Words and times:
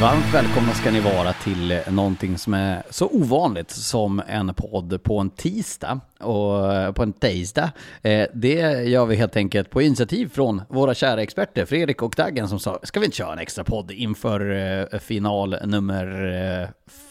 Varmt 0.00 0.34
välkomna 0.34 0.72
ska 0.72 0.90
ni 0.90 1.00
vara 1.00 1.32
till 1.32 1.80
någonting 1.90 2.38
som 2.38 2.54
är 2.54 2.82
så 2.90 3.08
ovanligt 3.08 3.70
som 3.70 4.22
en 4.28 4.54
podd 4.54 5.02
på 5.02 5.18
en 5.18 5.30
tisdag 5.30 6.00
och 6.24 6.74
eh, 6.74 6.92
på 6.92 7.02
en 7.02 7.12
tisdag. 7.12 7.72
Eh, 8.02 8.26
det 8.34 8.82
gör 8.88 9.06
vi 9.06 9.16
helt 9.16 9.36
enkelt 9.36 9.70
på 9.70 9.82
initiativ 9.82 10.28
från 10.28 10.62
våra 10.68 10.94
kära 10.94 11.22
experter 11.22 11.64
Fredrik 11.64 12.02
och 12.02 12.14
Daggen 12.16 12.48
som 12.48 12.58
sa 12.58 12.78
ska 12.82 13.00
vi 13.00 13.06
inte 13.06 13.16
köra 13.16 13.32
en 13.32 13.38
extra 13.38 13.64
podd 13.64 13.90
inför 13.90 14.50
eh, 14.50 14.98
final 14.98 15.56
nummer 15.64 16.04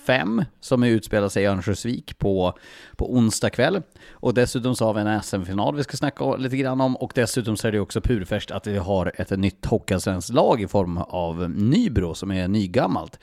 fem 0.05 0.45
som 0.59 0.83
utspelar 0.83 1.29
sig 1.29 1.43
i 1.43 1.45
Örnsköldsvik 1.45 2.17
på, 2.17 2.57
på 2.95 3.13
onsdag 3.13 3.49
kväll. 3.49 3.81
Och 4.11 4.33
dessutom 4.33 4.75
så 4.75 4.85
har 4.85 4.93
vi 4.93 5.01
en 5.01 5.21
SM-final 5.21 5.75
vi 5.75 5.83
ska 5.83 5.97
snacka 5.97 6.35
lite 6.35 6.57
grann 6.57 6.81
om 6.81 6.95
och 6.95 7.11
dessutom 7.15 7.57
så 7.57 7.67
är 7.67 7.71
det 7.71 7.79
också 7.79 8.01
purfärskt 8.01 8.51
att 8.51 8.67
vi 8.67 8.77
har 8.77 9.11
ett 9.15 9.39
nytt 9.39 9.65
Hockeyallsvenskt 9.65 10.33
lag 10.33 10.61
i 10.61 10.67
form 10.67 10.97
av 10.97 11.49
Nybro 11.49 12.13
som 12.13 12.31
är 12.31 12.47
nygammalt. 12.47 13.19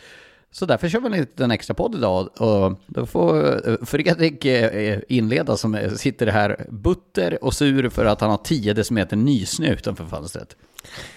Så 0.53 0.67
därför 0.67 0.89
kör 0.89 1.01
vi 1.01 1.07
en 1.07 1.13
liten 1.13 1.51
extra 1.51 1.75
podd 1.75 1.95
idag 1.95 2.29
och 2.41 2.81
då 2.87 3.07
får 3.07 3.69
eh, 3.69 3.77
Fredrik 3.83 4.45
eh, 4.45 4.99
inleda 5.09 5.57
som 5.57 5.79
sitter 5.97 6.27
här 6.27 6.67
butter 6.71 7.45
och 7.45 7.55
sur 7.55 7.89
för 7.89 8.05
att 8.05 8.21
han 8.21 8.31
har 8.31 8.37
10 8.39 8.75
decimeter 8.75 9.17
nysnö 9.17 9.73
utanför 9.73 10.05
fönstret. 10.05 10.57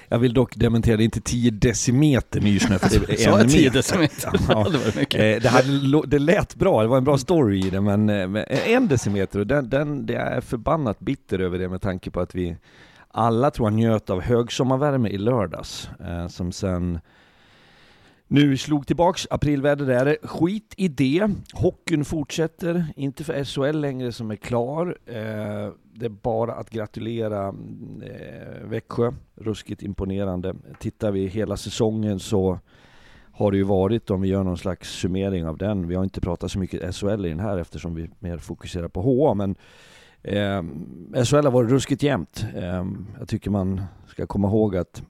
Jag 0.08 0.20
vill 0.20 0.34
dock 0.34 0.56
dementera, 0.56 0.98
det 0.98 1.04
är 1.04 1.06
inte 1.06 1.22
10 1.22 1.52
decimeter 1.52 2.42
nysnö 2.42 2.80
för 2.80 2.90
det 2.90 3.26
är 3.26 3.28
en 3.34 3.40
jag 3.40 3.50
10 3.50 3.60
meter. 3.64 3.74
decimeter? 3.78 4.32
Ja. 4.50 4.64
det 4.72 4.78
var 4.78 5.00
mycket. 5.00 5.20
Eh, 5.20 5.42
Det, 5.42 5.50
hade, 5.50 6.02
det 6.08 6.20
lät 6.20 6.56
bra, 6.56 6.82
det 6.82 6.88
var 6.88 6.98
en 6.98 7.04
bra 7.04 7.18
story 7.18 7.68
i 7.68 7.70
det, 7.70 7.82
men 7.82 8.10
eh, 8.10 8.70
en 8.74 8.88
decimeter, 8.88 9.40
och 9.40 9.48
den, 9.48 9.70
den, 9.70 10.06
det 10.06 10.16
är 10.16 10.42
förbannat 10.42 11.00
bitter 11.00 11.40
över 11.40 11.60
det 11.60 11.70
med 11.70 11.82
tanke 11.82 12.12
på 12.12 12.20
att 12.20 12.36
vi 12.36 12.58
alla 13.08 13.52
tror 13.52 13.68
jag 13.70 13.74
njöt 13.74 14.10
av 14.10 14.22
högsommarvärme 14.22 15.10
i 15.10 15.18
lördags, 15.18 15.90
eh, 16.00 16.28
som 16.28 16.52
sen 16.52 17.00
nu 18.34 18.58
slog 18.58 18.88
tillbaks, 18.88 19.28
aprilväder 19.30 19.90
är 19.90 20.06
det. 20.06 20.18
Skit 20.24 20.74
i 20.78 20.88
det. 20.88 21.30
Hockeyn 21.54 22.06
fortsätter, 22.06 22.86
inte 22.96 23.24
för 23.24 23.44
SHL 23.44 23.80
längre 23.80 24.12
som 24.12 24.32
är 24.32 24.36
klar. 24.36 24.98
Eh, 25.06 25.72
det 25.94 26.06
är 26.06 26.10
bara 26.10 26.54
att 26.54 26.70
gratulera 26.70 27.48
eh, 28.04 28.64
Växjö, 28.64 29.12
ruskigt 29.36 29.84
imponerande. 29.84 30.56
Tittar 30.80 31.12
vi 31.12 31.28
hela 31.28 31.58
säsongen 31.58 32.20
så 32.20 32.60
har 33.32 33.52
det 33.52 33.58
ju 33.58 33.64
varit, 33.64 34.10
om 34.10 34.22
vi 34.22 34.28
gör 34.28 34.44
någon 34.44 34.58
slags 34.58 34.90
summering 34.90 35.48
av 35.48 35.58
den, 35.58 35.88
vi 35.88 35.96
har 35.96 36.04
inte 36.04 36.22
pratat 36.22 36.52
så 36.52 36.60
mycket 36.60 36.96
SHL 36.96 37.26
i 37.26 37.30
den 37.30 37.40
här 37.40 37.58
eftersom 37.58 37.96
vi 37.96 38.10
mer 38.20 38.38
fokuserar 38.38 38.88
på 38.88 39.02
HA, 39.02 39.34
men 39.34 39.56
eh, 40.24 40.64
SHL 41.24 41.46
har 41.46 41.52
varit 41.52 41.72
ruskigt 41.72 42.04
jämnt. 42.04 42.46
Eh, 42.56 42.86
jag 43.20 43.28
tycker 43.28 43.50
man 43.50 43.82
ska 44.08 44.28
komma 44.28 44.48
ihåg 44.48 44.76
att 44.78 45.04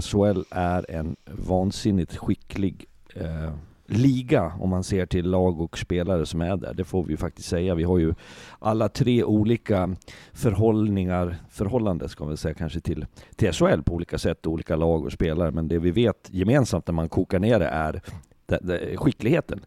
SHL 0.00 0.42
är 0.50 0.90
en 0.90 1.16
vansinnigt 1.26 2.16
skicklig 2.16 2.86
eh, 3.14 3.50
liga 3.86 4.52
om 4.60 4.70
man 4.70 4.84
ser 4.84 5.06
till 5.06 5.30
lag 5.30 5.60
och 5.60 5.78
spelare 5.78 6.26
som 6.26 6.40
är 6.40 6.56
där. 6.56 6.74
Det 6.74 6.84
får 6.84 7.04
vi 7.04 7.10
ju 7.10 7.16
faktiskt 7.16 7.48
säga. 7.48 7.74
Vi 7.74 7.84
har 7.84 7.98
ju 7.98 8.14
alla 8.58 8.88
tre 8.88 9.24
olika 9.24 9.96
förhållningar, 10.32 11.36
förhållande 11.50 12.08
ska 12.08 12.24
vi 12.24 12.36
säga 12.36 12.54
kanske 12.54 12.80
till, 12.80 13.06
till 13.36 13.52
SHL 13.52 13.82
på 13.82 13.94
olika 13.94 14.18
sätt, 14.18 14.46
olika 14.46 14.76
lag 14.76 15.04
och 15.04 15.12
spelare. 15.12 15.50
Men 15.50 15.68
det 15.68 15.78
vi 15.78 15.90
vet 15.90 16.28
gemensamt 16.30 16.86
när 16.86 16.94
man 16.94 17.08
kokar 17.08 17.38
ner 17.38 17.58
det 17.58 17.66
är 17.66 18.02
det, 18.46 18.58
det, 18.62 18.96
skickligheten. 18.96 19.60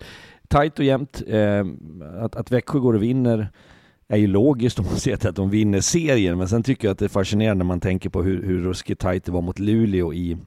Tajt 0.48 0.80
och 0.80 0.86
jämnt. 0.86 1.24
Eh, 1.28 1.66
att, 2.20 2.36
att 2.36 2.52
Växjö 2.52 2.80
går 2.80 2.94
och 2.94 3.04
vinner 3.04 3.50
är 4.08 4.18
ju 4.18 4.28
logiskt 4.28 4.80
om 4.80 4.86
man 4.86 4.96
ser 4.96 5.16
till 5.16 5.30
att 5.30 5.36
de 5.36 5.50
vinner 5.50 5.82
serien, 5.82 6.38
men 6.38 6.48
sen 6.48 6.64
tycker 6.64 6.88
jag 6.88 6.92
att 6.92 7.00
det 7.00 7.06
är 7.06 7.10
fascinerande 7.10 7.64
när 7.64 7.68
man 7.68 7.80
tänker 7.80 8.10
på 8.10 8.24
hur, 8.24 8.44
hur 8.44 8.64
ruskigt 8.64 9.02
tajt 9.02 9.26
det 9.26 9.32
var 9.32 9.42
mot 9.42 9.60
Luleå 9.60 10.14
i, 10.14 10.38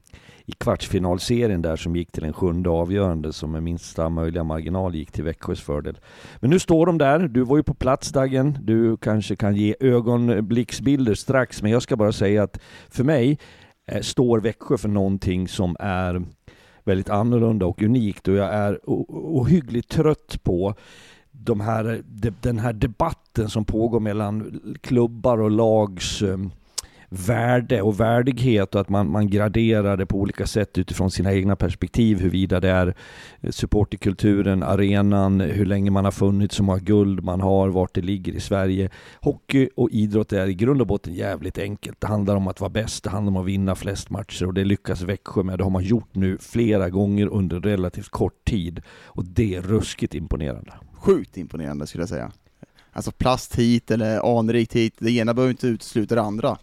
i 0.45 0.51
kvartsfinalserien 0.51 1.61
där 1.61 1.75
som 1.75 1.95
gick 1.95 2.11
till 2.11 2.23
en 2.23 2.33
sjunde 2.33 2.69
avgörande 2.69 3.33
som 3.33 3.51
med 3.51 3.63
minsta 3.63 4.09
möjliga 4.09 4.43
marginal 4.43 4.95
gick 4.95 5.11
till 5.11 5.23
Växjös 5.23 5.61
fördel. 5.61 5.97
Men 6.39 6.49
nu 6.49 6.59
står 6.59 6.85
de 6.85 6.97
där, 6.97 7.19
du 7.19 7.41
var 7.41 7.57
ju 7.57 7.63
på 7.63 7.73
plats 7.73 8.11
Dagen, 8.11 8.57
du 8.61 8.97
kanske 8.97 9.35
kan 9.35 9.55
ge 9.55 9.75
ögonblicksbilder 9.79 11.13
strax, 11.13 11.61
men 11.61 11.71
jag 11.71 11.81
ska 11.81 11.95
bara 11.95 12.11
säga 12.11 12.43
att 12.43 12.59
för 12.89 13.03
mig 13.03 13.39
eh, 13.91 14.01
står 14.01 14.39
Växjö 14.39 14.77
för 14.77 14.89
någonting 14.89 15.47
som 15.47 15.75
är 15.79 16.21
väldigt 16.83 17.09
annorlunda 17.09 17.65
och 17.65 17.81
unikt 17.81 18.27
och 18.27 18.35
jag 18.35 18.53
är 18.53 18.79
ohyggligt 18.85 19.89
trött 19.89 20.43
på 20.43 20.75
de 21.43 21.59
här, 21.61 22.01
de, 22.05 22.31
den 22.41 22.59
här 22.59 22.73
debatten 22.73 23.49
som 23.49 23.65
pågår 23.65 23.99
mellan 23.99 24.61
klubbar 24.81 25.41
och 25.41 25.51
lags 25.51 26.21
ehm, 26.21 26.51
värde 27.09 27.81
och 27.81 27.99
värdighet 27.99 28.75
och 28.75 28.81
att 28.81 28.89
man, 28.89 29.11
man 29.11 29.29
graderar 29.29 29.97
det 29.97 30.05
på 30.05 30.17
olika 30.17 30.47
sätt 30.47 30.77
utifrån 30.77 31.11
sina 31.11 31.33
egna 31.33 31.55
perspektiv 31.55 32.19
huruvida 32.19 32.59
det 32.59 32.69
är 32.69 32.95
eh, 33.41 33.51
supporterkulturen, 33.51 34.63
arenan, 34.63 35.39
hur 35.39 35.65
länge 35.65 35.91
man 35.91 36.05
har 36.05 36.11
funnits, 36.11 36.59
hur 36.59 36.63
många 36.63 36.79
guld 36.79 37.23
man 37.23 37.41
har, 37.41 37.69
vart 37.69 37.93
det 37.93 38.01
ligger 38.01 38.33
i 38.33 38.39
Sverige. 38.39 38.89
Hockey 39.21 39.69
och 39.75 39.89
idrott 39.91 40.33
är 40.33 40.47
i 40.47 40.53
grund 40.53 40.81
och 40.81 40.87
botten 40.87 41.13
jävligt 41.13 41.57
enkelt. 41.57 42.01
Det 42.01 42.07
handlar 42.07 42.35
om 42.35 42.47
att 42.47 42.59
vara 42.59 42.69
bäst, 42.69 43.03
det 43.03 43.09
handlar 43.09 43.31
om 43.31 43.37
att 43.37 43.45
vinna 43.45 43.75
flest 43.75 44.09
matcher 44.09 44.45
och 44.45 44.53
det 44.53 44.63
lyckas 44.63 45.01
Växjö 45.01 45.43
med. 45.43 45.57
Det 45.57 45.63
har 45.63 45.71
man 45.71 45.83
gjort 45.83 46.15
nu 46.15 46.37
flera 46.37 46.89
gånger 46.89 47.27
under 47.27 47.59
relativt 47.59 48.09
kort 48.09 48.45
tid 48.45 48.81
och 49.05 49.25
det 49.25 49.55
är 49.55 49.61
ruskigt 49.61 50.15
imponerande. 50.15 50.73
Sjukt 50.99 51.37
imponerande 51.37 51.87
skulle 51.87 52.01
jag 52.01 52.09
säga. 52.09 52.31
Alltså 52.91 53.11
plast 53.11 53.55
hit 53.55 53.91
eller 53.91 54.39
anrikt 54.39 54.73
hit, 54.73 54.95
det 54.99 55.11
ena 55.11 55.33
behöver 55.33 55.51
inte 55.51 55.67
utesluta 55.67 56.15
det 56.15 56.21
andra. 56.21 56.57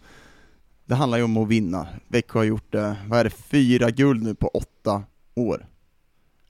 Det 0.85 0.95
handlar 0.95 1.17
ju 1.17 1.23
om 1.23 1.37
att 1.37 1.47
vinna. 1.47 1.87
Växjö 2.07 2.39
har 2.39 2.43
gjort, 2.43 2.71
det, 2.71 2.95
vad 3.07 3.19
är 3.19 3.23
det, 3.23 3.29
fyra 3.29 3.91
guld 3.91 4.23
nu 4.23 4.35
på 4.35 4.47
åtta 4.47 5.03
år. 5.35 5.67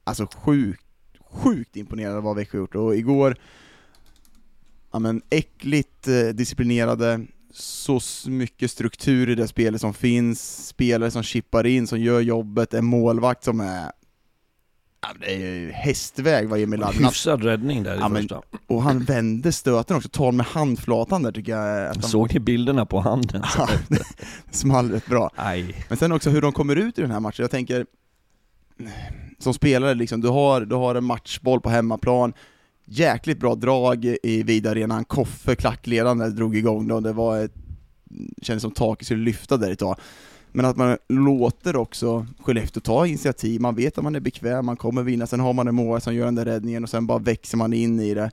Alltså 0.03 0.27
sjukt, 0.35 0.85
sjukt 1.29 1.75
imponerande 1.75 2.21
vad 2.21 2.35
Växjö 2.35 2.57
har 2.57 2.61
gjort. 2.61 2.75
Och 2.75 2.95
igår, 2.95 3.35
ja 4.91 4.99
men 4.99 5.21
äckligt 5.29 6.07
eh, 6.07 6.27
disciplinerade, 6.27 7.25
så 7.53 7.99
mycket 8.25 8.71
struktur 8.71 9.29
i 9.29 9.35
det 9.35 9.47
spelet 9.47 9.81
som 9.81 9.93
finns, 9.93 10.67
spelare 10.67 11.11
som 11.11 11.23
chippar 11.23 11.65
in, 11.65 11.87
som 11.87 11.99
gör 11.99 12.21
jobbet, 12.21 12.73
en 12.73 12.85
målvakt 12.85 13.43
som 13.43 13.59
är 13.59 13.91
Ja, 15.01 15.07
det 15.19 15.33
är 15.35 15.37
ju 15.39 15.71
hästväg 15.71 16.49
vad 16.49 16.59
Emil 16.59 16.83
Adnan... 16.83 17.03
Hyfsad 17.03 17.43
räddning 17.43 17.83
där 17.83 17.95
i 17.95 17.99
Ja, 17.99 18.07
men- 18.09 18.21
första. 18.21 18.41
Och 18.67 18.83
han 18.83 18.99
vände 19.03 19.51
stöten 19.51 19.97
också, 19.97 20.09
tar 20.09 20.31
med 20.31 20.45
handflatan 20.45 21.23
där 21.23 21.31
tycker 21.31 21.51
jag 21.51 21.87
att 21.87 21.95
han... 21.95 22.03
Såg 22.09 22.33
ni 22.33 22.39
bilderna 22.39 22.85
på 22.85 22.99
handen? 22.99 23.41
Ja, 23.57 23.69
det 23.87 24.01
small 24.51 24.91
rätt 24.91 25.05
bra. 25.07 25.31
Nej. 25.37 25.85
Men 25.89 25.97
sen 25.97 26.11
också 26.11 26.29
hur 26.29 26.41
de 26.41 26.51
kommer 26.51 26.75
ut 26.75 26.97
i 26.99 27.01
den 27.01 27.11
här 27.11 27.19
matchen, 27.19 27.43
jag 27.43 27.51
tänker 27.51 27.85
som 29.39 29.53
spelare 29.53 29.93
liksom, 29.93 30.21
du 30.21 30.27
har, 30.27 30.61
du 30.61 30.75
har 30.75 30.95
en 30.95 31.03
matchboll 31.03 31.61
på 31.61 31.69
hemmaplan, 31.69 32.33
jäkligt 32.85 33.39
bra 33.39 33.55
drag 33.55 34.05
i 34.23 34.43
Vidarenan, 34.43 35.05
Koffe 35.05 35.55
klackledande 35.55 36.29
drog 36.29 36.55
igång 36.55 36.87
då, 36.87 36.99
det 36.99 37.13
var 37.13 37.39
ett, 37.43 37.53
kändes 38.41 38.61
som 38.61 38.71
taket 38.71 39.05
skulle 39.05 39.23
lyfta 39.23 39.57
där 39.57 39.71
ett 39.71 39.79
tag. 39.79 39.99
Men 40.51 40.65
att 40.65 40.77
man 40.77 40.97
låter 41.09 41.75
också 41.75 42.27
Skellefteå 42.39 42.81
ta 42.81 43.07
initiativ, 43.07 43.61
man 43.61 43.75
vet 43.75 43.97
att 43.97 44.03
man 44.03 44.15
är 44.15 44.19
bekväm, 44.19 44.65
man 44.65 44.77
kommer 44.77 45.03
vinna, 45.03 45.27
sen 45.27 45.39
har 45.39 45.53
man 45.53 45.67
en 45.67 45.75
mål 45.75 46.01
som 46.01 46.15
gör 46.15 46.25
den 46.25 46.35
där 46.35 46.45
räddningen 46.45 46.83
och 46.83 46.89
sen 46.89 47.07
bara 47.07 47.19
växer 47.19 47.57
man 47.57 47.73
in 47.73 47.99
i 47.99 48.13
det. 48.13 48.31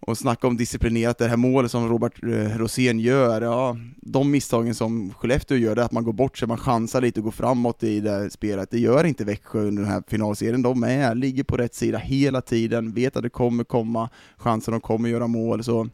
Och 0.00 0.18
snacka 0.18 0.46
om 0.46 0.56
disciplinerat, 0.56 1.18
det 1.18 1.28
här 1.28 1.36
målet 1.36 1.70
som 1.70 1.88
Robert 1.88 2.22
eh, 2.22 2.58
Rosén 2.58 3.00
gör, 3.00 3.42
ja, 3.42 3.76
de 3.96 4.30
misstagen 4.30 4.74
som 4.74 5.14
Skellefteå 5.14 5.56
gör, 5.56 5.74
det 5.74 5.82
är 5.82 5.84
att 5.84 5.92
man 5.92 6.04
går 6.04 6.12
bort 6.12 6.38
sig, 6.38 6.48
man 6.48 6.58
chansar 6.58 7.00
lite 7.00 7.20
och 7.20 7.24
går 7.24 7.30
framåt 7.30 7.82
i 7.82 8.00
det 8.00 8.30
spelet. 8.30 8.70
Det 8.70 8.78
gör 8.78 9.04
inte 9.04 9.24
Växjö 9.24 9.60
under 9.60 9.82
den 9.82 9.92
här 9.92 10.02
finalserien, 10.08 10.62
de 10.62 10.84
är, 10.84 11.14
ligger 11.14 11.44
på 11.44 11.56
rätt 11.56 11.74
sida 11.74 11.98
hela 11.98 12.40
tiden, 12.40 12.92
vet 12.92 13.16
att 13.16 13.22
det 13.22 13.30
kommer 13.30 13.64
komma 13.64 14.08
chanser, 14.36 14.72
de 14.72 14.80
kommer 14.80 15.08
göra 15.08 15.26
mål, 15.26 15.64
så 15.64 15.88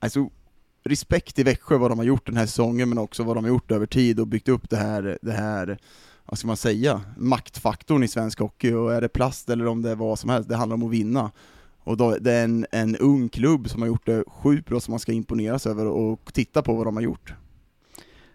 Alltså, 0.00 0.30
respekt 0.88 1.36
till 1.36 1.44
Växjö 1.44 1.76
vad 1.76 1.90
de 1.90 1.98
har 1.98 2.06
gjort 2.06 2.26
den 2.26 2.36
här 2.36 2.46
säsongen, 2.46 2.88
men 2.88 2.98
också 2.98 3.22
vad 3.22 3.36
de 3.36 3.44
har 3.44 3.48
gjort 3.48 3.70
över 3.70 3.86
tid 3.86 4.20
och 4.20 4.26
byggt 4.26 4.48
upp 4.48 4.70
det 4.70 4.76
här, 4.76 5.18
det 5.22 5.32
här 5.32 5.78
vad 6.26 6.38
ska 6.38 6.46
man 6.46 6.56
säga, 6.56 7.00
maktfaktorn 7.16 8.02
i 8.02 8.08
svensk 8.08 8.38
hockey, 8.38 8.72
och 8.72 8.94
är 8.94 9.00
det 9.00 9.08
plast 9.08 9.50
eller 9.50 9.66
om 9.66 9.82
det 9.82 9.90
är 9.90 9.96
vad 9.96 10.18
som 10.18 10.30
helst, 10.30 10.48
det 10.48 10.56
handlar 10.56 10.74
om 10.74 10.82
att 10.82 10.90
vinna. 10.90 11.30
Och 11.84 11.96
då, 11.96 12.16
det 12.20 12.32
är 12.32 12.44
en, 12.44 12.66
en 12.72 12.96
ung 12.96 13.28
klubb 13.28 13.70
som 13.70 13.82
har 13.82 13.86
gjort 13.86 14.06
det 14.06 14.24
sjukt 14.26 14.68
bra 14.68 14.80
som 14.80 14.92
man 14.92 15.00
ska 15.00 15.12
imponeras 15.12 15.66
över 15.66 15.86
och 15.86 16.34
titta 16.34 16.62
på 16.62 16.74
vad 16.74 16.86
de 16.86 16.96
har 16.96 17.02
gjort. 17.02 17.32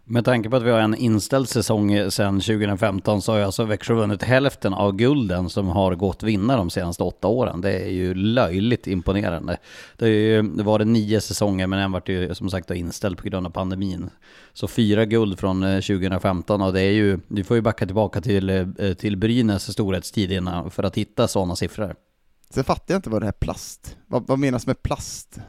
Med 0.06 0.26
tanke 0.26 0.50
på 0.50 0.56
att 0.56 0.64
vi 0.64 0.72
har 0.72 0.80
en 0.80 0.96
inställd 0.96 1.50
säsong 1.50 2.12
sedan 2.12 2.40
2015 2.40 3.22
så 3.22 3.32
har 3.32 3.40
ju 3.40 3.46
alltså 3.46 3.66
Växjö 3.66 3.94
vunnit 3.94 4.24
hälften 4.24 4.74
av 4.74 4.96
gulden 4.96 5.50
som 5.50 5.68
har 5.68 5.96
gått 5.96 6.24
vinna 6.24 6.58
de 6.58 6.70
senaste 6.70 7.04
åtta 7.04 7.28
åren. 7.28 7.62
Det 7.62 7.72
är 7.72 7.90
ju 7.90 8.14
löjligt 8.14 8.88
imponerande. 8.88 9.58
Det, 9.98 10.06
är 10.06 10.10
ju, 10.10 10.42
det 10.42 10.64
var 10.64 10.80
det 10.80 10.86
nio 10.86 11.22
säsonger 11.22 11.68
men 11.68 11.80
en 11.80 11.92
vart 11.92 12.10
ju 12.10 12.36
som 12.36 12.50
sagt 12.50 12.72
inställd 12.72 13.18
på 13.18 13.24
grund 13.24 13.48
av 13.48 13.50
pandemin. 13.50 14.10
Så 14.54 14.68
fyra 14.68 15.06
guld 15.06 15.40
från 15.40 15.64
eh, 15.64 15.76
2015 15.76 16.62
och 16.62 16.74
det 16.74 16.82
är 16.82 16.92
ju, 16.92 17.20
du 17.28 17.44
får 17.44 17.56
ju 17.56 17.62
backa 17.62 17.86
tillbaka 17.86 18.22
till, 18.22 18.50
eh, 18.50 18.94
till 18.94 19.18
Brynäs 19.18 19.72
storhetstid 19.72 20.32
innan 20.32 20.72
för 20.72 20.84
att 20.84 20.98
hitta 20.98 21.28
sådana 21.28 21.56
siffror. 21.56 21.96
Sen 22.50 22.64
fattar 22.64 22.94
jag 22.94 22.98
inte 22.98 23.10
vad 23.10 23.22
det 23.22 23.26
här 23.26 23.32
plast, 23.32 23.98
vad, 24.08 24.28
vad 24.28 24.40
menas 24.40 24.68
med 24.68 24.84
plast? 24.84 25.40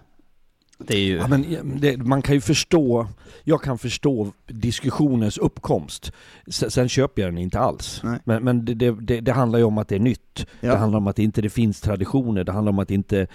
Det 0.79 0.95
är 0.95 1.01
ju... 1.05 1.17
Ja, 1.17 1.29
men 1.29 1.45
det, 1.81 1.97
man 1.97 2.23
kan 2.23 2.35
ju 2.35 2.41
förstå, 2.41 3.07
jag 3.45 3.63
kan 3.63 3.79
förstå 3.79 4.33
diskussionens 4.47 5.39
uppkomst. 5.39 6.13
Sen, 6.47 6.71
sen 6.71 6.89
köper 6.89 7.23
jag 7.23 7.31
den 7.33 7.39
inte 7.39 7.59
alls. 7.59 8.01
Nej. 8.05 8.19
Men, 8.25 8.45
men 8.45 8.65
det, 8.65 8.75
det, 8.75 8.91
det, 8.91 9.21
det 9.21 9.33
handlar 9.33 9.59
ju 9.59 9.65
om 9.65 9.79
att 9.79 9.89
det 9.89 9.95
är 9.95 9.99
nytt. 10.01 10.47
Ja. 10.61 10.71
Det 10.71 10.77
handlar 10.77 10.99
om 10.99 11.07
att 11.07 11.17
det 11.17 11.23
inte 11.23 11.43
det 11.43 11.51
finns 11.51 11.81
traditioner. 11.81 12.45
Det 12.45 12.53
handlar 12.53 12.73
om 12.73 12.79
att 12.79 12.89
det 12.89 12.95
inte 12.95 13.27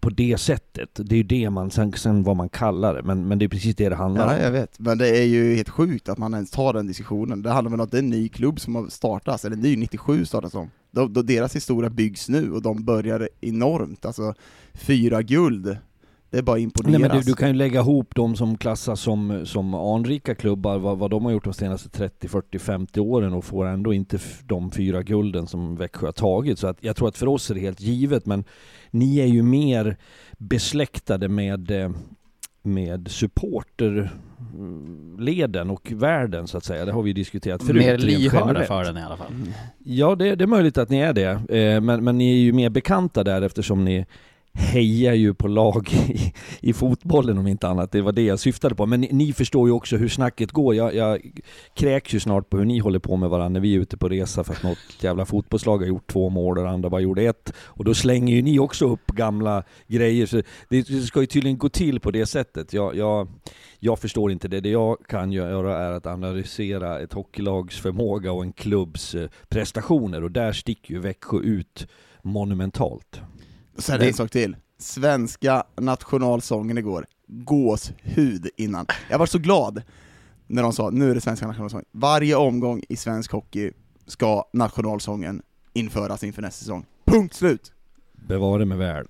på 0.00 0.10
det 0.10 0.38
sättet. 0.40 0.90
Det 0.94 1.14
är 1.14 1.16
ju 1.16 1.22
det 1.22 1.50
man, 1.50 1.70
sen, 1.70 1.92
sen 1.92 2.22
vad 2.22 2.36
man 2.36 2.48
kallar 2.48 2.94
det. 2.94 3.02
Men, 3.02 3.28
men 3.28 3.38
det 3.38 3.44
är 3.44 3.48
precis 3.48 3.76
det 3.76 3.88
det 3.88 3.96
handlar 3.96 4.26
Ja, 4.32 4.36
om. 4.36 4.42
jag 4.42 4.50
vet, 4.52 4.78
men 4.78 4.98
det 4.98 5.08
är 5.18 5.24
ju 5.24 5.54
helt 5.54 5.68
sjukt 5.68 6.08
att 6.08 6.18
man 6.18 6.34
ens 6.34 6.50
tar 6.50 6.72
den 6.72 6.86
diskussionen. 6.86 7.42
Det 7.42 7.50
handlar 7.50 7.70
väl 7.70 7.80
om 7.80 7.84
att 7.84 7.90
det 7.90 7.96
är 7.96 8.02
en 8.02 8.10
ny 8.10 8.28
klubb 8.28 8.60
som 8.60 8.74
har 8.74 8.88
startats, 8.88 9.44
eller 9.44 9.56
ny 9.56 9.76
97 9.76 10.24
startas 10.24 10.54
om. 10.54 10.70
Då, 10.90 11.06
då 11.06 11.22
deras 11.22 11.56
historia 11.56 11.90
byggs 11.90 12.28
nu 12.28 12.52
och 12.52 12.62
de 12.62 12.84
börjar 12.84 13.28
enormt, 13.40 14.06
alltså 14.06 14.34
fyra 14.74 15.22
guld, 15.22 15.76
det 16.36 16.40
är 16.40 16.42
bara 16.42 16.58
imponeras. 16.58 17.00
Nej, 17.00 17.08
men 17.08 17.18
du, 17.18 17.22
du 17.22 17.34
kan 17.34 17.48
ju 17.48 17.54
lägga 17.54 17.80
ihop 17.80 18.14
de 18.14 18.36
som 18.36 18.58
klassas 18.58 19.00
som, 19.00 19.46
som 19.46 19.74
anrika 19.74 20.34
klubbar, 20.34 20.78
vad, 20.78 20.98
vad 20.98 21.10
de 21.10 21.24
har 21.24 21.32
gjort 21.32 21.44
de 21.44 21.52
senaste 21.52 21.88
30, 21.88 22.28
40, 22.28 22.58
50 22.58 23.00
åren 23.00 23.32
och 23.32 23.44
får 23.44 23.66
ändå 23.66 23.94
inte 23.94 24.18
de 24.44 24.70
fyra 24.70 25.02
gulden 25.02 25.46
som 25.46 25.76
Växjö 25.76 26.06
har 26.06 26.12
tagit. 26.12 26.58
Så 26.58 26.66
att 26.66 26.76
jag 26.80 26.96
tror 26.96 27.08
att 27.08 27.18
för 27.18 27.28
oss 27.28 27.50
är 27.50 27.54
det 27.54 27.60
helt 27.60 27.80
givet, 27.80 28.26
men 28.26 28.44
ni 28.90 29.18
är 29.18 29.26
ju 29.26 29.42
mer 29.42 29.96
besläktade 30.38 31.28
med, 31.28 31.70
eh, 31.70 31.90
med 32.62 33.10
supporterleden 33.10 35.70
och 35.70 35.92
världen 35.92 36.46
så 36.46 36.58
att 36.58 36.64
säga. 36.64 36.84
Det 36.84 36.92
har 36.92 37.02
vi 37.02 37.10
ju 37.10 37.14
diskuterat 37.14 37.62
förut. 37.62 37.82
mer 37.82 37.98
lyhörda 37.98 38.64
för 38.64 38.84
den 38.84 38.96
i 38.96 39.02
alla 39.02 39.16
fall. 39.16 39.32
Ja, 39.78 40.14
det, 40.14 40.34
det 40.34 40.44
är 40.44 40.48
möjligt 40.48 40.78
att 40.78 40.90
ni 40.90 40.98
är 40.98 41.12
det. 41.12 41.58
Eh, 41.58 41.80
men, 41.80 42.04
men 42.04 42.18
ni 42.18 42.32
är 42.32 42.38
ju 42.38 42.52
mer 42.52 42.70
bekanta 42.70 43.24
där 43.24 43.42
eftersom 43.42 43.84
ni 43.84 44.06
hejar 44.56 45.14
ju 45.14 45.34
på 45.34 45.48
lag 45.48 45.88
i, 46.08 46.32
i 46.60 46.72
fotbollen 46.72 47.38
om 47.38 47.46
inte 47.46 47.68
annat. 47.68 47.92
Det 47.92 48.02
var 48.02 48.12
det 48.12 48.22
jag 48.22 48.38
syftade 48.38 48.74
på. 48.74 48.86
Men 48.86 49.00
ni, 49.00 49.08
ni 49.12 49.32
förstår 49.32 49.68
ju 49.68 49.72
också 49.72 49.96
hur 49.96 50.08
snacket 50.08 50.52
går. 50.52 50.74
Jag, 50.74 50.94
jag 50.94 51.20
kräks 51.74 52.14
ju 52.14 52.20
snart 52.20 52.50
på 52.50 52.58
hur 52.58 52.64
ni 52.64 52.78
håller 52.78 52.98
på 52.98 53.16
med 53.16 53.30
varandra 53.30 53.48
när 53.48 53.60
vi 53.60 53.74
är 53.74 53.80
ute 53.80 53.96
på 53.96 54.08
resa 54.08 54.44
för 54.44 54.52
att 54.52 54.62
något 54.62 54.78
jävla 55.00 55.26
fotbollslag 55.26 55.78
har 55.78 55.86
gjort 55.86 56.12
två 56.12 56.28
mål 56.28 56.58
och 56.58 56.64
det 56.64 56.70
andra 56.70 56.90
bara 56.90 57.00
gjorde 57.00 57.22
ett. 57.22 57.52
Och 57.58 57.84
då 57.84 57.94
slänger 57.94 58.36
ju 58.36 58.42
ni 58.42 58.58
också 58.58 58.86
upp 58.86 59.06
gamla 59.06 59.62
grejer. 59.86 60.26
Så 60.26 60.36
det, 60.68 60.88
det 60.88 61.00
ska 61.00 61.20
ju 61.20 61.26
tydligen 61.26 61.58
gå 61.58 61.68
till 61.68 62.00
på 62.00 62.10
det 62.10 62.26
sättet. 62.26 62.72
Jag, 62.72 62.96
jag, 62.96 63.28
jag 63.78 63.98
förstår 63.98 64.32
inte 64.32 64.48
det. 64.48 64.60
Det 64.60 64.70
jag 64.70 64.96
kan 65.08 65.32
göra 65.32 65.78
är 65.78 65.92
att 65.92 66.06
analysera 66.06 67.00
ett 67.00 67.12
hockeylags 67.12 67.80
förmåga 67.80 68.32
och 68.32 68.42
en 68.42 68.52
klubbs 68.52 69.14
eh, 69.14 69.28
prestationer 69.48 70.24
och 70.24 70.30
där 70.30 70.52
sticker 70.52 70.94
ju 70.94 71.00
Växjö 71.00 71.38
ut 71.38 71.88
monumentalt. 72.22 73.20
Sen 73.78 73.94
är 73.94 73.98
det 73.98 74.06
en 74.06 74.14
sak 74.14 74.30
till. 74.30 74.56
Svenska 74.78 75.64
nationalsången 75.76 76.78
igår, 76.78 77.06
gåshud 77.26 78.48
innan. 78.56 78.86
Jag 79.10 79.18
var 79.18 79.26
så 79.26 79.38
glad 79.38 79.82
när 80.46 80.62
de 80.62 80.72
sa 80.72 80.90
nu 80.90 81.10
är 81.10 81.14
det 81.14 81.20
svenska 81.20 81.46
nationalsången. 81.46 81.86
Varje 81.92 82.36
omgång 82.36 82.82
i 82.88 82.96
svensk 82.96 83.32
hockey 83.32 83.70
ska 84.06 84.48
nationalsången 84.52 85.42
införas 85.72 86.24
inför 86.24 86.42
nästa 86.42 86.58
säsong. 86.58 86.86
Punkt 87.04 87.34
slut! 87.34 87.72
Bevare 88.12 88.64
mig 88.64 88.78
väl. 88.78 89.06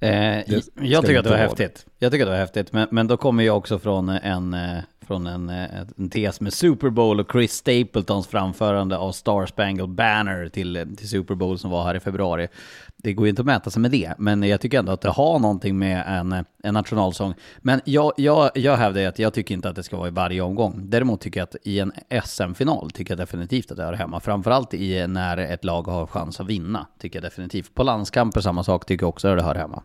Eh, 0.00 0.10
jag 0.10 1.06
tycker 1.06 1.18
att 1.18 1.24
det 1.24 1.30
var 1.30 1.36
häftigt. 1.36 1.86
Jag 2.02 2.12
tycker 2.12 2.24
det 2.24 2.30
var 2.30 2.38
häftigt, 2.38 2.72
men, 2.72 2.88
men 2.90 3.06
då 3.06 3.16
kommer 3.16 3.44
jag 3.44 3.56
också 3.56 3.78
från 3.78 4.08
en, 4.08 4.54
eh, 4.54 4.78
från 5.06 5.26
en, 5.26 5.48
eh, 5.48 5.80
en 5.96 6.10
tes 6.10 6.40
med 6.40 6.52
Super 6.52 6.90
Bowl 6.90 7.20
och 7.20 7.32
Chris 7.32 7.52
Stapletons 7.52 8.26
framförande 8.26 8.96
av 8.96 9.12
Star 9.12 9.46
Spangled 9.46 9.88
Banner 9.88 10.48
till, 10.48 10.94
till 10.96 11.08
Super 11.08 11.34
Bowl 11.34 11.58
som 11.58 11.70
var 11.70 11.84
här 11.84 11.94
i 11.94 12.00
februari. 12.00 12.48
Det 12.96 13.12
går 13.12 13.26
ju 13.26 13.30
inte 13.30 13.42
att 13.42 13.46
mäta 13.46 13.70
sig 13.70 13.82
med 13.82 13.90
det, 13.90 14.14
men 14.18 14.42
jag 14.42 14.60
tycker 14.60 14.78
ändå 14.78 14.92
att 14.92 15.00
det 15.00 15.10
har 15.10 15.38
någonting 15.38 15.78
med 15.78 16.04
en, 16.06 16.44
en 16.62 16.74
nationalsång. 16.74 17.34
Men 17.58 17.80
jag, 17.84 18.12
jag, 18.16 18.50
jag 18.54 18.76
hävdar 18.76 19.00
ju 19.00 19.06
att 19.06 19.18
jag 19.18 19.34
tycker 19.34 19.54
inte 19.54 19.68
att 19.68 19.76
det 19.76 19.82
ska 19.82 19.96
vara 19.96 20.08
i 20.08 20.12
varje 20.12 20.40
omgång. 20.40 20.80
Däremot 20.84 21.20
tycker 21.20 21.40
jag 21.40 21.44
att 21.44 21.56
i 21.62 21.80
en 21.80 21.92
SM-final 22.24 22.90
tycker 22.90 23.12
jag 23.12 23.18
definitivt 23.18 23.70
att 23.70 23.76
det 23.76 23.84
hör 23.84 23.92
hemma. 23.92 24.20
Framförallt 24.20 24.74
i 24.74 25.06
när 25.06 25.36
ett 25.36 25.64
lag 25.64 25.82
har 25.82 26.06
chans 26.06 26.40
att 26.40 26.46
vinna, 26.46 26.86
tycker 26.98 27.16
jag 27.16 27.24
definitivt. 27.24 27.74
På 27.74 27.82
landskamper 27.82 28.40
samma 28.40 28.64
sak, 28.64 28.86
tycker 28.86 29.04
jag 29.04 29.08
också 29.08 29.28
att 29.28 29.38
det 29.38 29.44
hör 29.44 29.54
hemma. 29.54 29.82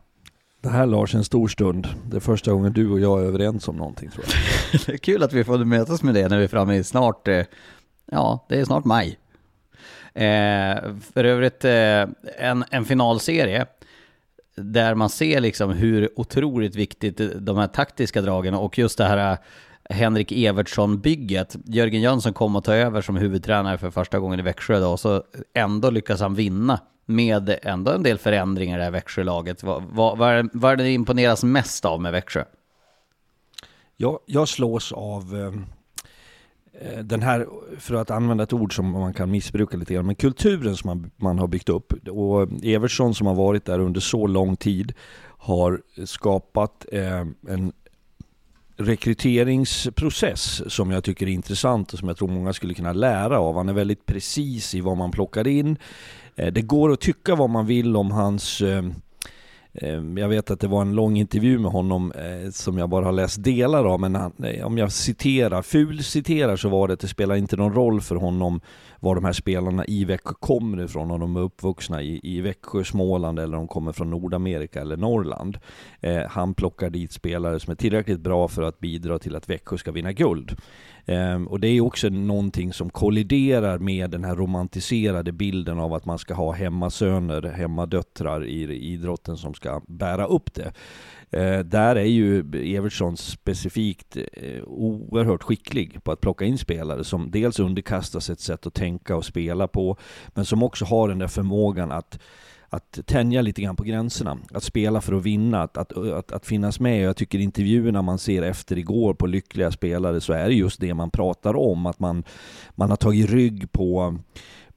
Det 0.67 0.71
här 0.71 0.85
Lars 0.85 1.15
en 1.15 1.23
stor 1.23 1.47
stund. 1.47 1.87
Det 2.09 2.15
är 2.15 2.19
första 2.19 2.51
gången 2.51 2.73
du 2.73 2.89
och 2.89 2.99
jag 2.99 3.21
är 3.21 3.25
överens 3.25 3.67
om 3.67 3.75
någonting 3.75 4.09
tror 4.09 4.25
jag. 4.27 4.81
Det 4.85 4.93
är 4.93 4.97
kul 4.97 5.23
att 5.23 5.33
vi 5.33 5.43
får 5.43 5.57
mötas 5.57 6.03
med 6.03 6.13
det 6.13 6.27
när 6.27 6.37
vi 6.37 6.43
är 6.43 6.47
framme 6.47 6.75
i 6.75 6.83
snart, 6.83 7.27
eh, 7.27 7.45
ja, 8.11 8.45
det 8.49 8.59
är 8.59 8.65
snart 8.65 8.85
maj. 8.85 9.19
Eh, 10.13 10.95
för 11.13 11.23
övrigt, 11.23 11.65
eh, 11.65 12.05
en, 12.47 12.63
en 12.69 12.85
finalserie 12.85 13.65
där 14.55 14.95
man 14.95 15.09
ser 15.09 15.41
liksom 15.41 15.71
hur 15.71 16.19
otroligt 16.19 16.75
viktigt 16.75 17.21
de 17.39 17.57
här 17.57 17.67
taktiska 17.67 18.21
dragen 18.21 18.53
och 18.53 18.77
just 18.77 18.97
det 18.97 19.05
här 19.05 19.31
eh, 19.31 19.37
Henrik 19.95 20.31
Evertsson-bygget. 20.31 21.55
Jörgen 21.65 22.01
Jönsson 22.01 22.33
kom 22.33 22.55
att 22.55 22.63
ta 22.63 22.73
över 22.73 23.01
som 23.01 23.15
huvudtränare 23.15 23.77
för 23.77 23.91
första 23.91 24.19
gången 24.19 24.39
i 24.39 24.43
Växjö 24.43 24.79
då, 24.79 24.87
och 24.87 24.99
så 24.99 25.23
ändå 25.53 25.89
lyckas 25.89 26.21
han 26.21 26.35
vinna 26.35 26.79
med 27.09 27.59
ändå 27.63 27.91
en 27.91 28.03
del 28.03 28.17
förändringar 28.17 28.77
i 28.77 28.79
det 28.79 28.83
här 28.83 28.91
Växjölaget. 28.91 29.63
Vad, 29.63 29.83
vad, 29.83 30.17
vad, 30.17 30.29
är 30.29 30.43
det- 30.43 30.49
vad 30.53 30.71
är 30.71 30.75
det 30.75 30.83
det 30.83 30.91
imponeras 30.93 31.43
mest 31.43 31.85
av 31.85 32.01
med 32.01 32.11
Växjö? 32.11 32.43
Jag, 33.97 34.19
jag 34.25 34.47
slås 34.47 34.91
av 34.91 35.35
eh, 35.35 35.53
eh, 36.91 36.99
den 36.99 37.21
här, 37.21 37.47
för 37.79 37.95
att 37.95 38.11
använda 38.11 38.43
ett 38.43 38.53
ord 38.53 38.75
som 38.75 38.91
man 38.91 39.13
kan 39.13 39.31
missbruka 39.31 39.77
lite 39.77 39.93
grann, 39.93 40.05
men 40.05 40.15
kulturen 40.15 40.77
som 40.77 40.87
man, 40.87 41.11
man 41.15 41.39
har 41.39 41.47
byggt 41.47 41.69
upp. 41.69 42.07
Och 42.07 42.47
Evertsson 42.63 43.15
som 43.15 43.27
har 43.27 43.35
varit 43.35 43.65
där 43.65 43.79
under 43.79 43.99
så 44.01 44.27
lång 44.27 44.55
tid 44.55 44.93
har 45.39 45.81
skapat 46.05 46.85
eh, 46.91 47.25
en 47.47 47.73
rekryteringsprocess 48.77 50.73
som 50.73 50.91
jag 50.91 51.03
tycker 51.03 51.27
är 51.27 51.31
intressant 51.31 51.93
och 51.93 51.99
som 51.99 52.07
jag 52.07 52.17
tror 52.17 52.27
många 52.27 52.53
skulle 52.53 52.73
kunna 52.73 52.93
lära 52.93 53.39
av. 53.39 53.55
Han 53.55 53.69
är 53.69 53.73
väldigt 53.73 54.05
precis 54.05 54.75
i 54.75 54.81
vad 54.81 54.97
man 54.97 55.11
plockar 55.11 55.47
in. 55.47 55.77
Eh, 56.37 56.53
det 56.53 56.61
går 56.61 56.91
att 56.91 56.99
tycka 56.99 57.35
vad 57.35 57.49
man 57.49 57.65
vill 57.65 57.95
om 57.95 58.11
hans 58.11 58.61
eh, 58.61 58.85
eh, 59.73 60.01
jag 60.17 60.29
vet 60.29 60.51
att 60.51 60.59
det 60.59 60.67
var 60.67 60.81
en 60.81 60.95
lång 60.95 61.17
intervju 61.17 61.59
med 61.59 61.71
honom 61.71 62.13
som 62.51 62.77
jag 62.77 62.89
bara 62.89 63.05
har 63.05 63.11
läst 63.11 63.43
delar 63.43 63.85
av, 63.85 63.99
men 63.99 64.15
om 64.63 64.77
jag 64.77 64.91
citerar, 64.91 65.61
ful 65.61 66.03
citerar 66.03 66.55
så 66.55 66.69
var 66.69 66.87
det 66.87 66.93
att 66.93 66.99
det 66.99 67.07
spelar 67.07 67.35
inte 67.35 67.57
någon 67.57 67.73
roll 67.73 68.01
för 68.01 68.15
honom 68.15 68.61
var 68.99 69.15
de 69.15 69.25
här 69.25 69.33
spelarna 69.33 69.85
i 69.85 70.05
Växjö 70.05 70.33
kommer 70.39 70.83
ifrån, 70.83 71.11
om 71.11 71.19
de 71.19 71.35
är 71.35 71.41
uppvuxna 71.41 72.01
i, 72.01 72.19
i 72.23 72.41
Växjö, 72.41 72.83
Småland 72.83 73.39
eller 73.39 73.57
om 73.57 73.61
de 73.61 73.67
kommer 73.67 73.91
från 73.91 74.09
Nordamerika 74.09 74.81
eller 74.81 74.97
Norrland. 74.97 75.57
Eh, 76.01 76.21
han 76.29 76.53
plockar 76.53 76.89
dit 76.89 77.11
spelare 77.11 77.59
som 77.59 77.71
är 77.71 77.75
tillräckligt 77.75 78.19
bra 78.19 78.47
för 78.47 78.63
att 78.63 78.79
bidra 78.79 79.19
till 79.19 79.35
att 79.35 79.49
Växjö 79.49 79.77
ska 79.77 79.91
vinna 79.91 80.11
guld. 80.11 80.55
Eh, 81.05 81.43
och 81.43 81.59
det 81.59 81.67
är 81.67 81.81
också 81.81 82.09
någonting 82.09 82.73
som 82.73 82.89
kolliderar 82.89 83.79
med 83.79 84.09
den 84.09 84.23
här 84.23 84.35
romantiserade 84.35 85.31
bilden 85.31 85.79
av 85.79 85.93
att 85.93 86.05
man 86.05 86.19
ska 86.19 86.33
ha 86.33 86.51
hemmasöner, 86.51 87.41
hemmadöttrar 87.41 88.45
i 88.45 88.73
idrotten 88.73 89.37
som 89.37 89.53
ska 89.53 89.81
bära 89.87 90.25
upp 90.25 90.53
det. 90.53 90.73
Eh, 91.31 91.59
där 91.59 91.95
är 91.95 92.05
ju 92.05 92.39
Evertsson 92.75 93.17
specifikt 93.17 94.17
eh, 94.17 94.63
oerhört 94.63 95.43
skicklig 95.43 96.03
på 96.03 96.11
att 96.11 96.21
plocka 96.21 96.45
in 96.45 96.57
spelare 96.57 97.03
som 97.03 97.31
dels 97.31 97.59
underkastas 97.59 98.29
ett 98.29 98.39
sätt 98.39 98.67
att 98.67 98.73
tänka 98.73 99.15
och 99.15 99.25
spela 99.25 99.67
på, 99.67 99.97
men 100.27 100.45
som 100.45 100.63
också 100.63 100.85
har 100.85 101.09
den 101.09 101.19
där 101.19 101.27
förmågan 101.27 101.91
att 101.91 102.19
att 102.69 102.99
tänja 103.05 103.41
lite 103.41 103.61
grann 103.61 103.75
på 103.75 103.83
gränserna, 103.83 104.37
att 104.53 104.63
spela 104.63 105.01
för 105.01 105.13
att 105.13 105.23
vinna, 105.23 105.63
att, 105.63 105.77
att, 105.77 105.97
att, 105.97 106.31
att 106.31 106.45
finnas 106.45 106.79
med. 106.79 107.01
Jag 107.01 107.15
tycker 107.15 107.39
intervjuerna 107.39 108.01
man 108.01 108.19
ser 108.19 108.41
efter 108.41 108.77
igår 108.77 109.13
på 109.13 109.27
lyckliga 109.27 109.71
spelare 109.71 110.21
så 110.21 110.33
är 110.33 110.47
det 110.47 110.53
just 110.53 110.79
det 110.79 110.93
man 110.93 111.11
pratar 111.11 111.55
om, 111.55 111.85
att 111.85 111.99
man, 111.99 112.23
man 112.75 112.89
har 112.89 112.97
tagit 112.97 113.29
rygg 113.29 113.71
på 113.71 114.17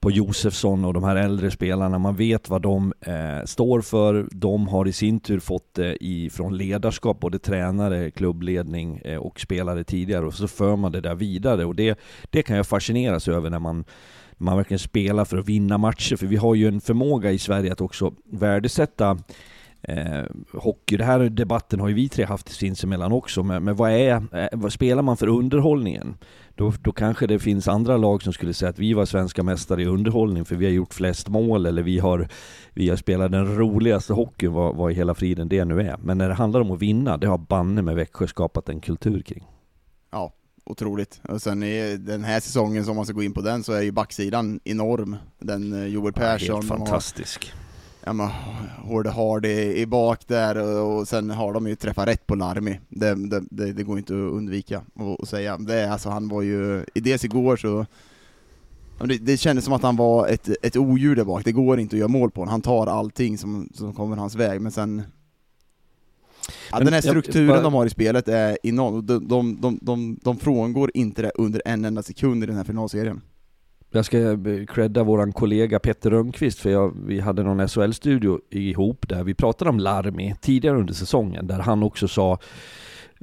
på 0.01 0.11
Josefsson 0.11 0.85
och 0.85 0.93
de 0.93 1.03
här 1.03 1.15
äldre 1.15 1.51
spelarna. 1.51 1.99
Man 1.99 2.15
vet 2.15 2.49
vad 2.49 2.61
de 2.61 2.93
eh, 3.01 3.45
står 3.45 3.81
för. 3.81 4.27
De 4.31 4.67
har 4.67 4.87
i 4.87 4.93
sin 4.93 5.19
tur 5.19 5.39
fått 5.39 5.73
det 5.73 6.23
eh, 6.25 6.29
från 6.29 6.57
ledarskap, 6.57 7.19
både 7.19 7.39
tränare, 7.39 8.11
klubbledning 8.11 8.97
eh, 8.97 9.17
och 9.17 9.39
spelare 9.39 9.83
tidigare 9.83 10.25
och 10.25 10.33
så 10.33 10.47
för 10.47 10.75
man 10.75 10.91
det 10.91 11.01
där 11.01 11.15
vidare 11.15 11.65
och 11.65 11.75
det, 11.75 11.99
det 12.29 12.43
kan 12.43 12.57
jag 12.57 12.67
fascineras 12.67 13.27
över 13.27 13.49
när 13.49 13.59
man 13.59 13.85
man 14.37 14.57
verkligen 14.57 14.79
spelar 14.79 15.25
för 15.25 15.37
att 15.37 15.49
vinna 15.49 15.77
matcher, 15.77 16.15
för 16.15 16.25
vi 16.25 16.35
har 16.35 16.55
ju 16.55 16.67
en 16.67 16.81
förmåga 16.81 17.31
i 17.31 17.39
Sverige 17.39 17.71
att 17.71 17.81
också 17.81 18.13
värdesätta 18.31 19.17
eh, 19.83 20.23
hockey. 20.53 20.97
Den 20.97 21.07
här 21.07 21.19
debatten 21.19 21.79
har 21.79 21.87
ju 21.87 21.93
vi 21.93 22.09
tre 22.09 22.25
haft 22.25 22.49
sinsemellan 22.49 23.11
också, 23.11 23.43
men, 23.43 23.63
men 23.63 23.75
vad, 23.75 23.91
är, 23.91 24.15
eh, 24.15 24.47
vad 24.51 24.73
spelar 24.73 25.01
man 25.01 25.17
för 25.17 25.27
underhållningen? 25.27 26.17
Då, 26.55 26.73
då 26.81 26.91
kanske 26.91 27.27
det 27.27 27.39
finns 27.39 27.67
andra 27.67 27.97
lag 27.97 28.23
som 28.23 28.33
skulle 28.33 28.53
säga 28.53 28.69
att 28.69 28.79
vi 28.79 28.93
var 28.93 29.05
svenska 29.05 29.43
mästare 29.43 29.81
i 29.81 29.85
underhållning 29.85 30.45
för 30.45 30.55
vi 30.55 30.65
har 30.65 30.71
gjort 30.71 30.93
flest 30.93 31.29
mål 31.29 31.65
eller 31.65 31.83
vi 31.83 31.99
har, 31.99 32.27
vi 32.73 32.89
har 32.89 32.95
spelat 32.95 33.31
den 33.31 33.57
roligaste 33.57 34.13
hockeyn, 34.13 34.53
vad, 34.53 34.75
vad 34.75 34.91
i 34.91 34.95
hela 34.95 35.15
friden 35.15 35.49
det 35.49 35.65
nu 35.65 35.81
är. 35.81 35.97
Men 35.97 36.17
när 36.17 36.27
det 36.27 36.35
handlar 36.35 36.61
om 36.61 36.71
att 36.71 36.81
vinna, 36.81 37.17
det 37.17 37.27
har 37.27 37.37
banne 37.37 37.81
med 37.81 37.95
Växjö 37.95 38.27
skapat 38.27 38.69
en 38.69 38.79
kultur 38.79 39.21
kring. 39.21 39.47
Ja, 40.11 40.33
otroligt. 40.65 41.21
Och 41.29 41.41
sen 41.41 41.63
i 41.63 41.97
den 41.97 42.23
här 42.23 42.39
säsongen, 42.39 42.85
som 42.85 42.95
man 42.95 43.05
ska 43.05 43.13
gå 43.13 43.23
in 43.23 43.33
på 43.33 43.41
den, 43.41 43.63
så 43.63 43.73
är 43.73 43.81
ju 43.81 43.91
backsidan 43.91 44.59
enorm. 44.63 45.17
Den 45.39 45.73
eh, 45.73 45.87
Joel 45.87 46.13
Persson. 46.13 46.47
Ja, 46.47 46.55
helt 46.55 46.67
fantastisk 46.67 47.53
ja, 48.03 48.13
men, 48.13 48.27
Hårde 48.83 49.09
Hardy 49.09 49.73
i 49.75 49.85
bak 49.85 50.27
där 50.27 50.57
och, 50.57 50.99
och 50.99 51.07
sen 51.07 51.29
har 51.29 51.53
de 51.53 51.67
ju 51.67 51.75
träffat 51.75 52.07
rätt 52.07 52.27
på 52.27 52.35
Larmi. 52.35 52.79
Det, 52.89 53.29
det, 53.29 53.43
det, 53.51 53.73
det 53.73 53.83
går 53.83 53.97
inte 53.97 54.13
att 54.13 54.33
undvika 54.33 54.81
att 55.21 55.29
säga. 55.29 55.57
Det, 55.57 55.91
alltså, 55.91 56.09
han 56.09 56.27
var 56.27 56.41
ju, 56.41 56.85
i 56.93 56.99
dels 56.99 57.25
igår 57.25 57.57
så 57.57 57.85
det, 59.07 59.17
det 59.17 59.37
kändes 59.37 59.65
som 59.65 59.73
att 59.73 59.83
han 59.83 59.95
var 59.95 60.27
ett, 60.27 60.49
ett 60.61 60.77
odjur 60.77 61.15
där 61.15 61.23
bak, 61.23 61.45
det 61.45 61.51
går 61.51 61.79
inte 61.79 61.95
att 61.95 61.99
göra 61.99 62.07
mål 62.07 62.31
på 62.31 62.41
honom. 62.41 62.51
Han 62.51 62.61
tar 62.61 62.87
allting 62.87 63.37
som, 63.37 63.69
som 63.73 63.93
kommer 63.93 64.17
hans 64.17 64.35
väg, 64.35 64.61
men 64.61 64.71
sen 64.71 65.03
Ja, 66.71 66.79
den 66.79 66.93
här 66.93 67.01
strukturen 67.01 67.47
jag, 67.47 67.55
bara... 67.55 67.63
de 67.63 67.73
har 67.73 67.85
i 67.85 67.89
spelet 67.89 68.27
är 68.27 68.57
enorm, 68.63 69.05
de, 69.05 69.27
de, 69.27 69.61
de, 69.61 69.79
de, 69.81 70.19
de 70.23 70.37
frångår 70.37 70.91
inte 70.93 71.21
det 71.21 71.31
under 71.35 71.61
en 71.65 71.85
enda 71.85 72.03
sekund 72.03 72.43
i 72.43 72.47
den 72.47 72.55
här 72.55 72.63
finalserien. 72.63 73.21
Jag 73.93 74.05
ska 74.05 74.19
eh, 74.19 74.65
credda 74.67 75.03
våran 75.03 75.31
kollega 75.31 75.79
Petter 75.79 76.09
Rönnqvist 76.09 76.59
för 76.59 76.69
jag, 76.69 76.93
vi 77.05 77.19
hade 77.19 77.43
någon 77.43 77.67
SHL-studio 77.67 78.39
ihop 78.49 79.09
där 79.09 79.23
vi 79.23 79.33
pratade 79.33 79.69
om 79.69 79.79
Larmi 79.79 80.35
tidigare 80.41 80.77
under 80.77 80.93
säsongen 80.93 81.47
där 81.47 81.59
han 81.59 81.83
också 81.83 82.07
sa 82.07 82.39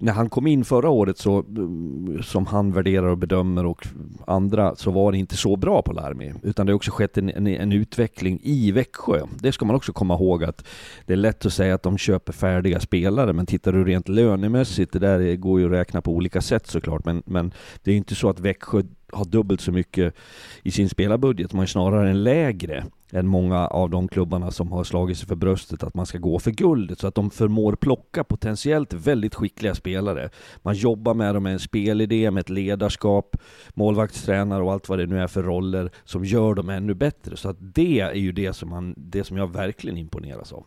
när 0.00 0.12
han 0.12 0.30
kom 0.30 0.46
in 0.46 0.64
förra 0.64 0.90
året 0.90 1.18
så, 1.18 1.44
mm, 1.48 2.22
som 2.22 2.46
han 2.46 2.72
värderar 2.72 3.06
och 3.06 3.18
bedömer 3.18 3.66
och 3.66 3.86
andra, 4.26 4.76
så 4.76 4.90
var 4.90 5.12
det 5.12 5.18
inte 5.18 5.36
så 5.36 5.56
bra 5.56 5.82
på 5.82 5.92
Larmi. 5.92 6.34
Utan 6.42 6.66
det 6.66 6.72
har 6.72 6.76
också 6.76 6.90
skett 6.90 7.18
en, 7.18 7.30
en, 7.30 7.46
en, 7.46 7.72
utveckling 7.72 8.40
i 8.42 8.72
Växjö. 8.72 9.26
Det 9.40 9.52
ska 9.52 9.64
man 9.64 9.76
också 9.76 9.92
komma 9.92 10.14
ihåg 10.14 10.44
att 10.44 10.64
det 11.06 11.12
är 11.12 11.16
lätt 11.16 11.46
att 11.46 11.52
säga 11.52 11.74
att 11.74 11.82
de 11.82 11.98
köper 11.98 12.32
färdiga 12.32 12.80
spelare, 12.80 13.32
men 13.32 13.46
tittar 13.46 13.72
du 13.72 13.84
rent 13.84 14.08
lönemässigt, 14.08 14.92
det 14.92 14.98
där 14.98 15.36
går 15.36 15.60
ju 15.60 15.66
att 15.66 15.72
räkna 15.72 16.00
på 16.00 16.12
olika 16.12 16.40
sätt 16.40 16.66
såklart, 16.66 17.04
men, 17.04 17.22
men 17.26 17.52
det 17.82 17.92
är 17.92 17.96
inte 17.96 18.14
så 18.14 18.30
att 18.30 18.40
Växjö 18.40 18.82
har 19.12 19.24
dubbelt 19.24 19.60
så 19.60 19.72
mycket 19.72 20.14
i 20.62 20.70
sin 20.70 20.88
spelarbudget, 20.88 21.52
man 21.52 21.62
är 21.62 21.66
snarare 21.66 22.10
en 22.10 22.22
lägre 22.22 22.84
än 23.12 23.26
många 23.26 23.66
av 23.66 23.90
de 23.90 24.08
klubbarna 24.08 24.50
som 24.50 24.72
har 24.72 24.84
slagit 24.84 25.18
sig 25.18 25.28
för 25.28 25.34
bröstet 25.34 25.82
att 25.82 25.94
man 25.94 26.06
ska 26.06 26.18
gå 26.18 26.38
för 26.38 26.50
guldet, 26.50 26.98
så 26.98 27.06
att 27.06 27.14
de 27.14 27.30
förmår 27.30 27.72
plocka 27.72 28.24
potentiellt 28.24 28.92
väldigt 28.92 29.34
skickliga 29.34 29.74
spelare. 29.74 30.30
Man 30.62 30.74
jobbar 30.74 31.14
med 31.14 31.34
dem 31.34 31.42
med 31.42 31.52
en 31.52 31.58
spelidé, 31.58 32.30
med 32.30 32.40
ett 32.40 32.50
ledarskap, 32.50 33.36
målvaktstränare 33.74 34.62
och 34.62 34.72
allt 34.72 34.88
vad 34.88 34.98
det 34.98 35.06
nu 35.06 35.20
är 35.20 35.26
för 35.26 35.42
roller 35.42 35.90
som 36.04 36.24
gör 36.24 36.54
dem 36.54 36.68
ännu 36.68 36.94
bättre. 36.94 37.36
Så 37.36 37.48
att 37.48 37.56
det 37.60 38.00
är 38.00 38.14
ju 38.14 38.32
det 38.32 38.52
som, 38.52 38.68
man, 38.68 38.94
det 38.96 39.24
som 39.24 39.36
jag 39.36 39.52
verkligen 39.52 39.98
imponeras 39.98 40.52
av. 40.52 40.66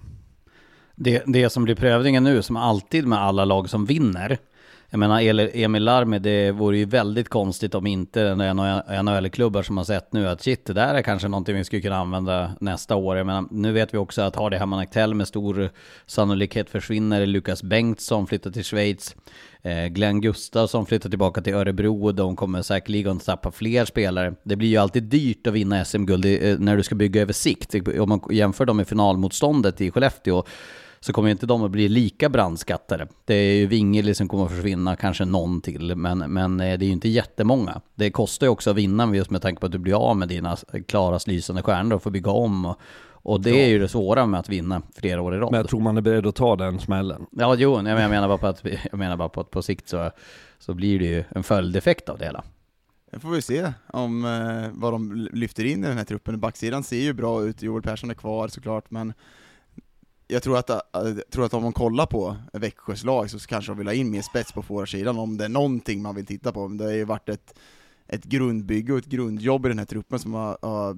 Det, 0.96 1.24
det 1.26 1.50
som 1.50 1.64
blir 1.64 1.76
prövningen 1.76 2.24
nu, 2.24 2.42
som 2.42 2.56
alltid 2.56 3.08
med 3.08 3.20
alla 3.20 3.46
lag 3.46 3.70
som 3.70 3.86
vinner, 3.86 4.38
jag 4.94 5.00
menar 5.00 5.22
Emil 5.56 5.84
Larmi, 5.84 6.20
det 6.20 6.52
vore 6.52 6.78
ju 6.78 6.86
väldigt 6.86 7.30
konstigt 7.30 7.76
om 7.76 7.88
inte 7.88 8.36
NHL-klubbar 9.04 9.64
som 9.64 9.78
har 9.78 9.84
sett 9.84 10.14
nu 10.14 10.28
att 10.28 10.42
shit, 10.42 10.66
det 10.66 10.74
där 10.74 10.96
är 10.96 11.02
kanske 11.02 11.28
någonting 11.28 11.56
vi 11.56 11.64
skulle 11.64 11.82
kunna 11.82 11.98
använda 11.98 12.52
nästa 12.60 12.96
år. 12.96 13.18
Jag 13.18 13.26
menar, 13.26 13.46
nu 13.52 13.72
vet 13.72 13.94
vi 13.94 13.98
också 13.98 14.22
att 14.22 14.36
Hardy 14.36 14.58
Hammar 14.58 14.82
Aktell 14.82 15.14
med 15.14 15.28
stor 15.28 15.70
sannolikhet 16.06 16.70
försvinner. 16.70 17.26
Lukas 17.26 17.64
Bengtsson 17.64 18.28
flyttar 18.28 18.52
till 18.52 18.64
Schweiz. 18.64 19.16
Eh, 19.62 19.86
Glenn 19.86 20.22
Gustafsson 20.22 20.86
flyttar 20.86 21.10
tillbaka 21.10 21.42
till 21.42 21.54
Örebro 21.54 22.06
och 22.06 22.16
de 22.16 22.36
kommer 22.36 22.62
säkerligen 22.62 23.20
tappa 23.20 23.52
fler 23.52 23.86
spelare. 23.86 24.34
Det 24.44 24.56
blir 24.56 24.70
ju 24.70 24.78
alltid 24.78 25.04
dyrt 25.04 25.48
att 25.48 25.54
vinna 25.54 25.86
SM-guld 25.86 26.26
eh, 26.26 26.60
när 26.60 26.78
du 26.78 26.84
ska 26.84 26.96
bygga 26.96 27.22
över 27.22 27.34
sikt. 27.34 27.76
Om 28.00 28.10
man 28.10 28.22
jämför 28.32 28.66
dem 28.66 28.78
med 28.78 28.88
finalmotståndet 28.88 29.82
i 29.82 29.92
Skellefteå 29.92 30.44
så 31.04 31.14
kommer 31.14 31.30
inte 31.30 31.46
de 31.46 31.64
att 31.64 31.72
bli 31.72 31.90
lika 31.90 32.30
brandskattade. 32.30 33.08
Det 33.26 33.34
är 33.34 33.56
ju 33.56 33.68
Wingeli 33.68 34.16
som 34.16 34.28
kommer 34.28 34.46
att 34.46 34.52
försvinna, 34.52 34.96
kanske 34.96 35.26
någon 35.26 35.62
till, 35.62 35.96
men, 35.96 36.18
men 36.18 36.60
eh, 36.60 36.78
det 36.78 36.86
är 36.86 36.88
ju 36.88 36.94
inte 36.94 37.10
jättemånga. 37.10 37.82
Det 37.96 38.12
kostar 38.12 38.48
ju 38.48 38.52
också 38.52 38.70
att 38.70 38.76
vinna 38.76 39.16
just 39.16 39.32
med 39.32 39.42
tanke 39.42 39.60
på 39.60 39.66
att 39.66 39.72
du 39.72 39.78
blir 39.78 40.10
av 40.10 40.18
med 40.18 40.28
dina 40.28 40.58
klarast 40.88 41.28
lysande 41.28 41.62
stjärnor 41.62 41.96
och 41.96 42.04
får 42.04 42.12
bygga 42.12 42.32
om. 42.32 42.66
Och, 42.66 42.80
och 43.24 43.42
det 43.42 43.64
är 43.64 43.68
ju 43.68 43.80
det 43.80 43.88
svåra 43.88 44.26
med 44.26 44.40
att 44.40 44.50
vinna 44.50 44.82
flera 44.96 45.22
år 45.22 45.36
i 45.36 45.38
rad. 45.38 45.52
Men 45.52 45.58
jag 45.58 45.70
tror 45.70 45.80
man 45.80 45.98
är 45.98 46.02
beredd 46.02 46.28
att 46.28 46.36
ta 46.36 46.56
den 46.56 46.80
smällen. 46.80 47.26
Ja, 47.32 47.56
jo, 47.58 47.76
jag 47.76 47.84
menar 47.84 48.28
bara 48.28 48.38
på 48.38 48.48
att, 48.48 48.66
jag 48.92 49.00
menar 49.00 49.18
bara 49.18 49.30
på, 49.30 49.42
att 49.42 49.52
på 49.52 49.62
sikt 49.62 49.90
så, 49.90 50.12
så 50.60 50.74
blir 50.74 51.00
det 51.00 51.06
ju 51.06 51.24
en 51.30 51.44
följdeffekt 51.44 52.10
av 52.10 52.18
det 52.18 52.26
hela. 52.26 52.44
Det 53.12 53.20
får 53.20 53.30
vi 53.30 53.42
se 53.42 53.74
om 53.88 54.26
eh, 54.26 54.80
vad 54.80 54.94
de 54.94 55.30
lyfter 55.34 55.66
in 55.66 55.84
i 55.84 55.88
den 55.88 55.98
här 55.98 56.06
truppen. 56.06 56.40
Backsidan 56.40 56.84
ser 56.84 57.02
ju 57.02 57.14
bra 57.14 57.44
ut, 57.44 57.62
Joel 57.62 57.82
Persson 57.82 58.10
är 58.10 58.14
kvar 58.14 58.48
såklart, 58.48 58.92
men 58.92 59.14
jag 60.32 60.44
tror 60.44 60.58
att, 60.58 60.70
eh, 60.70 60.80
jag 60.94 61.30
tror 61.32 61.46
att 61.46 61.54
om 61.54 61.64
man 61.64 61.74
kollar 61.74 62.06
på 62.06 62.36
Växjös 62.54 63.04
lag 63.04 63.30
så 63.30 63.40
kanske 63.40 63.72
de 63.72 63.78
vill 63.78 63.88
ha 63.88 63.94
in 63.94 64.12
mer 64.12 64.22
spets 64.22 64.52
på 64.52 64.62
forwardsidan 64.62 65.20
om 65.20 65.38
det 65.38 65.46
är 65.46 65.50
någonting 65.50 66.02
man 66.02 66.16
vill 66.16 66.26
titta 66.26 66.52
på. 66.52 66.68
Det 66.68 66.84
har 66.84 66.92
ju 66.92 67.06
varit 67.06 67.30
ett, 67.30 67.54
ett 68.08 68.24
grundbygge 68.24 68.94
och 68.94 69.00
ett 69.00 69.06
grundjobb 69.06 69.66
i 69.66 69.70
den 69.70 69.80
här 69.80 69.86
truppen 69.86 70.20
som 70.20 70.34
har, 70.34 70.58
har 70.62 70.98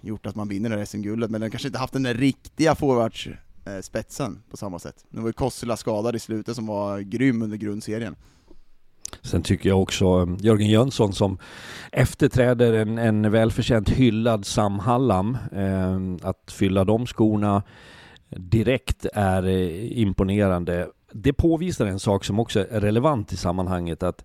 gjort 0.00 0.26
att 0.26 0.34
man 0.34 0.48
vinner 0.48 0.70
det 0.70 0.76
här 0.76 0.84
SM-guldet, 0.84 1.30
men 1.30 1.40
den 1.40 1.50
kanske 1.50 1.68
inte 1.68 1.78
haft 1.78 1.92
den 1.92 2.02
där 2.02 2.14
riktiga 2.14 2.74
forwardspetsen 2.74 4.32
eh, 4.32 4.50
på 4.50 4.56
samma 4.56 4.78
sätt. 4.78 5.04
Nu 5.10 5.20
var 5.20 5.28
ju 5.28 5.32
Kossela 5.32 5.76
skadad 5.76 6.16
i 6.16 6.18
slutet 6.18 6.56
som 6.56 6.66
var 6.66 7.00
grym 7.00 7.42
under 7.42 7.56
grundserien. 7.56 8.16
Sen 9.22 9.42
tycker 9.42 9.68
jag 9.68 9.82
också 9.82 10.04
eh, 10.04 10.44
Jörgen 10.44 10.68
Jönsson 10.68 11.12
som 11.12 11.38
efterträder 11.92 12.72
en, 12.72 12.98
en 12.98 13.30
välförtjänt 13.30 13.88
hyllad 13.88 14.46
Sam 14.46 14.78
Hallam, 14.78 15.38
eh, 15.52 16.28
att 16.28 16.52
fylla 16.52 16.84
de 16.84 17.06
skorna 17.06 17.62
direkt 18.36 19.06
är 19.12 19.46
eh, 19.46 19.98
imponerande. 20.00 20.88
Det 21.12 21.32
påvisar 21.32 21.86
en 21.86 21.98
sak 21.98 22.24
som 22.24 22.38
också 22.38 22.60
är 22.60 22.80
relevant 22.80 23.32
i 23.32 23.36
sammanhanget 23.36 24.02
att 24.02 24.24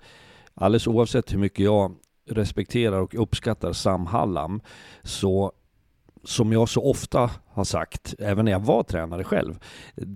alldeles 0.54 0.88
oavsett 0.88 1.34
hur 1.34 1.38
mycket 1.38 1.66
jag 1.66 1.96
respekterar 2.30 3.00
och 3.00 3.22
uppskattar 3.22 3.74
Sam 3.74 4.06
Hallam 4.06 4.62
så 5.04 5.52
som 6.26 6.54
jag 6.54 6.70
så 6.70 6.84
ofta 6.84 7.30
har 7.48 7.64
sagt, 7.64 8.16
även 8.20 8.46
när 8.46 8.52
jag 8.52 8.60
var 8.60 8.84
tränare 8.84 9.24
själv, 9.24 9.60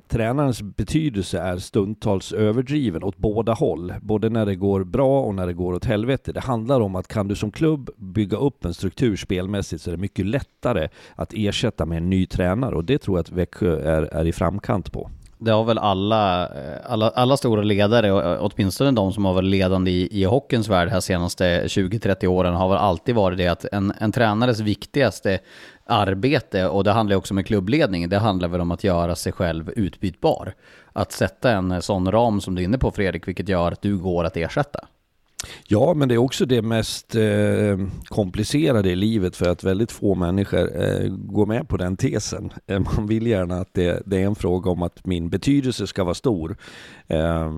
tränarens 0.07 0.61
betydelse 0.61 1.39
är 1.39 1.57
stundtals 1.57 2.33
överdriven 2.33 3.03
åt 3.03 3.17
båda 3.17 3.53
håll. 3.53 3.93
Både 4.01 4.29
när 4.29 4.45
det 4.45 4.55
går 4.55 4.83
bra 4.83 5.21
och 5.21 5.35
när 5.35 5.47
det 5.47 5.53
går 5.53 5.73
åt 5.73 5.85
helvete. 5.85 6.31
Det 6.31 6.39
handlar 6.39 6.81
om 6.81 6.95
att 6.95 7.07
kan 7.07 7.27
du 7.27 7.35
som 7.35 7.51
klubb 7.51 7.89
bygga 7.97 8.37
upp 8.37 8.65
en 8.65 8.73
struktur 8.73 9.15
spelmässigt 9.15 9.81
så 9.81 9.89
är 9.89 9.95
det 9.95 10.01
mycket 10.01 10.25
lättare 10.25 10.89
att 11.15 11.33
ersätta 11.33 11.85
med 11.85 11.97
en 11.97 12.09
ny 12.09 12.25
tränare 12.25 12.75
och 12.75 12.85
det 12.85 12.97
tror 12.97 13.17
jag 13.17 13.21
att 13.21 13.31
Växjö 13.31 13.79
är, 13.81 14.01
är 14.01 14.25
i 14.25 14.31
framkant 14.31 14.91
på. 14.91 15.09
Det 15.41 15.51
har 15.51 15.63
väl 15.63 15.77
alla, 15.77 16.47
eh, 16.47 16.91
alla, 16.91 17.09
alla 17.09 17.37
stora 17.37 17.61
ledare, 17.61 18.07
eh, 18.07 18.37
åtminstone 18.39 18.91
de 18.91 19.13
som 19.13 19.25
har 19.25 19.33
varit 19.33 19.49
ledande 19.49 19.91
i, 19.91 20.21
i 20.21 20.23
hockeyns 20.23 20.69
värld 20.69 20.89
här 20.89 20.99
senaste 20.99 21.63
20-30 21.67 22.27
åren, 22.27 22.53
har 22.53 22.69
väl 22.69 22.77
alltid 22.77 23.15
varit 23.15 23.37
det 23.37 23.47
att 23.47 23.65
en, 23.71 23.93
en 23.99 24.11
tränares 24.11 24.59
viktigaste 24.59 25.39
arbete, 25.89 26.67
och 26.67 26.83
det 26.83 26.91
handlar 26.91 27.15
också 27.15 27.33
med 27.33 27.45
klubbledning, 27.45 28.09
det 28.09 28.17
handlar 28.17 28.47
väl 28.47 28.61
om 28.61 28.71
att 28.71 28.83
göra 28.83 29.15
sig 29.15 29.31
själv 29.31 29.69
utbytbar. 29.75 30.53
Att 30.93 31.11
sätta 31.11 31.51
en 31.51 31.81
sån 31.81 32.11
ram 32.11 32.41
som 32.41 32.55
du 32.55 32.61
är 32.61 32.63
inne 32.63 32.77
på 32.77 32.91
Fredrik, 32.91 33.27
vilket 33.27 33.49
gör 33.49 33.71
att 33.71 33.81
du 33.81 33.97
går 33.97 34.23
att 34.23 34.37
ersätta. 34.37 34.79
Ja, 35.67 35.93
men 35.93 36.09
det 36.09 36.15
är 36.15 36.17
också 36.17 36.45
det 36.45 36.61
mest 36.61 37.15
eh, 37.15 37.77
komplicerade 38.05 38.89
i 38.89 38.95
livet 38.95 39.35
för 39.35 39.49
att 39.49 39.63
väldigt 39.63 39.91
få 39.91 40.15
människor 40.15 40.83
eh, 40.83 41.09
går 41.09 41.45
med 41.45 41.69
på 41.69 41.77
den 41.77 41.97
tesen. 41.97 42.53
Eh, 42.67 42.79
man 42.79 43.07
vill 43.07 43.27
gärna 43.27 43.55
att 43.55 43.73
det, 43.73 44.03
det, 44.05 44.17
är 44.17 44.25
en 44.25 44.35
fråga 44.35 44.71
om 44.71 44.83
att 44.83 45.05
min 45.05 45.29
betydelse 45.29 45.87
ska 45.87 46.03
vara 46.03 46.15
stor. 46.15 46.57
Eh, 47.07 47.57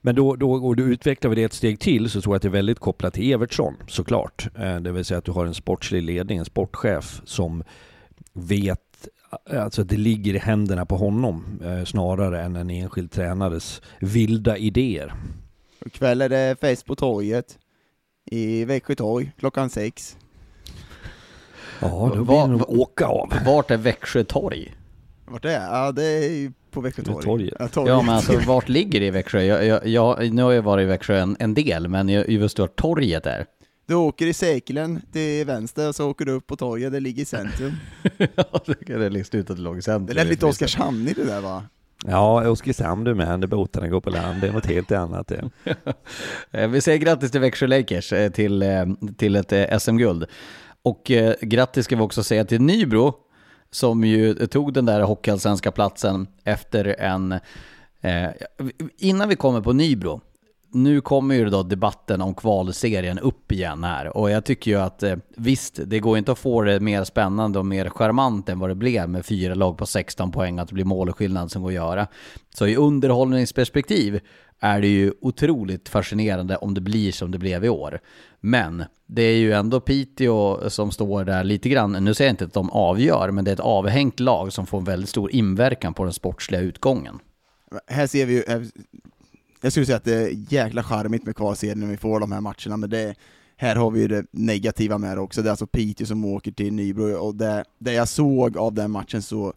men 0.00 0.14
då, 0.14 0.36
då, 0.36 0.52
och 0.52 0.76
då 0.76 0.82
utvecklar 0.82 1.28
vi 1.28 1.36
det 1.36 1.44
ett 1.44 1.52
steg 1.52 1.80
till 1.80 2.10
så 2.10 2.20
tror 2.20 2.34
jag 2.34 2.36
att 2.36 2.42
det 2.42 2.48
är 2.48 2.50
väldigt 2.50 2.78
kopplat 2.78 3.14
till 3.14 3.32
Evertsson 3.32 3.74
såklart. 3.88 4.48
Eh, 4.58 4.76
det 4.76 4.92
vill 4.92 5.04
säga 5.04 5.18
att 5.18 5.24
du 5.24 5.32
har 5.32 5.46
en 5.46 5.54
sportslig 5.54 6.02
ledning, 6.02 6.38
en 6.38 6.44
sportchef 6.44 7.20
som 7.24 7.64
vet 8.32 8.78
Alltså 9.50 9.82
att 9.82 9.88
det 9.88 9.96
ligger 9.96 10.34
i 10.34 10.38
händerna 10.38 10.86
på 10.86 10.96
honom 10.96 11.60
eh, 11.64 11.84
snarare 11.84 12.42
än 12.42 12.56
en 12.56 12.70
enskild 12.70 13.10
tränares 13.10 13.82
vilda 14.00 14.56
idéer. 14.56 15.14
Ikväll 15.86 16.20
är 16.20 16.28
det 16.28 16.56
fest 16.60 16.86
på 16.86 16.94
torget 16.94 17.58
i 18.24 18.64
Växjö 18.64 18.94
torg 18.94 19.32
klockan 19.38 19.70
sex. 19.70 20.16
Ja, 21.80 22.12
då 22.14 22.24
blir 22.24 22.36
det 22.36 22.46
nog 22.46 22.70
åka 22.70 23.06
av. 23.06 23.32
Vart 23.46 23.70
är 23.70 23.76
Växjö 23.76 24.24
torg? 24.24 24.74
Vart 25.24 25.42
det 25.42 25.52
är? 25.52 25.74
Ja, 25.74 25.92
det 25.92 26.04
är 26.04 26.52
på 26.70 26.80
Växjö 26.80 27.02
torg. 27.02 27.24
Torget. 27.24 27.54
Ja, 27.58 27.68
torget. 27.68 27.88
Ja 27.88 28.02
men 28.02 28.14
alltså 28.14 28.38
vart 28.46 28.68
ligger 28.68 29.00
det 29.00 29.06
i 29.06 29.10
Växjö? 29.10 29.42
Jag, 29.42 29.66
jag, 29.66 29.86
jag, 29.86 30.32
nu 30.32 30.42
har 30.42 30.52
jag 30.52 30.62
varit 30.62 30.82
i 30.82 30.86
Växjö 30.86 31.18
en, 31.18 31.36
en 31.38 31.54
del, 31.54 31.88
men 31.88 32.08
jag 32.08 32.28
just 32.28 32.58
vart 32.58 32.76
torget 32.76 33.26
är. 33.26 33.46
Du 33.86 33.94
åker 33.94 34.26
i 34.26 34.32
Säkelen 34.32 35.00
till 35.12 35.46
vänster 35.46 35.88
och 35.88 35.94
så 35.94 36.10
åker 36.10 36.24
du 36.24 36.32
upp 36.32 36.46
på 36.46 36.56
torget, 36.56 36.92
det 36.92 37.00
ligger 37.00 37.22
i 37.22 37.24
centrum. 37.24 37.72
ja, 38.18 38.60
det 38.66 38.90
är 38.90 39.24
slutet 39.24 39.58
låg 39.58 39.78
i 39.78 39.82
centrum. 39.82 40.06
Det 40.06 40.14
lät 40.14 40.26
lite 40.26 40.46
Oskarshamn 40.46 41.08
i 41.08 41.12
det 41.12 41.24
där 41.24 41.40
va? 41.40 41.64
Ja, 42.06 42.50
Oskarshamn 42.50 43.04
du 43.04 43.14
med, 43.14 43.40
när 43.40 43.46
båtarna 43.46 43.88
går 43.88 44.00
på 44.00 44.10
land, 44.10 44.40
det 44.40 44.48
är 44.48 44.52
något 44.52 44.66
helt 44.66 44.92
annat 44.92 45.28
det. 45.28 45.50
Eh, 46.50 46.68
vi 46.68 46.80
säger 46.80 46.98
grattis 46.98 47.30
till 47.30 47.40
Växjö 47.40 47.66
Lakers 47.66 48.12
eh, 48.12 48.30
till, 48.30 48.62
eh, 48.62 48.86
till 49.16 49.36
ett 49.36 49.82
SM-guld. 49.82 50.24
Och 50.82 51.10
eh, 51.10 51.34
grattis 51.40 51.84
ska 51.84 51.96
vi 51.96 52.02
också 52.02 52.22
säga 52.22 52.44
till 52.44 52.62
Nybro, 52.62 53.14
som 53.70 54.04
ju 54.04 54.34
tog 54.34 54.72
den 54.72 54.86
där 54.86 55.00
hockeyallsvenska 55.00 55.70
platsen 55.70 56.26
efter 56.44 56.84
en... 56.98 57.32
Eh, 58.00 58.30
innan 58.98 59.28
vi 59.28 59.36
kommer 59.36 59.60
på 59.60 59.72
Nybro, 59.72 60.20
nu 60.74 61.00
kommer 61.00 61.34
ju 61.34 61.50
då 61.50 61.62
debatten 61.62 62.20
om 62.20 62.34
kvalserien 62.34 63.18
upp 63.18 63.52
igen 63.52 63.84
här 63.84 64.16
och 64.16 64.30
jag 64.30 64.44
tycker 64.44 64.70
ju 64.70 64.76
att 64.76 65.02
eh, 65.02 65.16
visst, 65.36 65.80
det 65.86 66.00
går 66.00 66.18
inte 66.18 66.32
att 66.32 66.38
få 66.38 66.62
det 66.62 66.80
mer 66.80 67.04
spännande 67.04 67.58
och 67.58 67.66
mer 67.66 67.88
charmant 67.88 68.48
än 68.48 68.58
vad 68.58 68.70
det 68.70 68.74
blev 68.74 69.08
med 69.08 69.26
fyra 69.26 69.54
lag 69.54 69.78
på 69.78 69.86
16 69.86 70.32
poäng, 70.32 70.58
att 70.58 70.68
det 70.68 70.74
blir 70.74 70.84
målskillnad 70.84 71.50
som 71.50 71.62
går 71.62 71.68
att 71.68 71.74
göra. 71.74 72.06
Så 72.54 72.66
i 72.66 72.76
underhållningsperspektiv 72.76 74.20
är 74.60 74.80
det 74.80 74.88
ju 74.88 75.12
otroligt 75.20 75.88
fascinerande 75.88 76.56
om 76.56 76.74
det 76.74 76.80
blir 76.80 77.12
som 77.12 77.30
det 77.30 77.38
blev 77.38 77.64
i 77.64 77.68
år. 77.68 78.00
Men 78.40 78.84
det 79.06 79.22
är 79.22 79.36
ju 79.36 79.52
ändå 79.52 79.80
Piteå 79.80 80.70
som 80.70 80.90
står 80.90 81.24
där 81.24 81.44
lite 81.44 81.68
grann, 81.68 81.92
nu 81.92 82.14
säger 82.14 82.28
jag 82.28 82.32
inte 82.32 82.44
att 82.44 82.52
de 82.52 82.70
avgör, 82.70 83.30
men 83.30 83.44
det 83.44 83.50
är 83.50 83.52
ett 83.52 83.60
avhängt 83.60 84.20
lag 84.20 84.52
som 84.52 84.66
får 84.66 84.78
en 84.78 84.84
väldigt 84.84 85.08
stor 85.08 85.32
inverkan 85.32 85.94
på 85.94 86.04
den 86.04 86.12
sportsliga 86.12 86.60
utgången. 86.60 87.18
Här 87.86 88.06
ser 88.06 88.26
vi 88.26 88.32
ju, 88.32 88.42
eh, 88.42 88.60
jag 89.62 89.72
skulle 89.72 89.86
säga 89.86 89.96
att 89.96 90.04
det 90.04 90.14
är 90.14 90.52
jäkla 90.52 90.82
charmigt 90.82 91.26
med 91.26 91.36
kvalserien 91.36 91.80
när 91.80 91.86
vi 91.86 91.96
får 91.96 92.20
de 92.20 92.32
här 92.32 92.40
matcherna, 92.40 92.76
men 92.76 92.90
det, 92.90 93.14
här 93.56 93.76
har 93.76 93.90
vi 93.90 94.00
ju 94.00 94.08
det 94.08 94.26
negativa 94.30 94.98
med 94.98 95.16
det 95.16 95.20
också. 95.20 95.42
Det 95.42 95.48
är 95.48 95.50
alltså 95.50 95.66
Piteå 95.66 96.06
som 96.06 96.24
åker 96.24 96.52
till 96.52 96.72
Nybro, 96.72 97.16
och 97.16 97.34
det, 97.34 97.64
det 97.78 97.92
jag 97.92 98.08
såg 98.08 98.56
av 98.56 98.74
den 98.74 98.90
matchen 98.90 99.22
så 99.22 99.54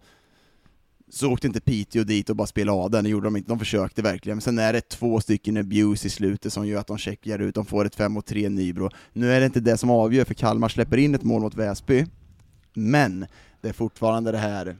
så 1.10 1.32
åkte 1.32 1.48
inte 1.48 1.62
Piteå 1.62 2.04
dit 2.04 2.30
och 2.30 2.36
bara 2.36 2.48
spelade 2.48 2.78
av 2.80 2.91
den, 2.91 3.04
det 3.04 3.10
gjorde 3.10 3.28
de 3.28 3.36
inte, 3.36 3.50
de 3.50 3.60
försökte 3.60 4.02
verkligen. 4.02 4.36
Men 4.36 4.41
sen 4.41 4.60
är 4.60 4.74
det 4.74 4.89
två 4.89 5.20
stycken 5.20 5.58
abuse 5.58 6.08
i 6.08 6.10
slutet 6.10 6.54
som 6.54 6.68
gör 6.68 6.80
att 6.80 6.88
de 6.88 6.98
checkar 6.98 7.39
ut, 7.39 7.56
de 7.56 7.65
får 7.65 7.86
ett 7.86 7.96
5 7.96 8.12
mot 8.12 8.26
3 8.26 8.50
Nybro. 8.50 8.89
Nu 9.13 9.34
är 9.34 9.39
det 9.39 9.46
inte 9.46 9.60
det 9.60 9.78
som 9.78 9.89
avgör, 9.89 10.26
för 10.26 10.34
Kalmar 10.34 10.70
släpper 10.70 10.98
in 10.98 11.15
ett 11.15 11.24
mål 11.24 11.41
mot 11.41 11.56
Väsby, 11.56 12.06
men 12.74 13.26
det 13.62 13.70
är 13.70 13.74
fortfarande 13.74 14.32
det 14.32 14.38
här 14.38 14.78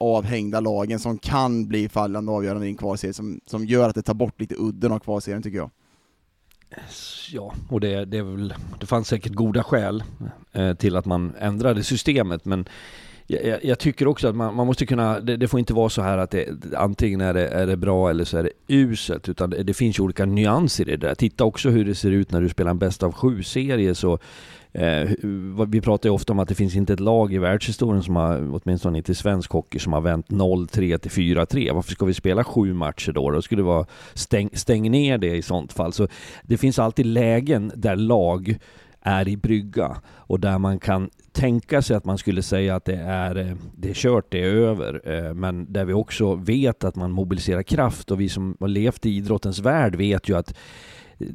avhängda 0.00 0.60
lagen 0.60 0.98
som 0.98 1.18
kan 1.18 1.68
bli 1.68 1.88
fallande 1.88 2.32
avgörande 2.32 2.66
i 2.66 2.70
en 2.70 2.76
kvalserie, 2.76 3.14
som, 3.14 3.40
som 3.46 3.64
gör 3.64 3.88
att 3.88 3.94
det 3.94 4.02
tar 4.02 4.14
bort 4.14 4.40
lite 4.40 4.54
udden 4.58 4.92
av 4.92 4.98
kvalserien 4.98 5.42
tycker 5.42 5.58
jag. 5.58 5.70
Ja, 7.32 7.54
och 7.68 7.80
det, 7.80 8.04
det, 8.04 8.18
är 8.18 8.22
väl, 8.22 8.54
det 8.80 8.86
fanns 8.86 9.08
säkert 9.08 9.32
goda 9.32 9.62
skäl 9.62 10.04
eh, 10.52 10.74
till 10.74 10.96
att 10.96 11.04
man 11.04 11.34
ändrade 11.38 11.82
systemet, 11.82 12.44
men 12.44 12.68
jag, 13.26 13.64
jag 13.64 13.78
tycker 13.78 14.08
också 14.08 14.28
att 14.28 14.36
man, 14.36 14.54
man 14.54 14.66
måste 14.66 14.86
kunna, 14.86 15.20
det, 15.20 15.36
det, 15.36 15.48
får 15.48 15.60
inte 15.60 15.74
vara 15.74 15.88
så 15.88 16.02
här 16.02 16.18
att 16.18 16.30
det, 16.30 16.48
antingen 16.76 17.20
är 17.20 17.34
det, 17.34 17.48
är 17.48 17.66
det 17.66 17.76
bra 17.76 18.10
eller 18.10 18.24
så 18.24 18.38
är 18.38 18.42
det 18.42 18.50
uselt, 18.68 19.28
utan 19.28 19.50
det, 19.50 19.62
det 19.62 19.74
finns 19.74 19.98
ju 19.98 20.02
olika 20.02 20.24
nyanser 20.24 20.88
i 20.88 20.96
det 20.96 21.06
där. 21.06 21.14
Titta 21.14 21.44
också 21.44 21.70
hur 21.70 21.84
det 21.84 21.94
ser 21.94 22.10
ut 22.10 22.30
när 22.30 22.40
du 22.40 22.48
spelar 22.48 22.70
en 22.70 22.78
bäst 22.78 23.02
av 23.02 23.12
sju-serie, 23.12 23.94
så 23.94 24.18
Eh, 24.72 25.10
vi 25.68 25.80
pratar 25.80 26.08
ju 26.08 26.14
ofta 26.14 26.32
om 26.32 26.38
att 26.38 26.48
det 26.48 26.54
finns 26.54 26.76
inte 26.76 26.92
ett 26.92 27.00
lag 27.00 27.32
i 27.32 27.38
världshistorien 27.38 28.02
som 28.02 28.16
har, 28.16 28.60
åtminstone 28.62 28.98
inte 28.98 29.12
i 29.12 29.14
svensk 29.14 29.50
hockey, 29.50 29.78
som 29.78 29.92
har 29.92 30.00
vänt 30.00 30.28
0-3 30.28 30.98
till 30.98 31.10
4-3. 31.10 31.74
Varför 31.74 31.92
ska 31.92 32.06
vi 32.06 32.14
spela 32.14 32.44
sju 32.44 32.74
matcher 32.74 33.12
då? 33.12 33.30
Då 33.30 33.42
skulle 33.42 33.62
det 33.62 33.66
vara 33.66 33.86
stäng, 34.14 34.50
stäng 34.52 34.90
ner 34.90 35.18
det 35.18 35.36
i 35.36 35.42
sånt 35.42 35.72
fall. 35.72 35.92
Så 35.92 36.08
det 36.42 36.58
finns 36.58 36.78
alltid 36.78 37.06
lägen 37.06 37.72
där 37.74 37.96
lag 37.96 38.58
är 39.00 39.28
i 39.28 39.36
brygga 39.36 39.96
och 40.06 40.40
där 40.40 40.58
man 40.58 40.78
kan 40.78 41.10
tänka 41.38 41.82
sig 41.82 41.96
att 41.96 42.04
man 42.04 42.18
skulle 42.18 42.42
säga 42.42 42.76
att 42.76 42.84
det 42.84 42.96
är, 42.96 43.36
eh, 43.36 43.56
det 43.76 43.90
är 43.90 43.94
kört, 43.94 44.26
det 44.28 44.42
är 44.42 44.54
över. 44.54 45.00
Eh, 45.04 45.34
men 45.34 45.72
där 45.72 45.84
vi 45.84 45.92
också 45.92 46.34
vet 46.34 46.84
att 46.84 46.96
man 46.96 47.12
mobiliserar 47.12 47.62
kraft 47.62 48.10
och 48.10 48.20
vi 48.20 48.28
som 48.28 48.56
har 48.60 48.68
levt 48.68 49.06
i 49.06 49.10
idrottens 49.10 49.58
värld 49.58 49.94
vet 49.94 50.28
ju 50.28 50.36
att 50.36 50.54
eh, 51.18 51.26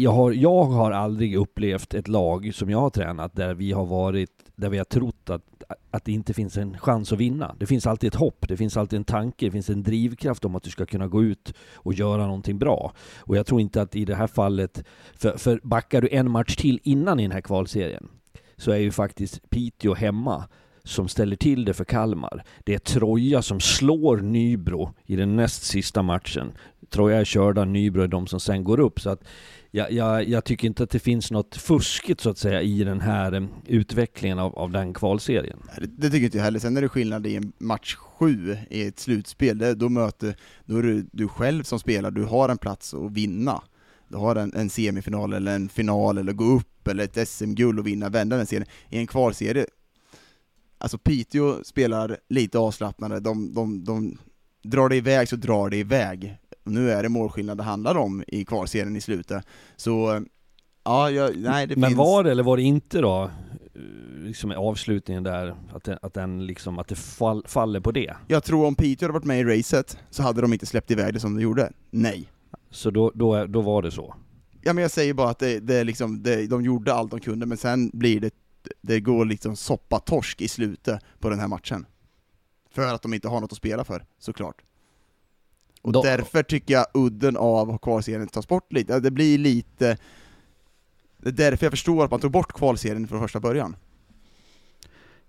jag 0.00 0.10
har, 0.10 0.32
jag 0.32 0.64
har 0.64 0.92
aldrig 0.92 1.36
upplevt 1.36 1.94
ett 1.94 2.08
lag 2.08 2.54
som 2.54 2.70
jag 2.70 2.80
har 2.80 2.90
tränat 2.90 3.36
där 3.36 3.54
vi 3.54 3.72
har 3.72 3.86
varit, 3.86 4.30
där 4.56 4.68
vi 4.68 4.78
har 4.78 4.84
trott 4.84 5.30
att, 5.30 5.42
att 5.90 6.04
det 6.04 6.12
inte 6.12 6.34
finns 6.34 6.56
en 6.56 6.78
chans 6.78 7.12
att 7.12 7.18
vinna. 7.18 7.54
Det 7.58 7.66
finns 7.66 7.86
alltid 7.86 8.08
ett 8.08 8.20
hopp, 8.20 8.48
det 8.48 8.56
finns 8.56 8.76
alltid 8.76 8.96
en 8.96 9.04
tanke, 9.04 9.46
det 9.46 9.50
finns 9.50 9.70
en 9.70 9.82
drivkraft 9.82 10.44
om 10.44 10.56
att 10.56 10.62
du 10.62 10.70
ska 10.70 10.86
kunna 10.86 11.08
gå 11.08 11.22
ut 11.22 11.54
och 11.74 11.94
göra 11.94 12.26
någonting 12.26 12.58
bra. 12.58 12.92
Och 13.18 13.36
jag 13.36 13.46
tror 13.46 13.60
inte 13.60 13.82
att 13.82 13.96
i 13.96 14.04
det 14.04 14.14
här 14.14 14.26
fallet, 14.26 14.84
för, 15.16 15.38
för 15.38 15.60
backar 15.62 16.00
du 16.00 16.08
en 16.12 16.30
match 16.30 16.56
till 16.56 16.80
innan 16.82 17.20
i 17.20 17.22
den 17.22 17.32
här 17.32 17.40
kvalserien, 17.40 18.08
så 18.64 18.70
är 18.70 18.76
ju 18.76 18.90
faktiskt 18.90 19.50
Piteå 19.50 19.94
hemma 19.94 20.48
som 20.84 21.08
ställer 21.08 21.36
till 21.36 21.64
det 21.64 21.74
för 21.74 21.84
Kalmar. 21.84 22.44
Det 22.64 22.74
är 22.74 22.78
Troja 22.78 23.42
som 23.42 23.60
slår 23.60 24.16
Nybro 24.16 24.94
i 25.04 25.16
den 25.16 25.36
näst 25.36 25.62
sista 25.62 26.02
matchen. 26.02 26.52
Troja 26.90 27.20
är 27.20 27.24
körda, 27.24 27.64
Nybro 27.64 28.02
är 28.02 28.08
de 28.08 28.26
som 28.26 28.40
sen 28.40 28.64
går 28.64 28.80
upp. 28.80 29.00
Så 29.00 29.10
att 29.10 29.24
jag, 29.70 29.92
jag, 29.92 30.28
jag, 30.28 30.44
tycker 30.44 30.66
inte 30.66 30.82
att 30.82 30.90
det 30.90 30.98
finns 30.98 31.30
något 31.30 31.56
fuskigt 31.56 32.20
så 32.20 32.30
att 32.30 32.38
säga 32.38 32.62
i 32.62 32.84
den 32.84 33.00
här 33.00 33.32
eh, 33.32 33.42
utvecklingen 33.66 34.38
av, 34.38 34.58
av 34.58 34.70
den 34.70 34.94
kvalserien. 34.94 35.58
Det, 35.78 35.86
det 35.86 36.10
tycker 36.10 36.24
inte 36.24 36.38
jag 36.38 36.44
heller. 36.44 36.58
Sen 36.58 36.76
är 36.76 36.82
det 36.82 36.88
skillnad 36.88 37.26
i 37.26 37.36
en 37.36 37.52
match 37.58 37.94
sju 37.94 38.56
i 38.70 38.86
ett 38.86 38.98
slutspel, 38.98 39.58
det, 39.58 39.74
då 39.74 39.88
möter, 39.88 40.36
då 40.64 40.76
är 40.76 40.82
det 40.82 41.04
du 41.12 41.28
själv 41.28 41.62
som 41.62 41.78
spelar, 41.78 42.10
du 42.10 42.24
har 42.24 42.48
en 42.48 42.58
plats 42.58 42.94
att 42.94 43.12
vinna. 43.12 43.62
Du 44.08 44.16
har 44.16 44.36
en, 44.36 44.54
en 44.54 44.70
semifinal 44.70 45.32
eller 45.32 45.54
en 45.54 45.68
final 45.68 46.18
eller 46.18 46.32
gå 46.32 46.44
upp 46.44 46.73
eller 46.88 47.04
ett 47.04 47.28
SM-guld 47.28 47.78
och 47.78 47.86
vinna, 47.86 48.08
vända 48.08 48.36
den 48.36 48.46
serien. 48.46 48.68
I 48.90 48.98
en 48.98 49.06
kvalserie, 49.06 49.66
alltså 50.78 50.98
Piteå 50.98 51.64
spelar 51.64 52.18
lite 52.28 52.58
avslappnade, 52.58 53.20
de, 53.20 53.54
de, 53.54 53.84
de 53.84 54.18
drar 54.62 54.88
det 54.88 54.96
iväg 54.96 55.28
så 55.28 55.36
drar 55.36 55.70
det 55.70 55.76
iväg. 55.76 56.36
Nu 56.64 56.90
är 56.90 57.02
det 57.02 57.08
målskillnad 57.08 57.56
det 57.56 57.62
handlar 57.62 57.94
om 57.94 58.24
i 58.26 58.44
kvalserien 58.44 58.96
i 58.96 59.00
slutet. 59.00 59.46
Så, 59.76 60.24
ja, 60.84 61.10
jag, 61.10 61.36
nej 61.36 61.66
det 61.66 61.76
Men 61.76 61.90
finns... 61.90 61.98
var 61.98 62.24
det 62.24 62.30
eller 62.30 62.42
var 62.42 62.56
det 62.56 62.62
inte 62.62 63.00
då? 63.00 63.30
Liksom 64.24 64.50
avslutningen 64.50 65.22
där, 65.22 65.54
att, 65.72 65.84
den, 65.84 65.98
att, 66.02 66.14
den 66.14 66.46
liksom, 66.46 66.78
att 66.78 66.88
det 66.88 66.94
fall, 66.94 67.44
faller 67.46 67.80
på 67.80 67.92
det? 67.92 68.14
Jag 68.28 68.44
tror 68.44 68.66
om 68.66 68.74
Piteå 68.74 69.06
hade 69.06 69.12
varit 69.12 69.24
med 69.24 69.40
i 69.40 69.44
racet, 69.44 69.98
så 70.10 70.22
hade 70.22 70.40
de 70.40 70.52
inte 70.52 70.66
släppt 70.66 70.90
iväg 70.90 71.14
det 71.14 71.20
som 71.20 71.34
de 71.34 71.42
gjorde. 71.42 71.72
Nej. 71.90 72.28
Så 72.70 72.90
då, 72.90 73.12
då, 73.14 73.46
då 73.46 73.60
var 73.60 73.82
det 73.82 73.90
så? 73.90 74.14
Ja 74.64 74.72
men 74.72 74.82
jag 74.82 74.90
säger 74.90 75.14
bara 75.14 75.30
att 75.30 75.38
det, 75.38 75.60
det 75.60 75.84
liksom, 75.84 76.22
det, 76.22 76.46
de 76.46 76.64
gjorde 76.64 76.94
allt 76.94 77.10
de 77.10 77.20
kunde, 77.20 77.46
men 77.46 77.58
sen 77.58 77.90
blir 77.92 78.20
det, 78.20 78.34
det 78.80 79.00
går 79.00 79.24
liksom 79.24 79.56
soppatorsk 79.56 80.40
i 80.40 80.48
slutet 80.48 81.00
på 81.18 81.30
den 81.30 81.40
här 81.40 81.48
matchen. 81.48 81.86
För 82.70 82.94
att 82.94 83.02
de 83.02 83.14
inte 83.14 83.28
har 83.28 83.40
något 83.40 83.52
att 83.52 83.58
spela 83.58 83.84
för, 83.84 84.04
såklart. 84.18 84.62
Och 85.82 85.92
Då- 85.92 86.02
därför 86.02 86.42
tycker 86.42 86.74
jag 86.74 86.86
udden 86.94 87.36
av 87.36 87.78
kvalserien 87.78 88.28
tas 88.28 88.48
bort 88.48 88.72
lite, 88.72 89.00
det 89.00 89.10
blir 89.10 89.38
lite... 89.38 89.98
Det 91.18 91.28
är 91.28 91.32
därför 91.32 91.66
jag 91.66 91.72
förstår 91.72 92.04
att 92.04 92.10
man 92.10 92.20
tog 92.20 92.30
bort 92.32 92.52
kvalserien 92.52 93.08
från 93.08 93.20
första 93.20 93.40
början. 93.40 93.76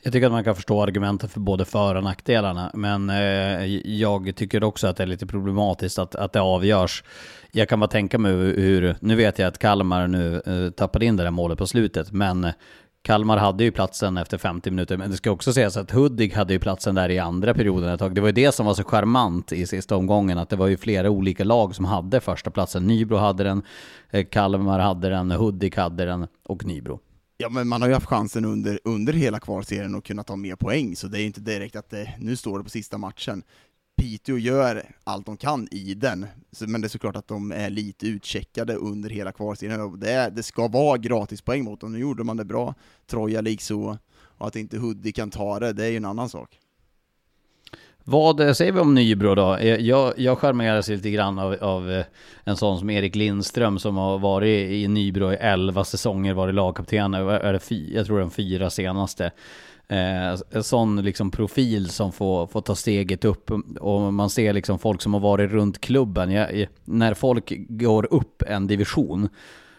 Jag 0.06 0.14
tycker 0.14 0.26
att 0.26 0.32
man 0.32 0.44
kan 0.44 0.56
förstå 0.56 0.82
argumenten 0.84 1.30
för 1.30 1.40
både 1.40 1.66
för 1.66 1.96
och 1.96 2.04
nackdelarna, 2.04 2.72
men 2.74 3.10
eh, 3.10 3.66
jag 4.00 4.36
tycker 4.36 4.64
också 4.64 4.88
att 4.88 4.98
det 4.98 5.04
är 5.04 5.08
lite 5.08 5.26
problematiskt 5.26 6.00
att, 6.00 6.16
att 6.16 6.34
det 6.34 6.42
avgörs. 6.42 7.04
Jag 7.52 7.70
kan 7.70 7.80
bara 7.80 7.88
tänka 7.88 8.18
mig 8.18 8.32
hur, 8.32 8.96
nu 9.00 9.16
vet 9.16 9.40
jag 9.40 9.48
att 9.48 9.58
Kalmar 9.58 10.08
nu 10.08 10.42
eh, 10.46 10.72
tappade 10.72 11.06
in 11.06 11.18
det 11.18 11.24
där 11.24 11.32
målet 11.32 11.58
på 11.58 11.68
slutet, 11.68 12.12
men 12.12 12.52
Kalmar 13.02 13.38
hade 13.38 13.64
ju 13.64 13.72
platsen 13.72 14.18
efter 14.18 14.38
50 14.38 14.72
minuter, 14.72 14.98
men 14.98 15.12
det 15.12 15.18
ska 15.18 15.32
också 15.32 15.54
sägas 15.54 15.78
att 15.78 15.92
Hudik 15.92 16.36
hade 16.36 16.54
ju 16.54 16.60
platsen 16.60 16.96
där 16.96 17.10
i 17.10 17.20
andra 17.20 17.54
perioden 17.54 17.90
ett 17.90 18.00
tag. 18.00 18.16
Det 18.16 18.22
var 18.22 18.28
ju 18.28 18.34
det 18.34 18.52
som 18.52 18.66
var 18.66 18.74
så 18.74 18.84
charmant 18.84 19.52
i 19.52 19.68
sista 19.68 19.96
omgången, 19.96 20.38
att 20.38 20.50
det 20.50 20.56
var 20.56 20.68
ju 20.68 20.78
flera 20.78 21.10
olika 21.10 21.44
lag 21.44 21.76
som 21.76 21.86
hade 21.86 22.20
första 22.20 22.52
platsen. 22.52 22.88
Nybro 22.88 23.18
hade 23.18 23.44
den, 23.44 23.64
eh, 24.12 24.26
Kalmar 24.26 24.80
hade 24.80 25.10
den, 25.10 25.32
Hudik 25.32 25.78
hade 25.78 26.06
den 26.06 26.28
och 26.44 26.66
Nybro. 26.66 27.00
Ja 27.38 27.50
men 27.50 27.68
man 27.68 27.82
har 27.82 27.90
ju 27.90 27.94
haft 27.94 28.06
chansen 28.06 28.46
under, 28.46 28.80
under 28.84 29.14
hela 29.14 29.40
kvalserien 29.40 29.96
att 29.96 30.04
kunna 30.04 30.24
ta 30.24 30.36
mer 30.36 30.56
poäng, 30.56 30.96
så 30.96 31.08
det 31.08 31.18
är 31.18 31.20
ju 31.20 31.28
inte 31.28 31.42
direkt 31.42 31.76
att 31.76 31.90
det, 31.90 32.14
nu 32.20 32.36
står 32.36 32.58
det 32.58 32.64
på 32.64 32.70
sista 32.70 32.98
matchen. 32.98 33.44
Piteå 33.98 34.38
gör 34.38 34.96
allt 35.04 35.26
de 35.26 35.38
kan 35.38 35.68
i 35.72 35.94
den, 35.94 36.26
men 36.60 36.82
det 36.82 36.88
är 36.88 36.90
såklart 36.90 37.16
att 37.16 37.28
de 37.28 37.52
är 37.52 37.70
lite 37.70 38.08
utcheckade 38.08 38.76
under 38.76 39.10
hela 39.10 39.32
kvalserien, 39.32 40.00
det, 40.00 40.12
är, 40.12 40.32
det 40.32 40.44
ska 40.44 40.68
vara 40.68 40.98
gratispoäng 40.98 41.64
mot 41.64 41.82
dem, 41.82 41.92
nu 41.92 42.00
gjorde 42.00 42.24
man 42.24 42.38
det 42.38 42.46
bra, 42.46 42.76
Troja 43.08 43.42
liksom, 43.42 43.98
och 44.16 44.48
att 44.48 44.56
inte 44.56 44.78
Hudik 44.78 45.16
kan 45.16 45.32
ta 45.32 45.60
det, 45.60 45.74
det 45.74 45.86
är 45.86 45.90
ju 45.90 45.98
en 45.98 46.06
annan 46.06 46.30
sak. 46.30 46.60
Vad 48.08 48.40
eh, 48.40 48.54
säger 48.54 48.72
vi 48.72 48.80
om 48.80 48.94
Nybro 48.96 49.36
då? 49.36 49.56
Eh, 49.56 49.76
jag, 49.76 50.14
jag 50.18 50.38
charmeras 50.40 50.88
lite 50.88 51.10
grann 51.10 51.40
av, 51.40 51.56
av 51.62 51.92
eh, 51.92 52.06
en 52.44 52.56
sån 52.56 52.80
som 52.80 52.90
Erik 52.90 53.16
Lindström 53.16 53.80
som 53.80 53.98
har 53.98 54.20
varit 54.20 54.72
i 54.72 54.88
Nybro 54.88 55.32
i 55.34 55.36
11 55.36 55.84
säsonger, 55.84 56.34
varit 56.34 56.56
lagkapten, 56.56 57.14
jag 57.14 58.06
tror 58.06 58.20
de 58.20 58.32
fyra 58.32 58.70
senaste. 58.70 59.26
Eh, 59.88 60.38
en 60.52 60.64
sån 60.64 61.02
liksom 61.04 61.32
profil 61.32 61.90
som 61.90 62.12
får, 62.12 62.48
får 62.48 62.62
ta 62.62 62.76
steget 62.76 63.26
upp 63.26 63.52
och 63.80 64.14
man 64.14 64.30
ser 64.30 64.54
liksom 64.54 64.80
folk 64.80 65.02
som 65.02 65.14
har 65.14 65.22
varit 65.22 65.52
runt 65.52 65.82
klubben. 65.82 66.32
Jag, 66.32 66.56
jag- 66.58 66.68
när 66.86 67.14
folk 67.14 67.54
går 67.70 68.14
upp 68.14 68.42
en 68.48 68.68
division 68.68 69.30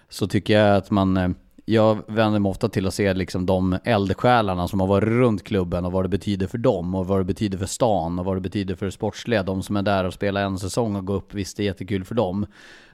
så 0.08 0.26
tycker 0.26 0.58
jag 0.58 0.76
att 0.76 0.90
man 0.90 1.16
eh, 1.16 1.28
jag 1.68 2.02
vänder 2.07 2.38
mig 2.38 2.50
ofta 2.50 2.68
till 2.68 2.87
att 2.87 2.94
se 2.94 3.14
liksom 3.14 3.46
de 3.46 3.79
eldsjälarna 3.85 4.68
som 4.68 4.81
har 4.81 4.87
varit 4.87 5.09
runt 5.09 5.44
klubben 5.44 5.85
och 5.85 5.92
vad 5.92 6.05
det 6.05 6.09
betyder 6.09 6.46
för 6.46 6.59
dem 6.59 6.94
och 6.94 7.07
vad 7.07 7.20
det 7.20 7.24
betyder 7.24 7.59
för 7.59 7.66
stan 7.66 8.18
och 8.18 8.24
vad 8.24 8.37
det 8.37 8.40
betyder 8.40 8.74
för 8.74 8.87
det 8.87 8.92
sportsliga. 8.92 9.42
De 9.42 9.62
som 9.62 9.76
är 9.76 9.83
där 9.83 10.05
och 10.05 10.14
spelar 10.14 10.42
en 10.44 10.59
säsong 10.59 10.96
och 10.96 11.07
går 11.07 11.14
upp, 11.14 11.35
visst 11.35 11.57
det 11.57 11.62
är 11.62 11.64
jättekul 11.64 12.05
för 12.05 12.14
dem. 12.14 12.46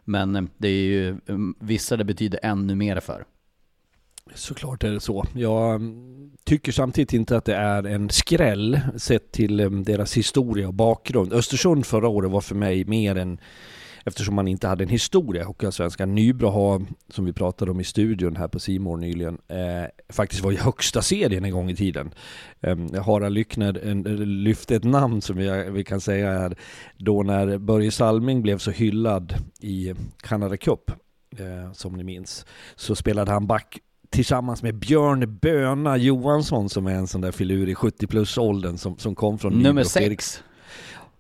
Men 0.05 0.37
eh, 0.37 0.43
det 0.57 0.69
är 0.69 0.83
ju 0.83 1.09
mm, 1.09 1.55
vissa 1.61 1.97
det 1.97 2.05
betyder 2.05 2.41
ännu 2.43 2.75
mer 2.75 3.01
för. 3.01 3.25
Såklart 4.35 4.85
är 4.85 4.91
det 4.91 5.01
så. 5.01 5.25
Jag 5.35 5.75
mm, 5.75 6.31
tycker 6.45 6.73
samtidigt 6.73 7.13
inte 7.13 7.37
att 7.37 7.45
det 7.45 7.55
är 7.55 7.87
en 7.87 8.11
skräll 8.11 8.81
sett 8.97 9.33
till 9.33 9.61
mm, 9.61 9.85
deras 9.85 10.17
historia 10.17 10.69
och 10.69 10.75
bakgrund. 10.75 11.33
Östersund 11.33 11.87
förra 11.87 12.09
året 12.09 12.31
var 12.31 12.41
för 12.41 12.55
mig 12.55 12.85
mer 12.85 13.17
än 13.17 13.39
Eftersom 14.05 14.35
man 14.35 14.49
inte 14.49 14.69
hade 14.69 14.85
en 14.85 14.89
historia 14.91 15.43
i 15.43 15.45
Hockeyallsvenskan. 15.45 16.15
Nybro 16.15 16.49
har, 16.49 16.83
som 17.09 17.25
vi 17.25 17.33
pratade 17.33 17.71
om 17.71 17.81
i 17.81 17.85
studion 17.85 18.37
här 18.37 18.49
på 18.49 18.59
Simor 18.59 18.97
nyligen, 18.97 19.39
eh, 19.49 19.57
faktiskt 20.09 20.43
var 20.43 20.53
i 20.53 20.57
högsta 20.57 21.03
serien 21.03 21.45
en 21.45 21.51
gång 21.53 21.71
i 21.71 21.77
tiden. 21.77 22.15
Eh, 22.61 23.03
Harald 23.03 23.35
Lyckner 23.35 23.81
en, 23.87 24.03
lyfte 24.45 24.77
ett 24.77 24.85
namn 24.85 25.23
som 25.23 25.37
vi, 25.37 25.71
vi 25.71 25.85
kan 25.85 26.01
säga 26.01 26.31
är 26.33 26.57
då 26.97 27.23
när 27.23 27.59
Börje 27.59 27.91
Salming 27.91 28.43
blev 28.43 28.59
så 28.59 28.71
hyllad 28.71 29.35
i 29.61 29.95
Canada 30.23 30.57
Cup, 30.57 30.91
eh, 31.39 31.73
som 31.73 31.93
ni 31.93 32.05
minns, 32.05 32.47
så 32.77 32.95
spelade 32.95 33.31
han 33.31 33.47
back 33.47 33.79
tillsammans 34.11 34.63
med 34.63 34.75
Björn 34.75 35.39
Böna 35.43 35.97
Johansson 35.97 36.69
som 36.69 36.87
är 36.87 36.95
en 36.95 37.07
sån 37.07 37.21
där 37.21 37.33
filur 37.33 37.69
i 37.69 37.75
70 37.75 38.07
plus 38.07 38.39
åldern 38.39 38.79
som, 38.79 38.99
som 38.99 39.15
kom 39.15 39.39
från 39.39 39.53
Nybro. 39.53 39.69
Nummer 39.69 39.85
Fredrik- 39.85 40.21
sex. 40.21 40.43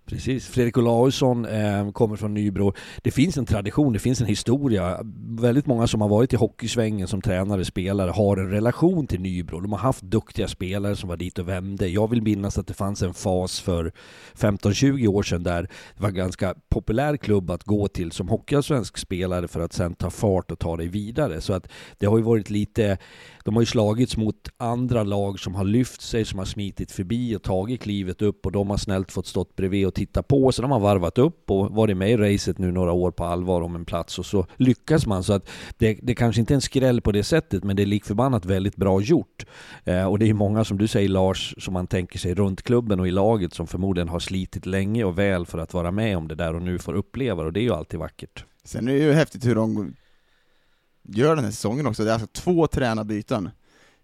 Precis, 0.06 0.46
Fredrik 0.48 0.78
Olausson 0.78 1.44
eh, 1.44 1.90
kommer 1.90 2.16
från 2.16 2.34
Nybro. 2.34 2.72
Det 3.02 3.10
finns 3.10 3.38
en 3.38 3.46
tradition, 3.46 3.92
det 3.92 3.98
finns 3.98 4.20
en 4.20 4.26
historia. 4.26 4.98
Väldigt 5.40 5.66
många 5.66 5.86
som 5.86 6.00
har 6.00 6.08
varit 6.08 6.32
i 6.32 6.36
hockeysvängen 6.36 7.08
som 7.08 7.22
tränare, 7.22 7.64
spelare 7.64 8.10
har 8.10 8.36
en 8.36 8.50
relation 8.50 9.06
till 9.06 9.20
Nybro. 9.20 9.60
De 9.60 9.72
har 9.72 9.78
haft 9.78 10.02
duktiga 10.02 10.48
spelare 10.48 10.96
som 10.96 11.08
var 11.08 11.16
dit 11.16 11.38
och 11.38 11.48
vände. 11.48 11.88
Jag 11.88 12.10
vill 12.10 12.22
minnas 12.22 12.58
att 12.58 12.66
det 12.66 12.74
fanns 12.74 13.02
en 13.02 13.14
fas 13.14 13.60
för 13.60 13.92
15-20 14.34 15.06
år 15.06 15.22
sedan 15.22 15.42
där 15.42 15.62
det 15.62 16.02
var 16.02 16.08
en 16.08 16.14
ganska 16.14 16.54
populär 16.68 17.16
klubb 17.16 17.50
att 17.50 17.64
gå 17.64 17.88
till 17.88 18.12
som 18.12 18.28
hockeyallsvensk 18.28 18.98
spelare 18.98 19.48
för 19.48 19.60
att 19.60 19.72
sen 19.72 19.94
ta 19.94 20.10
fart 20.10 20.50
och 20.50 20.58
ta 20.58 20.76
dig 20.76 20.88
vidare. 20.88 21.40
Så 21.40 21.52
att 21.52 21.68
det 21.98 22.06
har 22.06 22.18
ju 22.18 22.24
varit 22.24 22.50
lite 22.50 22.98
de 23.44 23.54
har 23.54 23.62
ju 23.62 23.66
slagits 23.66 24.16
mot 24.16 24.48
andra 24.56 25.02
lag 25.02 25.38
som 25.38 25.54
har 25.54 25.64
lyft 25.64 26.00
sig, 26.00 26.24
som 26.24 26.38
har 26.38 26.46
smitit 26.46 26.92
förbi 26.92 27.36
och 27.36 27.42
tagit 27.42 27.80
klivet 27.80 28.22
upp 28.22 28.46
och 28.46 28.52
de 28.52 28.70
har 28.70 28.76
snällt 28.76 29.12
fått 29.12 29.26
stått 29.26 29.56
bredvid 29.56 29.86
och 29.86 29.94
titta 29.94 30.22
på. 30.22 30.52
Så 30.52 30.62
de 30.62 30.70
har 30.70 30.80
varvat 30.80 31.18
upp 31.18 31.50
och 31.50 31.70
varit 31.70 31.96
med 31.96 32.10
i 32.10 32.16
racet 32.16 32.58
nu 32.58 32.72
några 32.72 32.92
år 32.92 33.10
på 33.10 33.24
allvar 33.24 33.62
om 33.62 33.74
en 33.74 33.84
plats 33.84 34.18
och 34.18 34.26
så 34.26 34.46
lyckas 34.56 35.06
man. 35.06 35.24
Så 35.24 35.32
att 35.32 35.48
det, 35.78 35.98
det 36.02 36.14
kanske 36.14 36.40
inte 36.40 36.52
är 36.52 36.56
en 36.56 36.60
skräll 36.60 37.00
på 37.00 37.12
det 37.12 37.24
sättet 37.24 37.64
men 37.64 37.76
det 37.76 37.82
är 37.82 37.86
likförbannat 37.86 38.44
väldigt 38.44 38.76
bra 38.76 39.00
gjort. 39.00 39.46
Eh, 39.84 40.04
och 40.04 40.18
det 40.18 40.24
är 40.24 40.26
ju 40.26 40.34
många 40.34 40.64
som 40.64 40.78
du 40.78 40.88
säger 40.88 41.08
Lars, 41.08 41.54
som 41.58 41.74
man 41.74 41.86
tänker 41.86 42.18
sig 42.18 42.34
runt 42.34 42.62
klubben 42.62 43.00
och 43.00 43.08
i 43.08 43.10
laget 43.10 43.54
som 43.54 43.66
förmodligen 43.66 44.08
har 44.08 44.18
slitit 44.18 44.66
länge 44.66 45.04
och 45.04 45.18
väl 45.18 45.46
för 45.46 45.58
att 45.58 45.74
vara 45.74 45.90
med 45.90 46.16
om 46.16 46.28
det 46.28 46.34
där 46.34 46.54
och 46.54 46.62
nu 46.62 46.78
får 46.78 46.94
uppleva 46.94 47.42
det 47.42 47.46
och 47.46 47.52
det 47.52 47.60
är 47.60 47.64
ju 47.64 47.74
alltid 47.74 48.00
vackert. 48.00 48.44
Sen 48.64 48.88
är 48.88 48.92
det 48.92 48.98
ju 48.98 49.12
häftigt 49.12 49.46
hur 49.46 49.54
de 49.54 49.94
gör 51.02 51.36
den 51.36 51.44
här 51.44 51.52
säsongen 51.52 51.86
också, 51.86 52.04
det 52.04 52.10
är 52.10 52.14
alltså 52.14 52.28
två 52.32 52.66
tränarbyten. 52.66 53.50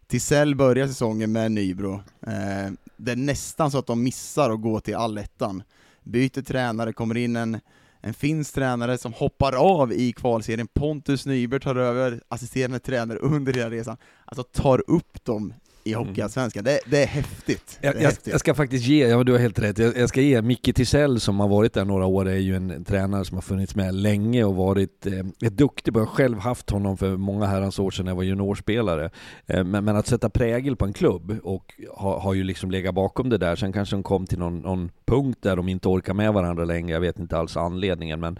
Tisell 0.07 0.55
börjar 0.55 0.87
säsongen 0.87 1.33
med 1.33 1.53
Nybro, 1.53 1.95
eh, 2.27 2.73
det 2.97 3.13
är 3.13 3.17
nästan 3.17 3.71
så 3.71 3.79
att 3.79 3.87
de 3.87 4.03
missar 4.03 4.51
att 4.51 4.63
gå 4.63 4.81
till 4.81 4.97
allettan. 4.97 5.63
Byter 6.03 6.43
tränare, 6.43 6.93
kommer 6.93 7.17
in 7.17 7.37
en, 7.37 7.61
en 8.01 8.15
finsk 8.15 8.55
tränare 8.55 8.99
som 8.99 9.13
hoppar 9.13 9.53
av 9.53 9.93
i 9.93 10.13
kvalserien, 10.13 10.67
Pontus 10.67 11.27
Nyberg 11.27 11.61
tar 11.61 11.77
över, 11.77 12.23
assisterande 12.29 12.79
tränare 12.79 13.19
under 13.19 13.53
hela 13.53 13.71
resan, 13.71 13.97
alltså 14.25 14.43
tar 14.43 14.91
upp 14.91 15.25
dem 15.25 15.55
i 15.89 15.93
Hockeyallsvenskan. 15.93 16.65
Det, 16.65 16.81
det 16.87 17.03
är 17.03 17.07
häftigt. 17.07 17.79
Det 17.81 17.87
är 17.87 17.93
Jag, 17.93 18.03
jag, 18.03 18.09
häftigt. 18.09 18.27
jag 18.33 18.41
ska 18.41 18.55
faktiskt 18.55 18.87
ge, 18.87 19.07
ja 19.09 19.25
du 19.25 19.33
har 19.33 19.39
helt 19.39 19.59
rätt, 19.59 19.79
jag, 19.79 19.97
jag 19.97 20.09
ska 20.09 20.21
ge 20.21 20.43
Micke 20.43 20.75
Tisell 20.75 21.21
som 21.21 21.41
har 21.41 21.49
varit 21.49 21.73
där 21.73 21.85
några 21.85 22.07
år, 22.07 22.29
är 22.29 22.37
ju 22.37 22.57
en 22.57 22.85
tränare 22.85 23.25
som 23.25 23.37
har 23.37 23.43
funnits 23.43 23.75
med 23.75 23.95
länge 23.95 24.45
och 24.45 24.57
varit 24.57 25.07
eh, 25.07 25.51
duktig. 25.51 25.97
Jag 25.97 26.01
har 26.01 26.07
själv 26.07 26.39
haft 26.39 26.71
honom 26.71 26.97
för 26.97 27.17
många 27.17 27.47
herrans 27.47 27.79
år 27.79 27.91
sedan 27.91 28.05
när 28.05 28.13
jag 28.13 28.17
var 28.17 28.23
juniorspelare. 28.23 29.11
Eh, 29.47 29.65
men, 29.65 29.85
men 29.85 29.97
att 29.97 30.07
sätta 30.07 30.31
prägel 30.31 30.77
på 30.77 30.85
en 30.85 30.93
klubb 30.93 31.39
och 31.43 31.75
ha, 31.91 32.21
har 32.21 32.35
ju 32.35 32.45
liksom 32.45 32.71
legat 32.71 32.95
bakom 32.95 33.29
det 33.29 33.39
där. 33.39 33.57
Sen 33.57 33.73
kanske 33.73 33.97
de 33.97 34.03
kom 34.03 34.27
till 34.27 34.39
någon, 34.39 34.59
någon 34.59 34.91
punkt 35.07 35.39
där 35.43 35.57
de 35.57 35.69
inte 35.69 35.89
orkar 35.89 36.15
med 36.15 36.33
varandra 36.33 36.65
längre, 36.65 36.93
jag 36.93 37.01
vet 37.01 37.19
inte 37.19 37.39
alls 37.39 37.57
anledningen. 37.57 38.21
Men 38.21 38.39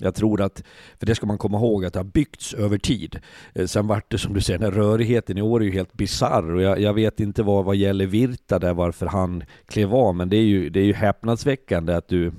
jag 0.00 0.14
tror 0.14 0.40
att, 0.40 0.62
för 0.98 1.06
det 1.06 1.14
ska 1.14 1.26
man 1.26 1.38
komma 1.38 1.58
ihåg, 1.58 1.84
att 1.84 1.92
det 1.92 1.98
har 1.98 2.04
byggts 2.04 2.54
över 2.54 2.78
tid. 2.78 3.18
Eh, 3.54 3.66
Sen 3.66 3.86
vart 3.86 4.10
det 4.10 4.18
som 4.18 4.34
du 4.34 4.40
säger, 4.40 4.58
den 4.58 4.72
här 4.72 4.80
rörigheten 4.80 5.38
i 5.38 5.42
år 5.42 5.60
är 5.60 5.64
ju 5.64 5.72
helt 5.72 5.92
bisarr 5.92 6.54
och 6.54 6.62
jag, 6.62 6.80
jag 6.80 6.94
vet 6.94 7.20
inte 7.20 7.42
vad, 7.42 7.64
vad 7.64 7.76
gäller 7.76 8.06
Virta 8.06 8.58
där 8.58 8.74
varför 8.74 9.06
han 9.06 9.42
klev 9.66 9.94
av, 9.94 10.14
men 10.14 10.28
det 10.28 10.36
är 10.36 10.42
ju, 10.44 10.70
det 10.70 10.80
är 10.80 10.84
ju 10.84 10.92
häpnadsväckande 10.92 11.94
att 11.94 12.08
du, 12.08 12.32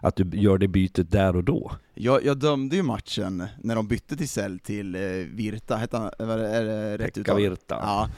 att 0.00 0.16
du 0.16 0.30
gör 0.38 0.58
det 0.58 0.68
bytet 0.68 1.10
där 1.10 1.36
och 1.36 1.44
då. 1.44 1.72
Jag, 1.94 2.24
jag 2.24 2.38
dömde 2.38 2.76
ju 2.76 2.82
matchen 2.82 3.44
när 3.62 3.74
de 3.74 3.88
bytte 3.88 4.16
Tisell 4.16 4.58
till 4.58 4.94
eh, 4.94 5.00
Virta, 5.34 5.76
hette 5.76 5.96
han, 5.96 6.10
är 6.18 6.38
det, 6.38 6.48
är 6.48 6.64
det 6.64 6.92
rätt 6.92 7.14
Pekka 7.14 7.20
uttal? 7.20 7.36
Virta. 7.40 7.78
Ja. 7.82 8.08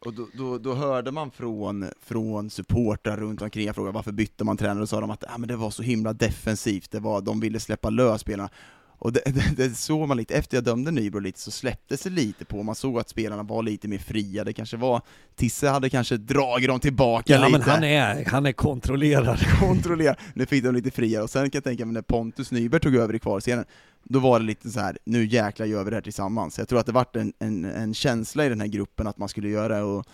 Och 0.00 0.14
då, 0.14 0.28
då, 0.34 0.58
då 0.58 0.74
hörde 0.74 1.12
man 1.12 1.30
från, 1.30 1.90
från 2.00 2.50
supportrar 2.50 3.16
runt 3.16 3.42
omkring, 3.42 3.66
jag 3.66 3.74
frågade 3.74 3.94
varför 3.94 4.12
bytte 4.12 4.44
man 4.44 4.56
tränare, 4.56 4.82
och 4.82 4.88
sa 4.88 5.00
de 5.00 5.10
att 5.10 5.24
ah, 5.28 5.38
men 5.38 5.48
det 5.48 5.56
var 5.56 5.70
så 5.70 5.82
himla 5.82 6.12
defensivt, 6.12 6.90
det 6.90 7.00
var, 7.00 7.20
de 7.20 7.40
ville 7.40 7.60
släppa 7.60 7.90
lös 7.90 8.20
spelarna. 8.20 8.50
Och 8.98 9.12
det, 9.12 9.20
det, 9.56 9.56
det 9.56 9.74
såg 9.74 10.08
man 10.08 10.16
lite, 10.16 10.34
efter 10.34 10.56
jag 10.56 10.64
dömde 10.64 10.90
Nybro 10.90 11.18
lite 11.18 11.40
så 11.40 11.50
släpptes 11.50 12.02
det 12.02 12.10
lite 12.10 12.44
på, 12.44 12.62
man 12.62 12.74
såg 12.74 12.98
att 12.98 13.08
spelarna 13.08 13.42
var 13.42 13.62
lite 13.62 13.88
mer 13.88 13.98
fria, 13.98 14.44
det 14.44 14.52
kanske 14.52 14.76
var, 14.76 15.02
Tisse 15.36 15.68
hade 15.68 15.90
kanske 15.90 16.16
dragit 16.16 16.68
dem 16.68 16.80
tillbaka 16.80 17.32
Ja 17.32 17.46
lite. 17.46 17.58
men 17.58 17.62
han 17.62 17.84
är, 17.84 18.24
han 18.24 18.46
är 18.46 18.52
kontrollerad. 18.52 19.38
kontrollera, 19.60 20.16
nu 20.34 20.46
fick 20.46 20.64
de 20.64 20.74
lite 20.74 20.90
friare, 20.90 21.22
och 21.22 21.30
sen 21.30 21.50
kan 21.50 21.58
jag 21.58 21.64
tänka 21.64 21.86
mig 21.86 21.94
när 21.94 22.02
Pontus 22.02 22.50
Nyberg 22.50 22.80
tog 22.80 22.94
över 22.94 23.14
i 23.14 23.18
kvalserien, 23.18 23.64
då 24.08 24.18
var 24.18 24.40
det 24.40 24.46
lite 24.46 24.70
så 24.70 24.80
här, 24.80 24.98
nu 25.04 25.26
jäklar 25.26 25.66
gör 25.66 25.84
vi 25.84 25.90
det 25.90 25.96
här 25.96 26.02
tillsammans. 26.02 26.58
Jag 26.58 26.68
tror 26.68 26.80
att 26.80 26.86
det 26.86 26.92
vart 26.92 27.16
en, 27.16 27.32
en, 27.38 27.64
en 27.64 27.94
känsla 27.94 28.46
i 28.46 28.48
den 28.48 28.60
här 28.60 28.68
gruppen 28.68 29.06
att 29.06 29.18
man 29.18 29.28
skulle 29.28 29.48
göra 29.48 29.76
det, 29.76 29.82
och 29.82 30.06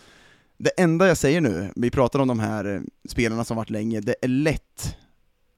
det 0.58 0.70
enda 0.70 1.08
jag 1.08 1.16
säger 1.16 1.40
nu, 1.40 1.72
vi 1.76 1.90
pratar 1.90 2.18
om 2.18 2.28
de 2.28 2.38
här 2.38 2.64
eh, 2.64 2.80
spelarna 3.08 3.44
som 3.44 3.56
varit 3.56 3.70
länge, 3.70 4.00
det 4.00 4.14
är 4.22 4.28
lätt 4.28 4.96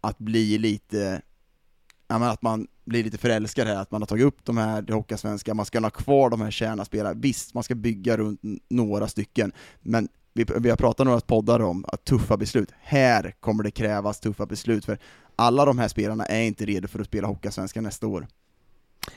att 0.01 0.19
bli 0.19 0.59
lite 0.59 1.23
ja, 2.09 2.19
men 2.19 2.29
att 2.29 2.43
man 2.43 2.67
blir 2.85 3.05
lite 3.05 3.19
förälskad 3.19 3.67
här, 3.67 3.77
att 3.77 3.91
man 3.91 4.03
har 4.03 4.07
tagit 4.07 4.25
upp 4.25 4.45
de 4.45 4.57
här, 4.57 4.83
det 4.83 5.19
Svenska, 5.19 5.55
man 5.55 5.67
ska 5.67 5.81
ha 5.81 5.91
kvar 5.91 6.31
de 6.31 6.41
här 6.41 6.51
kärnaspelarna. 6.51 7.21
Visst, 7.21 7.55
man 7.55 7.63
ska 7.63 7.75
bygga 7.75 8.17
runt 8.17 8.41
några 8.69 9.09
stycken, 9.09 9.53
men 9.81 10.09
vi, 10.33 10.47
vi 10.59 10.71
har 10.71 10.77
pratat 10.77 11.07
några 11.07 11.21
poddar 11.21 11.61
om 11.61 11.85
att 11.89 12.05
tuffa 12.05 12.37
beslut. 12.37 12.69
Här 12.81 13.35
kommer 13.41 13.65
det 13.65 13.71
krävas 13.71 14.21
tuffa 14.21 14.47
beslut, 14.47 14.85
för 14.85 14.99
alla 15.37 15.65
de 15.65 15.79
här 15.79 15.89
spelarna 15.89 16.25
är 16.25 16.43
inte 16.43 16.65
redo 16.65 16.89
för 16.89 17.01
att 17.01 17.07
spela 17.07 17.29
Hockeyallsvenskan 17.29 17.85
nästa 17.85 18.07
år. 18.07 18.27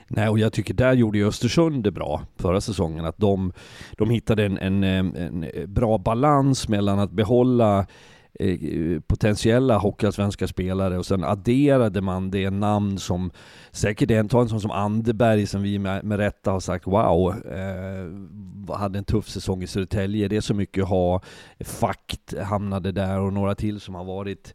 Nej, 0.08 0.29
och 0.29 0.39
jag 0.39 0.53
tycker 0.53 0.73
där 0.73 0.93
gjorde 0.93 1.17
ju 1.17 1.27
Östersund 1.27 1.84
det 1.84 1.91
bra 1.91 2.21
förra 2.38 2.62
säsongen, 2.62 3.05
att 3.05 3.17
de, 3.17 3.53
de 3.91 4.10
hittade 4.10 4.45
en, 4.45 4.58
en, 4.58 4.84
eh, 4.84 5.25
en 5.25 5.43
eh, 5.43 5.65
bra 5.65 5.97
balans 5.97 6.67
mellan 6.67 6.99
att 6.99 7.12
behålla 7.12 7.86
eh, 8.39 8.99
potentiella 9.08 9.77
hockeyallsvenska 9.77 10.47
spelare 10.47 10.97
och 10.97 11.05
sen 11.05 11.23
adderade 11.23 12.01
man 12.01 12.32
det 12.32 12.49
namn 12.49 12.97
som 12.97 13.32
säkert 13.71 14.12
är 14.12 14.19
en, 14.19 14.29
ta 14.29 14.41
en 14.41 14.49
sån 14.49 14.62
som 14.62 14.71
Anderberg 14.71 15.47
som 15.47 15.62
vi 15.62 15.79
med, 15.79 16.03
med 16.03 16.17
rätta 16.17 16.51
har 16.51 16.60
sagt 16.60 16.88
wow, 16.88 17.36
eh, 17.47 18.75
hade 18.75 18.97
en 18.97 19.05
tuff 19.05 19.29
säsong 19.29 19.63
i 19.63 19.67
Södertälje. 19.67 20.27
Det 20.27 20.38
är 20.38 20.41
så 20.41 20.53
mycket 20.53 20.84
att 20.84 20.89
ha. 20.89 21.21
Fakt 21.60 22.38
hamnade 22.38 22.91
där 22.91 23.19
och 23.19 23.34
några 23.34 23.55
till 23.55 23.79
som 23.79 23.95
har 23.95 24.03
varit 24.03 24.53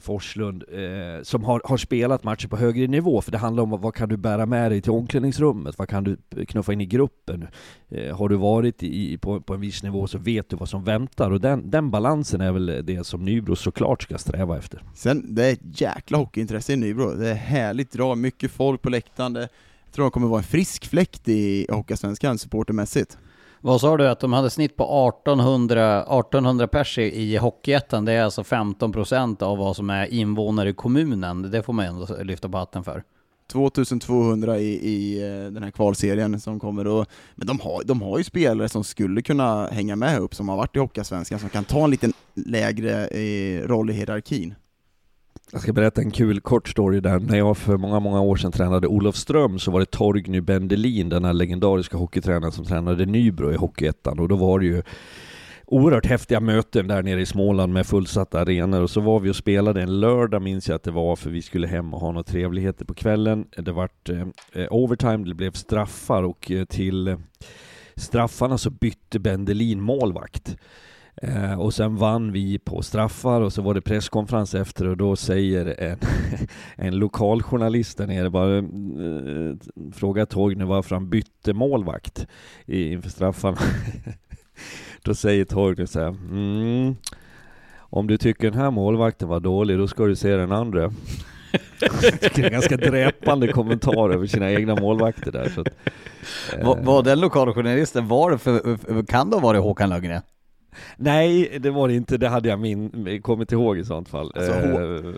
Forslund, 0.00 0.64
eh, 0.72 1.22
som 1.22 1.44
har, 1.44 1.62
har 1.64 1.76
spelat 1.76 2.24
matcher 2.24 2.48
på 2.48 2.56
högre 2.56 2.86
nivå, 2.86 3.20
för 3.20 3.32
det 3.32 3.38
handlar 3.38 3.62
om 3.62 3.70
vad 3.70 3.94
kan 3.94 4.08
du 4.08 4.16
bära 4.16 4.46
med 4.46 4.70
dig 4.70 4.80
till 4.80 4.92
omklädningsrummet? 4.92 5.78
Vad 5.78 5.88
kan 5.88 6.04
du 6.04 6.16
knuffa 6.48 6.72
in 6.72 6.80
i 6.80 6.86
gruppen? 6.86 7.48
Eh, 7.88 8.16
har 8.16 8.28
du 8.28 8.36
varit 8.36 8.82
i, 8.82 9.18
på, 9.18 9.40
på 9.40 9.54
en 9.54 9.60
viss 9.60 9.82
nivå 9.82 10.06
så 10.06 10.18
vet 10.18 10.50
du 10.50 10.56
vad 10.56 10.68
som 10.68 10.84
väntar, 10.84 11.30
och 11.30 11.40
den, 11.40 11.70
den 11.70 11.90
balansen 11.90 12.40
är 12.40 12.52
väl 12.52 12.82
det 12.84 13.06
som 13.06 13.24
Nybro 13.24 13.56
såklart 13.56 14.02
ska 14.02 14.18
sträva 14.18 14.58
efter. 14.58 14.82
Sen, 14.94 15.34
det 15.34 15.44
är 15.44 15.52
ett 15.52 15.80
jäkla 15.80 16.18
hockeyintresse 16.18 16.72
i 16.72 16.76
Nybro, 16.76 17.14
det 17.14 17.28
är 17.28 17.34
härligt 17.34 17.92
drag, 17.92 18.18
mycket 18.18 18.50
folk 18.50 18.82
på 18.82 18.90
läktaren, 18.90 19.32
det, 19.32 19.48
jag 19.84 19.92
tror 19.92 20.04
det 20.04 20.10
kommer 20.10 20.26
vara 20.26 20.38
en 20.38 20.44
frisk 20.44 20.86
fläkt 20.86 21.28
i 21.28 21.66
Hockeyallsvenskan 21.70 22.38
supportermässigt. 22.38 23.18
Vad 23.60 23.80
sa 23.80 23.96
du 23.96 24.08
att 24.08 24.20
de 24.20 24.32
hade 24.32 24.50
snitt 24.50 24.76
på 24.76 25.12
1800, 25.24 26.02
1800 26.02 26.68
pers 26.68 26.98
i 26.98 27.36
Hockeyettan? 27.36 28.04
Det 28.04 28.12
är 28.12 28.24
alltså 28.24 28.42
15% 28.42 29.42
av 29.42 29.58
vad 29.58 29.76
som 29.76 29.90
är 29.90 30.06
invånare 30.06 30.68
i 30.70 30.74
kommunen. 30.74 31.50
Det 31.50 31.62
får 31.62 31.72
man 31.72 31.84
ändå 31.84 32.06
lyfta 32.22 32.48
på 32.48 32.58
hatten 32.58 32.84
för. 32.84 33.02
2200 33.52 34.58
i, 34.58 34.64
i 34.64 35.22
eh, 35.22 35.52
den 35.52 35.62
här 35.62 35.70
kvalserien 35.70 36.40
som 36.40 36.60
kommer 36.60 36.86
och, 36.86 37.06
men 37.34 37.46
de 37.46 37.60
har, 37.60 37.82
de 37.84 38.02
har 38.02 38.18
ju 38.18 38.24
spelare 38.24 38.68
som 38.68 38.84
skulle 38.84 39.22
kunna 39.22 39.66
hänga 39.66 39.96
med 39.96 40.18
upp, 40.18 40.34
som 40.34 40.48
har 40.48 40.56
varit 40.56 40.76
i 40.76 40.78
Hockeyallsvenskan, 40.78 41.38
som 41.38 41.48
kan 41.48 41.64
ta 41.64 41.84
en 41.84 41.90
liten 41.90 42.12
lägre 42.34 43.06
eh, 43.06 43.66
roll 43.66 43.90
i 43.90 43.92
hierarkin. 43.92 44.54
Jag 45.52 45.60
ska 45.60 45.72
berätta 45.72 46.00
en 46.00 46.10
kul 46.10 46.40
kort 46.40 46.68
story 46.68 47.00
där. 47.00 47.18
När 47.18 47.38
jag 47.38 47.58
för 47.58 47.76
många, 47.76 48.00
många 48.00 48.20
år 48.20 48.36
sedan 48.36 48.52
tränade 48.52 48.86
Olofström 48.86 49.58
så 49.58 49.70
var 49.70 49.80
det 49.80 49.90
Torgny 49.90 50.40
Bendelin, 50.40 51.08
den 51.08 51.24
här 51.24 51.32
legendariska 51.32 51.96
hockeytränaren 51.96 52.52
som 52.52 52.64
tränade 52.64 53.06
Nybro 53.06 53.52
i 53.52 53.56
Hockeyettan 53.56 54.18
och 54.18 54.28
då 54.28 54.36
var 54.36 54.58
det 54.58 54.66
ju 54.66 54.82
oerhört 55.66 56.06
häftiga 56.06 56.40
möten 56.40 56.88
där 56.88 57.02
nere 57.02 57.20
i 57.20 57.26
Småland 57.26 57.72
med 57.72 57.86
fullsatta 57.86 58.40
arenor 58.40 58.82
och 58.82 58.90
så 58.90 59.00
var 59.00 59.20
vi 59.20 59.30
och 59.30 59.36
spelade 59.36 59.82
en 59.82 60.00
lördag 60.00 60.42
minns 60.42 60.68
jag 60.68 60.76
att 60.76 60.82
det 60.82 60.90
var 60.90 61.16
för 61.16 61.30
vi 61.30 61.42
skulle 61.42 61.66
hem 61.66 61.94
och 61.94 62.00
ha 62.00 62.12
några 62.12 62.24
trevligheter 62.24 62.84
på 62.84 62.94
kvällen. 62.94 63.46
Det 63.56 63.72
vart 63.72 64.08
eh, 64.08 64.26
eh 64.52 64.66
overtime, 64.70 65.24
det 65.24 65.34
blev 65.34 65.52
straffar 65.52 66.22
och 66.22 66.50
eh, 66.50 66.64
till 66.64 67.16
straffarna 67.96 68.58
så 68.58 68.70
bytte 68.70 69.18
Bendelin 69.18 69.80
målvakt. 69.80 70.56
Eh, 71.22 71.60
och 71.60 71.74
sen 71.74 71.96
vann 71.96 72.32
vi 72.32 72.58
på 72.58 72.82
straffar 72.82 73.40
och 73.40 73.52
så 73.52 73.62
var 73.62 73.74
det 73.74 73.80
presskonferens 73.80 74.54
efter 74.54 74.86
och 74.88 74.96
då 74.96 75.16
säger 75.16 75.80
en, 75.80 75.98
en 76.76 76.98
lokaljournalist 76.98 77.98
där 77.98 78.06
nere 78.06 78.30
bara 78.30 78.56
eh, 78.58 79.56
frågar 79.92 80.26
Torgny 80.26 80.64
varför 80.64 80.94
han 80.94 81.10
bytte 81.10 81.52
målvakt 81.52 82.26
inför 82.66 83.10
straffarna. 83.10 83.58
då 85.02 85.14
säger 85.14 85.44
Torgny 85.44 85.86
så 85.86 86.00
här, 86.00 86.08
mm, 86.08 86.96
om 87.78 88.06
du 88.06 88.16
tycker 88.16 88.50
den 88.50 88.60
här 88.60 88.70
målvakten 88.70 89.28
var 89.28 89.40
dålig, 89.40 89.78
då 89.78 89.88
ska 89.88 90.06
du 90.06 90.16
se 90.16 90.36
den 90.36 90.52
andra. 90.52 90.92
ganska 92.34 92.76
dräpande 92.76 93.52
kommentar 93.52 94.10
över 94.10 94.26
sina 94.26 94.52
egna 94.52 94.74
målvakter 94.74 95.32
där. 95.32 95.48
Så 95.48 95.60
att, 95.60 95.68
eh. 96.58 96.66
var, 96.66 96.76
var 96.76 97.02
den 97.02 97.20
lokaljournalisten, 97.20 98.08
var 98.08 98.30
det 98.30 98.38
för, 98.38 99.06
kan 99.06 99.30
det 99.30 99.36
ha 99.36 99.40
varit 99.40 99.62
Håkan 99.62 99.90
Lundgren? 99.90 100.22
Nej, 100.96 101.58
det 101.60 101.70
var 101.70 101.88
det 101.88 101.94
inte. 101.94 102.16
Det 102.16 102.28
hade 102.28 102.48
jag 102.48 102.60
min, 102.60 103.22
kommit 103.22 103.52
ihåg 103.52 103.78
i 103.78 103.84
sånt 103.84 104.08
fall. 104.08 104.32
Alltså, 104.34 104.52
eh, 104.52 105.14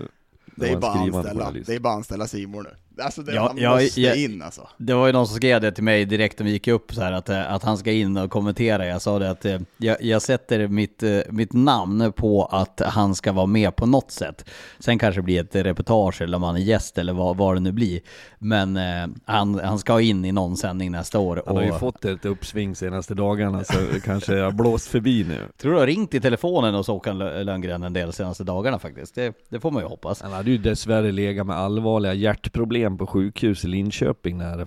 det, 0.56 0.68
är 0.70 0.76
bara 0.76 0.92
anställa, 0.92 1.52
det 1.66 1.74
är 1.74 1.80
bara 1.80 1.92
anställa 1.92 2.26
Simon 2.26 2.64
nu. 2.64 2.70
Alltså 2.98 3.22
det, 3.22 3.34
ja, 3.34 3.48
han 3.48 3.58
ja, 3.58 3.74
måste 3.74 4.00
ja, 4.00 4.14
in 4.14 4.42
alltså. 4.42 4.68
Det 4.76 4.94
var 4.94 5.06
ju 5.06 5.12
någon 5.12 5.26
som 5.26 5.36
skrev 5.36 5.60
det 5.60 5.72
till 5.72 5.84
mig 5.84 6.04
direkt 6.04 6.38
när 6.38 6.44
vi 6.46 6.52
gick 6.52 6.68
upp 6.68 6.94
så 6.94 7.00
här 7.00 7.12
att, 7.12 7.28
eh, 7.28 7.52
att 7.52 7.62
han 7.62 7.78
ska 7.78 7.92
in 7.92 8.16
och 8.16 8.30
kommentera. 8.30 8.86
Jag 8.86 9.02
sa 9.02 9.18
det 9.18 9.30
att 9.30 9.44
eh, 9.44 9.58
jag, 9.76 10.02
jag 10.02 10.22
sätter 10.22 10.68
mitt, 10.68 11.02
eh, 11.02 11.20
mitt 11.28 11.52
namn 11.52 12.12
på 12.12 12.44
att 12.44 12.82
han 12.86 13.14
ska 13.14 13.32
vara 13.32 13.46
med 13.46 13.76
på 13.76 13.86
något 13.86 14.10
sätt. 14.10 14.44
Sen 14.78 14.98
kanske 14.98 15.20
det 15.20 15.24
blir 15.24 15.40
ett 15.40 15.54
reportage 15.54 16.22
eller 16.22 16.36
om 16.36 16.42
han 16.42 16.56
är 16.56 16.60
gäst 16.60 16.98
eller 16.98 17.12
vad, 17.12 17.36
vad 17.36 17.56
det 17.56 17.60
nu 17.60 17.72
blir. 17.72 18.00
Men 18.38 18.76
eh, 18.76 19.08
han, 19.24 19.60
han 19.64 19.78
ska 19.78 20.00
in 20.00 20.24
i 20.24 20.32
någon 20.32 20.56
sändning 20.56 20.90
nästa 20.90 21.18
år. 21.18 21.42
Han 21.46 21.56
har 21.56 21.62
ju 21.62 21.72
fått 21.72 22.04
ett 22.04 22.24
uppsving 22.24 22.76
senaste 22.76 23.14
dagarna 23.14 23.64
så 23.64 24.00
kanske 24.04 24.40
har 24.40 24.52
blåst 24.52 24.86
förbi 24.86 25.24
nu. 25.24 25.40
Tror 25.56 25.72
du 25.72 25.78
har 25.78 25.86
ringt 25.86 26.14
i 26.14 26.20
telefonen 26.20 26.74
hos 26.74 26.86
Håkan 26.86 27.18
Lundgren 27.18 27.82
en 27.82 27.92
del 27.92 28.12
senaste 28.12 28.44
dagarna 28.44 28.78
faktiskt. 28.78 29.14
Det, 29.14 29.34
det 29.48 29.60
får 29.60 29.70
man 29.70 29.82
ju 29.82 29.88
hoppas. 29.88 30.22
Han 30.22 30.32
hade 30.32 30.50
ju 30.50 30.58
dessvärre 30.58 31.12
legat 31.12 31.46
med 31.46 31.56
allvarliga 31.56 32.14
hjärtproblem 32.14 32.89
på 32.98 33.06
sjukhus 33.06 33.64
i 33.64 33.68
Linköping 33.68 34.38
när, 34.38 34.66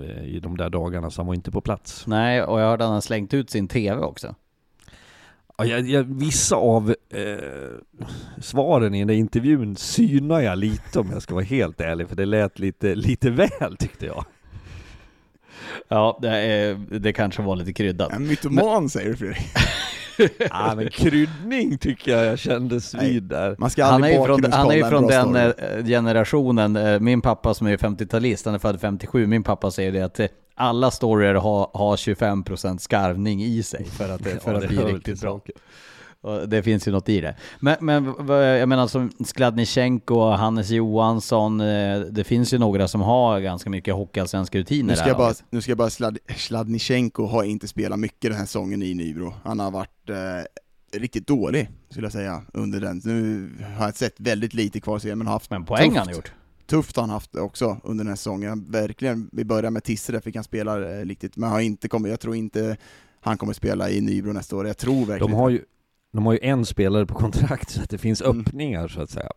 eh, 0.00 0.24
i 0.24 0.40
de 0.42 0.56
där 0.56 0.70
dagarna, 0.70 1.10
så 1.10 1.20
han 1.20 1.26
var 1.26 1.34
inte 1.34 1.50
på 1.50 1.60
plats. 1.60 2.06
Nej, 2.06 2.42
och 2.42 2.60
jag 2.60 2.66
hörde 2.66 2.84
att 2.84 2.90
han 2.90 3.02
slängt 3.02 3.34
ut 3.34 3.50
sin 3.50 3.68
TV 3.68 4.00
också. 4.00 4.34
Ja, 5.58 5.64
jag, 5.64 5.80
jag, 5.80 6.02
vissa 6.02 6.56
av 6.56 6.94
eh, 7.10 7.96
svaren 8.40 8.94
i 8.94 8.98
den 8.98 9.08
där 9.08 9.14
intervjun 9.14 9.76
synar 9.76 10.40
jag 10.40 10.58
lite 10.58 11.00
om 11.00 11.10
jag 11.12 11.22
ska 11.22 11.34
vara 11.34 11.44
helt 11.44 11.80
ärlig, 11.80 12.08
för 12.08 12.16
det 12.16 12.26
lät 12.26 12.58
lite, 12.58 12.94
lite 12.94 13.30
väl 13.30 13.76
tyckte 13.78 14.06
jag. 14.06 14.24
Ja, 15.88 16.18
det, 16.22 16.28
är, 16.28 16.74
det 16.98 17.12
kanske 17.12 17.42
var 17.42 17.56
lite 17.56 17.72
kryddat. 17.72 18.12
En 18.12 18.26
mytoman 18.26 18.82
men... 18.82 18.90
säger 18.90 19.10
du 19.10 19.16
Fredrik. 19.16 19.38
ja, 20.50 20.74
men 20.76 20.90
kryddning 20.90 21.78
tycker 21.78 22.16
jag 22.16 22.26
jag 22.26 22.38
kändes 22.38 22.94
vid 22.94 23.22
där. 23.22 23.56
Man 23.58 23.70
ska 23.70 23.84
han 23.84 24.04
är 24.04 24.08
ju 24.08 24.24
från, 24.24 24.52
han 24.52 24.70
är 24.70 24.76
ju 24.76 24.84
från 24.84 25.06
den 25.06 25.28
story. 25.28 25.78
Eh, 25.78 25.84
generationen, 25.84 26.76
eh, 26.76 27.00
min 27.00 27.20
pappa 27.20 27.54
som 27.54 27.66
är 27.66 27.76
50-talist, 27.76 28.44
han 28.44 28.54
är 28.54 28.58
född 28.58 28.80
57, 28.80 29.26
min 29.26 29.42
pappa 29.42 29.70
säger 29.70 29.92
det 29.92 30.00
att 30.00 30.20
eh, 30.20 30.26
alla 30.54 30.90
storyer 30.90 31.34
har, 31.34 31.70
har 31.74 31.96
25% 31.96 32.78
skarvning 32.78 33.42
i 33.42 33.62
sig 33.62 33.84
för 33.84 34.08
att, 34.08 34.22
för 34.42 34.52
ja, 34.52 34.58
att 34.58 34.68
bli 34.68 34.78
riktigt 34.78 35.20
bra. 35.20 35.40
Och 36.22 36.48
det 36.48 36.62
finns 36.62 36.88
ju 36.88 36.92
något 36.92 37.08
i 37.08 37.20
det. 37.20 37.36
Men, 37.60 37.76
men 37.80 38.04
jag 38.28 38.68
menar 38.68 38.86
som 38.86 39.12
Skladnichenko, 39.24 40.30
Hannes 40.30 40.70
Johansson, 40.70 41.58
det 42.10 42.24
finns 42.26 42.54
ju 42.54 42.58
några 42.58 42.88
som 42.88 43.00
har 43.00 43.40
ganska 43.40 43.70
mycket 43.70 43.94
hockeyallsvenska 43.94 44.58
rutiner. 44.58 44.90
Nu 44.90 44.96
ska, 44.96 45.08
jag 45.08 45.16
bara, 45.16 45.34
nu 45.50 45.60
ska 45.60 45.70
jag 45.70 45.78
bara 45.78 45.90
Slad, 45.90 46.18
Sladnichenko 46.36 47.26
har 47.26 47.44
inte 47.44 47.68
spelat 47.68 47.98
mycket 47.98 48.30
den 48.30 48.38
här 48.38 48.46
säsongen 48.46 48.82
i 48.82 48.94
Nybro. 48.94 49.34
Han 49.44 49.60
har 49.60 49.70
varit 49.70 50.10
eh, 50.10 50.96
riktigt 50.98 51.26
dålig, 51.26 51.68
skulle 51.90 52.06
jag 52.06 52.12
säga, 52.12 52.42
under 52.52 52.80
den. 52.80 53.00
Nu 53.04 53.50
har 53.78 53.84
jag 53.84 53.96
sett 53.96 54.20
väldigt 54.20 54.54
lite 54.54 54.80
kvar 54.80 54.98
sen, 54.98 55.18
men 55.18 55.26
har 55.26 55.34
haft 55.34 55.50
Men 55.50 55.64
poäng 55.64 55.90
har 55.90 56.04
han 56.04 56.14
gjort. 56.14 56.32
Tufft 56.66 56.96
har 56.96 57.02
han 57.02 57.10
haft 57.10 57.36
också 57.36 57.80
under 57.84 58.04
den 58.04 58.08
här 58.08 58.16
säsongen. 58.16 58.70
Verkligen, 58.70 59.30
vi 59.32 59.44
börjar 59.44 59.70
med 59.70 59.84
Tisse, 59.84 60.12
där 60.12 60.20
fick 60.20 60.34
han 60.34 60.44
spela 60.44 60.98
eh, 60.98 61.04
riktigt, 61.04 61.36
men 61.36 61.50
har 61.50 61.60
inte 61.60 61.88
kommit, 61.88 62.10
jag 62.10 62.20
tror 62.20 62.34
inte 62.34 62.76
han 63.20 63.38
kommer 63.38 63.52
spela 63.52 63.90
i 63.90 64.00
Nybro 64.00 64.32
nästa 64.32 64.56
år. 64.56 64.66
Jag 64.66 64.78
tror 64.78 65.06
verkligen 65.06 65.30
De 65.30 65.36
har 65.36 65.50
ju 65.50 65.62
de 66.12 66.26
har 66.26 66.32
ju 66.32 66.38
en 66.42 66.66
spelare 66.66 67.06
på 67.06 67.14
kontrakt 67.14 67.70
så 67.70 67.82
att 67.82 67.90
det 67.90 67.98
finns 67.98 68.22
mm. 68.22 68.40
öppningar 68.40 68.88
så 68.88 69.00
att 69.00 69.10
säga. 69.10 69.30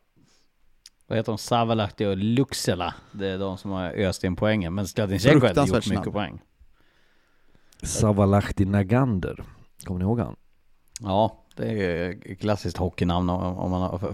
Vad 1.08 1.18
heter 1.18 1.32
de? 1.32 1.38
Savalahti 1.38 2.06
och 2.06 2.18
Luxela. 2.18 2.94
Det 3.12 3.28
är 3.28 3.38
de 3.38 3.58
som 3.58 3.72
har 3.72 3.90
öst 3.90 4.24
in 4.24 4.36
poängen. 4.36 4.76
Men 4.76 4.88
Sladinjenko 4.88 5.48
har 5.48 5.68
gjort 5.68 5.88
mycket 5.88 6.14
poäng. 6.14 6.42
Savalahti 7.84 8.66
Nagander. 8.66 9.44
Kommer 9.84 10.00
ni 10.00 10.04
ihåg 10.04 10.20
han? 10.20 10.36
Ja, 11.02 11.46
det 11.56 11.68
är 11.68 12.36
klassiskt 12.36 12.78
hockeynamn 12.78 13.30
om 13.30 13.72
man 13.72 13.82
har 13.82 14.14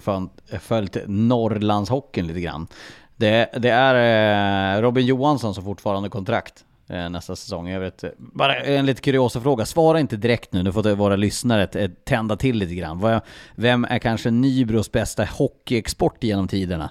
följt 0.59 0.97
Norrlandshockeyn 1.07 2.27
lite 2.27 2.41
grann. 2.41 2.67
Det, 3.15 3.49
det 3.59 3.69
är 3.69 4.77
eh, 4.77 4.81
Robin 4.81 5.05
Johansson 5.05 5.55
som 5.55 5.63
fortfarande 5.63 6.09
kontrakt. 6.09 6.65
Eh, 6.89 7.09
nästa 7.09 7.35
säsong. 7.35 7.69
Jag 7.69 7.79
vet, 7.79 8.03
bara 8.17 8.55
en 8.55 8.85
lite 8.85 9.01
kuriosa 9.01 9.41
fråga. 9.41 9.65
Svara 9.65 9.99
inte 9.99 10.17
direkt 10.17 10.53
nu, 10.53 10.63
nu 10.63 10.71
får 10.71 10.95
våra 10.95 11.15
lyssnare 11.15 11.89
tända 11.89 12.35
till 12.35 12.57
lite 12.57 12.75
grann. 12.75 13.21
Vem 13.55 13.85
är 13.85 13.99
kanske 13.99 14.31
Nybros 14.31 14.91
bästa 14.91 15.25
hockeyexport 15.25 16.23
genom 16.23 16.47
tiderna? 16.47 16.89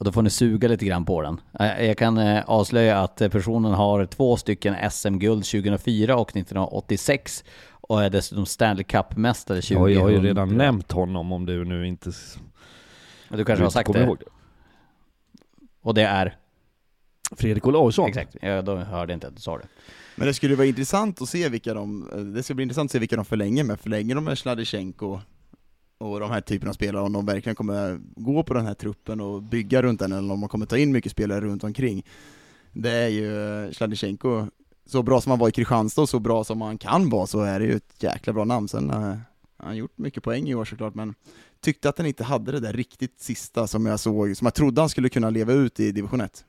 Och 0.00 0.04
då 0.04 0.12
får 0.12 0.22
ni 0.22 0.30
suga 0.30 0.68
lite 0.68 0.84
grann 0.84 1.04
på 1.04 1.22
den. 1.22 1.40
Eh, 1.60 1.86
jag 1.86 1.98
kan 1.98 2.18
eh, 2.18 2.42
avslöja 2.46 3.00
att 3.00 3.16
personen 3.16 3.72
har 3.72 4.06
två 4.06 4.36
stycken 4.36 4.90
SM-guld 4.90 5.44
2004 5.44 6.16
och 6.16 6.36
1986 6.36 7.44
och 7.70 8.02
är 8.02 8.10
dessutom 8.10 8.46
Stanley 8.46 8.84
Cup-mästare 8.84 9.60
2000. 9.60 9.82
Ja, 9.82 9.88
jag 9.88 10.00
har 10.00 10.08
ju 10.08 10.20
redan 10.20 10.56
nämnt 10.56 10.92
honom 10.92 11.32
om 11.32 11.46
du 11.46 11.64
nu 11.64 11.86
inte... 11.86 12.10
Du 13.28 13.44
kanske 13.44 13.62
du 13.62 13.62
har 13.62 13.70
sagt 13.70 13.92
det? 13.92 14.02
Ihåg? 14.02 14.22
Och 15.82 15.94
det 15.94 16.02
är? 16.02 16.36
Fredrik 17.36 17.66
Olausson. 17.66 18.08
Exakt, 18.08 18.36
ja, 18.42 18.62
då 18.62 18.76
hörde 18.76 19.12
jag 19.12 19.16
inte 19.16 19.26
att 19.26 19.36
du 19.36 19.40
sa 19.42 19.58
det. 19.58 19.66
Men 20.16 20.26
det 20.26 20.34
skulle 20.34 20.54
vara 20.54 20.66
intressant 20.66 21.22
att 21.22 21.28
se 21.28 21.48
vilka 21.48 21.74
de, 21.74 22.08
det 22.34 22.42
ska 22.42 22.54
bli 22.54 22.62
intressant 22.62 22.88
att 22.88 22.92
se 22.92 22.98
vilka 22.98 23.16
de 23.16 23.24
förlänger 23.24 23.64
med, 23.64 23.80
förlänger 23.80 24.14
de 24.14 24.24
med 24.24 24.38
Sladichenko 24.38 25.20
och 25.98 26.20
de 26.20 26.30
här 26.30 26.40
typen 26.40 26.68
av 26.68 26.72
spelare, 26.72 27.02
om 27.02 27.12
de 27.12 27.26
verkligen 27.26 27.56
kommer 27.56 28.00
gå 28.16 28.42
på 28.42 28.54
den 28.54 28.66
här 28.66 28.74
truppen 28.74 29.20
och 29.20 29.42
bygga 29.42 29.82
runt 29.82 30.00
den, 30.00 30.12
eller 30.12 30.32
om 30.32 30.40
de 30.40 30.48
kommer 30.48 30.66
ta 30.66 30.78
in 30.78 30.92
mycket 30.92 31.12
spelare 31.12 31.40
runt 31.40 31.64
omkring. 31.64 32.06
Det 32.72 32.90
är 32.90 33.08
ju 33.08 33.72
Sladichenko, 33.72 34.46
så 34.86 35.02
bra 35.02 35.20
som 35.20 35.30
han 35.30 35.38
var 35.38 35.48
i 35.48 35.52
Kristianstad 35.52 36.02
och 36.02 36.08
så 36.08 36.18
bra 36.18 36.44
som 36.44 36.60
han 36.60 36.78
kan 36.78 37.10
vara, 37.10 37.26
så 37.26 37.40
är 37.40 37.60
det 37.60 37.66
ju 37.66 37.76
ett 37.76 38.02
jäkla 38.02 38.32
bra 38.32 38.44
namn. 38.44 38.68
Sen 38.68 38.90
har 38.90 39.20
han 39.56 39.76
gjort 39.76 39.98
mycket 39.98 40.22
poäng 40.22 40.48
i 40.48 40.54
år 40.54 40.64
såklart, 40.64 40.94
men 40.94 41.14
tyckte 41.60 41.88
att 41.88 41.98
han 41.98 42.06
inte 42.06 42.24
hade 42.24 42.52
det 42.52 42.60
där 42.60 42.72
riktigt 42.72 43.20
sista 43.20 43.66
som 43.66 43.86
jag 43.86 44.00
såg, 44.00 44.36
som 44.36 44.46
jag 44.46 44.54
trodde 44.54 44.80
han 44.80 44.88
skulle 44.88 45.08
kunna 45.08 45.30
leva 45.30 45.52
ut 45.52 45.80
i 45.80 45.92
division 45.92 46.20
1. 46.20 46.44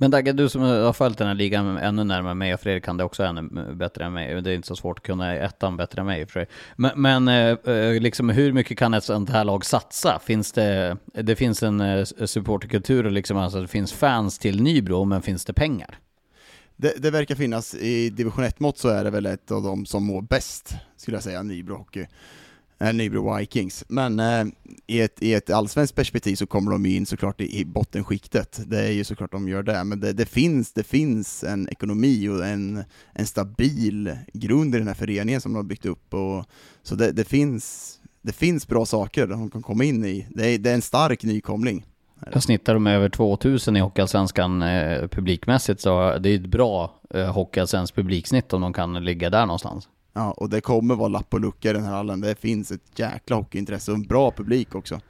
Men 0.00 0.10
Dagge, 0.10 0.32
du 0.32 0.48
som 0.48 0.62
har 0.62 0.92
följt 0.92 1.18
den 1.18 1.26
här 1.26 1.34
ligan 1.34 1.76
ännu 1.76 2.04
närmare 2.04 2.34
mig, 2.34 2.54
och 2.54 2.60
Fredrik 2.60 2.84
kan 2.84 2.96
det 2.96 3.04
också 3.04 3.22
ännu 3.22 3.74
bättre 3.74 4.04
än 4.04 4.12
mig, 4.12 4.42
det 4.42 4.50
är 4.50 4.54
inte 4.54 4.68
så 4.68 4.76
svårt 4.76 4.98
att 4.98 5.04
kunna 5.04 5.34
ettan 5.34 5.76
bättre 5.76 6.00
än 6.00 6.06
mig 6.06 6.26
för 6.26 6.32
sig. 6.32 6.46
Men, 6.76 6.90
men 6.96 7.28
eh, 7.28 7.74
eh, 7.74 8.00
liksom 8.00 8.28
hur 8.28 8.52
mycket 8.52 8.78
kan 8.78 8.94
ett 8.94 9.04
sånt 9.04 9.30
här 9.30 9.44
lag 9.44 9.64
satsa? 9.64 10.18
Finns 10.24 10.52
det, 10.52 10.96
det 11.06 11.36
finns 11.36 11.62
en 11.62 11.80
eh, 11.80 12.04
supporterkultur 12.04 13.06
och 13.06 13.12
liksom, 13.12 13.36
alltså 13.36 13.60
det 13.60 13.68
finns 13.68 13.92
fans 13.92 14.38
till 14.38 14.62
Nybro, 14.62 15.04
men 15.04 15.22
finns 15.22 15.44
det 15.44 15.52
pengar? 15.52 15.98
Det, 16.76 17.02
det 17.02 17.10
verkar 17.10 17.34
finnas, 17.34 17.74
i 17.74 18.10
division 18.10 18.44
1-mått 18.44 18.78
så 18.78 18.88
är 18.88 19.04
det 19.04 19.10
väl 19.10 19.26
ett 19.26 19.50
av 19.50 19.62
de 19.62 19.86
som 19.86 20.04
mår 20.04 20.22
bäst, 20.22 20.74
skulle 20.96 21.16
jag 21.16 21.24
säga, 21.24 21.42
Nybro 21.42 21.76
Hockey 21.76 22.06
Eh, 22.80 22.92
Nybro 22.92 23.36
Vikings. 23.36 23.84
Men 23.88 24.20
eh, 24.20 24.44
i, 24.86 25.00
ett, 25.00 25.22
i 25.22 25.34
ett 25.34 25.50
allsvenskt 25.50 25.96
perspektiv 25.96 26.34
så 26.34 26.46
kommer 26.46 26.70
de 26.70 26.86
ju 26.86 26.96
in 26.96 27.06
såklart 27.06 27.40
i, 27.40 27.60
i 27.60 27.64
bottenskiktet. 27.64 28.60
Det 28.66 28.78
är 28.78 28.92
ju 28.92 29.04
såklart 29.04 29.32
de 29.32 29.48
gör 29.48 29.62
det, 29.62 29.84
men 29.84 30.00
det, 30.00 30.12
det, 30.12 30.26
finns, 30.26 30.72
det 30.72 30.82
finns 30.82 31.44
en 31.44 31.68
ekonomi 31.68 32.28
och 32.28 32.46
en, 32.46 32.84
en 33.12 33.26
stabil 33.26 34.16
grund 34.32 34.74
i 34.74 34.78
den 34.78 34.86
här 34.86 34.94
föreningen 34.94 35.40
som 35.40 35.52
de 35.52 35.56
har 35.56 35.62
byggt 35.62 35.86
upp. 35.86 36.14
Och, 36.14 36.44
så 36.82 36.94
det, 36.94 37.12
det, 37.12 37.24
finns, 37.24 37.94
det 38.22 38.32
finns 38.32 38.68
bra 38.68 38.86
saker 38.86 39.26
de 39.26 39.50
kan 39.50 39.62
komma 39.62 39.84
in 39.84 40.04
i. 40.04 40.26
Det 40.30 40.46
är, 40.46 40.58
det 40.58 40.70
är 40.70 40.74
en 40.74 40.82
stark 40.82 41.22
nykomling. 41.22 41.86
Jag 42.32 42.42
snittar 42.42 42.74
de 42.74 42.86
över 42.86 43.08
2000 43.08 43.76
i 43.76 43.80
Hockeyallsvenskan 43.80 44.62
eh, 44.62 45.08
publikmässigt, 45.08 45.80
så 45.80 46.18
det 46.18 46.30
är 46.30 46.34
ett 46.34 46.46
bra 46.46 47.00
eh, 47.14 47.32
Hockeyallsvenskt 47.32 47.96
publiksnitt 47.96 48.52
om 48.52 48.60
de 48.60 48.72
kan 48.72 49.04
ligga 49.04 49.30
där 49.30 49.46
någonstans. 49.46 49.88
Ja, 50.12 50.30
och 50.30 50.50
det 50.50 50.60
kommer 50.60 50.94
vara 50.94 51.08
lapp 51.08 51.34
och 51.34 51.40
lucka 51.40 51.70
i 51.70 51.72
den 51.72 51.84
här 51.84 51.92
hallen. 51.92 52.20
Det 52.20 52.40
finns 52.40 52.70
ett 52.70 52.98
jäkla 52.98 53.36
hockeyintresse 53.36 53.90
och 53.90 53.96
en 53.96 54.02
bra 54.02 54.30
publik 54.30 54.74
också. 54.74 55.00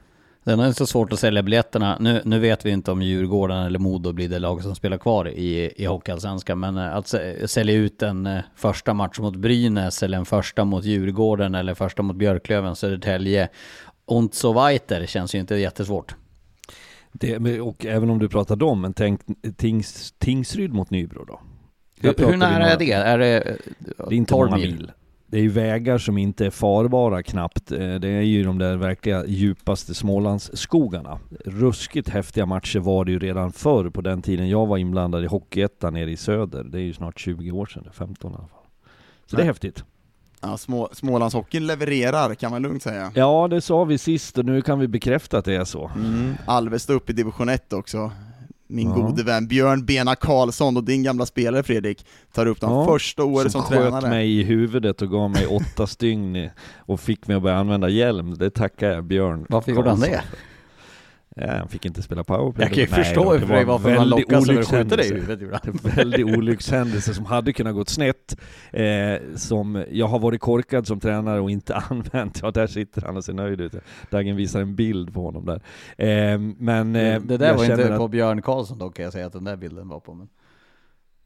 Sen 0.43 0.59
är 0.59 0.67
det 0.67 0.73
så 0.73 0.85
svårt 0.85 1.13
att 1.13 1.19
sälja 1.19 1.43
biljetterna. 1.43 1.97
Nu, 1.99 2.21
nu 2.25 2.39
vet 2.39 2.65
vi 2.65 2.69
inte 2.69 2.91
om 2.91 3.01
Djurgården 3.01 3.63
eller 3.63 3.79
Modo 3.79 4.13
blir 4.13 4.29
det 4.29 4.39
lag 4.39 4.63
som 4.63 4.75
spelar 4.75 4.97
kvar 4.97 5.29
i, 5.29 5.73
i 5.75 5.85
Hockeyallsvenskan, 5.85 6.59
men 6.59 6.77
eh, 6.77 6.95
att 6.95 7.15
sälja 7.45 7.75
ut 7.75 8.01
en 8.01 8.27
eh, 8.27 8.39
första 8.55 8.93
match 8.93 9.19
mot 9.19 9.35
Brynäs 9.35 10.03
eller 10.03 10.17
en 10.17 10.25
första 10.25 10.65
mot 10.65 10.85
Djurgården 10.85 11.55
eller 11.55 11.73
första 11.73 12.03
mot 12.03 12.15
Björklöven, 12.15 12.75
Södertälje 12.75 13.49
und 14.05 14.33
so 14.33 14.53
weiter 14.53 15.05
känns 15.05 15.35
ju 15.35 15.39
inte 15.39 15.55
jättesvårt. 15.55 16.15
Det, 17.11 17.61
och 17.61 17.85
även 17.85 18.09
om 18.09 18.19
du 18.19 18.29
pratar 18.29 18.55
dem, 18.55 18.81
men 18.81 18.93
tänk 18.93 19.21
Tings, 19.57 20.13
Tingsryd 20.17 20.73
mot 20.73 20.89
Nybro 20.89 21.25
då? 21.25 21.39
Hur, 22.01 22.25
hur 22.25 22.37
nära 22.37 22.69
är 22.69 22.77
det? 22.77 22.91
Är 22.91 23.17
det, 23.17 23.57
det 23.79 24.03
är 24.03 24.13
inte 24.13 24.33
många 24.33 24.55
mil. 24.55 24.91
Det 25.31 25.37
är 25.37 25.41
ju 25.41 25.49
vägar 25.49 25.97
som 25.97 26.17
inte 26.17 26.45
är 26.45 26.49
farbara 26.49 27.23
knappt. 27.23 27.71
Eh, 27.71 27.77
det 27.77 28.07
är 28.07 28.21
ju 28.21 28.43
de 28.43 28.57
där 28.57 28.77
verkliga 28.77 29.25
djupaste 29.25 29.93
Smålandsskogarna. 29.93 31.19
Ruskigt 31.45 32.09
häftiga 32.09 32.45
matcher 32.45 32.79
var 32.79 33.05
det 33.05 33.11
ju 33.11 33.19
redan 33.19 33.51
förr 33.51 33.89
på 33.89 34.01
den 34.01 34.21
tiden 34.21 34.49
jag 34.49 34.65
var 34.65 34.77
inblandad 34.77 35.23
i 35.23 35.27
Hockeyettan 35.27 35.93
nere 35.93 36.11
i 36.11 36.17
söder. 36.17 36.63
Det 36.63 36.77
är 36.77 36.81
ju 36.81 36.93
snart 36.93 37.19
20 37.19 37.51
år 37.51 37.65
sedan, 37.65 37.89
15 37.93 38.31
i 38.31 38.35
alla 38.35 38.47
fall. 38.47 38.57
Så 39.25 39.35
Nej. 39.35 39.37
det 39.37 39.41
är 39.41 39.45
häftigt. 39.45 39.83
Ja, 40.41 40.57
små, 40.57 40.89
Smålandshockeyn 40.93 41.67
levererar 41.67 42.35
kan 42.35 42.51
man 42.51 42.61
lugnt 42.61 42.83
säga. 42.83 43.11
Ja, 43.15 43.47
det 43.47 43.61
sa 43.61 43.83
vi 43.83 43.97
sist 43.97 44.37
och 44.37 44.45
nu 44.45 44.61
kan 44.61 44.79
vi 44.79 44.87
bekräfta 44.87 45.37
att 45.37 45.45
det 45.45 45.55
är 45.55 45.65
så. 45.65 45.91
Mm. 45.95 46.33
Alvesta 46.45 46.93
upp 46.93 47.09
i 47.09 47.13
division 47.13 47.49
1 47.49 47.73
också 47.73 48.11
min 48.71 48.89
ja. 48.89 48.95
gode 48.95 49.23
vän 49.23 49.47
Björn 49.47 49.85
Bena 49.85 50.15
Karlsson 50.15 50.77
och 50.77 50.83
din 50.83 51.03
gamla 51.03 51.25
spelare 51.25 51.63
Fredrik 51.63 52.05
tar 52.33 52.45
upp 52.45 52.61
de 52.61 52.71
ja. 52.71 52.85
första 52.85 53.23
året 53.23 53.51
som, 53.51 53.61
som 53.61 53.69
tränare. 53.69 53.91
Som 53.91 54.01
sköt 54.01 54.09
mig 54.09 54.39
i 54.39 54.43
huvudet 54.43 55.01
och 55.01 55.09
gav 55.09 55.29
mig 55.29 55.47
åtta 55.47 55.87
stygn 55.87 56.49
och 56.77 56.99
fick 56.99 57.27
mig 57.27 57.37
att 57.37 57.43
börja 57.43 57.57
använda 57.57 57.89
hjälm. 57.89 58.37
Det 58.37 58.49
tackar 58.49 58.89
jag 58.89 59.03
Björn 59.03 59.45
Varför 59.49 59.71
gjorde 59.71 59.89
han 59.89 59.99
det? 59.99 60.23
Ja, 61.35 61.57
han 61.57 61.67
fick 61.67 61.85
inte 61.85 62.01
spela 62.01 62.23
powerplay. 62.23 62.65
Jag 62.65 62.73
kan 62.73 62.81
ju 62.81 63.03
förstå 63.03 63.39
för 63.39 63.47
dig 63.47 63.65
varför 63.65 63.95
man 63.95 64.09
lockas 64.09 64.49
över 64.49 64.61
att 64.61 64.67
skjuta 64.67 64.95
dig 64.95 65.09
i 65.09 65.13
huvudet. 65.13 65.67
En 65.67 65.73
väldig 65.95 66.25
olyckshändelse 66.25 67.13
som 67.13 67.25
hade 67.25 67.53
kunnat 67.53 67.73
gått 67.73 67.89
snett. 67.89 68.37
Eh, 68.71 69.15
som 69.35 69.83
jag 69.91 70.07
har 70.07 70.19
varit 70.19 70.41
korkad 70.41 70.87
som 70.87 70.99
tränare 70.99 71.39
och 71.39 71.51
inte 71.51 71.75
använt. 71.89 72.39
Ja, 72.43 72.51
där 72.51 72.67
sitter 72.67 73.01
han 73.01 73.17
och 73.17 73.25
ser 73.25 73.33
nöjd 73.33 73.61
ut. 73.61 73.73
Dagen 74.09 74.35
visar 74.35 74.61
en 74.61 74.75
bild 74.75 75.13
på 75.13 75.21
honom 75.23 75.45
där. 75.45 75.61
Eh, 75.97 76.39
men 76.57 76.95
eh, 76.95 77.21
Det 77.21 77.37
där 77.37 77.53
var 77.53 77.63
inte 77.63 77.97
på 77.97 78.07
Björn 78.07 78.41
Karlsson 78.41 78.77
dock 78.77 78.95
kan 78.95 79.03
jag 79.03 79.13
säga 79.13 79.25
att 79.25 79.33
den 79.33 79.43
där 79.43 79.55
bilden 79.55 79.87
var 79.87 79.99
på. 79.99 80.13
Men... 80.13 80.27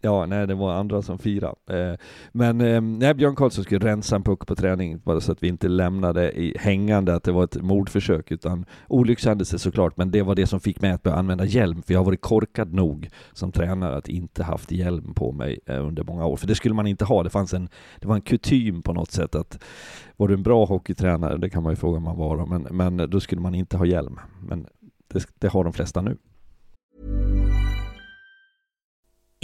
Ja, 0.05 0.25
nej 0.25 0.47
det 0.47 0.55
var 0.55 0.73
andra 0.73 1.01
som 1.01 1.19
firade. 1.19 1.55
Eh, 1.69 1.97
men 2.31 2.61
eh, 2.61 2.81
nej, 2.81 3.13
Björn 3.13 3.35
Karlsson 3.35 3.63
skulle 3.63 3.85
rensa 3.85 4.15
en 4.15 4.23
puck 4.23 4.47
på 4.47 4.55
träning 4.55 4.99
bara 4.99 5.21
så 5.21 5.31
att 5.31 5.43
vi 5.43 5.47
inte 5.47 5.67
lämnade 5.67 6.31
i 6.31 6.57
hängande 6.59 7.15
att 7.15 7.23
det 7.23 7.31
var 7.31 7.43
ett 7.43 7.61
mordförsök 7.61 8.31
utan 8.31 8.65
olyckshändelse 8.87 9.59
såklart, 9.59 9.97
men 9.97 10.11
det 10.11 10.21
var 10.21 10.35
det 10.35 10.47
som 10.47 10.59
fick 10.59 10.81
mig 10.81 10.91
att 10.91 11.03
börja 11.03 11.17
använda 11.17 11.45
hjälm 11.45 11.81
för 11.81 11.93
jag 11.93 11.99
har 11.99 12.05
varit 12.05 12.21
korkad 12.21 12.73
nog 12.73 13.09
som 13.33 13.51
tränare 13.51 13.95
att 13.95 14.09
inte 14.09 14.43
haft 14.43 14.71
hjälm 14.71 15.13
på 15.13 15.31
mig 15.31 15.59
eh, 15.65 15.87
under 15.87 16.03
många 16.03 16.25
år. 16.25 16.37
För 16.37 16.47
det 16.47 16.55
skulle 16.55 16.75
man 16.75 16.87
inte 16.87 17.05
ha. 17.05 17.23
Det 17.23 17.29
fanns 17.29 17.53
en, 17.53 17.69
det 17.99 18.07
var 18.07 18.15
en 18.15 18.21
kutym 18.21 18.81
på 18.81 18.93
något 18.93 19.11
sätt 19.11 19.35
att 19.35 19.63
var 20.17 20.27
du 20.27 20.33
en 20.33 20.43
bra 20.43 20.65
hockeytränare, 20.65 21.37
det 21.37 21.49
kan 21.49 21.63
man 21.63 21.71
ju 21.71 21.75
fråga 21.75 21.97
om 21.97 22.03
man 22.03 22.17
var, 22.17 22.45
men, 22.45 22.61
men 22.61 23.09
då 23.09 23.19
skulle 23.19 23.41
man 23.41 23.55
inte 23.55 23.77
ha 23.77 23.85
hjälm. 23.85 24.19
Men 24.39 24.67
det, 25.13 25.27
det 25.39 25.47
har 25.47 25.63
de 25.63 25.73
flesta 25.73 26.01
nu. 26.01 26.17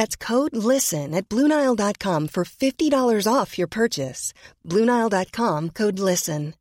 That's 0.00 0.16
code 0.16 0.56
LISTEN 0.56 1.12
at 1.12 1.28
Bluenile.com 1.28 2.28
for 2.28 2.44
$50 2.44 3.26
off 3.30 3.58
your 3.58 3.66
purchase. 3.66 4.32
Bluenile.com 4.66 5.70
code 5.80 5.98
LISTEN. 5.98 6.54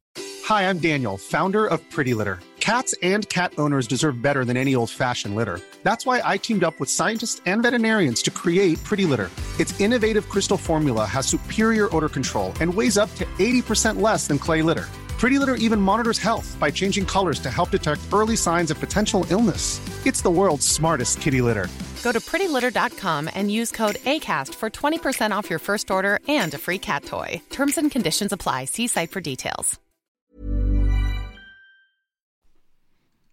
Hi, 0.44 0.64
I'm 0.70 0.80
Daniel, 0.80 1.16
founder 1.16 1.66
of 1.66 1.80
Pretty 1.90 2.14
Litter. 2.14 2.40
Cats 2.60 2.94
and 3.02 3.30
cat 3.30 3.54
owners 3.58 3.88
deserve 3.88 4.22
better 4.22 4.44
than 4.44 4.58
any 4.58 4.76
old 4.76 4.90
fashioned 4.90 5.36
litter. 5.38 5.62
That's 5.84 6.06
why 6.06 6.22
I 6.26 6.36
teamed 6.36 6.66
up 6.66 6.82
with 6.82 6.90
scientists 6.90 7.42
and 7.46 7.64
veterinarians 7.64 8.22
to 8.24 8.32
create 8.32 8.84
Pretty 8.84 9.06
Litter. 9.06 9.32
Its 9.58 9.80
innovative 9.80 10.28
crystal 10.28 10.58
formula 10.58 11.06
has 11.06 11.26
superior 11.26 11.88
odor 11.96 12.10
control 12.10 12.52
and 12.60 12.74
weighs 12.74 12.98
up 12.98 13.14
to 13.16 13.26
80% 13.40 14.02
less 14.02 14.28
than 14.28 14.38
clay 14.38 14.62
litter. 14.62 14.90
Pretty 15.18 15.40
Litter 15.40 15.56
even 15.56 15.80
monitors 15.80 16.20
health 16.20 16.58
by 16.60 16.70
changing 16.72 17.06
colors 17.06 17.40
to 17.40 17.50
help 17.50 17.70
detect 17.70 18.02
early 18.12 18.36
signs 18.36 18.70
of 18.70 18.82
potential 18.82 19.26
illness. 19.30 19.80
It's 20.06 20.22
the 20.22 20.30
world's 20.30 20.68
smartest 20.68 21.22
kitty 21.22 21.40
litter. 21.40 21.70
Go 22.04 22.12
to 22.12 22.20
prettylitter.com 22.20 23.30
and 23.36 23.52
use 23.52 23.72
code 23.72 23.96
ACAST 23.96 24.56
for 24.56 24.70
20% 24.70 25.40
off 25.40 25.50
your 25.50 25.60
first 25.60 25.92
order 25.92 26.20
and 26.28 26.54
a 26.54 26.58
free 26.58 26.80
cat 26.80 27.06
toy. 27.06 27.42
Terms 27.50 27.78
and 27.78 27.92
conditions 27.92 28.32
apply. 28.32 28.66
See 28.66 28.88
site 28.88 29.12
for 29.12 29.22
details. 29.22 29.80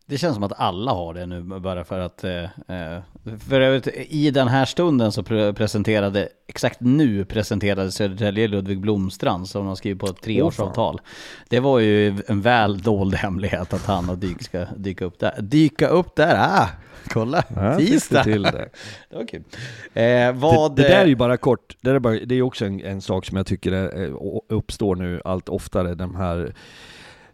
Det 0.08 0.18
känns 0.18 0.34
som 0.34 0.42
att 0.42 0.60
alla 0.60 0.92
har 0.92 1.14
det 1.14 1.26
nu 1.26 1.42
bara 1.42 1.84
för 1.84 1.98
att... 1.98 2.24
Eh, 2.24 2.42
eh, 2.44 3.02
för 3.48 3.60
övrigt, 3.60 3.88
i 4.08 4.30
den 4.30 4.48
här 4.48 4.64
stunden 4.64 5.12
så 5.12 5.22
pre 5.22 5.52
presenterade, 5.52 6.28
exakt 6.48 6.80
nu 6.80 7.24
presenterade 7.24 7.92
Södertälje 7.92 8.48
Ludvig 8.48 8.80
Blomstrand 8.80 9.48
som 9.48 9.66
har 9.66 9.74
skrivit 9.74 10.00
på 10.00 10.06
ett 10.06 10.22
treårsavtal. 10.22 11.00
Det 11.48 11.60
var 11.60 11.78
ju 11.78 12.22
en 12.26 12.40
väl 12.40 12.78
dold 12.78 13.14
hemlighet 13.14 13.72
att 13.72 13.86
han 13.86 14.10
och 14.10 14.18
Dyk 14.18 14.42
ska 14.42 14.64
dyka 14.76 15.04
upp 15.04 15.18
där. 15.18 15.42
Dyka 15.42 15.88
upp 15.88 16.16
där, 16.16 16.36
ah! 16.38 16.68
Kolla, 17.08 17.44
ja, 17.56 17.78
tisdag! 17.78 18.22
Till 18.22 18.42
det. 18.42 18.68
det 19.10 19.16
var 19.16 19.26
kul. 19.28 19.42
Eh, 19.94 20.32
vad, 20.32 20.76
det, 20.76 20.82
det, 20.82 20.88
där 20.88 21.00
är 21.00 21.06
ju 21.06 21.16
bara 21.16 21.36
kort, 21.36 21.76
det 21.80 21.90
är, 21.90 21.98
bara, 21.98 22.14
det 22.14 22.34
är 22.34 22.42
också 22.42 22.64
en, 22.64 22.80
en 22.84 23.00
sak 23.00 23.26
som 23.26 23.36
jag 23.36 23.46
tycker 23.46 23.72
är, 23.72 24.12
uppstår 24.52 24.96
nu 24.96 25.20
allt 25.24 25.48
oftare, 25.48 25.94
de 25.94 26.14
här 26.14 26.54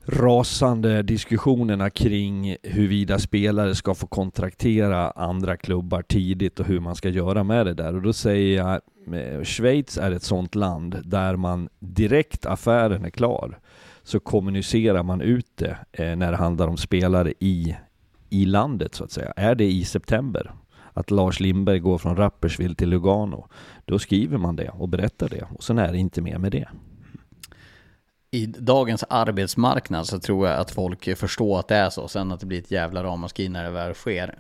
rasande 0.06 1.02
diskussionerna 1.02 1.90
kring 1.90 2.56
huruvida 2.62 3.18
spelare 3.18 3.74
ska 3.74 3.94
få 3.94 4.06
kontraktera 4.06 5.10
andra 5.10 5.56
klubbar 5.56 6.02
tidigt 6.02 6.60
och 6.60 6.66
hur 6.66 6.80
man 6.80 6.96
ska 6.96 7.08
göra 7.08 7.44
med 7.44 7.66
det 7.66 7.74
där. 7.74 7.94
Och 7.94 8.02
då 8.02 8.12
säger 8.12 8.56
jag, 8.56 8.80
eh, 9.20 9.42
Schweiz 9.44 9.98
är 9.98 10.10
ett 10.10 10.22
sånt 10.22 10.54
land 10.54 10.98
där 11.04 11.36
man 11.36 11.68
direkt 11.78 12.46
affären 12.46 13.04
är 13.04 13.10
klar 13.10 13.58
så 14.02 14.20
kommunicerar 14.20 15.02
man 15.02 15.20
ut 15.20 15.46
det 15.54 15.78
eh, 15.92 16.16
när 16.16 16.30
det 16.30 16.36
handlar 16.36 16.68
om 16.68 16.76
spelare 16.76 17.32
i, 17.38 17.76
i 18.32 18.44
landet 18.44 18.94
så 18.94 19.04
att 19.04 19.12
säga. 19.12 19.32
Är 19.36 19.54
det 19.54 19.64
i 19.64 19.84
september 19.84 20.52
att 20.92 21.10
Lars 21.10 21.40
Lindberg 21.40 21.78
går 21.78 21.98
från 21.98 22.16
Rapperswil 22.16 22.74
till 22.74 22.88
Lugano, 22.88 23.48
då 23.84 23.98
skriver 23.98 24.38
man 24.38 24.56
det 24.56 24.68
och 24.68 24.88
berättar 24.88 25.28
det 25.28 25.46
och 25.54 25.64
sen 25.64 25.78
är 25.78 25.92
det 25.92 25.98
inte 25.98 26.22
mer 26.22 26.38
med 26.38 26.52
det 26.52 26.68
i 28.34 28.46
dagens 28.46 29.04
arbetsmarknad 29.08 30.06
så 30.06 30.18
tror 30.18 30.48
jag 30.48 30.60
att 30.60 30.70
folk 30.70 31.18
förstår 31.18 31.58
att 31.58 31.68
det 31.68 31.76
är 31.76 31.90
så. 31.90 32.08
Sen 32.08 32.32
att 32.32 32.40
det 32.40 32.46
blir 32.46 32.58
ett 32.58 32.70
jävla 32.70 33.02
ramaskri 33.02 33.48
när 33.48 33.64
det 33.64 33.70
väl 33.70 33.94
sker. 33.94 34.38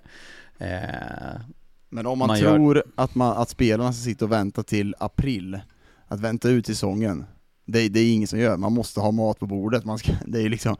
Eh, 0.58 1.40
Men 1.88 2.06
om 2.06 2.18
man, 2.18 2.28
man 2.28 2.38
tror 2.38 2.76
gör... 2.76 2.84
att, 2.94 3.14
man, 3.14 3.36
att 3.36 3.48
spelarna 3.48 3.92
ska 3.92 4.02
sitta 4.02 4.24
och 4.24 4.32
vänta 4.32 4.62
till 4.62 4.94
april, 4.98 5.60
att 6.06 6.20
vänta 6.20 6.48
ut 6.48 6.66
säsongen, 6.66 7.24
det, 7.64 7.88
det 7.88 8.00
är 8.00 8.14
ingen 8.14 8.28
som 8.28 8.38
gör. 8.38 8.56
Man 8.56 8.72
måste 8.72 9.00
ha 9.00 9.10
mat 9.10 9.38
på 9.38 9.46
bordet. 9.46 9.84
Man 9.84 9.98
ska, 9.98 10.12
det 10.26 10.42
är 10.42 10.48
liksom, 10.48 10.76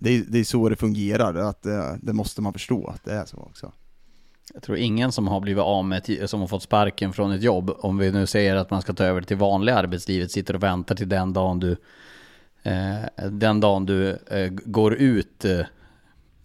det 0.00 0.10
är, 0.10 0.24
det 0.28 0.38
är 0.38 0.44
så 0.44 0.68
det 0.68 0.76
fungerar. 0.76 1.34
Att 1.34 1.62
det, 1.62 1.98
det 2.02 2.12
måste 2.12 2.42
man 2.42 2.52
förstå 2.52 2.86
att 2.86 3.04
det 3.04 3.12
är 3.12 3.24
så 3.24 3.36
också. 3.36 3.72
Jag 4.54 4.62
tror 4.62 4.78
ingen 4.78 5.12
som 5.12 5.28
har 5.28 5.40
blivit 5.40 5.62
av 5.62 5.84
med, 5.84 6.30
som 6.30 6.40
har 6.40 6.46
fått 6.46 6.62
sparken 6.62 7.12
från 7.12 7.32
ett 7.32 7.42
jobb, 7.42 7.70
om 7.78 7.98
vi 7.98 8.12
nu 8.12 8.26
säger 8.26 8.56
att 8.56 8.70
man 8.70 8.82
ska 8.82 8.92
ta 8.92 9.04
över 9.04 9.22
till 9.22 9.36
vanliga 9.36 9.76
arbetslivet, 9.76 10.30
sitter 10.30 10.54
och 10.54 10.62
väntar 10.62 10.94
till 10.94 11.08
den 11.08 11.32
dagen 11.32 11.60
du 11.60 11.76
eh, 12.62 13.28
den 13.30 13.60
dagen 13.60 13.86
du 13.86 14.10
eh, 14.10 14.48
går 14.50 14.94
ut 14.94 15.44
eh, 15.44 15.60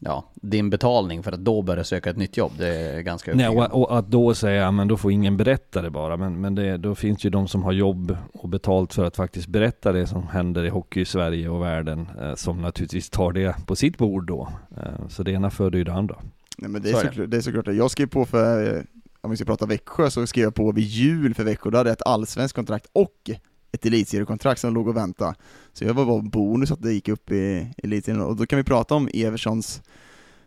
ja, 0.05 0.23
din 0.35 0.69
betalning 0.69 1.23
för 1.23 1.31
att 1.31 1.39
då 1.39 1.61
börja 1.61 1.83
söka 1.83 2.09
ett 2.09 2.17
nytt 2.17 2.37
jobb. 2.37 2.51
Det 2.57 2.67
är 2.67 3.01
ganska 3.01 3.33
Nej, 3.33 3.47
och, 3.47 3.81
och, 3.81 3.97
att 3.97 4.07
då 4.07 4.35
säga, 4.35 4.71
men 4.71 4.87
då 4.87 4.97
får 4.97 5.11
ingen 5.11 5.37
berätta 5.37 5.81
det 5.81 5.89
bara. 5.89 6.17
Men, 6.17 6.41
men 6.41 6.55
det, 6.55 6.77
då 6.77 6.95
finns 6.95 7.25
ju 7.25 7.29
de 7.29 7.47
som 7.47 7.63
har 7.63 7.71
jobb 7.71 8.17
och 8.33 8.49
betalt 8.49 8.93
för 8.93 9.05
att 9.05 9.15
faktiskt 9.15 9.47
berätta 9.47 9.91
det 9.91 10.07
som 10.07 10.27
händer 10.27 10.63
i 10.63 10.69
hockey 10.69 11.01
i 11.01 11.05
Sverige 11.05 11.49
och 11.49 11.61
världen. 11.61 12.07
Eh, 12.21 12.35
som 12.35 12.61
naturligtvis 12.61 13.09
tar 13.09 13.31
det 13.31 13.55
på 13.65 13.75
sitt 13.75 13.97
bord 13.97 14.27
då. 14.27 14.49
Eh, 14.77 15.07
så 15.09 15.23
det 15.23 15.31
ena 15.31 15.49
föder 15.49 15.77
ju 15.77 15.83
det 15.83 15.93
andra. 15.93 16.15
Nej, 16.57 16.69
men 16.69 16.81
det, 16.81 16.89
är 16.89 16.93
så, 16.93 17.15
så 17.15 17.25
det 17.25 17.37
är 17.37 17.41
såklart 17.41 17.67
Jag 17.67 17.91
skrev 17.91 18.07
på 18.07 18.25
för, 18.25 18.83
om 19.21 19.31
vi 19.31 19.37
ska 19.37 19.45
prata 19.45 19.65
Växjö, 19.65 20.09
så 20.09 20.27
skrev 20.27 20.43
jag 20.43 20.55
på 20.55 20.71
vid 20.71 20.85
jul 20.85 21.33
för 21.33 21.43
Växjö. 21.43 21.69
Då 21.69 21.77
hade 21.77 21.89
jag 21.89 21.95
ett 21.95 22.07
allsvenskt 22.07 22.55
kontrakt 22.55 22.87
och 22.93 23.29
ett 23.75 23.85
elitseriekontrakt 23.85 24.61
som 24.61 24.73
låg 24.73 24.87
och 24.87 24.97
väntade. 24.97 25.35
Så 25.73 25.83
jag 25.83 25.93
var 25.93 26.05
bara 26.05 26.21
bonus 26.21 26.71
att 26.71 26.81
det 26.81 26.93
gick 26.93 27.09
upp 27.09 27.31
i 27.31 27.67
elitserien, 27.77 28.21
och 28.21 28.35
då 28.35 28.45
kan 28.45 28.57
vi 28.57 28.63
prata 28.63 28.95
om 28.95 29.09
Everssons 29.13 29.81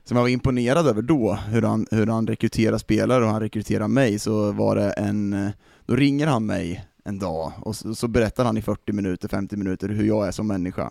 som 0.05 0.16
jag 0.16 0.24
var 0.24 0.29
imponerad 0.29 0.87
över 0.87 1.03
då, 1.03 1.39
hur 1.49 1.62
han, 1.62 1.87
hur 1.91 2.07
han 2.07 2.26
rekryterar 2.26 2.79
spelare 2.79 3.24
och 3.24 3.31
han 3.31 3.41
rekryterar 3.41 3.89
mig, 3.89 4.18
så 4.18 4.53
var 4.53 4.76
det 4.76 4.91
en, 4.91 5.51
då 5.87 5.97
ringer 5.97 6.26
han 6.26 6.47
mig 6.47 6.85
en 7.05 7.18
dag 7.18 7.53
och 7.61 7.76
så, 7.76 7.95
så 7.95 8.09
berättar 8.09 8.45
han 8.45 8.57
i 8.57 8.62
40 8.62 8.93
minuter, 8.93 9.29
50 9.29 9.57
minuter 9.57 9.89
hur 9.89 10.05
jag 10.05 10.29
är 10.29 10.33
som 10.33 10.47
människa. 10.47 10.91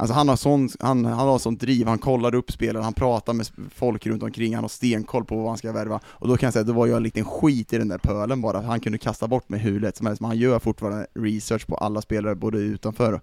Alltså 0.00 0.14
han 0.14 0.28
har, 0.28 0.36
sån, 0.36 0.68
han, 0.80 1.04
han 1.04 1.28
har 1.28 1.38
sånt 1.38 1.60
driv, 1.60 1.86
han 1.86 1.98
kollar 1.98 2.34
upp 2.34 2.52
spelare, 2.52 2.82
han 2.82 2.92
pratar 2.92 3.32
med 3.32 3.46
folk 3.74 4.06
runt 4.06 4.22
omkring, 4.22 4.54
han 4.54 4.64
har 4.64 4.68
stenkoll 4.68 5.24
på 5.24 5.36
vad 5.36 5.48
han 5.48 5.58
ska 5.58 5.72
värva. 5.72 6.00
Och 6.06 6.28
då 6.28 6.36
kan 6.36 6.46
jag 6.46 6.52
säga, 6.52 6.64
då 6.64 6.72
var 6.72 6.86
jag 6.86 6.96
en 6.96 7.02
liten 7.02 7.24
skit 7.24 7.72
i 7.72 7.78
den 7.78 7.88
där 7.88 7.98
pölen 7.98 8.40
bara, 8.40 8.60
han 8.60 8.80
kunde 8.80 8.98
kasta 8.98 9.28
bort 9.28 9.48
mig 9.48 9.60
hur 9.60 9.80
lätt 9.80 9.96
som 9.96 10.06
helst, 10.06 10.20
men 10.20 10.28
han 10.28 10.38
gör 10.38 10.58
fortfarande 10.58 11.06
research 11.14 11.66
på 11.66 11.74
alla 11.74 12.02
spelare, 12.02 12.34
både 12.34 12.58
utanför 12.58 13.12
och, 13.12 13.20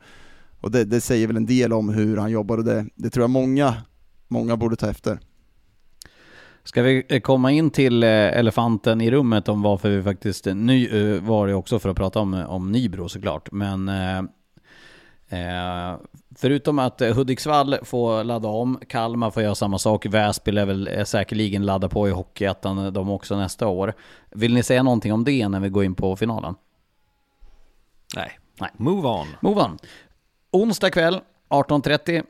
och 0.61 0.71
det, 0.71 0.86
det, 0.86 1.01
säger 1.01 1.28
väl 1.28 1.38
en 1.38 1.45
del 1.45 1.73
om 1.73 1.89
hur 1.89 2.17
han 2.17 2.32
jobbar 2.32 2.57
och 2.57 2.63
det, 2.63 2.86
det 2.95 3.09
tror 3.09 3.23
jag 3.23 3.30
många, 3.30 3.73
många 4.28 4.57
borde 4.57 4.75
ta 4.75 4.89
efter. 4.89 5.19
Ska 6.63 6.82
vi 6.82 7.05
eh, 7.09 7.19
komma 7.19 7.51
in 7.51 7.69
till 7.69 8.03
eh, 8.03 8.09
elefanten 8.09 9.01
i 9.01 9.11
rummet 9.11 9.49
om 9.49 9.61
varför 9.61 9.89
vi 9.89 10.03
faktiskt, 10.03 10.47
eh, 10.47 10.55
ny, 10.55 10.89
var 11.19 11.47
det 11.47 11.53
också 11.53 11.80
för 11.80 11.89
att 11.89 11.97
prata 11.97 12.19
om, 12.19 12.34
om 12.34 12.71
Nybro 12.71 13.09
såklart, 13.09 13.51
men 13.51 13.89
Eh, 15.30 15.95
förutom 16.36 16.80
att 16.80 16.99
Hudiksvall 16.99 17.78
får 17.84 18.23
ladda 18.23 18.47
om, 18.47 18.80
Kalmar 18.88 19.32
får 19.32 19.43
göra 19.43 19.55
samma 19.55 19.80
sak, 19.80 20.05
Väsby 20.05 20.51
lär 20.51 20.65
väl 20.65 20.88
eh, 20.88 21.03
säkerligen 21.03 21.65
ladda 21.65 21.89
på 21.89 22.07
i 22.07 22.11
Hockeyettan 22.11 22.86
eh, 22.86 22.91
de 22.91 23.09
också 23.09 23.38
nästa 23.38 23.67
år. 23.67 23.93
Vill 24.32 24.53
ni 24.53 24.63
säga 24.63 24.84
någonting 24.84 25.13
om 25.13 25.23
det 25.23 25.47
när 25.47 25.59
vi 25.59 25.69
går 25.69 25.84
in 25.84 25.95
på 25.95 26.15
finalen? 26.15 26.55
Nej. 28.15 28.39
Nej. 28.59 28.69
Move 28.78 29.07
on. 29.07 29.28
Move 29.41 29.61
on. 29.61 29.78
Onsdag 30.51 30.89
kväll 30.89 31.21
18.30. 31.49 32.23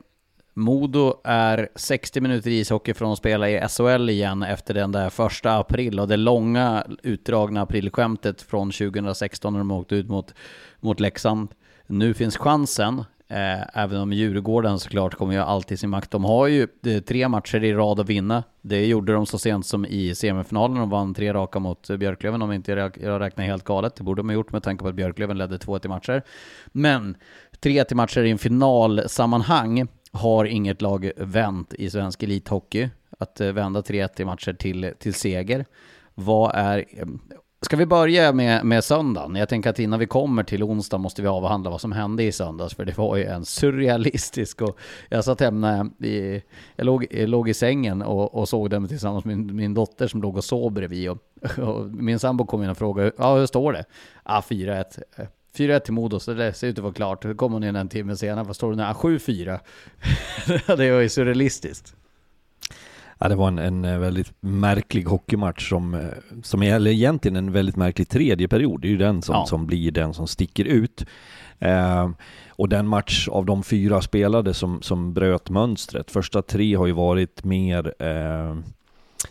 Modo 0.54 1.20
är 1.24 1.68
60 1.74 2.20
minuter 2.20 2.50
ishockey 2.50 2.94
från 2.94 3.12
att 3.12 3.18
spela 3.18 3.50
i 3.50 3.68
SHL 3.68 4.10
igen 4.10 4.42
efter 4.42 4.74
den 4.74 4.92
där 4.92 5.10
första 5.10 5.58
april 5.58 6.00
och 6.00 6.08
det 6.08 6.16
långa 6.16 6.86
utdragna 7.02 7.62
aprilskämtet 7.62 8.42
från 8.42 8.70
2016 8.70 9.52
när 9.52 9.60
de 9.60 9.70
åkte 9.70 9.94
ut 9.94 10.08
mot, 10.08 10.34
mot 10.80 11.00
Leksand. 11.00 11.48
Nu 11.90 12.14
finns 12.14 12.36
chansen, 12.36 12.98
eh, 13.28 13.78
även 13.78 14.00
om 14.00 14.12
Djurgården 14.12 14.78
såklart 14.78 15.14
kommer 15.14 15.34
ju 15.34 15.40
alltid 15.40 15.78
sin 15.80 15.90
makt. 15.90 16.10
De 16.10 16.24
har 16.24 16.46
ju 16.46 16.68
eh, 16.86 17.00
tre 17.00 17.28
matcher 17.28 17.64
i 17.64 17.72
rad 17.72 18.00
att 18.00 18.08
vinna. 18.08 18.44
Det 18.60 18.86
gjorde 18.86 19.12
de 19.12 19.26
så 19.26 19.38
sent 19.38 19.66
som 19.66 19.86
i 19.86 20.14
semifinalen 20.14 20.76
De 20.76 20.90
vann 20.90 21.14
tre 21.14 21.32
raka 21.32 21.58
mot 21.58 21.90
eh, 21.90 21.96
Björklöven 21.96 22.42
om 22.42 22.52
inte 22.52 22.72
jag 22.72 23.20
räknar 23.20 23.44
helt 23.44 23.64
galet. 23.64 23.96
Det 23.96 24.02
borde 24.02 24.18
de 24.18 24.28
ha 24.28 24.34
gjort 24.34 24.52
med 24.52 24.62
tanke 24.62 24.82
på 24.82 24.88
att 24.88 24.94
Björklöven 24.94 25.38
ledde 25.38 25.56
2-1 25.56 25.88
matcher. 25.88 26.22
Men 26.66 27.16
3-1 27.60 27.94
matcher 27.94 28.24
i 28.24 28.30
en 28.30 28.38
finalsammanhang 28.38 29.88
har 30.12 30.44
inget 30.44 30.82
lag 30.82 31.10
vänt 31.16 31.74
i 31.74 31.90
svensk 31.90 32.22
elithockey. 32.22 32.88
Att 33.18 33.40
eh, 33.40 33.52
vända 33.52 33.80
3-1 33.80 34.20
i 34.20 34.24
matcher 34.24 34.52
till, 34.52 34.92
till 34.98 35.14
seger. 35.14 35.66
Vad 36.14 36.50
är, 36.54 36.84
Ska 37.60 37.76
vi 37.76 37.86
börja 37.86 38.32
med, 38.32 38.64
med 38.64 38.84
söndagen? 38.84 39.36
Jag 39.36 39.48
tänker 39.48 39.70
att 39.70 39.78
innan 39.78 39.98
vi 39.98 40.06
kommer 40.06 40.42
till 40.42 40.62
onsdag 40.62 40.98
måste 40.98 41.22
vi 41.22 41.28
avhandla 41.28 41.70
vad 41.70 41.80
som 41.80 41.92
hände 41.92 42.22
i 42.22 42.32
söndags, 42.32 42.74
för 42.74 42.84
det 42.84 42.98
var 42.98 43.16
ju 43.16 43.24
en 43.24 43.44
surrealistisk 43.44 44.62
och 44.62 44.78
jag 45.08 45.24
satt 45.24 45.40
hemma 45.40 45.90
i, 45.98 46.42
jag 46.76 46.84
låg, 46.84 47.06
jag 47.10 47.28
låg 47.28 47.48
i 47.48 47.54
sängen 47.54 48.02
och, 48.02 48.34
och 48.34 48.48
såg 48.48 48.70
den 48.70 48.88
tillsammans 48.88 49.24
med 49.24 49.38
min, 49.38 49.56
min 49.56 49.74
dotter 49.74 50.08
som 50.08 50.22
låg 50.22 50.36
och 50.36 50.44
sov 50.44 50.72
bredvid 50.72 51.10
och, 51.10 51.18
och 51.58 51.86
min 51.86 52.18
sambo 52.18 52.46
kom 52.46 52.62
in 52.62 52.70
och 52.70 52.78
frågade, 52.78 53.12
ja 53.18 53.36
hur 53.36 53.46
står 53.46 53.72
det? 53.72 53.84
Ja 54.24 54.42
4-1. 54.48 54.84
4-1 55.56 55.78
till 55.78 55.92
Modo, 55.92 56.20
så 56.20 56.34
det 56.34 56.52
ser 56.52 56.66
ut 56.66 56.78
att 56.78 56.82
vara 56.82 56.94
klart. 56.94 57.22
Då 57.22 57.34
kom 57.34 57.52
hon 57.52 57.64
in 57.64 57.76
en 57.76 57.88
timme 57.88 58.16
senare, 58.16 58.44
vad 58.44 58.56
står 58.56 58.70
det 58.70 58.76
nu? 58.76 58.82
Ja, 58.82 58.92
7-4. 58.92 59.60
det 60.76 60.90
var 60.90 61.00
ju 61.00 61.08
surrealistiskt. 61.08 61.94
Ja, 63.18 63.28
det 63.28 63.34
var 63.34 63.48
en, 63.48 63.58
en 63.58 63.84
eh, 63.84 63.98
väldigt 63.98 64.32
märklig 64.40 65.04
hockeymatch 65.04 65.68
som, 65.68 65.94
eh, 65.94 66.00
som 66.42 66.62
är 66.62 66.74
eller 66.74 66.90
egentligen 66.90 67.36
en 67.36 67.52
väldigt 67.52 67.76
märklig 67.76 68.08
tredje 68.08 68.48
period. 68.48 68.80
Det 68.80 68.88
är 68.88 68.90
ju 68.90 68.96
den 68.96 69.22
som, 69.22 69.34
ja. 69.34 69.46
som 69.46 69.66
blir 69.66 69.90
den 69.90 70.14
som 70.14 70.26
sticker 70.26 70.64
ut. 70.64 71.04
Eh, 71.58 72.10
och 72.48 72.68
den 72.68 72.86
match 72.86 73.28
av 73.28 73.46
de 73.46 73.62
fyra 73.62 74.02
spelade 74.02 74.54
som, 74.54 74.82
som 74.82 75.14
bröt 75.14 75.50
mönstret. 75.50 76.10
Första 76.10 76.42
tre 76.42 76.74
har 76.74 76.86
ju 76.86 76.92
varit 76.92 77.44
mer 77.44 77.94
eh, 77.98 78.56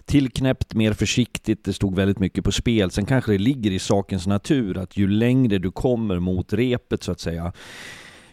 tillknäppt, 0.06 0.74
mer 0.74 0.94
försiktigt, 0.94 1.64
det 1.64 1.74
stod 1.74 1.96
väldigt 1.96 2.20
mycket 2.20 2.44
på 2.44 2.52
spel. 2.52 2.92
Sen 2.92 3.06
kanske 3.06 3.32
det 3.32 3.38
ligger 3.38 3.72
i 3.72 3.80
sakens 3.80 4.28
natur 4.28 4.78
att 4.78 4.98
ju 4.98 5.08
längre 5.08 5.58
du 5.58 5.72
kommer 5.72 6.20
mot 6.20 6.54
repet 6.54 7.04
så 7.04 7.12
att 7.12 7.20
säga, 7.20 7.54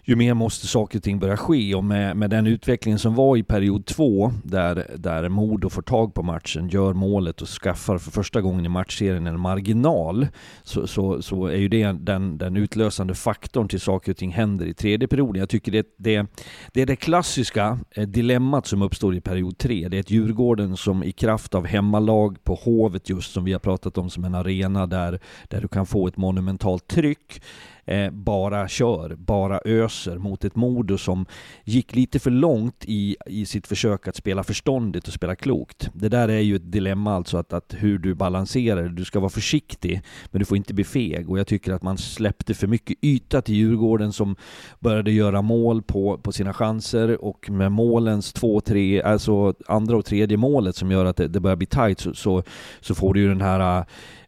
ju 0.05 0.17
mer 0.17 0.35
måste 0.35 0.67
saker 0.67 0.99
och 0.99 1.03
ting 1.03 1.19
börja 1.19 1.37
ske 1.37 1.75
och 1.75 1.85
med, 1.85 2.17
med 2.17 2.31
den 2.31 2.47
utvecklingen 2.47 2.99
som 2.99 3.15
var 3.15 3.37
i 3.37 3.43
period 3.43 3.87
två 3.87 4.33
där, 4.45 4.87
där 4.97 5.29
Modo 5.29 5.69
får 5.69 5.83
tag 5.83 6.15
på 6.15 6.23
matchen, 6.23 6.69
gör 6.69 6.93
målet 6.93 7.43
och 7.43 7.49
skaffar 7.49 7.99
för 7.99 8.11
första 8.11 8.41
gången 8.41 8.67
i 8.67 8.69
matchserien 8.69 9.27
en 9.27 9.41
marginal 9.41 10.27
så, 10.63 10.87
så, 10.87 11.23
så 11.23 11.47
är 11.47 11.57
ju 11.57 11.69
det 11.69 11.93
den, 11.93 12.39
den 12.39 12.57
utlösande 12.57 13.15
faktorn 13.15 13.69
till 13.69 13.81
saker 13.81 14.13
och 14.13 14.17
ting 14.17 14.33
händer 14.33 14.67
i 14.67 14.75
tredje 14.75 15.09
perioden. 15.09 15.41
Jag 15.41 15.49
tycker 15.49 15.73
det, 15.73 15.87
det, 15.97 16.27
det 16.73 16.83
är 16.83 16.87
det 16.87 16.97
klassiska 16.97 17.79
eh, 17.91 18.07
dilemmat 18.07 18.67
som 18.67 18.83
uppstår 18.83 19.15
i 19.15 19.21
period 19.21 19.59
tre. 19.59 19.89
Det 19.89 19.97
är 19.97 20.01
ett 20.01 20.11
Djurgården 20.11 20.77
som 20.77 21.05
i 21.05 21.13
kraft 21.13 21.55
av 21.55 21.67
hemmalag 21.67 22.45
på 22.45 22.55
Hovet 22.55 23.09
just 23.09 23.33
som 23.33 23.45
vi 23.45 23.53
har 23.53 23.61
pratat 23.61 23.99
om 23.99 24.11
som 24.11 24.25
en 24.25 24.35
arena 24.35 24.87
där, 24.87 25.21
där 25.49 25.61
du 25.61 25.69
kan 25.69 25.87
få 25.87 26.09
ett 26.09 26.17
monumentalt 26.17 26.89
tryck 26.89 27.41
eh, 27.85 28.11
bara 28.11 28.68
kör, 28.68 29.14
bara 29.14 29.61
öser 29.64 30.18
mot 30.18 30.45
ett 30.45 30.57
Modo 30.57 30.99
som 30.99 31.26
gick 31.64 31.95
lite 31.95 32.18
för 32.18 32.30
långt 32.30 32.85
i, 32.85 33.16
i 33.26 33.47
sitt 33.47 33.66
försök 33.66 34.09
att 34.09 34.16
spela 34.16 34.45
förståndigt 34.45 35.09
och 35.09 35.14
spela 35.14 35.37
klokt. 35.37 35.91
Det 35.95 36.09
där 36.09 36.28
är 36.28 36.41
ju 36.41 36.57
ett 36.57 36.72
dilemma 36.72 37.14
alltså 37.14 37.39
att, 37.39 37.53
att 37.53 37.74
hur 37.78 37.99
du 37.99 38.14
balanserar, 38.14 38.89
du 38.89 39.05
ska 39.05 39.20
vara 39.20 39.30
försiktig 39.30 40.03
men 40.30 40.39
du 40.39 40.45
får 40.45 40.57
inte 40.57 40.74
bli 40.74 40.85
feg. 40.85 41.30
Och 41.30 41.39
jag 41.39 41.47
tycker 41.47 41.72
att 41.72 41.82
man 41.82 41.99
släppte 41.99 42.55
för 42.55 42.66
mycket 42.66 42.97
yta 43.03 43.43
till 43.43 43.55
Djurgården 43.55 44.12
som 44.12 44.37
började 44.80 45.12
göra 45.12 45.43
mål 45.43 45.82
på, 45.82 46.18
på 46.18 46.32
sina 46.32 46.53
chanser. 46.53 47.24
Och 47.24 47.51
med 47.51 47.72
målens 47.72 48.32
två, 48.32 48.61
tre, 48.61 49.03
alltså 49.03 49.55
andra 49.66 49.97
och 49.97 50.05
tredje 50.05 50.37
målet 50.37 50.76
som 50.76 50.91
gör 50.91 51.05
att 51.05 51.16
det, 51.16 51.28
det 51.28 51.41
börjar 51.41 51.57
bli 51.57 51.66
tight 51.66 52.01
så, 52.01 52.14
så, 52.14 52.43
så 52.80 52.95
får 52.95 53.14
du 53.14 53.20
ju 53.20 53.28
den 53.28 53.41
här 53.41 53.85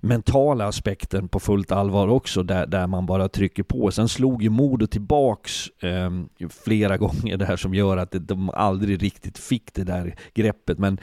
mentala 0.07 0.67
aspekten 0.67 1.29
på 1.29 1.41
fullt 1.41 1.73
allvar 1.73 2.09
också, 2.09 2.43
där, 2.43 2.67
där 2.67 2.87
man 2.87 3.07
bara 3.07 3.29
trycker 3.29 3.63
på. 3.63 3.91
Sen 3.91 4.09
slog 4.09 4.43
ju 4.43 4.51
Modo 4.51 4.87
tillbaks 4.87 5.69
eh, 5.69 6.11
flera 6.65 6.97
gånger 6.97 7.37
där 7.37 7.57
som 7.57 7.75
gör 7.75 7.97
att 7.97 8.15
de 8.21 8.51
aldrig 8.51 9.03
riktigt 9.03 9.39
fick 9.39 9.75
det 9.75 9.85
där 9.85 10.17
greppet. 10.35 10.79
Men 10.79 10.99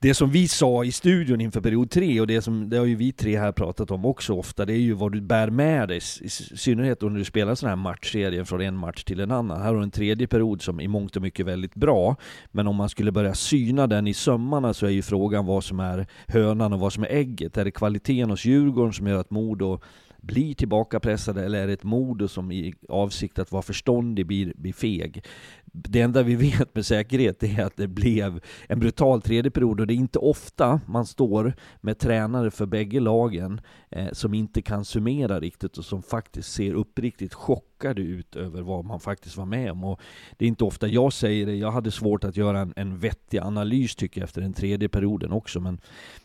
det 0.00 0.14
som 0.14 0.30
vi 0.30 0.48
sa 0.48 0.84
i 0.84 0.92
studion 0.92 1.40
inför 1.40 1.60
period 1.60 1.90
tre, 1.90 2.20
och 2.20 2.26
det, 2.26 2.42
som, 2.42 2.70
det 2.70 2.76
har 2.76 2.84
ju 2.84 2.94
vi 2.94 3.12
tre 3.12 3.38
här 3.38 3.52
pratat 3.52 3.90
om 3.90 4.04
också 4.04 4.34
ofta, 4.34 4.66
det 4.66 4.72
är 4.72 4.78
ju 4.78 4.92
vad 4.92 5.12
du 5.12 5.20
bär 5.20 5.50
med 5.50 5.88
dig, 5.88 6.00
i 6.20 6.28
synnerhet 6.28 7.02
när 7.02 7.10
du 7.10 7.24
spelar 7.24 7.54
sådana 7.54 7.76
här 7.76 7.82
matchserier 7.82 8.44
från 8.44 8.60
en 8.60 8.76
match 8.76 9.04
till 9.04 9.20
en 9.20 9.30
annan. 9.30 9.60
Här 9.60 9.68
har 9.68 9.76
du 9.76 9.82
en 9.82 9.90
tredje 9.90 10.26
period 10.26 10.62
som 10.62 10.80
i 10.80 10.88
mångt 10.88 11.16
och 11.16 11.22
mycket 11.22 11.40
är 11.40 11.44
väldigt 11.44 11.74
bra, 11.74 12.16
men 12.50 12.66
om 12.66 12.76
man 12.76 12.88
skulle 12.88 13.12
börja 13.12 13.34
syna 13.34 13.86
den 13.86 14.06
i 14.06 14.14
sömmarna 14.14 14.74
så 14.74 14.86
är 14.86 14.90
ju 14.90 15.02
frågan 15.02 15.46
vad 15.46 15.64
som 15.64 15.80
är 15.80 16.06
hönan 16.26 16.72
och 16.72 16.80
vad 16.80 16.92
som 16.92 17.02
är 17.02 17.08
ägget. 17.08 17.56
Är 17.56 17.64
det 17.64 17.70
kvaliteten 17.70 18.30
hos 18.30 18.44
Djurgården 18.44 18.92
som 18.92 19.06
gör 19.06 19.20
att 19.20 19.30
Modo 19.30 19.80
blir 20.22 20.54
tillbakapressade 20.54 21.44
eller 21.44 21.62
är 21.62 21.66
det 21.66 21.72
ett 21.72 21.84
modus 21.84 22.32
som 22.32 22.52
i 22.52 22.74
avsikt 22.88 23.38
att 23.38 23.52
vara 23.52 23.62
förståndig 23.62 24.26
blir, 24.26 24.52
blir 24.56 24.72
feg? 24.72 25.24
det 25.72 26.00
enda 26.00 26.22
vi 26.22 26.34
vet 26.58 26.74
med 26.74 26.86
säkerhet 26.86 27.42
är 27.42 27.64
att 27.64 27.76
det 27.76 27.88
blev 27.88 28.40
en 28.68 28.80
brutal 28.80 29.22
tredje 29.22 29.50
period 29.50 29.80
och 29.80 29.86
det 29.86 29.94
är 29.94 29.96
inte 29.96 30.18
ofta 30.18 30.80
man 30.86 31.06
står 31.06 31.54
med 31.80 31.98
tränare 31.98 32.50
för 32.50 32.66
bägge 32.66 33.00
lagen 33.00 33.60
eh, 33.90 34.08
som 34.12 34.34
inte 34.34 34.62
kan 34.62 34.84
summera 34.84 35.40
riktigt 35.40 35.78
och 35.78 35.84
som 35.84 36.02
faktiskt 36.02 36.52
ser 36.52 36.74
uppriktigt 36.74 37.34
chockade 37.34 38.02
ut 38.02 38.36
över 38.36 38.62
vad 38.62 38.84
man 38.84 39.00
faktiskt 39.00 39.36
var 39.36 39.46
med 39.46 39.72
om. 39.72 39.84
Och 39.84 40.00
det 40.36 40.44
är 40.44 40.48
inte 40.48 40.64
ofta 40.64 40.88
jag 40.88 41.12
säger 41.12 41.46
det, 41.46 41.54
jag 41.54 41.70
hade 41.70 41.90
svårt 41.90 42.24
att 42.24 42.36
göra 42.36 42.60
en, 42.60 42.72
en 42.76 42.98
vettig 42.98 43.38
analys 43.38 43.96
tycker 43.96 44.20
jag 44.20 44.26
efter 44.26 44.40
den 44.40 44.52
tredje 44.52 44.88
perioden 44.88 45.32
också. 45.32 45.60
Men 45.60 45.80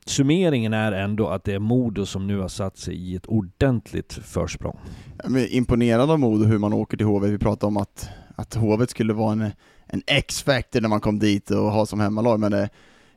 summeringen 0.06 0.74
är 0.74 0.92
ändå 0.92 1.28
att 1.28 1.44
det 1.44 1.54
är 1.54 1.60
Modo 1.60 2.06
som 2.06 2.28
nu 2.28 2.40
har 2.40 2.48
satt 2.48 2.78
sig 2.78 2.96
i 2.96 3.16
ett 3.16 3.26
ordentligt 3.26 4.14
försprång. 4.14 4.80
Jag 5.24 5.50
imponerad 5.50 6.12
av 6.12 6.20
Modo 6.20 6.46
hur 6.46 6.58
man 6.58 6.74
åker 6.74 6.98
till 6.98 7.06
HV. 7.06 7.28
Vi 7.28 7.38
pratade 7.38 7.68
om 7.68 7.78
att 7.78 8.10
att 8.36 8.54
Hovet 8.54 8.90
skulle 8.90 9.14
vara 9.14 9.32
en, 9.32 9.52
en 9.88 10.02
X-factor 10.08 10.82
när 10.82 10.90
man 10.90 11.02
kom 11.02 11.20
dit 11.20 11.52
och 11.52 11.72
ha 11.72 11.86
som 11.86 12.00
hemmalag, 12.00 12.40
men 12.40 12.52
det, 12.52 12.70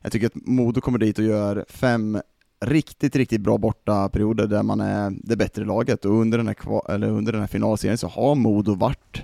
jag 0.03 0.13
tycker 0.13 0.27
att 0.27 0.47
Modo 0.47 0.81
kommer 0.81 0.99
dit 0.99 1.19
och 1.19 1.25
gör 1.25 1.65
fem 1.69 2.21
riktigt, 2.61 3.17
riktigt 3.17 3.41
bra 3.41 3.59
borta 3.59 4.09
perioder 4.09 4.47
där 4.47 4.63
man 4.63 4.81
är 4.81 5.13
det 5.23 5.37
bättre 5.37 5.65
laget. 5.65 6.05
Och 6.05 6.13
under 6.13 6.39
den 6.39 6.47
här, 6.47 6.91
eller 6.95 7.09
under 7.09 7.33
den 7.33 7.41
här 7.41 7.49
finalserien 7.49 7.99
så 7.99 8.09
har 8.09 8.35
Modo 8.35 8.75
varit 8.75 9.23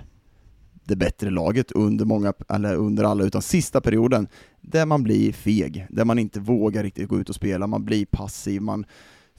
det 0.83 0.95
bättre 0.95 1.29
laget 1.29 1.71
under 1.71 2.05
många, 2.05 2.33
eller 2.49 2.75
under 2.75 3.03
alla, 3.03 3.23
utan 3.23 3.41
sista 3.41 3.81
perioden 3.81 4.27
där 4.61 4.85
man 4.85 5.03
blir 5.03 5.31
feg, 5.31 5.87
där 5.89 6.05
man 6.05 6.19
inte 6.19 6.39
vågar 6.39 6.83
riktigt 6.83 7.09
gå 7.09 7.19
ut 7.19 7.29
och 7.29 7.35
spela, 7.35 7.67
man 7.67 7.85
blir 7.85 8.05
passiv, 8.05 8.61
man 8.61 8.85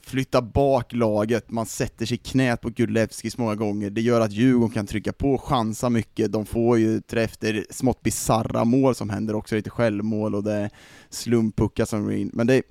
flyttar 0.01 0.41
bak 0.41 0.93
laget, 0.93 1.51
man 1.51 1.65
sätter 1.65 2.05
sig 2.05 2.15
i 2.15 2.17
knät 2.17 2.61
på 2.61 2.69
Gulevskis 2.69 3.37
många 3.37 3.55
gånger, 3.55 3.89
det 3.89 4.01
gör 4.01 4.21
att 4.21 4.31
Djurgården 4.31 4.73
kan 4.73 4.87
trycka 4.87 5.13
på, 5.13 5.37
chansa 5.37 5.89
mycket, 5.89 6.31
de 6.31 6.45
får 6.45 6.79
ju 6.79 7.01
träff, 7.01 7.37
det 7.39 7.49
är 7.49 7.65
smått 7.69 8.01
bisarra 8.01 8.65
mål 8.65 8.95
som 8.95 9.09
händer 9.09 9.35
också, 9.35 9.55
lite 9.55 9.69
självmål 9.69 10.35
och 10.35 10.43
det 10.43 10.53
är 10.53 10.69
slumpuckar 11.09 11.85
som 11.85 12.03
går 12.03 12.13
in. 12.13 12.31
men 12.33 12.47
det 12.47 12.63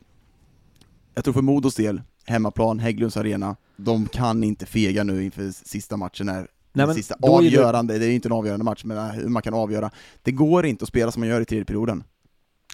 jag 1.14 1.24
tror 1.24 1.34
för 1.34 1.42
Modos 1.42 1.74
del, 1.74 2.02
hemmaplan, 2.26 2.78
Hägglunds 2.78 3.16
arena, 3.16 3.56
de 3.76 4.06
kan 4.06 4.44
inte 4.44 4.66
fega 4.66 5.04
nu 5.04 5.24
inför 5.24 5.50
sista 5.50 5.96
matchen 5.96 6.28
här. 6.28 6.48
Nej, 6.72 6.86
men 6.86 6.94
sista 6.94 7.14
avgörande, 7.22 7.92
det... 7.92 7.98
det 7.98 8.06
är 8.06 8.10
inte 8.10 8.28
en 8.28 8.32
avgörande 8.32 8.64
match, 8.64 8.84
men 8.84 9.10
hur 9.10 9.28
man 9.28 9.42
kan 9.42 9.54
avgöra. 9.54 9.90
Det 10.22 10.32
går 10.32 10.66
inte 10.66 10.82
att 10.82 10.88
spela 10.88 11.12
som 11.12 11.20
man 11.20 11.28
gör 11.28 11.40
i 11.40 11.44
tredje 11.44 11.64
perioden. 11.64 12.04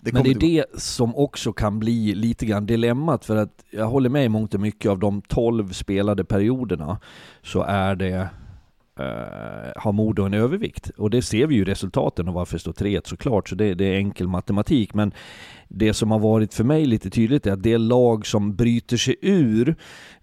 Det 0.03 0.13
Men 0.13 0.23
det 0.23 0.31
är 0.31 0.35
det 0.35 0.81
som 0.81 1.17
också 1.17 1.53
kan 1.53 1.79
bli 1.79 2.15
lite 2.15 2.47
grann 2.47 2.67
dilemmat 2.67 3.25
för 3.25 3.37
att 3.37 3.65
jag 3.71 3.87
håller 3.87 4.09
med 4.09 4.25
i 4.25 4.29
mångt 4.29 4.55
och 4.55 4.61
mycket 4.61 4.91
av 4.91 4.99
de 4.99 5.23
12 5.23 5.73
spelade 5.73 6.25
perioderna 6.25 6.99
så 7.43 7.63
är 7.63 7.97
det 7.97 8.29
har 9.77 9.93
Modo 9.93 10.23
en 10.23 10.35
övervikt. 10.35 10.91
Och 10.97 11.11
det 11.11 11.23
ser 11.23 11.47
vi 11.47 11.55
ju 11.55 11.65
resultaten 11.65 12.29
av 12.29 12.35
varför 12.35 12.59
står 12.59 12.73
3 12.73 13.01
såklart, 13.05 13.49
så 13.49 13.55
det, 13.55 13.75
det, 13.75 13.85
är 13.85 13.97
enkel 13.97 14.29
matematik. 14.29 14.95
Men 14.95 15.13
det 15.69 15.95
som 15.95 16.11
har 16.11 16.19
varit 16.19 16.55
för 16.55 16.65
mig 16.65 16.87
lite 16.87 17.11
tydligt 17.11 17.47
är 17.47 17.53
att 17.53 17.63
det 17.63 17.79
lag 17.79 18.27
som 18.27 18.57
bryter 18.57 18.97
sig 18.97 19.17
ur 19.21 19.77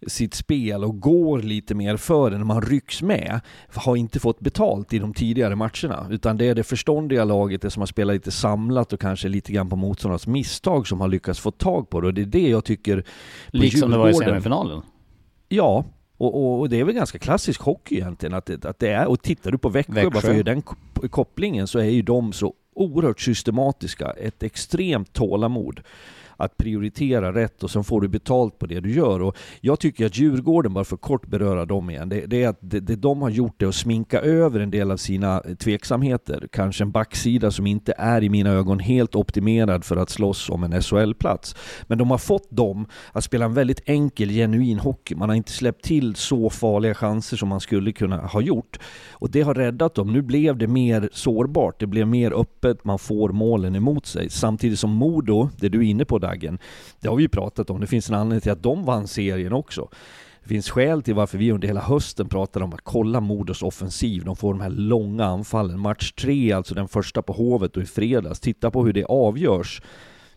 sitt 0.07 0.33
spel 0.33 0.83
och 0.83 0.99
går 0.99 1.39
lite 1.39 1.75
mer 1.75 1.97
för 1.97 2.31
det 2.31 2.37
när 2.37 2.45
man 2.45 2.61
rycks 2.61 3.01
med, 3.01 3.39
har 3.75 3.95
inte 3.95 4.19
fått 4.19 4.39
betalt 4.39 4.93
i 4.93 4.99
de 4.99 5.13
tidigare 5.13 5.55
matcherna. 5.55 6.07
Utan 6.09 6.37
det 6.37 6.45
är 6.45 6.55
det 6.55 6.63
förståndiga 6.63 7.23
laget, 7.23 7.61
det 7.61 7.69
som 7.69 7.81
har 7.81 7.87
spelat 7.87 8.13
lite 8.13 8.31
samlat 8.31 8.93
och 8.93 8.99
kanske 8.99 9.27
lite 9.27 9.51
grann 9.51 9.69
på 9.69 9.75
motståndarnas 9.75 10.27
misstag 10.27 10.87
som 10.87 11.01
har 11.01 11.07
lyckats 11.07 11.39
få 11.39 11.51
tag 11.51 11.89
på 11.89 12.01
det. 12.01 12.07
Och 12.07 12.13
det 12.13 12.21
är 12.21 12.25
det 12.25 12.49
jag 12.49 12.65
tycker... 12.65 13.03
Liksom 13.47 13.91
det 13.91 13.97
var 13.97 14.09
i 14.09 14.13
semifinalen? 14.13 14.81
Ja, 15.49 15.85
och, 16.17 16.35
och, 16.35 16.59
och, 16.59 16.69
det 16.69 16.79
är 16.79 16.83
väl 16.83 16.95
ganska 16.95 17.19
klassisk 17.19 17.61
hockey 17.61 17.95
egentligen, 17.95 18.33
att 18.33 18.45
det, 18.45 18.65
att 18.65 18.79
det 18.79 18.89
är, 18.89 19.07
och 19.07 19.21
tittar 19.21 19.51
du 19.51 19.57
på 19.57 19.69
Växjö, 19.69 19.93
Växjö. 19.93 20.09
bara 20.09 20.21
för 20.21 20.43
den 20.43 20.61
kopplingen, 21.09 21.67
så 21.67 21.79
är 21.79 21.83
ju 21.83 22.01
de 22.01 22.33
så 22.33 22.53
oerhört 22.75 23.19
systematiska, 23.19 24.11
ett 24.11 24.43
extremt 24.43 25.13
tålamod 25.13 25.81
att 26.37 26.57
prioritera 26.57 27.33
rätt 27.33 27.63
och 27.63 27.71
sen 27.71 27.83
får 27.83 28.01
du 28.01 28.07
betalt 28.07 28.59
på 28.59 28.65
det 28.65 28.79
du 28.79 28.93
gör. 28.93 29.21
Och 29.21 29.37
jag 29.61 29.79
tycker 29.79 30.05
att 30.05 30.17
Djurgården, 30.17 30.73
bara 30.73 30.83
för 30.83 30.97
kort 30.97 31.27
beröra 31.27 31.65
dem 31.65 31.89
igen, 31.89 32.09
det, 32.09 32.25
det 32.25 32.43
är 32.43 32.49
att 32.49 32.57
det, 32.59 32.79
det, 32.79 32.95
de 32.95 33.21
har 33.21 33.29
gjort 33.29 33.55
det 33.57 33.65
att 33.65 33.75
sminka 33.75 34.19
över 34.19 34.59
en 34.59 34.71
del 34.71 34.91
av 34.91 34.97
sina 34.97 35.41
eh, 35.45 35.55
tveksamheter. 35.55 36.47
Kanske 36.51 36.83
en 36.83 36.91
backsida 36.91 37.51
som 37.51 37.67
inte 37.67 37.93
är 37.97 38.23
i 38.23 38.29
mina 38.29 38.49
ögon 38.49 38.79
helt 38.79 39.15
optimerad 39.15 39.85
för 39.85 39.97
att 39.97 40.09
slåss 40.09 40.49
om 40.49 40.63
en 40.63 40.81
SHL-plats. 40.81 41.55
Men 41.87 41.97
de 41.97 42.11
har 42.11 42.17
fått 42.17 42.51
dem 42.51 42.85
att 43.11 43.23
spela 43.23 43.45
en 43.45 43.53
väldigt 43.53 43.81
enkel, 43.85 44.29
genuin 44.29 44.79
hockey. 44.79 45.15
Man 45.15 45.29
har 45.29 45.35
inte 45.35 45.51
släppt 45.51 45.83
till 45.83 46.15
så 46.15 46.49
farliga 46.49 46.93
chanser 46.93 47.37
som 47.37 47.49
man 47.49 47.59
skulle 47.59 47.91
kunna 47.91 48.17
ha 48.17 48.41
gjort. 48.41 48.79
Och 49.11 49.31
det 49.31 49.41
har 49.41 49.53
räddat 49.53 49.95
dem. 49.95 50.13
Nu 50.13 50.21
blev 50.21 50.57
det 50.57 50.67
mer 50.67 51.09
sårbart, 51.13 51.79
det 51.79 51.87
blev 51.87 52.07
mer 52.07 52.31
öppet, 52.31 52.83
man 52.85 52.99
får 52.99 53.29
målen 53.29 53.75
emot 53.75 54.05
sig. 54.05 54.29
Samtidigt 54.29 54.79
som 54.79 54.91
Modo, 54.91 55.49
det 55.57 55.69
du 55.69 55.79
är 55.79 55.83
inne 55.83 56.05
på 56.05 56.19
flaggen. 56.27 56.59
det 56.99 57.07
har 57.07 57.15
vi 57.15 57.23
ju 57.23 57.29
pratat 57.29 57.69
om, 57.69 57.81
det 57.81 57.87
finns 57.87 58.09
en 58.09 58.15
anledning 58.15 58.41
till 58.41 58.51
att 58.51 58.63
de 58.63 58.85
vann 58.85 59.07
serien 59.07 59.53
också. 59.53 59.89
Det 60.43 60.49
finns 60.49 60.69
skäl 60.69 61.01
till 61.01 61.15
varför 61.15 61.37
vi 61.37 61.51
under 61.51 61.67
hela 61.67 61.81
hösten 61.81 62.29
pratade 62.29 62.65
om 62.65 62.73
att 62.73 62.83
kolla 62.83 63.19
Modos 63.19 63.63
offensiv. 63.63 64.25
De 64.25 64.35
får 64.35 64.53
de 64.53 64.61
här 64.61 64.69
långa 64.69 65.25
anfallen. 65.25 65.79
Match 65.79 66.11
tre, 66.11 66.51
alltså 66.51 66.75
den 66.75 66.87
första 66.87 67.21
på 67.21 67.33
Hovet 67.33 67.77
och 67.77 67.83
i 67.83 67.85
fredags. 67.85 68.39
Titta 68.39 68.71
på 68.71 68.85
hur 68.85 68.93
det 68.93 69.05
avgörs. 69.05 69.81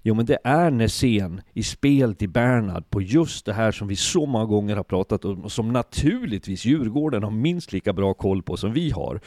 Jo 0.03 0.15
men 0.15 0.27
det 0.27 0.39
är 0.45 0.71
Nässén 0.71 1.41
i 1.53 1.63
spel 1.63 2.15
till 2.15 2.29
Bernhard 2.29 2.91
på 2.91 3.03
just 3.03 3.47
det 3.47 3.53
här 3.53 3.73
som 3.73 3.89
vi 3.89 3.97
så 3.97 4.27
många 4.27 4.45
gånger 4.45 4.77
har 4.77 4.85
pratat 4.85 5.25
om 5.25 5.45
och 5.45 5.53
som 5.53 5.73
naturligtvis 5.73 6.65
Djurgården 6.65 7.23
har 7.23 7.31
minst 7.31 7.73
lika 7.73 7.93
bra 7.93 8.15
koll 8.15 8.43
på 8.43 8.57
som 8.57 8.73
vi 8.73 8.91
har. 8.91 9.21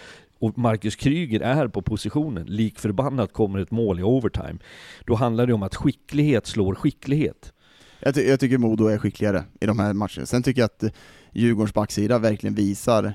Och 0.44 0.58
Marcus 0.58 0.96
Kryger 0.96 1.40
är 1.40 1.68
på 1.68 1.82
positionen, 1.82 2.46
lik 2.46 2.80
förbannat 2.80 3.34
kommer 3.34 3.60
ett 3.60 3.72
mål 3.72 4.00
i 4.00 4.04
overtime. 4.04 4.60
Då 5.06 5.16
handlar 5.16 5.48
det 5.48 5.54
om 5.54 5.64
att 5.64 5.76
skicklighet 5.76 6.48
slår 6.48 6.76
skicklighet. 6.76 7.54
Jag, 8.00 8.16
ty 8.16 8.22
jag 8.22 8.40
tycker 8.40 8.58
Modo 8.58 8.88
är 8.88 8.98
skickligare 8.98 9.44
i 9.62 9.66
de 9.66 9.80
här 9.80 9.94
matcherna. 9.94 10.26
Sen 10.26 10.44
tycker 10.44 10.62
jag 10.62 10.66
att 10.66 10.84
eh, 10.84 10.90
Djurgårdens 11.32 11.74
backsida 11.74 12.20
verkligen 12.20 12.56
visar 12.56 13.14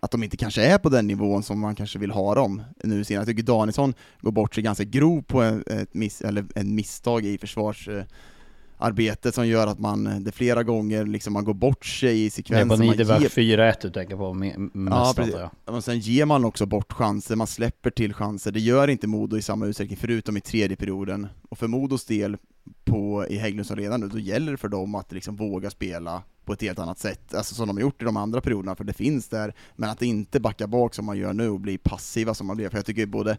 att 0.00 0.10
de 0.10 0.22
inte 0.22 0.36
kanske 0.36 0.62
är 0.62 0.78
på 0.78 0.88
den 0.88 1.06
nivån 1.06 1.42
som 1.42 1.60
man 1.60 1.74
kanske 1.74 1.98
vill 1.98 2.10
ha 2.10 2.34
dem 2.34 2.62
nu 2.84 3.04
senare. 3.04 3.20
Jag 3.20 3.28
tycker 3.28 3.42
Danielsson 3.42 3.94
går 4.20 4.32
bort 4.32 4.54
sig 4.54 4.64
ganska 4.64 4.84
grov 4.84 5.22
på 5.22 5.42
en, 5.42 5.64
ett 5.66 5.94
miss, 5.94 6.20
eller 6.20 6.44
en 6.54 6.74
misstag 6.74 7.24
i 7.24 7.38
försvars 7.38 7.88
eh, 7.88 8.04
arbetet 8.82 9.34
som 9.34 9.46
gör 9.48 9.66
att 9.66 9.78
man, 9.78 10.24
det 10.24 10.32
flera 10.32 10.62
gånger 10.62 11.06
liksom 11.06 11.32
man 11.32 11.44
går 11.44 11.54
bort 11.54 11.84
sig 11.86 12.18
i 12.18 12.20
Det 12.22 12.26
är 12.26 12.30
sekvenser. 12.30 12.76
Niederberg 12.76 13.22
ger- 13.22 13.28
4-1 13.72 13.74
du 13.82 13.90
tänker 13.90 14.16
på 14.16 14.24
me- 14.34 14.70
mest 14.72 14.96
Ja, 14.96 15.12
precis. 15.16 15.84
sen 15.84 15.98
ger 15.98 16.24
man 16.26 16.44
också 16.44 16.66
bort 16.66 16.92
chanser, 16.92 17.36
man 17.36 17.46
släpper 17.46 17.90
till 17.90 18.14
chanser. 18.14 18.52
Det 18.52 18.60
gör 18.60 18.88
inte 18.88 19.06
Modo 19.06 19.36
i 19.36 19.42
samma 19.42 19.66
utsträckning, 19.66 19.96
förutom 20.00 20.36
i 20.36 20.40
tredje 20.40 20.76
perioden. 20.76 21.26
Och 21.48 21.58
för 21.58 21.66
Modos 21.66 22.04
del, 22.04 22.36
på, 22.84 23.26
i 23.28 23.36
Hägglunds 23.36 23.70
arena 23.70 23.96
nu, 23.96 24.08
då 24.08 24.18
gäller 24.18 24.52
det 24.52 24.58
för 24.58 24.68
dem 24.68 24.94
att 24.94 25.12
liksom 25.12 25.36
våga 25.36 25.70
spela 25.70 26.22
på 26.44 26.52
ett 26.52 26.62
helt 26.62 26.78
annat 26.78 26.98
sätt, 26.98 27.34
alltså 27.34 27.54
som 27.54 27.66
de 27.68 27.76
har 27.76 27.80
gjort 27.82 28.02
i 28.02 28.04
de 28.04 28.16
andra 28.16 28.40
perioderna, 28.40 28.76
för 28.76 28.84
det 28.84 28.92
finns 28.92 29.28
där, 29.28 29.54
men 29.76 29.90
att 29.90 30.02
inte 30.02 30.40
backa 30.40 30.66
bak 30.66 30.94
som 30.94 31.04
man 31.04 31.18
gör 31.18 31.32
nu 31.32 31.48
och 31.48 31.60
bli 31.60 31.78
passiva 31.78 32.34
som 32.34 32.46
man 32.46 32.56
blir. 32.56 32.68
För 32.68 32.78
jag 32.78 32.86
tycker 32.86 33.06
både 33.06 33.38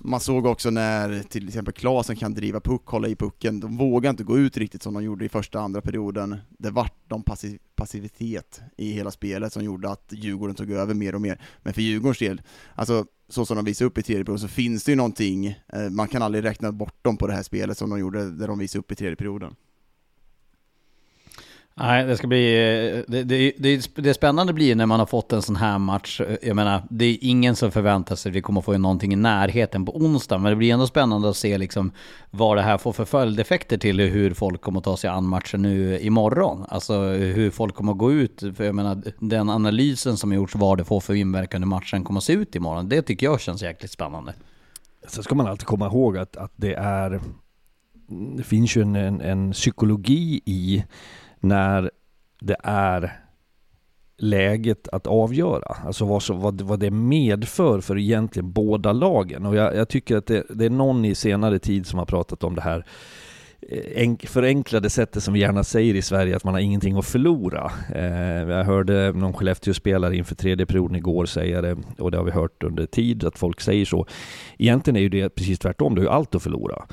man 0.00 0.20
såg 0.20 0.46
också 0.46 0.70
när 0.70 1.22
till 1.22 1.48
exempel 1.48 1.74
Klasen 1.74 2.16
kan 2.16 2.34
driva 2.34 2.60
puck, 2.60 2.86
hålla 2.86 3.08
i 3.08 3.16
pucken, 3.16 3.60
de 3.60 3.76
vågar 3.76 4.10
inte 4.10 4.24
gå 4.24 4.38
ut 4.38 4.56
riktigt 4.56 4.82
som 4.82 4.94
de 4.94 5.04
gjorde 5.04 5.24
i 5.24 5.28
första 5.28 5.58
och 5.58 5.64
andra 5.64 5.80
perioden. 5.80 6.36
Det 6.48 6.70
vart 6.70 7.10
någon 7.10 7.22
passiv, 7.22 7.58
passivitet 7.74 8.60
i 8.76 8.92
hela 8.92 9.10
spelet 9.10 9.52
som 9.52 9.64
gjorde 9.64 9.90
att 9.90 10.12
Djurgården 10.12 10.56
tog 10.56 10.70
över 10.70 10.94
mer 10.94 11.14
och 11.14 11.20
mer. 11.20 11.40
Men 11.62 11.74
för 11.74 11.82
Djurgårdens 11.82 12.18
del, 12.18 12.42
alltså 12.74 13.04
så 13.28 13.46
som 13.46 13.56
de 13.56 13.64
visade 13.64 13.86
upp 13.86 13.98
i 13.98 14.02
tredje 14.02 14.24
perioden 14.24 14.40
så 14.40 14.48
finns 14.48 14.84
det 14.84 14.92
ju 14.92 14.96
någonting, 14.96 15.46
eh, 15.46 15.90
man 15.90 16.08
kan 16.08 16.22
aldrig 16.22 16.44
räkna 16.44 16.72
bort 16.72 17.04
dem 17.04 17.16
på 17.16 17.26
det 17.26 17.32
här 17.32 17.42
spelet 17.42 17.78
som 17.78 17.90
de 17.90 17.98
gjorde, 17.98 18.30
där 18.30 18.48
de 18.48 18.58
visade 18.58 18.80
upp 18.80 18.92
i 18.92 18.94
tredje 18.94 19.16
perioden. 19.16 19.54
Nej, 21.82 22.04
det 22.04 22.16
ska 22.16 22.26
bli... 22.26 22.54
Eh, 22.54 23.04
det, 23.08 23.22
det, 23.22 23.52
det, 23.58 23.94
det 23.94 24.14
spännande 24.14 24.52
blir 24.52 24.74
när 24.74 24.86
man 24.86 24.98
har 24.98 25.06
fått 25.06 25.32
en 25.32 25.42
sån 25.42 25.56
här 25.56 25.78
match. 25.78 26.20
Jag 26.42 26.56
menar, 26.56 26.82
det 26.90 27.04
är 27.04 27.18
ingen 27.20 27.56
som 27.56 27.70
förväntar 27.70 28.16
sig 28.16 28.30
att 28.30 28.36
vi 28.36 28.42
kommer 28.42 28.60
få 28.60 28.78
någonting 28.78 29.12
i 29.12 29.16
närheten 29.16 29.84
på 29.84 29.96
onsdag. 29.96 30.38
Men 30.38 30.50
det 30.50 30.56
blir 30.56 30.72
ändå 30.72 30.86
spännande 30.86 31.30
att 31.30 31.36
se 31.36 31.58
liksom 31.58 31.92
vad 32.30 32.56
det 32.56 32.62
här 32.62 32.78
får 32.78 32.92
för 32.92 33.04
följdeffekter 33.04 33.78
till 33.78 34.00
hur 34.00 34.34
folk 34.34 34.60
kommer 34.60 34.78
att 34.78 34.84
ta 34.84 34.96
sig 34.96 35.10
an 35.10 35.24
matchen 35.24 35.62
nu 35.62 35.98
imorgon. 36.00 36.64
Alltså 36.68 37.02
hur 37.12 37.50
folk 37.50 37.74
kommer 37.74 37.92
att 37.92 37.98
gå 37.98 38.12
ut. 38.12 38.40
För 38.56 38.64
jag 38.64 38.74
menar, 38.74 39.02
den 39.18 39.50
analysen 39.50 40.16
som 40.16 40.30
har 40.30 40.36
gjorts, 40.36 40.54
vad 40.54 40.78
det 40.78 40.84
får 40.84 41.00
för 41.00 41.14
inverkan 41.14 41.62
hur 41.62 41.68
matchen 41.68 42.04
kommer 42.04 42.18
att 42.18 42.24
se 42.24 42.32
ut 42.32 42.54
imorgon. 42.54 42.88
Det 42.88 43.02
tycker 43.02 43.26
jag 43.26 43.40
känns 43.40 43.62
jäkligt 43.62 43.90
spännande. 43.90 44.34
Sen 45.08 45.22
ska 45.22 45.34
man 45.34 45.46
alltid 45.46 45.66
komma 45.66 45.86
ihåg 45.86 46.18
att, 46.18 46.36
att 46.36 46.52
det 46.56 46.74
är... 46.74 47.20
Det 48.36 48.42
finns 48.42 48.76
ju 48.76 48.82
en, 48.82 48.96
en, 48.96 49.20
en 49.20 49.52
psykologi 49.52 50.40
i 50.44 50.84
när 51.40 51.90
det 52.40 52.56
är 52.62 53.20
läget 54.20 54.88
att 54.88 55.06
avgöra. 55.06 55.76
Alltså 55.86 56.04
vad, 56.04 56.22
så, 56.22 56.34
vad, 56.34 56.60
vad 56.60 56.80
det 56.80 56.90
medför 56.90 57.80
för 57.80 57.98
egentligen 57.98 58.52
båda 58.52 58.92
lagen. 58.92 59.46
Och 59.46 59.56
jag, 59.56 59.76
jag 59.76 59.88
tycker 59.88 60.16
att 60.16 60.26
det, 60.26 60.44
det 60.50 60.64
är 60.64 60.70
någon 60.70 61.04
i 61.04 61.14
senare 61.14 61.58
tid 61.58 61.86
som 61.86 61.98
har 61.98 62.06
pratat 62.06 62.44
om 62.44 62.54
det 62.54 62.60
här 62.60 62.84
eh, 63.68 64.02
enk, 64.02 64.26
förenklade 64.26 64.90
sättet 64.90 65.22
som 65.22 65.34
vi 65.34 65.40
gärna 65.40 65.64
säger 65.64 65.94
i 65.94 66.02
Sverige 66.02 66.36
att 66.36 66.44
man 66.44 66.54
har 66.54 66.60
ingenting 66.60 66.98
att 66.98 67.06
förlora. 67.06 67.72
Eh, 67.94 68.48
jag 68.48 68.64
hörde 68.64 69.12
någon 69.12 69.32
Skellefteå-spelare 69.32 70.16
inför 70.16 70.34
tredje 70.34 70.66
perioden 70.66 70.96
igår 70.96 71.26
säga 71.26 71.62
det 71.62 71.76
och 71.98 72.10
det 72.10 72.16
har 72.16 72.24
vi 72.24 72.30
hört 72.30 72.62
under 72.62 72.86
tid 72.86 73.24
att 73.24 73.38
folk 73.38 73.60
säger 73.60 73.84
så. 73.84 74.06
Egentligen 74.58 74.96
är 74.96 75.00
ju 75.00 75.08
det 75.08 75.28
precis 75.28 75.58
tvärtom, 75.58 75.94
du 75.94 76.00
har 76.00 76.06
ju 76.06 76.12
allt 76.12 76.34
att 76.34 76.42
förlora. 76.42 76.86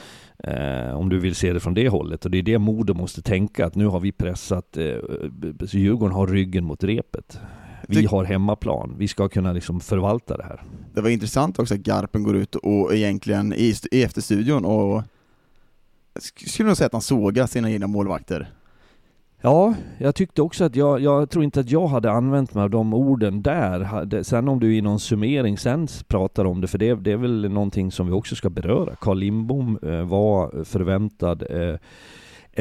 Eh, 0.48 0.98
om 0.98 1.10
du 1.10 1.20
vill 1.20 1.36
se 1.36 1.54
det 1.54 1.60
från 1.60 1.74
det 1.74 1.90
hållet. 1.90 2.26
Och 2.26 2.32
det 2.32 2.38
är 2.38 2.42
det 2.44 2.58
Modo 2.60 2.94
måste 2.94 3.22
tänka, 3.22 3.66
att 3.66 3.76
nu 3.76 3.86
har 3.88 4.00
vi 4.00 4.12
pressat, 4.12 4.78
eh, 4.78 4.96
så 5.68 5.78
Djurgården 5.78 6.16
har 6.16 6.28
ryggen 6.28 6.64
mot 6.66 6.84
repet. 6.84 7.40
Vi 7.88 8.06
har 8.06 8.24
hemmaplan, 8.24 8.96
vi 8.98 9.08
ska 9.08 9.30
kunna 9.30 9.54
liksom 9.54 9.80
förvalta 9.80 10.38
det 10.38 10.44
här. 10.44 10.62
Det 10.94 11.02
var 11.02 11.10
intressant 11.10 11.60
också 11.60 11.74
att 11.74 11.80
Garpen 11.80 12.24
går 12.24 12.36
ut 12.36 12.56
och 12.56 12.96
egentligen 12.96 13.54
i, 13.54 13.70
st- 13.70 13.98
i 13.98 14.04
efterstudion 14.04 14.66
och 14.66 15.02
sk- 16.20 16.48
skulle 16.50 16.68
nog 16.68 16.78
säga 16.78 16.86
att 16.86 16.94
han 16.94 17.02
sågar 17.02 17.48
sina 17.48 17.72
egna 17.72 17.88
målvakter. 17.88 18.50
Ja, 19.42 19.76
jag 19.98 20.16
tyckte 20.16 20.42
också 20.42 20.64
att 20.64 20.76
jag, 20.76 21.00
jag 21.00 21.30
tror 21.30 21.44
inte 21.44 21.60
att 21.60 21.72
jag 21.72 21.88
hade 21.88 22.12
använt 22.12 22.54
mig 22.54 22.64
av 22.64 22.70
de 22.70 22.94
orden 22.94 23.42
där. 23.42 24.24
Sen 24.24 24.48
om 24.48 24.60
du 24.60 24.76
i 24.76 24.82
någon 24.82 25.00
summering 25.00 25.58
sen 25.58 25.88
pratar 26.08 26.46
om 26.46 26.62
det, 26.62 26.68
för 26.68 26.78
det, 26.78 26.96
det 26.96 27.12
är 27.12 27.18
väl 27.18 27.50
någonting 27.50 27.92
som 27.92 28.08
vi 28.08 28.14
också 28.14 28.36
ska 28.36 28.50
beröra. 28.50 28.96
Carl 28.96 29.18
Lindbom 29.18 29.80
eh, 29.84 30.02
var 30.02 30.64
förväntad 30.64 31.44
eh, 31.50 31.76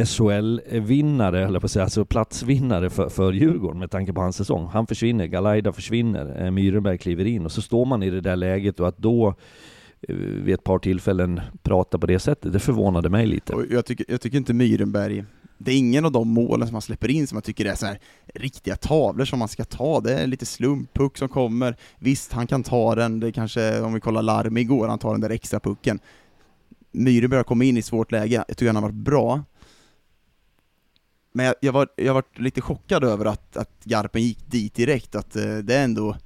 SHL-vinnare, 0.05 1.45
eller 1.45 1.61
på 1.61 1.67
att 1.67 1.71
säga, 1.71 1.83
alltså 1.83 2.05
platsvinnare 2.05 2.91
för, 2.91 3.09
för 3.09 3.33
Djurgården 3.33 3.79
med 3.79 3.91
tanke 3.91 4.13
på 4.13 4.21
hans 4.21 4.37
säsong. 4.37 4.67
Han 4.67 4.87
försvinner, 4.87 5.27
Galaida 5.27 5.73
försvinner, 5.73 6.45
eh, 6.45 6.51
Myrenberg 6.51 6.99
kliver 6.99 7.25
in 7.25 7.45
och 7.45 7.53
så 7.53 7.63
står 7.63 7.85
man 7.85 8.03
i 8.03 8.11
det 8.11 8.21
där 8.21 8.37
läget 8.37 8.81
och 8.81 8.89
att 8.89 8.99
då 8.99 9.35
vid 10.09 10.55
ett 10.55 10.65
par 10.65 10.79
tillfällen 10.79 11.41
prata 11.63 11.99
på 11.99 12.07
det 12.07 12.19
sättet, 12.19 12.53
det 12.53 12.59
förvånade 12.59 13.09
mig 13.09 13.27
lite. 13.27 13.55
Jag 13.71 13.87
tycker, 13.87 14.07
jag 14.09 14.21
tycker 14.21 14.39
inte 14.39 14.55
Myrenberg, 14.55 15.25
det 15.59 15.73
är 15.73 15.79
ingen 15.79 16.05
av 16.05 16.13
de 16.13 16.29
målen 16.29 16.69
som 16.69 16.75
han 16.75 16.83
släpper 16.83 17.11
in 17.11 17.27
som 17.27 17.37
jag 17.37 17.45
tycker 17.45 17.65
är 17.65 17.75
så 17.75 17.87
här 17.87 18.01
riktiga 18.35 18.77
tavlor 18.77 19.25
som 19.25 19.39
man 19.39 19.49
ska 19.49 19.65
ta. 19.65 20.01
Det 20.01 20.15
är 20.15 20.27
lite 20.27 20.47
slumppuck 20.47 21.19
som 21.19 21.29
kommer. 21.29 21.77
Visst, 21.99 22.33
han 22.33 22.47
kan 22.47 22.63
ta 22.63 22.95
den, 22.95 23.21
det 23.21 23.33
kanske, 23.33 23.81
om 23.81 23.95
vi 23.95 24.01
kollar 24.01 24.23
larm 24.23 24.57
igår, 24.57 24.89
han 24.89 24.99
tar 24.99 25.13
den 25.13 25.21
där 25.21 25.31
extra 25.31 25.61
pucken. 25.61 26.01
Myrenberg 26.93 27.29
börjar 27.29 27.45
komma 27.45 27.65
in 27.65 27.77
i 27.77 27.83
svårt 27.83 28.13
läge, 28.13 28.45
jag 28.49 28.57
tycker 28.57 28.67
han 28.67 28.77
har 28.77 28.83
varit 28.83 28.95
bra. 28.95 29.45
Men 31.33 31.47
jag, 31.47 31.55
jag, 31.61 31.73
var, 31.73 31.89
jag 31.97 32.15
var 32.15 32.25
lite 32.37 32.61
chockad 32.61 33.05
över 33.05 33.25
att, 33.25 33.57
att 33.57 33.85
Garpen 33.85 34.23
gick 34.23 34.47
dit 34.47 34.75
direkt, 34.75 35.15
att 35.15 35.37
eh, 35.37 35.57
det 35.57 35.75
är 35.75 35.85
ändå 35.85 36.17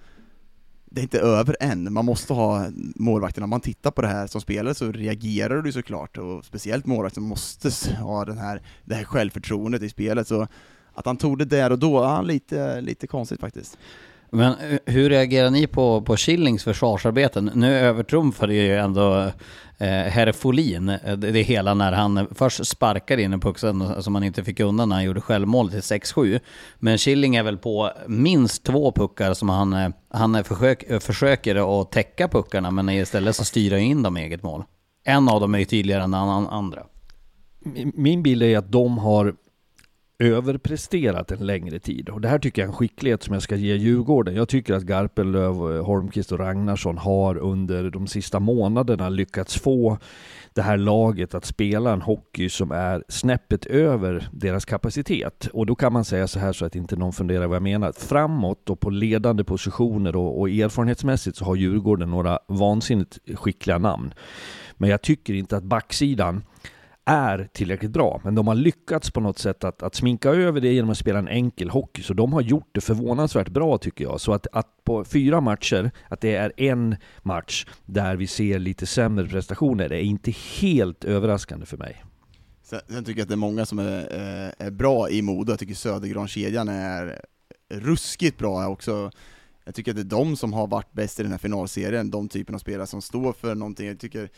det 0.90 1.00
är 1.00 1.02
inte 1.02 1.20
över 1.20 1.56
än, 1.60 1.92
man 1.92 2.04
måste 2.04 2.32
ha 2.32 2.66
målvakterna. 2.94 3.44
Om 3.44 3.50
man 3.50 3.60
tittar 3.60 3.90
på 3.90 4.02
det 4.02 4.08
här 4.08 4.26
som 4.26 4.40
spelare 4.40 4.74
så 4.74 4.92
reagerar 4.92 5.62
du 5.62 5.72
såklart, 5.72 6.18
och 6.18 6.44
speciellt 6.44 6.86
målvakten 6.86 7.22
måste 7.22 7.70
ha 7.94 8.24
den 8.24 8.38
här, 8.38 8.62
det 8.84 8.94
här 8.94 9.04
självförtroendet 9.04 9.82
i 9.82 9.88
spelet. 9.88 10.28
Så 10.28 10.46
att 10.94 11.06
han 11.06 11.16
tog 11.16 11.38
det 11.38 11.44
där 11.44 11.72
och 11.72 11.78
då, 11.78 11.94
ja, 12.02 12.22
lite, 12.22 12.80
lite 12.80 13.06
konstigt 13.06 13.40
faktiskt. 13.40 13.78
Men 14.30 14.52
eh, 14.52 14.78
hur 14.86 15.10
reagerar 15.10 15.50
ni 15.50 15.66
på, 15.66 16.00
på 16.00 16.16
Schillings 16.16 16.64
försvarsarbeten? 16.64 17.50
Nu 17.54 17.78
övertrumfade 17.78 18.54
ju 18.54 18.76
ändå 18.76 19.32
eh, 19.80 19.88
herr 19.88 20.32
Folin 20.32 20.88
eh, 20.88 21.12
det, 21.16 21.42
hela 21.42 21.74
när 21.74 21.92
han 21.92 22.26
först 22.34 22.66
sparkar 22.66 23.18
in 23.18 23.32
en 23.32 23.40
pucksen 23.40 23.80
eh, 23.80 24.00
som 24.00 24.14
han 24.14 24.24
inte 24.24 24.44
fick 24.44 24.60
undan 24.60 24.88
när 24.88 24.96
han 24.96 25.04
gjorde 25.04 25.20
självmål 25.20 25.70
till 25.70 25.80
6-7. 25.80 26.40
Men 26.78 26.98
Killing 26.98 27.36
är 27.36 27.42
väl 27.42 27.58
på 27.58 27.90
minst 28.08 28.64
två 28.64 28.92
puckar 28.92 29.34
som 29.34 29.48
han, 29.48 29.72
eh, 29.72 29.88
han 30.10 30.44
försök, 30.44 31.02
försöker 31.02 31.80
att 31.80 31.92
täcka 31.92 32.28
puckarna 32.28 32.70
men 32.70 32.88
istället 32.88 33.36
så 33.36 33.44
styr 33.44 33.70
han 33.70 33.80
in 33.80 34.02
dem 34.02 34.16
i 34.16 34.20
eget 34.22 34.42
mål. 34.42 34.64
En 35.04 35.28
av 35.28 35.40
dem 35.40 35.54
är 35.54 35.58
ju 35.58 35.64
tydligare 35.64 36.02
än 36.02 36.10
den 36.10 36.20
andra. 36.46 36.82
Min- 37.64 37.92
Min 37.94 38.22
bild 38.22 38.42
är 38.42 38.58
att 38.58 38.72
de 38.72 38.98
har 38.98 39.34
överpresterat 40.20 41.30
en 41.30 41.46
längre 41.46 41.78
tid. 41.78 42.08
Och 42.08 42.20
det 42.20 42.28
här 42.28 42.38
tycker 42.38 42.62
jag 42.62 42.66
är 42.66 42.72
en 42.72 42.76
skicklighet 42.76 43.22
som 43.22 43.34
jag 43.34 43.42
ska 43.42 43.56
ge 43.56 43.76
Djurgården. 43.76 44.34
Jag 44.34 44.48
tycker 44.48 44.74
att 44.74 44.82
Garpenlöv, 44.82 45.82
Holmqvist 45.82 46.32
och 46.32 46.38
Ragnarsson 46.38 46.98
har 46.98 47.38
under 47.38 47.90
de 47.90 48.06
sista 48.06 48.40
månaderna 48.40 49.08
lyckats 49.08 49.58
få 49.58 49.98
det 50.54 50.62
här 50.62 50.76
laget 50.76 51.34
att 51.34 51.44
spela 51.44 51.92
en 51.92 52.02
hockey 52.02 52.48
som 52.48 52.70
är 52.70 53.04
snäppet 53.08 53.66
över 53.66 54.28
deras 54.32 54.64
kapacitet. 54.64 55.48
Och 55.52 55.66
då 55.66 55.74
kan 55.74 55.92
man 55.92 56.04
säga 56.04 56.28
så 56.28 56.38
här 56.38 56.52
så 56.52 56.64
att 56.64 56.76
inte 56.76 56.96
någon 56.96 57.12
funderar 57.12 57.46
vad 57.46 57.56
jag 57.56 57.62
menar. 57.62 57.92
Framåt 57.92 58.70
och 58.70 58.80
på 58.80 58.90
ledande 58.90 59.44
positioner 59.44 60.16
och, 60.16 60.40
och 60.40 60.50
erfarenhetsmässigt 60.50 61.36
så 61.36 61.44
har 61.44 61.56
Djurgården 61.56 62.10
några 62.10 62.38
vansinnigt 62.48 63.18
skickliga 63.34 63.78
namn. 63.78 64.14
Men 64.76 64.90
jag 64.90 65.02
tycker 65.02 65.34
inte 65.34 65.56
att 65.56 65.64
backsidan 65.64 66.42
är 67.04 67.48
tillräckligt 67.52 67.90
bra. 67.90 68.20
Men 68.24 68.34
de 68.34 68.46
har 68.46 68.54
lyckats 68.54 69.10
på 69.10 69.20
något 69.20 69.38
sätt 69.38 69.64
att, 69.64 69.82
att 69.82 69.94
sminka 69.94 70.30
över 70.30 70.60
det 70.60 70.72
genom 70.72 70.90
att 70.90 70.98
spela 70.98 71.18
en 71.18 71.28
enkel 71.28 71.70
hockey. 71.70 72.02
Så 72.02 72.14
de 72.14 72.32
har 72.32 72.40
gjort 72.40 72.68
det 72.72 72.80
förvånansvärt 72.80 73.48
bra 73.48 73.78
tycker 73.78 74.04
jag. 74.04 74.20
Så 74.20 74.32
att, 74.32 74.46
att 74.52 74.84
på 74.84 75.04
fyra 75.04 75.40
matcher, 75.40 75.90
att 76.08 76.20
det 76.20 76.36
är 76.36 76.52
en 76.56 76.96
match 77.22 77.66
där 77.86 78.16
vi 78.16 78.26
ser 78.26 78.58
lite 78.58 78.86
sämre 78.86 79.26
prestationer, 79.26 79.92
är 79.92 80.00
inte 80.00 80.30
helt 80.60 81.04
överraskande 81.04 81.66
för 81.66 81.76
mig. 81.76 82.04
Sen, 82.62 82.80
sen 82.88 83.04
tycker 83.04 83.20
jag 83.20 83.24
att 83.24 83.28
det 83.28 83.34
är 83.34 83.36
många 83.36 83.66
som 83.66 83.78
är, 83.78 83.98
eh, 83.98 84.66
är 84.66 84.70
bra 84.70 85.10
i 85.10 85.22
Modo, 85.22 85.52
jag 85.52 85.58
tycker 85.58 85.74
Södergrankedjan 85.74 86.68
är 86.68 87.20
ruskigt 87.74 88.38
bra 88.38 88.68
också. 88.68 89.10
Jag 89.64 89.74
tycker 89.74 89.90
att 89.90 89.96
det 89.96 90.02
är 90.02 90.18
de 90.18 90.36
som 90.36 90.52
har 90.52 90.66
varit 90.66 90.92
bäst 90.92 91.20
i 91.20 91.22
den 91.22 91.32
här 91.32 91.38
finalserien, 91.38 92.10
de 92.10 92.28
typen 92.28 92.54
av 92.54 92.58
spelare 92.58 92.86
som 92.86 93.02
står 93.02 93.32
för 93.32 93.54
någonting. 93.54 93.86
Jag 93.86 94.00
tycker 94.00 94.30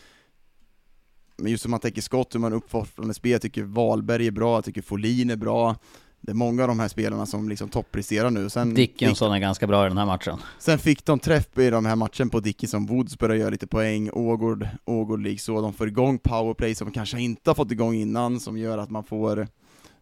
men 1.37 1.51
just 1.51 1.65
hur 1.65 1.69
man 1.69 1.79
tänker 1.79 2.01
skott, 2.01 2.35
hur 2.35 2.39
man 2.39 2.53
uppfostrar 2.53 3.13
spel, 3.13 3.31
jag 3.31 3.41
tycker 3.41 3.63
Wahlberg 3.63 4.27
är 4.27 4.31
bra, 4.31 4.57
jag 4.57 4.65
tycker 4.65 4.81
Folin 4.81 5.29
är 5.29 5.35
bra. 5.35 5.75
Det 6.21 6.31
är 6.31 6.35
många 6.35 6.61
av 6.61 6.67
de 6.67 6.79
här 6.79 6.87
spelarna 6.87 7.25
som 7.25 7.49
liksom 7.49 7.69
toppresterar 7.69 8.29
nu. 8.29 8.49
Sen 8.49 8.73
Dickinson 8.73 9.33
är 9.33 9.39
ganska 9.39 9.67
bra 9.67 9.85
i 9.85 9.89
den 9.89 9.97
här 9.97 10.05
matchen. 10.05 10.37
Sen 10.59 10.79
fick 10.79 11.05
de 11.05 11.19
träff 11.19 11.57
i 11.57 11.69
de 11.69 11.85
här 11.85 11.95
matchen 11.95 12.29
på 12.29 12.39
Dickinson, 12.39 12.85
Woods 12.85 13.17
börjar 13.17 13.35
göra 13.35 13.49
lite 13.49 13.67
poäng, 13.67 14.09
Ågård, 14.13 14.67
Ågård 14.85 15.21
liksom, 15.21 15.55
de 15.55 15.73
får 15.73 15.87
igång 15.87 16.17
powerplay 16.17 16.75
som 16.75 16.91
kanske 16.91 17.21
inte 17.21 17.49
har 17.49 17.55
fått 17.55 17.71
igång 17.71 17.95
innan, 17.95 18.39
som 18.39 18.57
gör 18.57 18.77
att 18.77 18.89
man 18.89 19.03
får, 19.03 19.47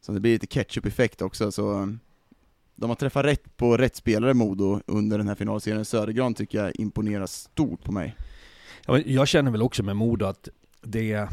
så 0.01 0.11
det 0.11 0.19
blir 0.19 0.31
lite 0.31 0.47
ketchup-effekt 0.47 1.21
också, 1.21 1.51
så 1.51 1.97
de 2.75 2.89
har 2.89 2.95
träffat 2.95 3.25
rätt 3.25 3.57
på 3.57 3.77
rätt 3.77 3.95
spelare 3.95 4.33
Modo 4.33 4.81
under 4.85 5.17
den 5.17 5.27
här 5.27 5.35
finalserien. 5.35 5.85
Södergran 5.85 6.33
tycker 6.33 6.63
jag 6.63 6.71
imponerar 6.75 7.25
stort 7.25 7.83
på 7.83 7.91
mig. 7.91 8.15
Jag 9.05 9.27
känner 9.27 9.51
väl 9.51 9.61
också 9.61 9.83
med 9.83 9.95
Modo 9.95 10.25
att 10.25 10.49
det 10.81 11.29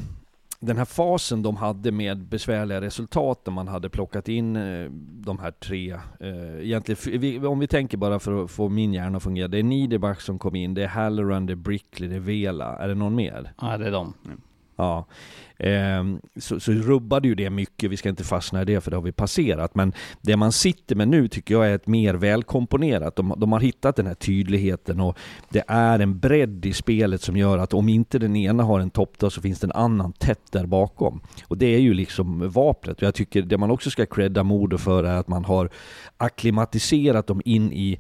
den 0.61 0.77
här 0.77 0.85
fasen 0.85 1.43
de 1.43 1.57
hade 1.57 1.93
med 1.93 2.19
besvärliga 2.19 2.81
resultat, 2.81 3.45
där 3.45 3.53
man 3.53 3.69
hade 3.69 3.89
plockat 3.89 4.29
in 4.29 4.57
eh, 4.57 4.91
de 5.01 5.39
här 5.39 5.51
tre, 5.51 5.93
eh, 6.21 6.61
egentligen, 6.61 7.47
om 7.47 7.59
vi 7.59 7.67
tänker 7.67 7.97
bara 7.97 8.19
för 8.19 8.45
att 8.45 8.51
få 8.51 8.69
min 8.69 8.95
hjärna 8.95 9.17
att 9.17 9.23
fungera, 9.23 9.49
det 9.49 9.59
är 9.59 9.63
Niederbach 9.63 10.21
som 10.21 10.39
kom 10.39 10.57
in, 10.57 10.75
det 10.75 10.83
är 10.83 10.89
Halloran, 10.89 11.47
det 11.47 11.53
är 11.53 11.57
Brickley, 11.57 12.09
det 12.09 12.17
är 12.17 12.21
Vela, 12.21 12.77
är 12.77 12.89
det 12.89 12.95
någon 12.95 13.15
mer? 13.15 13.53
Ja, 13.61 13.79
det 13.79 13.87
är 13.87 13.93
de. 13.93 14.15
Ja. 14.79 15.07
Ehm, 15.59 16.21
så, 16.37 16.61
så 16.61 16.73
rubbade 16.73 17.29
ju 17.29 17.35
det 17.35 17.51
mycket, 17.51 17.91
vi 17.91 17.97
ska 17.97 18.09
inte 18.09 18.25
fastna 18.25 18.63
i 18.63 18.65
det 18.65 18.81
för 18.81 18.91
det 18.91 18.97
har 18.97 19.03
vi 19.03 19.13
passerat. 19.13 19.75
Men 19.75 19.93
det 20.21 20.37
man 20.37 20.53
sitter 20.53 20.97
med 20.97 21.09
nu 21.09 21.29
tycker 21.29 21.55
jag 21.55 21.69
är 21.69 21.75
ett 21.75 21.87
mer 21.87 22.15
välkomponerat. 22.15 23.17
De, 23.17 23.35
de 23.37 23.53
har 23.53 23.61
hittat 23.61 23.97
den 23.97 24.07
här 24.07 24.15
tydligheten 24.15 25.01
och 25.01 25.19
det 25.49 25.65
är 25.69 25.99
en 25.99 26.19
bredd 26.19 26.67
i 26.67 26.73
spelet 26.73 27.23
som 27.23 27.37
gör 27.37 27.59
att 27.59 27.75
om 27.75 27.89
inte 27.89 28.19
den 28.19 28.37
ena 28.37 28.63
har 28.63 28.81
en 28.81 28.91
toppdag 28.91 29.31
så 29.31 29.41
finns 29.41 29.61
det 29.61 29.67
en 29.67 29.73
annan 29.73 30.13
tätt 30.13 30.53
där 30.53 30.67
bakom. 30.67 31.21
Och 31.49 31.59
det 31.59 31.67
är 31.67 31.81
ju 31.81 31.95
liksom 31.95 32.51
vapnet. 32.51 32.97
Och 32.97 33.03
jag 33.03 33.15
tycker 33.15 33.43
det 33.43 33.59
man 33.59 33.71
också 33.71 33.91
ska 33.91 34.07
credda 34.07 34.43
Modo 34.43 34.79
för 34.79 35.05
är 35.05 35.17
att 35.17 35.29
man 35.29 35.45
har 35.45 35.71
akklimatiserat 36.17 37.27
dem 37.27 37.43
in 37.45 37.73
i 37.73 37.99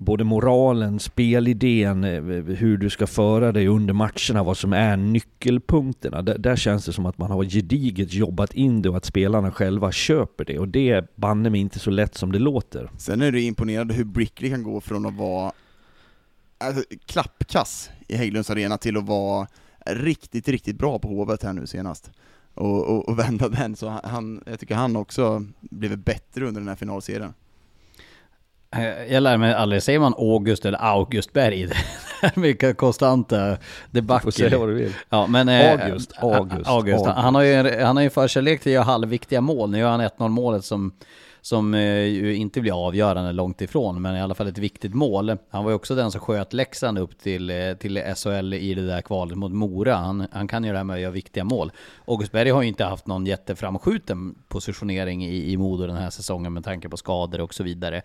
både 0.00 0.24
moralen, 0.24 0.98
spelidén, 0.98 2.04
eh, 2.04 2.22
hur 2.54 2.76
du 2.76 2.90
ska 2.90 3.06
föra 3.06 3.52
dig 3.52 3.66
under 3.66 3.94
matcherna, 3.94 4.42
vad 4.42 4.56
som 4.56 4.72
är 4.72 4.96
nyckelpunkterna. 4.96 6.22
Där, 6.22 6.38
där, 6.38 6.56
känns 6.56 6.84
det 6.84 6.92
som 6.92 7.06
att 7.06 7.18
man 7.18 7.30
har 7.30 7.44
gediget 7.44 8.12
jobbat 8.12 8.54
in 8.54 8.82
det 8.82 8.88
och 8.88 8.96
att 8.96 9.04
spelarna 9.04 9.50
själva 9.50 9.92
köper 9.92 10.44
det. 10.44 10.58
Och 10.58 10.68
det 10.68 10.90
är 10.90 11.08
banne 11.14 11.50
mig 11.50 11.60
inte 11.60 11.78
så 11.78 11.90
lätt 11.90 12.14
som 12.14 12.32
det 12.32 12.38
låter. 12.38 12.90
Sen 12.98 13.22
är 13.22 13.32
det 13.32 13.40
imponerande 13.40 13.94
hur 13.94 14.04
Brickley 14.04 14.50
kan 14.50 14.62
gå 14.62 14.80
från 14.80 15.06
att 15.06 15.14
vara 15.14 15.52
alltså, 16.58 16.84
klappkass 17.06 17.90
i 18.08 18.16
Hägglunds 18.16 18.50
arena 18.50 18.78
till 18.78 18.96
att 18.96 19.06
vara 19.06 19.46
riktigt, 19.86 20.48
riktigt 20.48 20.78
bra 20.78 20.98
på 20.98 21.08
Hovet 21.08 21.42
här 21.42 21.52
nu 21.52 21.66
senast. 21.66 22.10
Och, 22.54 22.86
och, 22.86 23.08
och 23.08 23.18
vända 23.18 23.48
den, 23.48 23.76
så 23.76 23.88
han, 24.04 24.42
jag 24.46 24.60
tycker 24.60 24.74
han 24.74 24.96
också 24.96 25.44
blivit 25.60 26.04
bättre 26.04 26.48
under 26.48 26.60
den 26.60 26.68
här 26.68 26.76
finalserien. 26.76 27.34
Eh, 28.76 29.12
jag 29.12 29.22
lär 29.22 29.36
mig 29.36 29.54
aldrig, 29.54 29.82
säger 29.82 29.98
man 29.98 30.14
August 30.18 30.64
eller 30.64 30.78
Augustberg? 30.78 31.68
Det 32.20 32.36
är 32.36 32.40
mycket 32.40 32.76
konstanta 32.76 33.56
debacle. 33.90 34.24
Får 34.24 34.30
säga 34.30 34.58
vad 34.58 34.68
du 34.68 34.74
vill. 34.74 34.92
Ja, 35.08 35.26
men, 35.26 35.48
eh, 35.48 35.70
August, 35.70 36.12
August, 36.18 36.68
August. 36.68 37.06
Han 37.06 37.34
har 37.34 37.42
ju 37.42 37.80
han 37.80 37.96
har 37.96 38.02
ju 38.02 38.10
förkärlek 38.10 38.60
till 38.60 38.70
att 38.70 38.74
göra 38.74 38.84
halvviktiga 38.84 39.40
mål. 39.40 39.70
Nu 39.70 39.78
gör 39.78 39.90
han 39.90 40.00
1-0 40.00 40.28
målet 40.28 40.64
som, 40.64 40.92
som 41.40 41.74
eh, 41.74 42.04
ju 42.04 42.34
inte 42.34 42.60
blir 42.60 42.86
avgörande 42.86 43.32
långt 43.32 43.60
ifrån, 43.60 44.02
men 44.02 44.16
i 44.16 44.20
alla 44.20 44.34
fall 44.34 44.46
ett 44.46 44.58
viktigt 44.58 44.94
mål. 44.94 45.36
Han 45.50 45.64
var 45.64 45.70
ju 45.70 45.74
också 45.74 45.94
den 45.94 46.10
som 46.10 46.20
sköt 46.20 46.52
Leksand 46.52 46.98
upp 46.98 47.18
till, 47.18 47.76
till 47.78 48.02
SHL 48.16 48.54
i 48.54 48.74
det 48.74 48.86
där 48.86 49.00
kvalet 49.00 49.38
mot 49.38 49.52
Mora. 49.52 49.94
Han, 49.94 50.26
han 50.32 50.48
kan 50.48 50.64
ju 50.64 50.72
det 50.72 50.78
här 50.78 50.84
med 50.84 50.94
att 50.94 51.00
göra 51.00 51.12
viktiga 51.12 51.44
mål. 51.44 51.72
August 52.04 52.32
Berg 52.32 52.50
har 52.50 52.62
ju 52.62 52.68
inte 52.68 52.84
haft 52.84 53.06
någon 53.06 53.26
jätteframskjuten 53.26 54.34
positionering 54.48 55.24
i, 55.24 55.52
i 55.52 55.56
Modo 55.56 55.86
den 55.86 55.96
här 55.96 56.10
säsongen 56.10 56.52
med 56.52 56.64
tanke 56.64 56.88
på 56.88 56.96
skador 56.96 57.40
och 57.40 57.54
så 57.54 57.62
vidare. 57.62 58.02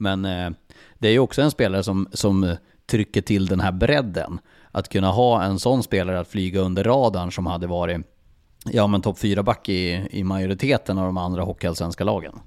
Men 0.00 0.24
eh, 0.24 0.50
det 0.98 1.08
är 1.08 1.12
ju 1.12 1.18
också 1.18 1.42
en 1.42 1.50
spelare 1.50 1.82
som, 1.82 2.08
som 2.12 2.56
trycker 2.86 3.22
till 3.22 3.46
den 3.46 3.60
här 3.60 3.72
bredden. 3.72 4.40
Att 4.72 4.88
kunna 4.88 5.10
ha 5.10 5.42
en 5.42 5.58
sån 5.58 5.82
spelare 5.82 6.20
att 6.20 6.28
flyga 6.28 6.60
under 6.60 6.84
radarn 6.84 7.32
som 7.32 7.46
hade 7.46 7.66
varit 7.66 8.06
ja, 8.64 8.86
men 8.86 9.02
topp 9.02 9.18
4-back 9.18 9.68
i, 9.68 10.08
i 10.10 10.24
majoriteten 10.24 10.98
av 10.98 11.04
de 11.06 11.16
andra 11.16 11.42
hockeyallsvenska 11.42 12.04
lagen. 12.04 12.40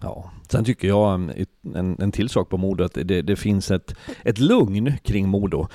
Ja, 0.00 0.30
sen 0.48 0.64
tycker 0.64 0.88
jag 0.88 1.30
eh, 1.30 1.46
en, 1.74 1.96
en 2.02 2.12
till 2.12 2.28
sak 2.28 2.48
på 2.48 2.56
Modo 2.56 2.84
att 2.84 2.94
det, 2.94 3.22
det 3.22 3.36
finns 3.36 3.70
ett, 3.70 3.94
ett 4.24 4.38
lugn 4.38 4.98
kring 5.04 5.28
Modo. 5.28 5.68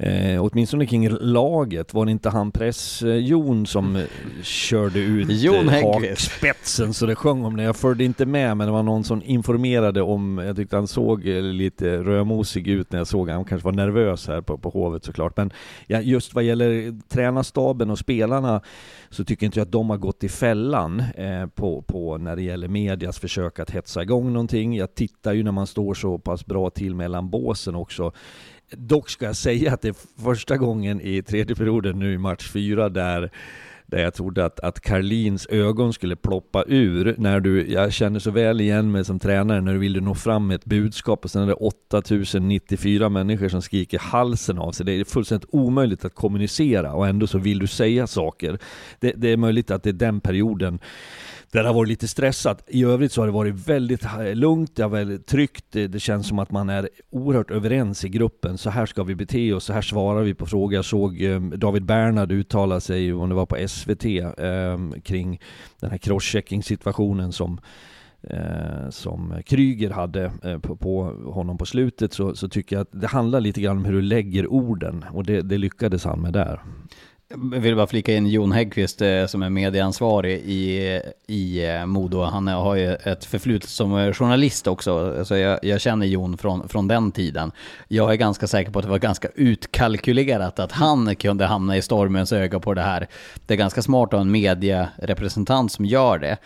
Eh, 0.00 0.44
åtminstone 0.44 0.86
kring 0.86 1.08
laget, 1.10 1.94
var 1.94 2.04
det 2.04 2.10
inte 2.10 2.30
han 2.30 2.50
press-Jon 2.50 3.66
som 3.66 3.96
eh, 3.96 4.02
körde 4.42 4.98
ut 4.98 5.30
Jon 5.30 5.68
eh, 5.68 6.00
hakspetsen 6.00 6.94
så 6.94 7.06
det 7.06 7.14
sjöng 7.14 7.44
om 7.44 7.56
det. 7.56 7.62
Jag 7.62 7.76
följde 7.76 8.04
inte 8.04 8.26
med 8.26 8.56
men 8.56 8.66
det 8.66 8.72
var 8.72 8.82
någon 8.82 9.04
som 9.04 9.22
informerade 9.24 10.02
om, 10.02 10.38
jag 10.38 10.56
tyckte 10.56 10.76
han 10.76 10.86
såg 10.86 11.28
eh, 11.28 11.42
lite 11.42 11.98
rödmosig 11.98 12.68
ut 12.68 12.92
när 12.92 12.98
jag 12.98 13.06
såg 13.06 13.30
han 13.30 13.44
kanske 13.44 13.64
var 13.64 13.72
nervös 13.72 14.28
här 14.28 14.40
på, 14.40 14.58
på 14.58 14.70
Hovet 14.70 15.04
såklart. 15.04 15.36
Men 15.36 15.52
ja, 15.86 16.00
just 16.00 16.34
vad 16.34 16.44
gäller 16.44 17.00
tränarstaben 17.08 17.90
och 17.90 17.98
spelarna 17.98 18.60
så 19.10 19.24
tycker 19.24 19.46
inte 19.46 19.58
jag 19.58 19.66
att 19.66 19.72
de 19.72 19.90
har 19.90 19.96
gått 19.96 20.24
i 20.24 20.28
fällan 20.28 21.00
eh, 21.00 21.46
på, 21.46 21.82
på 21.82 22.18
när 22.18 22.36
det 22.36 22.42
gäller 22.42 22.68
medias 22.68 23.18
försök 23.18 23.58
att 23.58 23.70
hetsa 23.70 24.02
igång 24.02 24.32
någonting. 24.32 24.76
Jag 24.76 24.94
tittar 24.94 25.32
ju 25.32 25.42
när 25.42 25.52
man 25.52 25.66
står 25.66 25.94
så 25.94 26.18
pass 26.18 26.46
bra 26.46 26.70
till 26.70 26.94
mellan 26.94 27.30
båsen 27.30 27.74
också. 27.74 28.12
Dock 28.70 29.10
ska 29.10 29.26
jag 29.26 29.36
säga 29.36 29.72
att 29.72 29.82
det 29.82 29.88
är 29.88 30.22
första 30.22 30.56
gången 30.56 31.00
i 31.00 31.22
tredje 31.22 31.56
perioden 31.56 31.98
nu 31.98 32.12
i 32.12 32.18
match 32.18 32.48
fyra 32.48 32.88
där 32.88 33.30
där 33.90 34.02
jag 34.02 34.14
trodde 34.14 34.44
att, 34.44 34.60
att 34.60 34.80
Karlins 34.80 35.46
ögon 35.46 35.92
skulle 35.92 36.16
ploppa 36.16 36.64
ur 36.66 37.14
när 37.18 37.40
du, 37.40 37.72
jag 37.72 37.92
känner 37.92 38.20
så 38.20 38.30
väl 38.30 38.60
igen 38.60 38.92
mig 38.92 39.04
som 39.04 39.18
tränare 39.18 39.60
när 39.60 39.72
du 39.72 39.78
ville 39.78 40.00
nå 40.00 40.14
fram 40.14 40.46
med 40.46 40.54
ett 40.54 40.64
budskap 40.64 41.24
och 41.24 41.30
sen 41.30 41.42
är 41.42 41.46
det 41.46 41.54
8094 41.54 43.08
människor 43.08 43.48
som 43.48 43.62
skriker 43.62 43.98
halsen 43.98 44.58
av 44.58 44.72
sig. 44.72 44.86
Det 44.86 44.92
är 44.92 45.04
fullständigt 45.04 45.48
omöjligt 45.52 46.04
att 46.04 46.14
kommunicera 46.14 46.92
och 46.92 47.08
ändå 47.08 47.26
så 47.26 47.38
vill 47.38 47.58
du 47.58 47.66
säga 47.66 48.06
saker. 48.06 48.58
Det, 49.00 49.12
det 49.16 49.32
är 49.32 49.36
möjligt 49.36 49.70
att 49.70 49.82
det 49.82 49.90
är 49.90 49.92
den 49.92 50.20
perioden 50.20 50.78
där 51.52 51.62
det 51.62 51.68
har 51.68 51.74
varit 51.74 51.88
lite 51.88 52.08
stressat. 52.08 52.64
I 52.66 52.84
övrigt 52.84 53.12
så 53.12 53.20
har 53.20 53.26
det 53.26 53.32
varit 53.32 53.68
väldigt 53.68 54.04
eh, 54.04 54.34
lugnt, 54.34 54.76
det 54.76 54.82
har 54.82 54.90
varit 54.90 55.26
tryggt, 55.26 55.64
det, 55.70 56.00
känns 56.02 56.28
som 56.28 56.38
att 56.38 56.50
man 56.50 56.68
är 56.68 56.88
oerhört 57.10 57.50
överens 57.50 58.04
i 58.04 58.08
gruppen. 58.08 58.58
Så 58.58 58.70
här 58.70 58.86
ska 58.86 59.02
vi 59.02 59.14
bete 59.14 59.52
oss, 59.52 59.64
så 59.64 59.72
här 59.72 59.82
svarar 59.82 60.22
vi 60.22 60.34
på 60.34 60.46
frågor. 60.46 60.74
Jag 60.74 60.84
såg 60.84 61.22
ehm, 61.22 61.52
David 61.56 61.84
Bernhard 61.84 62.32
uttala 62.32 62.80
sig, 62.80 63.12
om 63.12 63.28
det 63.28 63.34
var 63.34 63.46
på 63.46 63.68
SVT, 63.68 64.04
ehm, 64.38 64.94
kring 65.00 65.40
den 65.80 65.90
här 65.90 65.98
crosschecking 65.98 66.62
situationen 66.62 67.32
som 67.32 67.60
Eh, 68.22 68.90
som 68.90 69.42
Kryger 69.46 69.90
hade 69.90 70.32
eh, 70.42 70.58
på, 70.58 70.76
på, 70.76 71.02
honom 71.32 71.58
på 71.58 71.66
slutet 71.66 72.12
så, 72.12 72.34
så, 72.34 72.48
tycker 72.48 72.76
jag 72.76 72.82
att 72.82 73.00
det 73.00 73.06
handlar 73.06 73.40
lite 73.40 73.60
grann 73.60 73.76
om 73.76 73.84
hur 73.84 73.92
du 73.92 74.02
lägger 74.02 74.52
orden 74.52 75.04
och 75.12 75.24
det, 75.24 75.42
det 75.42 75.58
lyckades 75.58 76.04
han 76.04 76.20
med 76.20 76.32
där. 76.32 76.60
Jag 77.30 77.60
vill 77.60 77.76
bara 77.76 77.86
flika 77.86 78.14
in 78.14 78.26
Jon 78.26 78.52
Häggqvist 78.52 79.02
eh, 79.02 79.26
som 79.26 79.42
är 79.42 79.50
medieansvarig 79.50 80.38
i, 80.38 81.00
i 81.26 81.66
eh, 81.66 81.86
Modo. 81.86 82.22
Han 82.22 82.48
eh, 82.48 82.62
har 82.62 82.74
ju 82.74 82.94
ett 82.94 83.24
förflutet 83.24 83.70
som 83.70 84.12
journalist 84.12 84.66
också. 84.66 85.18
Alltså 85.18 85.36
jag, 85.36 85.58
jag, 85.62 85.80
känner 85.80 86.06
Jon 86.06 86.38
från, 86.38 86.68
från 86.68 86.88
den 86.88 87.12
tiden. 87.12 87.52
Jag 87.88 88.12
är 88.12 88.16
ganska 88.16 88.46
säker 88.46 88.70
på 88.70 88.78
att 88.78 88.84
det 88.84 88.90
var 88.90 88.98
ganska 88.98 89.28
utkalkylerat 89.34 90.58
att 90.58 90.72
han 90.72 91.16
kunde 91.16 91.46
hamna 91.46 91.76
i 91.76 91.82
stormens 91.82 92.32
öga 92.32 92.60
på 92.60 92.74
det 92.74 92.82
här. 92.82 93.08
Det 93.46 93.54
är 93.54 93.58
ganska 93.58 93.82
smart 93.82 94.06
att 94.06 94.12
ha 94.12 94.20
en 94.20 94.30
medierepresentant 94.30 95.72
som 95.72 95.84
gör 95.84 96.18
det. 96.18 96.36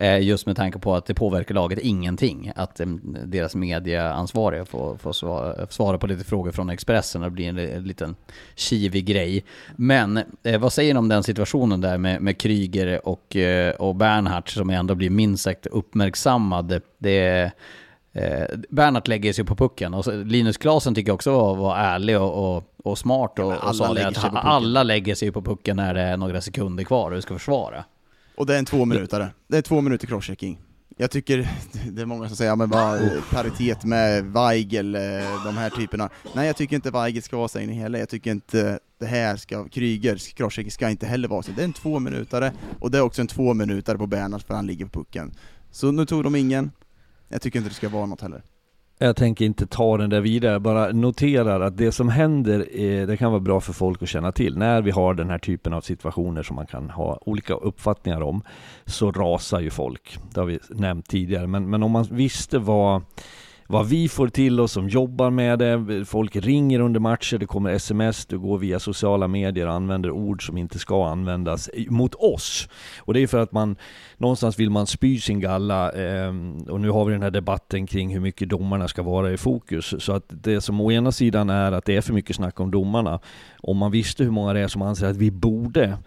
Eh, 0.00 0.20
just 0.20 0.46
med 0.46 0.56
tanke 0.56 0.78
på 0.78 0.94
att 0.94 1.06
det 1.06 1.14
påverkar 1.14 1.54
laget 1.54 1.78
ingenting. 1.78 2.52
Att 2.56 2.80
deras 3.24 3.54
medieansvariga 3.54 4.64
får, 4.64 4.96
får 4.96 5.12
svara, 5.12 5.66
svara, 5.66 5.98
på 5.98 6.06
lite 6.06 6.24
frågor 6.24 6.52
från 6.52 6.70
Expressen 6.70 7.22
och 7.22 7.28
det 7.30 7.34
blir 7.34 7.48
en, 7.48 7.58
en 7.58 7.84
liten 7.84 8.16
kivig 8.54 9.06
grej. 9.06 9.44
Men 9.76 10.20
eh, 10.42 10.60
vad 10.60 10.72
säger 10.72 10.94
ni 10.94 10.98
om 10.98 11.08
den 11.08 11.22
situationen 11.22 11.80
där 11.80 11.98
med, 11.98 12.22
med 12.22 12.38
Kryger 12.38 13.08
och, 13.08 13.36
eh, 13.36 13.74
och 13.74 13.94
Bernhardt 13.94 14.48
som 14.48 14.70
ändå 14.70 14.94
blir 14.94 15.10
minst 15.10 15.44
sagt 15.44 15.66
uppmärksammad? 15.66 16.80
Det 16.98 17.52
Eh, 18.12 18.58
Bernhardt 18.68 19.08
lägger 19.08 19.32
sig 19.32 19.44
på 19.44 19.56
pucken 19.56 19.94
och 19.94 20.26
Linus 20.26 20.56
Klasen 20.56 20.94
tycker 20.94 21.08
jag 21.08 21.14
också 21.14 21.32
var, 21.32 21.54
var 21.54 21.76
ärlig 21.76 22.20
och, 22.20 22.56
och, 22.56 22.64
och 22.84 22.98
smart 22.98 23.38
och, 23.38 23.52
ja, 23.52 23.88
och 23.88 23.94
lägger 23.94 24.08
att 24.08 24.44
alla 24.44 24.82
lägger 24.82 25.14
sig 25.14 25.32
på 25.32 25.42
pucken 25.42 25.76
när 25.76 25.94
det 25.94 26.00
är 26.00 26.16
några 26.16 26.40
sekunder 26.40 26.84
kvar 26.84 27.10
och 27.10 27.16
du 27.16 27.22
ska 27.22 27.34
försvara. 27.34 27.84
Och 28.38 28.46
det 28.46 28.54
är 28.54 28.58
en 28.58 28.64
två 28.64 28.84
minuter. 28.84 29.32
Det 29.48 29.56
är 29.58 29.62
två 29.62 29.80
minuter 29.80 30.06
crosschecking. 30.06 30.58
Jag 30.96 31.10
tycker, 31.10 31.50
det 31.92 32.02
är 32.02 32.06
många 32.06 32.28
som 32.28 32.36
säger, 32.36 32.50
ja, 32.50 32.56
men 32.56 32.68
vad, 32.68 33.00
paritet 33.30 33.84
med 33.84 34.24
Weigel, 34.24 34.94
eh, 34.94 35.44
de 35.44 35.56
här 35.56 35.70
typerna. 35.70 36.10
Nej, 36.34 36.46
jag 36.46 36.56
tycker 36.56 36.76
inte 36.76 36.90
Weigel 36.90 37.22
ska 37.22 37.36
vara 37.36 37.62
i 37.62 37.72
hela. 37.72 37.98
Jag 37.98 38.08
tycker 38.08 38.30
inte 38.30 38.78
det 38.98 39.06
här 39.06 39.36
ska, 39.36 39.68
Krygers 39.68 40.32
crosschecking 40.32 40.70
ska 40.70 40.90
inte 40.90 41.06
heller 41.06 41.28
vara 41.28 41.42
så. 41.42 41.52
Det 41.52 41.62
är 41.62 41.64
en 41.64 41.72
två 41.72 41.98
minuter 41.98 42.52
och 42.80 42.90
det 42.90 42.98
är 42.98 43.02
också 43.02 43.20
en 43.20 43.26
två 43.26 43.54
minuter 43.54 43.96
på 43.96 44.06
Bernhardt 44.06 44.46
för 44.46 44.54
han 44.54 44.66
ligger 44.66 44.86
på 44.86 44.98
pucken. 44.98 45.34
Så 45.70 45.90
nu 45.90 46.06
tog 46.06 46.24
de 46.24 46.34
ingen. 46.34 46.70
Jag 47.28 47.42
tycker 47.42 47.58
inte 47.58 47.70
det 47.70 47.74
ska 47.74 47.88
vara 47.88 48.06
något 48.06 48.20
heller. 48.20 48.42
Jag 49.00 49.16
tänker 49.16 49.44
inte 49.44 49.66
ta 49.66 49.96
den 49.96 50.10
där 50.10 50.20
vidare, 50.20 50.60
bara 50.60 50.92
noterar 50.92 51.60
att 51.60 51.76
det 51.76 51.92
som 51.92 52.08
händer, 52.08 52.76
är, 52.76 53.06
det 53.06 53.16
kan 53.16 53.30
vara 53.30 53.40
bra 53.40 53.60
för 53.60 53.72
folk 53.72 54.02
att 54.02 54.08
känna 54.08 54.32
till. 54.32 54.58
När 54.58 54.82
vi 54.82 54.90
har 54.90 55.14
den 55.14 55.30
här 55.30 55.38
typen 55.38 55.72
av 55.72 55.80
situationer 55.80 56.42
som 56.42 56.56
man 56.56 56.66
kan 56.66 56.90
ha 56.90 57.18
olika 57.20 57.54
uppfattningar 57.54 58.20
om, 58.20 58.42
så 58.86 59.12
rasar 59.12 59.60
ju 59.60 59.70
folk. 59.70 60.18
Det 60.34 60.40
har 60.40 60.46
vi 60.46 60.58
nämnt 60.70 61.08
tidigare. 61.08 61.46
Men, 61.46 61.70
men 61.70 61.82
om 61.82 61.90
man 61.90 62.06
visste 62.10 62.58
vad 62.58 63.02
vad 63.70 63.88
vi 63.88 64.08
får 64.08 64.28
till 64.28 64.60
oss 64.60 64.72
som 64.72 64.88
jobbar 64.88 65.30
med 65.30 65.58
det, 65.58 66.04
folk 66.04 66.36
ringer 66.36 66.80
under 66.80 67.00
matcher, 67.00 67.38
det 67.38 67.46
kommer 67.46 67.70
sms, 67.70 68.26
du 68.26 68.38
går 68.38 68.58
via 68.58 68.78
sociala 68.78 69.28
medier 69.28 69.66
och 69.66 69.72
använder 69.72 70.10
ord 70.10 70.46
som 70.46 70.58
inte 70.58 70.78
ska 70.78 71.08
användas 71.08 71.70
mot 71.88 72.14
oss. 72.14 72.68
Och 72.98 73.14
det 73.14 73.20
är 73.20 73.26
för 73.26 73.38
att 73.38 73.52
man, 73.52 73.76
någonstans 74.16 74.58
vill 74.58 74.70
man 74.70 74.86
spy 74.86 75.20
sin 75.20 75.40
galla, 75.40 75.92
eh, 75.92 76.28
och 76.68 76.80
nu 76.80 76.90
har 76.90 77.04
vi 77.04 77.12
den 77.12 77.22
här 77.22 77.30
debatten 77.30 77.86
kring 77.86 78.12
hur 78.12 78.20
mycket 78.20 78.48
domarna 78.48 78.88
ska 78.88 79.02
vara 79.02 79.32
i 79.32 79.36
fokus. 79.36 79.94
Så 79.98 80.12
att 80.12 80.24
det 80.28 80.60
som 80.60 80.80
å 80.80 80.92
ena 80.92 81.12
sidan 81.12 81.50
är 81.50 81.72
att 81.72 81.84
det 81.84 81.96
är 81.96 82.00
för 82.00 82.12
mycket 82.12 82.36
snack 82.36 82.60
om 82.60 82.70
domarna, 82.70 83.20
om 83.60 83.76
man 83.76 83.90
visste 83.90 84.24
hur 84.24 84.30
många 84.30 84.52
det 84.52 84.60
är 84.60 84.68
som 84.68 84.82
anser 84.82 85.06
att 85.06 85.16
vi 85.16 85.30
borde 85.30 85.98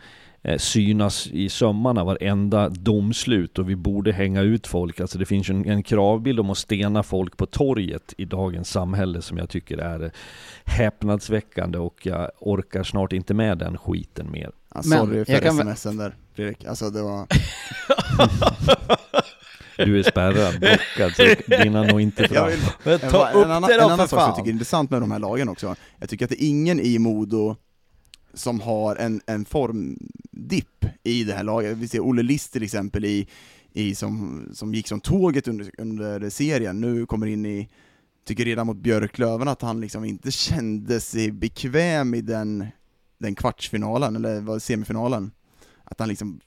synas 0.57 1.27
i 1.27 1.49
sömmarna 1.49 2.03
varenda 2.03 2.69
domslut 2.69 3.59
och 3.59 3.69
vi 3.69 3.75
borde 3.75 4.11
hänga 4.11 4.41
ut 4.41 4.67
folk. 4.67 4.99
Alltså 4.99 5.17
det 5.17 5.25
finns 5.25 5.49
en, 5.49 5.69
en 5.69 5.83
kravbild 5.83 6.39
om 6.39 6.49
att 6.49 6.57
stena 6.57 7.03
folk 7.03 7.37
på 7.37 7.45
torget 7.45 8.13
i 8.17 8.25
dagens 8.25 8.69
samhälle 8.69 9.21
som 9.21 9.37
jag 9.37 9.49
tycker 9.49 9.77
är 9.77 10.11
häpnadsväckande 10.65 11.77
och 11.77 12.05
jag 12.05 12.31
orkar 12.39 12.83
snart 12.83 13.13
inte 13.13 13.33
med 13.33 13.57
den 13.57 13.77
skiten 13.77 14.31
mer. 14.31 14.51
Ja, 14.73 14.83
sorry 14.83 15.25
för 15.25 15.51
smsen 15.51 15.97
där 15.97 16.15
Fredrik, 16.35 16.65
alltså 16.65 16.89
det 16.89 17.01
var... 17.01 17.27
Du 19.77 19.99
är 19.99 20.03
spärrad, 20.03 20.59
blockad, 20.59 21.15
så 21.15 21.55
dina 21.63 21.83
nog 21.83 22.01
inte 22.01 22.27
fram. 22.27 22.49
Vill, 22.49 22.59
Men 22.83 22.99
ta 22.99 23.27
en, 23.27 23.35
upp 23.35 23.45
en, 23.45 23.51
annan, 23.51 23.69
det 23.69 23.77
då 23.77 23.85
En 23.85 23.91
annan 23.91 24.07
sak 24.07 24.09
som 24.09 24.19
jag 24.19 24.35
tycker 24.35 24.49
är 24.49 24.53
intressant 24.53 24.89
med 24.91 25.01
de 25.01 25.11
här 25.11 25.19
lagen 25.19 25.49
också, 25.49 25.75
jag 25.99 26.09
tycker 26.09 26.25
att 26.25 26.29
det 26.29 26.43
är 26.43 26.47
ingen 26.47 26.79
i 26.79 26.99
Modo 26.99 27.55
som 28.33 28.61
har 28.61 28.95
en, 28.95 29.21
en 29.25 29.45
formdipp 29.45 30.85
i 31.03 31.23
det 31.23 31.33
här 31.33 31.43
laget. 31.43 31.77
Vi 31.77 31.87
ser 31.87 31.99
Olle 31.99 32.23
List 32.23 32.53
till 32.53 32.63
exempel 32.63 33.05
i, 33.05 33.27
i 33.73 33.95
som, 33.95 34.45
som 34.53 34.73
gick 34.73 34.87
som 34.87 34.99
tåget 34.99 35.47
under, 35.47 35.71
under 35.77 36.29
serien, 36.29 36.81
nu 36.81 37.05
kommer 37.05 37.27
in 37.27 37.45
i, 37.45 37.69
tycker 38.25 38.45
redan 38.45 38.67
mot 38.67 38.77
Björklöven 38.77 39.47
att 39.47 39.61
han 39.61 39.81
liksom 39.81 40.05
inte 40.05 40.31
kände 40.31 40.99
sig 40.99 41.31
bekväm 41.31 42.13
i 42.13 42.21
den, 42.21 42.67
den 43.17 43.35
kvartsfinalen, 43.35 44.15
eller 44.15 44.59
semifinalen. 44.59 45.31
Att 45.83 45.99
han 45.99 46.09
liksom 46.09 46.39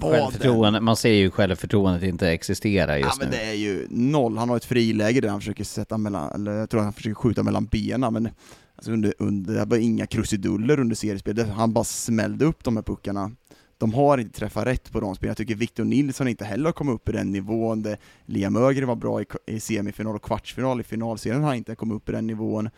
Självförtroende, 0.00 0.80
man 0.80 0.96
ser 0.96 1.12
ju 1.12 1.30
självförtroendet 1.30 2.02
inte 2.02 2.30
existera 2.30 2.98
just 2.98 3.10
ja, 3.10 3.14
nu. 3.18 3.24
men 3.24 3.30
det 3.30 3.50
är 3.50 3.54
ju 3.54 3.86
noll, 3.90 4.38
han 4.38 4.48
har 4.48 4.56
ett 4.56 4.64
friläge 4.64 5.20
där 5.20 5.28
han 5.28 5.40
försöker 5.40 5.64
sätta 5.64 5.98
mellan, 5.98 6.32
eller 6.32 6.52
jag 6.52 6.70
tror 6.70 6.80
han 6.80 6.92
försöker 6.92 7.14
skjuta 7.14 7.42
mellan 7.42 7.66
benen, 7.66 8.12
men 8.12 8.28
Alltså 8.76 8.92
under, 8.92 9.14
under, 9.18 9.54
det 9.54 9.64
var 9.64 9.76
inga 9.76 10.06
krusiduller 10.06 10.80
under 10.80 10.96
seriespelet, 10.96 11.48
han 11.48 11.72
bara 11.72 11.84
smällde 11.84 12.44
upp 12.44 12.64
de 12.64 12.76
här 12.76 12.82
puckarna. 12.82 13.30
De 13.78 13.94
har 13.94 14.18
inte 14.18 14.38
träffat 14.38 14.66
rätt 14.66 14.92
på 14.92 15.00
de 15.00 15.14
spelen. 15.14 15.30
Jag 15.30 15.36
tycker 15.36 15.54
Victor 15.54 15.84
Nilsson 15.84 16.28
inte 16.28 16.44
heller 16.44 16.64
har 16.64 16.72
kommit 16.72 16.94
upp 16.94 17.08
i 17.08 17.12
den 17.12 17.32
nivån. 17.32 17.82
Det, 17.82 17.96
Liam 18.26 18.56
Ögren 18.56 18.88
var 18.88 18.96
bra 18.96 19.22
i, 19.22 19.26
i 19.46 19.60
semifinal 19.60 20.14
och 20.16 20.22
kvartsfinal, 20.22 20.80
i 20.80 20.82
finalserien 20.82 21.40
har 21.40 21.48
han 21.48 21.56
inte 21.56 21.74
kommit 21.74 21.96
upp 21.96 22.08
i 22.08 22.12
den 22.12 22.26
nivån. 22.26 22.70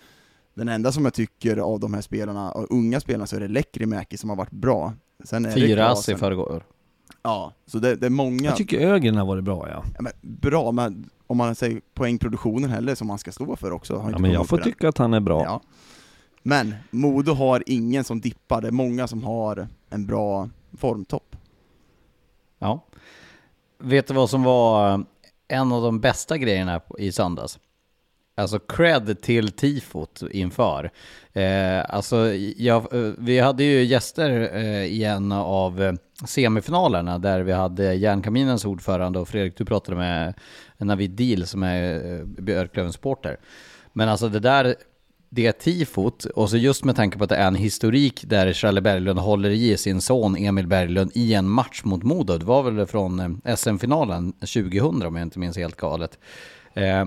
Den 0.55 0.69
enda 0.69 0.93
som 0.93 1.05
jag 1.05 1.15
tycker 1.15 1.57
av 1.57 1.81
de 1.81 1.95
här 1.95 2.01
spelarna, 2.01 2.51
av 2.51 2.67
unga 2.71 3.01
spelarna, 3.01 3.27
så 3.27 3.37
är 3.37 3.41
det 3.41 3.49
Lekkerimäki 3.49 4.17
som 4.17 4.31
har 4.31 4.37
varit 4.37 4.51
bra. 4.51 4.93
Sen 5.25 5.47
är 5.47 5.51
Fyra 5.51 5.89
ass 5.89 6.09
i 6.09 6.15
förrgår. 6.15 6.65
Ja, 7.23 7.53
så 7.67 7.79
det, 7.79 7.97
det, 7.97 8.07
är 8.07 8.11
många... 8.11 8.45
Jag 8.45 8.57
tycker 8.57 8.81
Ögren 8.81 9.17
har 9.17 9.27
varit 9.27 9.45
bra 9.45 9.69
ja. 9.69 9.85
ja 9.97 10.03
men, 10.03 10.13
bra, 10.23 10.73
men 10.73 11.11
om 11.27 11.37
man 11.37 11.55
säger 11.55 11.81
poängproduktionen 11.95 12.71
heller, 12.71 12.95
som 12.95 13.07
man 13.07 13.19
ska 13.19 13.33
stå 13.33 13.57
för 13.57 13.73
också. 13.73 14.09
ja 14.13 14.19
men 14.19 14.33
jag 14.33 14.49
får 14.49 14.59
tycka 14.59 14.89
att 14.89 14.99
han 14.99 15.15
är 15.15 15.21
bra. 15.21 15.45
Ja. 15.45 15.61
Men 16.43 16.75
Modo 16.91 17.33
har 17.33 17.63
ingen 17.67 18.05
som 18.05 18.21
dippar, 18.21 18.61
det 18.61 18.69
är 18.69 18.73
många 18.73 19.09
som 19.09 19.25
har 19.25 19.69
en 19.91 20.07
bra 20.07 20.49
formtopp. 20.79 21.37
Ja. 22.59 22.85
Vet 23.79 24.07
du 24.07 24.15
vad 24.15 24.31
som 24.31 24.43
var 24.43 25.05
en 25.49 25.73
av 25.73 25.83
de 25.83 26.01
bästa 26.01 26.39
grejerna 26.39 26.81
i 26.99 27.13
söndags? 27.13 27.59
Alltså 28.39 28.59
cred 28.59 29.23
till 29.23 29.53
tifot 29.53 30.23
inför. 30.31 30.91
Eh, 31.33 31.85
alltså, 31.89 32.35
jag, 32.57 32.95
eh, 32.95 33.13
vi 33.19 33.41
hade 33.41 33.65
ju 33.65 33.85
gäster 33.85 34.57
eh, 34.57 34.85
i 34.85 35.05
en 35.05 35.33
av 35.33 35.83
eh, 35.83 35.93
semifinalerna 36.27 37.19
där 37.19 37.41
vi 37.41 37.53
hade 37.53 37.95
Järnkaminens 37.95 38.65
ordförande 38.65 39.19
och 39.19 39.29
Fredrik, 39.29 39.57
du 39.57 39.65
pratade 39.65 39.97
med 39.97 40.35
Navid 40.79 41.11
Deal 41.11 41.47
som 41.47 41.63
är 41.63 42.15
eh, 42.19 42.25
Björklövens 42.25 42.95
supporter. 42.95 43.37
Men 43.93 44.09
alltså 44.09 44.29
det 44.29 44.41
där 44.41 44.75
det 45.31 45.53
tifot, 45.53 46.25
och 46.25 46.51
så 46.51 46.57
just 46.57 46.85
med 46.85 46.97
tanke 46.97 47.19
på 47.19 47.25
att 47.25 47.31
det 47.31 47.37
är 47.37 47.47
en 47.47 47.55
historik 47.55 48.25
där 48.27 48.53
Charlie 48.53 48.81
Berglund 48.81 49.19
håller 49.19 49.51
i 49.51 49.77
sin 49.77 50.01
son 50.01 50.37
Emil 50.37 50.67
Berglund 50.67 51.11
i 51.15 51.35
en 51.35 51.49
match 51.49 51.81
mot 51.85 52.03
Modo. 52.03 52.39
Det 52.39 52.45
var 52.45 52.63
väl 52.63 52.87
från 52.87 53.41
eh, 53.45 53.57
SM-finalen 53.57 54.33
2000 54.33 55.07
om 55.07 55.17
jag 55.17 55.23
inte 55.23 55.39
minns 55.39 55.57
helt 55.57 55.77
galet. 55.77 56.19
Eh, 56.75 57.07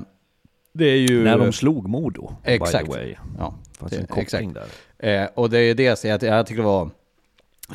det 0.74 0.86
är 0.86 0.96
ju... 0.96 1.24
När 1.24 1.38
de 1.38 1.54
slog 1.54 1.90
Modo, 1.90 2.36
exakt. 2.44 2.86
by 2.86 2.94
the 2.94 3.00
way. 3.00 3.16
Ja, 3.38 3.54
det, 3.90 4.18
exakt. 4.18 4.48
där. 4.54 5.24
Eh, 5.24 5.30
och 5.36 5.50
det 5.50 5.60
är 5.60 5.76
det 5.76 6.00
så 6.00 6.08
jag, 6.08 6.24
jag 6.24 6.48
tycker 6.48 6.62
det 6.62 6.68
var 6.68 6.90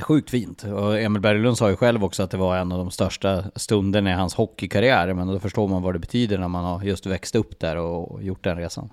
sjukt 0.01 0.30
fint. 0.30 0.64
Och 0.64 1.01
Emil 1.01 1.22
Berglund 1.22 1.59
sa 1.59 1.70
ju 1.70 1.76
själv 1.76 2.05
också 2.05 2.22
att 2.22 2.30
det 2.30 2.36
var 2.36 2.57
en 2.57 2.72
av 2.72 2.78
de 2.78 2.90
största 2.90 3.45
stunderna 3.57 4.11
i 4.11 4.14
hans 4.14 4.34
hockeykarriär. 4.34 5.14
Men 5.14 5.26
då 5.26 5.40
förstår 5.40 5.68
man 5.68 5.82
vad 5.82 5.95
det 5.95 5.99
betyder 5.99 6.38
när 6.38 6.49
man 6.49 6.64
har 6.64 6.82
just 6.82 7.07
växt 7.07 7.34
upp 7.34 7.61
där 7.61 7.76
och 7.76 8.22
gjort 8.22 8.45
den 8.45 8.57
resan 8.57 8.90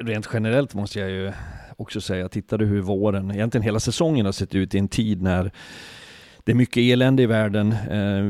rent 0.00 0.28
generellt 0.32 0.74
måste 0.74 1.00
jag 1.00 1.10
ju 1.10 1.32
också 1.76 2.00
säga, 2.00 2.28
tittade 2.28 2.64
hur 2.64 2.80
våren, 2.80 3.30
egentligen 3.30 3.62
hela 3.62 3.80
säsongen 3.80 4.26
har 4.26 4.32
sett 4.32 4.54
ut 4.54 4.74
i 4.74 4.78
en 4.78 4.88
tid 4.88 5.22
när 5.22 5.50
det 6.44 6.52
är 6.52 6.56
mycket 6.56 6.80
elände 6.80 7.22
i 7.22 7.26
världen. 7.26 7.72
Eh, 7.72 8.22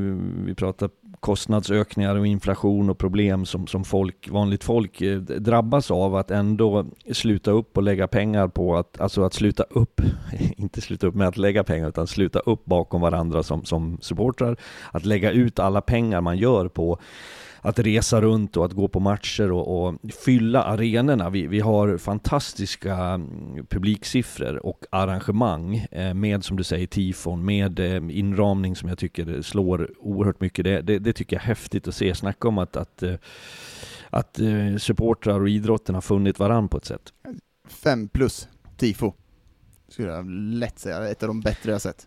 vi 0.45 0.55
pratar 0.55 0.91
kostnadsökningar 1.21 2.17
och 2.17 2.27
inflation 2.27 2.91
och 2.91 2.99
problem 2.99 3.47
som, 3.47 3.67
som 3.67 3.85
folk, 3.85 4.29
vanligt 4.31 4.65
folk 4.65 5.01
eh, 5.01 5.19
drabbas 5.19 5.91
av. 5.91 6.17
Att 6.17 6.31
ändå 6.31 6.87
sluta 7.13 7.51
upp 7.51 7.77
och 7.77 7.83
lägga 7.83 8.09
pengar 8.09 8.49
på 8.49 8.77
att, 8.77 9.01
alltså 9.01 9.23
att 9.23 9.35
sluta 9.35 9.63
upp, 9.63 10.01
inte 10.57 10.81
sluta 10.81 11.07
upp 11.07 11.15
med 11.15 11.29
att 11.29 11.37
lägga 11.37 11.65
pengar, 11.65 11.89
utan 11.89 12.07
sluta 12.07 12.39
upp 12.39 12.65
bakom 12.65 13.01
varandra 13.01 13.43
som, 13.43 13.65
som 13.65 13.99
supportrar. 14.01 14.57
Att 14.91 15.05
lägga 15.05 15.31
ut 15.31 15.59
alla 15.59 15.81
pengar 15.81 16.21
man 16.21 16.39
gör 16.39 16.69
på 16.69 16.99
att 17.61 17.79
resa 17.79 18.21
runt 18.21 18.57
och 18.57 18.65
att 18.65 18.73
gå 18.73 18.89
på 18.89 19.01
matcher 19.01 19.53
och, 19.53 19.87
och 19.87 19.95
fylla 20.25 20.63
arenorna. 20.63 21.31
Vi, 21.31 21.47
vi 21.47 21.61
har 21.61 21.99
fantastiska 21.99 22.97
mm, 22.97 23.67
publiksiffror 23.67 24.67
och 24.67 24.85
arrangemang 24.91 25.87
eh, 25.91 26.15
med, 26.15 26.45
som 26.45 26.57
du 26.57 26.65
säger, 26.65 26.87
tifon, 26.87 27.45
med 27.45 27.81
eh, 27.81 28.19
inramning 28.19 28.77
som 28.77 28.89
jag 28.89 28.99
tycker 28.99 29.43
slår 29.43 29.91
oerhört 29.99 30.41
mycket. 30.41 30.65
Det, 30.65 30.81
det, 30.81 30.99
det 30.99 31.13
tycker 31.13 31.37
jag 31.37 31.43
är 31.43 31.47
häftigt 31.47 31.89
att 31.89 31.95
se. 31.95 32.15
Snacka 32.15 32.49
om 32.49 32.59
att, 32.59 32.77
att, 32.77 33.03
eh, 33.03 33.15
att 34.11 34.41
supportrar 34.79 35.41
och 35.41 35.49
idrotten 35.49 35.95
har 35.95 36.03
funnit 36.03 36.39
varandra 36.39 36.69
på 36.69 36.77
ett 36.77 36.85
sätt. 36.85 37.13
Fem 37.69 38.09
plus 38.09 38.49
tifo, 38.77 39.13
skulle 39.89 40.09
jag 40.09 40.31
lätt 40.31 40.79
säga. 40.79 41.09
Ett 41.09 41.23
av 41.23 41.27
de 41.27 41.41
bättre 41.41 41.73
jag 41.73 41.81
sett. 41.81 42.07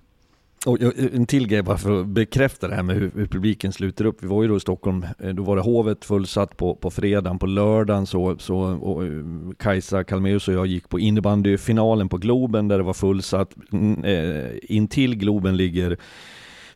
Och 0.66 0.78
en 1.14 1.26
till 1.26 1.48
grej 1.48 1.62
bara 1.62 1.78
för 1.78 2.02
att 2.02 2.08
bekräfta 2.08 2.68
det 2.68 2.76
här 2.76 2.84
med 2.84 2.96
hur, 2.96 3.12
hur, 3.16 3.28
publiken 3.28 3.74
sluter 3.74 4.06
upp. 4.06 4.24
Vi 4.24 4.28
var 4.28 4.42
ju 4.42 4.48
då 4.48 4.58
i 4.58 4.60
Stockholm, 4.60 5.06
eh, 5.20 5.30
då 5.30 5.44
var 5.44 5.56
det 5.56 5.62
Hovet 5.62 6.06
fullsatt 6.06 6.58
på, 6.58 6.76
på 6.76 6.92
fredagen, 6.92 7.40
på 7.40 7.46
lördagen 7.46 8.06
så, 8.06 8.38
så 8.40 8.58
och 8.58 9.06
eh, 9.06 9.12
Kajsa 9.60 10.04
Kalmeus 10.04 10.48
och 10.48 10.54
jag 10.54 10.66
gick 10.66 10.90
på 10.90 11.00
innebandyfinalen 11.00 12.10
på 12.10 12.18
Globen 12.18 12.68
där 12.68 12.78
det 12.78 12.84
var 12.84 12.94
fullsatt. 12.94 13.50
In 13.72 14.06
intill 14.62 15.16
Globen 15.16 15.58
ligger 15.58 15.98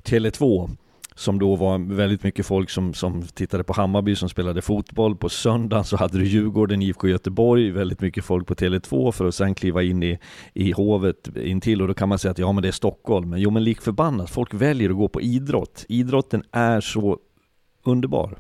Tele2 0.04 0.70
som 1.18 1.40
då 1.40 1.56
var 1.56 1.96
väldigt 1.96 2.24
mycket 2.24 2.46
folk 2.46 2.70
som, 2.70 2.94
som 2.94 3.22
tittade 3.22 3.64
på 3.64 3.74
Hammarby 3.74 4.16
som 4.16 4.30
spelade 4.30 4.62
fotboll. 4.62 5.16
På 5.16 5.30
söndagen 5.30 5.84
så 5.84 5.98
hade 5.98 6.18
du 6.18 6.26
Djurgården, 6.26 6.82
IFK 6.82 7.08
Göteborg, 7.08 7.72
väldigt 7.72 8.02
mycket 8.02 8.26
folk 8.26 8.48
på 8.48 8.54
Tele2 8.54 9.12
för 9.12 9.28
att 9.28 9.36
sen 9.36 9.56
kliva 9.56 9.84
in 9.84 10.04
i, 10.04 10.20
i 10.54 10.72
hovet 10.72 11.38
intill 11.38 11.82
och 11.82 11.88
då 11.88 11.94
kan 11.94 12.10
man 12.10 12.20
säga 12.20 12.32
att 12.32 12.38
ja 12.38 12.52
men 12.52 12.62
det 12.62 12.68
är 12.68 12.72
Stockholm. 12.72 13.30
Men 13.30 13.42
jo 13.42 13.50
men 13.50 13.64
lik 13.64 13.82
förbannat, 13.82 14.30
folk 14.30 14.54
väljer 14.54 14.90
att 14.90 14.96
gå 14.96 15.08
på 15.08 15.22
idrott. 15.22 15.86
Idrotten 15.90 16.44
är 16.52 16.82
så 16.82 17.18
underbar. 17.84 18.40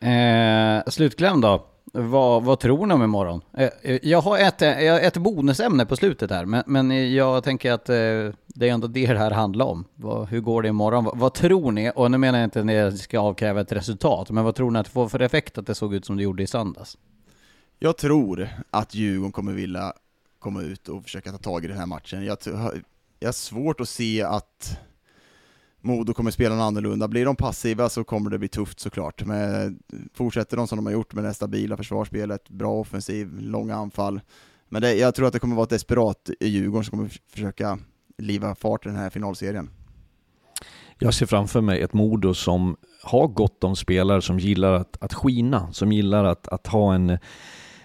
Eh, 0.00 0.82
slutkläm 0.86 1.40
då? 1.40 1.71
Vad, 1.94 2.42
vad 2.42 2.60
tror 2.60 2.86
ni 2.86 2.94
om 2.94 3.02
imorgon? 3.02 3.40
Eh, 3.52 3.70
eh, 3.82 3.98
jag 4.02 4.20
har 4.20 4.38
ett, 4.38 4.62
eh, 4.62 4.94
ett 4.94 5.16
bonusämne 5.16 5.86
på 5.86 5.96
slutet 5.96 6.30
här, 6.30 6.44
men, 6.44 6.62
men 6.66 7.14
jag 7.14 7.44
tänker 7.44 7.72
att 7.72 7.84
det 7.84 8.34
är 8.60 8.72
ändå 8.72 8.86
det 8.86 9.06
det 9.06 9.18
här 9.18 9.30
handlar 9.30 9.66
om. 9.66 9.84
hur 10.28 10.40
går 10.40 10.62
det 10.62 10.68
imorgon? 10.68 11.04
Vad, 11.04 11.18
vad 11.18 11.34
tror 11.34 11.72
ni? 11.72 11.92
Och 11.94 12.10
nu 12.10 12.18
menar 12.18 12.38
jag 12.38 12.46
inte 12.46 12.60
att 12.60 12.66
ni 12.66 12.98
ska 12.98 13.20
avkräva 13.20 13.60
ett 13.60 13.72
resultat, 13.72 14.30
men 14.30 14.44
vad 14.44 14.54
tror 14.54 14.70
ni 14.70 14.78
att 14.78 14.86
det 14.86 14.92
får 14.92 15.08
för 15.08 15.20
effekt 15.20 15.58
att 15.58 15.66
det 15.66 15.74
såg 15.74 15.94
ut 15.94 16.04
som 16.04 16.16
det 16.16 16.22
gjorde 16.22 16.42
i 16.42 16.46
söndags? 16.46 16.98
Jag 17.78 17.96
tror 17.96 18.48
att 18.70 18.94
Djurgården 18.94 19.32
kommer 19.32 19.52
vilja 19.52 19.92
komma 20.38 20.62
ut 20.62 20.88
och 20.88 21.02
försöka 21.02 21.30
ta 21.32 21.38
tag 21.38 21.64
i 21.64 21.68
den 21.68 21.78
här 21.78 21.86
matchen. 21.86 22.24
Jag, 22.24 22.38
jag 23.18 23.28
har 23.28 23.32
svårt 23.32 23.80
att 23.80 23.88
se 23.88 24.22
att 24.22 24.78
Modo 25.82 26.14
kommer 26.14 26.30
spela 26.30 26.54
annorlunda. 26.54 27.08
Blir 27.08 27.24
de 27.24 27.36
passiva 27.36 27.88
så 27.88 28.04
kommer 28.04 28.30
det 28.30 28.38
bli 28.38 28.48
tufft 28.48 28.80
såklart. 28.80 29.24
Men 29.24 29.66
eh, 29.66 29.72
fortsätter 30.14 30.56
de 30.56 30.68
som 30.68 30.76
de 30.76 30.86
har 30.86 30.92
gjort 30.92 31.14
med 31.14 31.24
det 31.24 31.34
stabila 31.34 31.76
försvarsspelet, 31.76 32.48
bra 32.48 32.72
offensiv, 32.72 33.40
långa 33.40 33.76
anfall. 33.76 34.20
Men 34.68 34.82
det, 34.82 34.94
jag 34.94 35.14
tror 35.14 35.26
att 35.26 35.32
det 35.32 35.38
kommer 35.38 35.56
vara 35.56 35.64
ett 35.64 35.70
desperat 35.70 36.30
Djurgården 36.40 36.84
som 36.84 36.98
kommer 36.98 37.10
försöka 37.28 37.78
liva 38.18 38.54
fart 38.54 38.86
i 38.86 38.88
den 38.88 38.98
här 38.98 39.10
finalserien. 39.10 39.70
Jag 40.98 41.14
ser 41.14 41.26
framför 41.26 41.60
mig 41.60 41.80
ett 41.80 41.92
Modo 41.92 42.34
som 42.34 42.76
har 43.02 43.28
gott 43.28 43.64
om 43.64 43.76
spelare 43.76 44.22
som 44.22 44.38
gillar 44.38 44.72
att, 44.72 44.96
att 45.00 45.14
skina, 45.14 45.72
som 45.72 45.92
gillar 45.92 46.24
att, 46.24 46.48
att 46.48 46.66
ha 46.66 46.94
en 46.94 47.10
Eh, 47.10 47.18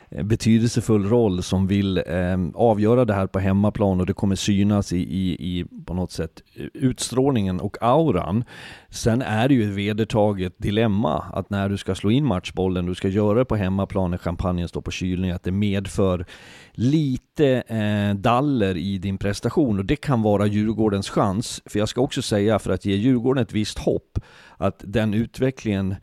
Eh, 0.10 0.24
betydelsefull 0.24 1.10
roll 1.10 1.44
som 1.44 1.68
vill 1.68 1.98
eh, 1.98 2.38
avgöra 2.56 3.06
det 3.06 3.14
här 3.14 3.28
på 3.28 3.40
hemmaplan 3.40 4.00
och 4.00 4.06
det 4.06 4.14
kommer 4.14 4.36
synas 4.36 4.94
i, 4.94 4.98
i, 4.98 5.32
i, 5.32 5.66
på 5.86 5.94
något 5.94 6.12
sätt 6.12 6.42
eh, 6.56 6.66
utstrålningen 6.74 7.60
och 7.60 7.78
auran. 7.82 8.44
Sen 8.90 9.22
är 9.22 9.48
det 9.48 9.54
ju 9.54 9.64
ett 9.70 9.76
vedertaget 9.76 10.54
dilemma 10.58 11.24
att 11.34 11.50
när 11.50 11.70
du 11.70 11.78
ska 11.78 11.96
slå 11.96 12.12
in 12.12 12.26
matchbollen, 12.26 12.86
du 12.86 12.96
ska 12.96 13.08
göra 13.08 13.40
det 13.40 13.46
på 13.46 13.56
hemmaplan 13.56 14.12
när 14.12 14.18
champagnen 14.18 14.68
står 14.68 14.82
på 14.82 14.92
kylning, 14.92 15.32
att 15.32 15.44
det 15.44 15.52
medför 15.52 16.26
lite 16.72 17.48
eh, 17.68 18.16
daller 18.16 18.78
i 18.78 18.98
din 18.98 19.18
prestation 19.18 19.80
och 19.80 19.86
det 19.86 19.96
kan 19.96 20.22
vara 20.22 20.46
Djurgårdens 20.46 21.10
chans. 21.10 21.62
För 21.66 21.80
jag 21.80 21.90
ska 21.90 22.02
också 22.02 22.22
säga, 22.22 22.60
för 22.60 22.72
att 22.72 22.86
ge 22.86 22.96
Djurgården 22.96 23.44
ett 23.44 23.54
visst 23.54 23.80
hopp, 23.80 24.20
att 24.58 24.84
den 24.86 25.14
utvecklingen 25.14 25.96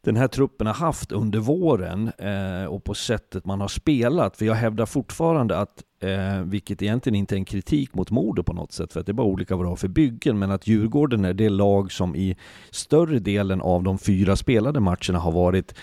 den 0.00 0.16
här 0.16 0.28
truppen 0.28 0.66
har 0.66 0.74
haft 0.74 1.12
under 1.12 1.38
våren 1.38 2.12
eh, 2.18 2.64
och 2.64 2.84
på 2.84 2.94
sättet 2.94 3.44
man 3.46 3.60
har 3.60 3.68
spelat. 3.68 4.36
För 4.36 4.44
jag 4.44 4.54
hävdar 4.54 4.86
fortfarande 4.86 5.58
att, 5.58 5.82
eh, 6.04 6.42
vilket 6.42 6.82
egentligen 6.82 7.14
inte 7.14 7.34
är 7.34 7.36
en 7.36 7.44
kritik 7.44 7.94
mot 7.94 8.10
Modo 8.10 8.42
på 8.42 8.52
något 8.52 8.72
sätt, 8.72 8.92
för 8.92 9.00
att 9.00 9.06
det 9.06 9.12
är 9.12 9.14
bara 9.14 9.26
olika 9.26 9.56
vad 9.56 9.64
du 9.64 9.68
har 9.68 9.76
för 9.76 9.88
byggen, 9.88 10.38
men 10.38 10.50
att 10.50 10.66
Djurgården 10.66 11.24
är 11.24 11.34
det 11.34 11.48
lag 11.48 11.92
som 11.92 12.16
i 12.16 12.36
större 12.70 13.18
delen 13.18 13.60
av 13.60 13.82
de 13.82 13.98
fyra 13.98 14.36
spelade 14.36 14.80
matcherna 14.80 15.18
har 15.18 15.32
varit 15.32 15.74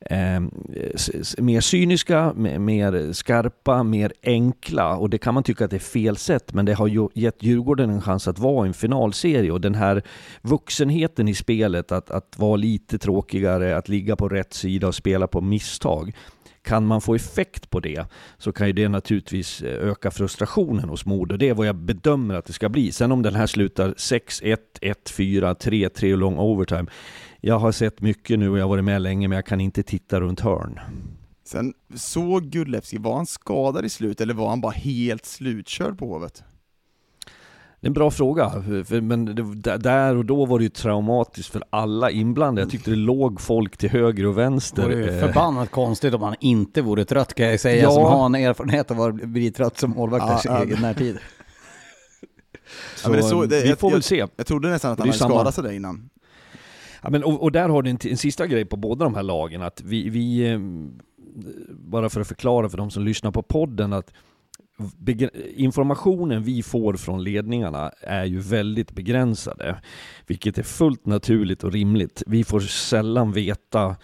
eh, 0.00 0.40
mer 1.38 1.60
cyniska, 1.60 2.32
mer 2.58 3.12
skarpa, 3.12 3.82
mer 3.82 4.12
enkla. 4.22 4.96
Och 4.96 5.10
det 5.10 5.18
kan 5.18 5.34
man 5.34 5.42
tycka 5.42 5.64
att 5.64 5.70
det 5.70 5.76
är 5.76 5.78
fel 5.78 6.16
sätt, 6.16 6.54
men 6.54 6.64
det 6.64 6.74
har 6.74 6.86
ju 6.86 7.08
gett 7.14 7.42
Djurgården 7.42 7.90
en 7.90 8.00
chans 8.00 8.28
att 8.28 8.38
vara 8.38 8.66
i 8.66 8.68
en 8.68 8.74
finalserie. 8.74 9.52
Och 9.52 9.60
den 9.60 9.74
här 9.74 10.02
vuxenheten 10.42 11.28
i 11.28 11.34
spelet, 11.34 11.92
att, 11.92 12.10
att 12.10 12.38
vara 12.38 12.56
lite 12.56 12.98
tråkigare, 12.98 13.76
att 13.76 13.88
ligga 13.88 14.16
på 14.16 14.28
rätt 14.28 14.54
sida 14.54 14.86
och 14.86 14.94
spela 14.94 15.26
på 15.26 15.40
misstag. 15.40 16.12
Kan 16.62 16.86
man 16.86 17.00
få 17.00 17.14
effekt 17.14 17.70
på 17.70 17.80
det 17.80 18.04
så 18.38 18.52
kan 18.52 18.66
ju 18.66 18.72
det 18.72 18.88
naturligtvis 18.88 19.62
eh, 19.62 19.88
öka 19.88 20.10
frustrationen 20.10 20.88
hos 20.88 21.06
Modo. 21.06 21.36
Det 21.36 21.48
är 21.48 21.54
vad 21.54 21.66
jag 21.66 21.76
bedömer 21.76 22.34
att 22.34 22.44
det 22.44 22.52
ska 22.52 22.68
bli. 22.68 22.92
Sen 22.92 23.12
om 23.12 23.22
den 23.22 23.34
här 23.34 23.46
slutar 23.46 23.88
6-1, 23.88 24.56
1-4, 24.80 25.54
3-3 25.54 26.12
och 26.12 26.18
lång 26.18 26.38
overtime 26.38 26.90
jag 27.40 27.58
har 27.58 27.72
sett 27.72 28.00
mycket 28.00 28.38
nu 28.38 28.50
och 28.50 28.58
jag 28.58 28.64
har 28.64 28.68
varit 28.68 28.84
med 28.84 29.02
länge, 29.02 29.28
men 29.28 29.36
jag 29.36 29.46
kan 29.46 29.60
inte 29.60 29.82
titta 29.82 30.20
runt 30.20 30.40
hörn. 30.40 30.80
Sen 31.44 31.74
såg 31.94 32.42
Gudlevski, 32.42 32.98
var 32.98 33.16
han 33.16 33.26
skadad 33.26 33.84
i 33.84 33.88
slut 33.88 34.20
eller 34.20 34.34
var 34.34 34.48
han 34.48 34.60
bara 34.60 34.72
helt 34.72 35.24
slutkörd 35.24 35.98
på 35.98 36.12
Hovet? 36.12 36.44
Det 37.80 37.86
är 37.86 37.88
en 37.88 37.94
bra 37.94 38.10
fråga, 38.10 38.52
men 39.02 39.24
där 39.78 40.16
och 40.16 40.24
då 40.24 40.44
var 40.44 40.58
det 40.58 40.62
ju 40.62 40.68
traumatiskt 40.68 41.52
för 41.52 41.62
alla 41.70 42.10
inblandade. 42.10 42.60
Jag 42.60 42.70
tyckte 42.70 42.90
det 42.90 42.96
låg 42.96 43.40
folk 43.40 43.76
till 43.76 43.90
höger 43.90 44.26
och 44.26 44.38
vänster. 44.38 44.88
Det 44.88 44.96
vore 44.96 45.20
förbannat 45.20 45.70
konstigt 45.70 46.14
om 46.14 46.22
han 46.22 46.34
inte 46.40 46.82
vore 46.82 47.04
trött 47.04 47.34
kan 47.34 47.46
jag 47.46 47.60
säga, 47.60 47.82
ja. 47.82 47.90
som 47.90 48.02
har 48.02 48.26
en 48.26 48.34
erfarenhet 48.34 48.90
av 48.90 49.00
att 49.00 49.14
bli 49.14 49.50
trött 49.50 49.78
som 49.78 49.90
målvakt 49.90 50.44
ja, 50.44 50.64
i 50.64 50.66
närtid. 50.66 51.18
Så, 52.96 53.14
ja, 53.14 53.22
så 53.22 53.44
det, 53.44 53.62
vi 53.62 53.76
får 53.76 53.90
jag, 53.90 53.94
väl 53.94 54.02
se. 54.02 54.26
Jag 54.36 54.46
trodde 54.46 54.68
nästan 54.68 54.92
att 54.92 54.98
han 54.98 55.08
hade 55.08 55.18
skadat 55.18 55.54
sig 55.54 55.64
där 55.64 55.72
innan. 55.72 56.10
Ja, 57.02 57.10
men, 57.10 57.24
och, 57.24 57.42
och, 57.42 57.52
där 57.52 57.68
har 57.68 57.82
du 57.82 57.90
en, 57.90 57.98
en 58.04 58.16
sista 58.16 58.46
grej 58.46 58.64
på 58.64 58.76
båda 58.76 59.04
de 59.04 59.14
här 59.14 59.22
lagen, 59.22 59.62
att 59.62 59.80
vi, 59.80 60.08
vi, 60.08 60.52
eh, 60.52 60.58
bara 61.70 62.10
för 62.10 62.20
att 62.20 62.28
förklara 62.28 62.68
för 62.68 62.78
de 62.78 62.90
som 62.90 63.04
lyssnar 63.04 63.30
på 63.30 63.42
podden, 63.42 63.92
att 63.92 64.12
informationen 65.56 66.42
vi 66.42 66.62
får 66.62 66.94
från 66.94 67.24
ledningarna 67.24 67.92
är 68.00 68.24
ju 68.24 68.38
väldigt 68.38 68.92
begränsade, 68.92 69.80
vilket 70.26 70.58
är 70.58 70.62
fullt 70.62 71.06
naturligt 71.06 71.64
och 71.64 71.72
rimligt. 71.72 72.22
Vi 72.26 72.44
får 72.44 72.60
sällan 72.60 73.32
veta 73.32 73.96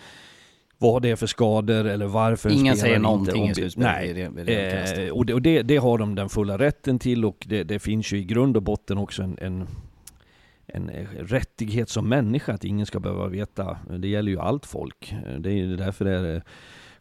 vad 0.78 1.02
det 1.02 1.10
är 1.10 1.16
för 1.16 1.26
skador 1.26 1.86
eller 1.86 2.06
varför 2.06 2.50
Ingen 2.50 2.76
säger 2.76 2.98
någonting 2.98 3.48
i 3.48 3.54
slutspelet. 3.54 3.92
Nej, 3.92 4.12
det, 4.14 4.44
det, 4.44 5.06
eh, 5.06 5.10
och, 5.10 5.26
det, 5.26 5.34
och 5.34 5.42
det, 5.42 5.62
det, 5.62 5.76
har 5.76 5.98
de 5.98 6.14
den 6.14 6.28
fulla 6.28 6.58
rätten 6.58 6.98
till 6.98 7.24
och 7.24 7.46
det, 7.48 7.78
finns 7.78 8.12
ju 8.12 8.18
i 8.18 8.24
grund 8.24 8.56
och 8.56 8.62
botten 8.62 8.98
också 8.98 9.22
en, 9.22 9.38
en 9.38 9.66
en 10.66 10.90
rättighet 11.20 11.88
som 11.88 12.08
människa 12.08 12.52
att 12.52 12.64
ingen 12.64 12.86
ska 12.86 13.00
behöva 13.00 13.28
veta. 13.28 13.78
Det 13.98 14.08
gäller 14.08 14.32
ju 14.32 14.38
allt 14.38 14.66
folk. 14.66 15.14
Det 15.38 15.52
är 15.52 15.66
därför 15.66 16.04
det 16.04 16.10
är 16.10 16.42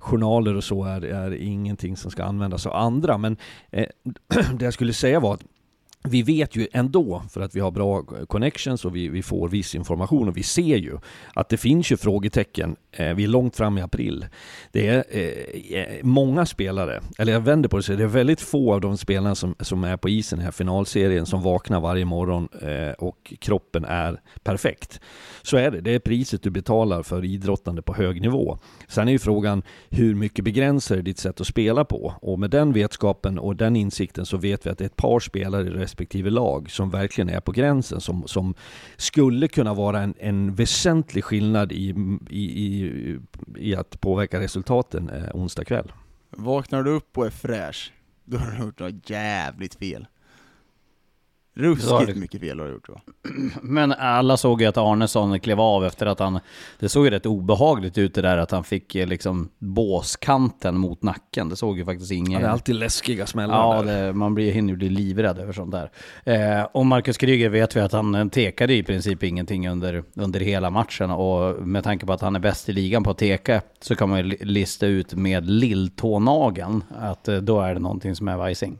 journaler 0.05 0.55
och 0.55 0.63
så 0.63 0.83
är, 0.83 1.01
är 1.01 1.31
ingenting 1.31 1.97
som 1.97 2.11
ska 2.11 2.23
användas 2.23 2.65
av 2.65 2.73
andra. 2.73 3.17
Men 3.17 3.37
eh, 3.71 3.85
det 4.53 4.65
jag 4.65 4.73
skulle 4.73 4.93
säga 4.93 5.19
var 5.19 5.33
att 5.33 5.43
vi 6.07 6.21
vet 6.21 6.55
ju 6.55 6.67
ändå, 6.73 7.23
för 7.29 7.41
att 7.41 7.55
vi 7.55 7.59
har 7.59 7.71
bra 7.71 8.03
connections 8.27 8.85
och 8.85 8.95
vi, 8.95 9.07
vi 9.07 9.23
får 9.23 9.49
viss 9.49 9.75
information 9.75 10.27
och 10.27 10.37
vi 10.37 10.43
ser 10.43 10.77
ju 10.77 10.97
att 11.33 11.49
det 11.49 11.57
finns 11.57 11.91
ju 11.91 11.97
frågetecken. 11.97 12.75
Eh, 12.91 13.13
vi 13.13 13.23
är 13.23 13.27
långt 13.27 13.55
fram 13.55 13.77
i 13.77 13.81
april. 13.81 14.25
Det 14.71 14.87
är 14.87 15.03
eh, 15.09 15.79
eh 15.79 16.03
många 16.03 16.45
spelare, 16.45 17.01
eller 17.17 17.33
jag 17.33 17.39
vänder 17.39 17.69
på 17.69 17.77
det, 17.77 17.83
så 17.83 17.93
det 17.93 18.03
är 18.03 18.07
väldigt 18.07 18.41
få 18.41 18.73
av 18.73 18.81
de 18.81 18.97
spelarna 18.97 19.35
som, 19.35 19.55
som 19.59 19.83
är 19.83 19.97
på 19.97 20.09
isen 20.09 20.37
i 20.37 20.39
den 20.39 20.45
här 20.45 20.51
finalserien 20.51 21.25
som 21.25 21.41
vaknar 21.41 21.79
varje 21.79 22.05
morgon 22.05 22.47
eh, 22.61 22.91
och 22.91 23.33
kroppen 23.39 23.85
är 23.85 24.21
perfekt. 24.43 24.99
Så 25.45 25.57
är 25.57 25.71
det, 25.71 25.81
det 25.81 25.91
är 25.91 25.99
priset 25.99 26.41
du 26.43 26.49
betalar 26.49 27.03
för 27.03 27.25
idrottande 27.25 27.81
på 27.81 27.93
hög 27.93 28.21
nivå. 28.21 28.57
Sen 28.87 29.07
är 29.07 29.11
ju 29.11 29.19
frågan 29.19 29.63
hur 29.89 30.15
mycket 30.15 30.45
begränsar 30.45 30.97
ditt 30.97 31.17
sätt 31.17 31.41
att 31.41 31.47
spela 31.47 31.85
på? 31.85 32.13
Och 32.21 32.39
med 32.39 32.49
den 32.49 32.73
vetskapen 32.73 33.39
och 33.39 33.55
den 33.55 33.75
insikten 33.75 34.25
så 34.25 34.37
vet 34.37 34.65
vi 34.65 34.69
att 34.69 34.77
det 34.77 34.83
är 34.83 34.85
ett 34.85 34.95
par 34.95 35.19
spelare 35.19 35.67
i 35.67 35.69
respektive 35.69 36.29
lag 36.29 36.71
som 36.71 36.89
verkligen 36.89 37.29
är 37.29 37.39
på 37.39 37.51
gränsen, 37.51 38.01
som, 38.01 38.27
som 38.27 38.53
skulle 38.97 39.47
kunna 39.47 39.73
vara 39.73 40.01
en, 40.01 40.13
en 40.19 40.55
väsentlig 40.55 41.23
skillnad 41.23 41.71
i, 41.71 41.95
i, 42.29 42.65
i, 42.65 43.19
i 43.57 43.75
att 43.75 44.01
påverka 44.01 44.39
resultaten 44.39 45.09
eh, 45.09 45.35
onsdag 45.35 45.65
kväll. 45.65 45.91
Vaknar 46.29 46.83
du 46.83 46.91
upp 46.91 47.17
och 47.17 47.25
är 47.25 47.29
fräsch, 47.29 47.93
då 48.25 48.37
har 48.37 48.51
du 48.51 48.57
gjort 48.57 48.79
något 48.79 49.09
jävligt 49.09 49.75
fel. 49.75 50.07
Ruskigt 51.57 52.17
mycket 52.17 52.41
fel 52.41 52.59
har 52.59 52.67
du 52.67 52.73
gjort 52.73 52.89
va? 52.89 53.01
Men 53.61 53.91
alla 53.91 54.37
såg 54.37 54.61
ju 54.61 54.67
att 54.67 54.77
Arnesson 54.77 55.39
klev 55.39 55.59
av 55.59 55.85
efter 55.85 56.05
att 56.05 56.19
han... 56.19 56.39
Det 56.79 56.89
såg 56.89 57.05
ju 57.05 57.11
rätt 57.11 57.25
obehagligt 57.25 57.97
ut 57.97 58.13
det 58.13 58.21
där 58.21 58.37
att 58.37 58.51
han 58.51 58.63
fick 58.63 58.95
eh, 58.95 59.07
liksom 59.07 59.49
båskanten 59.59 60.77
mot 60.77 61.03
nacken. 61.03 61.49
Det 61.49 61.55
såg 61.55 61.77
ju 61.77 61.85
faktiskt 61.85 62.11
ingen... 62.11 62.31
Ja, 62.31 62.39
det 62.39 62.45
är 62.45 62.49
alltid 62.49 62.75
läskiga 62.75 63.25
smällar 63.25 63.55
Ja, 63.55 63.81
det, 63.81 64.13
man 64.13 64.35
blir, 64.35 64.51
hinner 64.51 64.75
bli 64.75 64.89
livrädd 64.89 65.39
över 65.39 65.53
sånt 65.53 65.71
där. 65.71 65.91
Eh, 66.23 66.63
och 66.71 66.85
Marcus 66.85 67.17
Kryger 67.17 67.49
vet 67.49 67.75
vi 67.75 67.79
att 67.79 67.91
han 67.91 68.15
eh, 68.15 68.27
tekade 68.27 68.73
i 68.73 68.83
princip 68.83 69.23
ingenting 69.23 69.69
under, 69.69 70.03
under 70.13 70.39
hela 70.39 70.69
matchen. 70.69 71.11
Och 71.11 71.67
med 71.67 71.83
tanke 71.83 72.05
på 72.05 72.13
att 72.13 72.21
han 72.21 72.35
är 72.35 72.39
bäst 72.39 72.69
i 72.69 72.73
ligan 72.73 73.03
på 73.03 73.11
att 73.11 73.17
teka 73.17 73.61
så 73.81 73.95
kan 73.95 74.09
man 74.09 74.17
ju 74.17 74.37
lista 74.41 74.85
ut 74.87 75.13
med 75.13 75.49
lilltånageln 75.49 76.83
att 76.99 77.27
eh, 77.27 77.37
då 77.37 77.61
är 77.61 77.73
det 77.73 77.79
någonting 77.79 78.15
som 78.15 78.27
är 78.27 78.37
vajsing. 78.37 78.79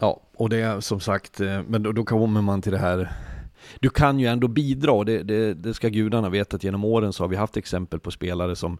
Ja, 0.00 0.20
och 0.36 0.48
det 0.48 0.60
är 0.60 0.80
som 0.80 1.00
sagt, 1.00 1.40
eh, 1.40 1.62
men 1.68 1.82
då, 1.82 1.92
då 1.92 2.04
kommer 2.04 2.42
man 2.42 2.62
till 2.62 2.72
det 2.72 2.78
här 2.78 3.12
du 3.80 3.90
kan 3.90 4.20
ju 4.20 4.26
ändå 4.26 4.48
bidra, 4.48 5.04
det, 5.04 5.22
det, 5.22 5.54
det, 5.54 5.74
ska 5.74 5.88
gudarna 5.88 6.28
veta 6.28 6.56
att 6.56 6.64
genom 6.64 6.84
åren 6.84 7.12
så 7.12 7.22
har 7.22 7.28
vi 7.28 7.36
haft 7.36 7.56
exempel 7.56 8.00
på 8.00 8.10
spelare 8.10 8.56
som 8.56 8.78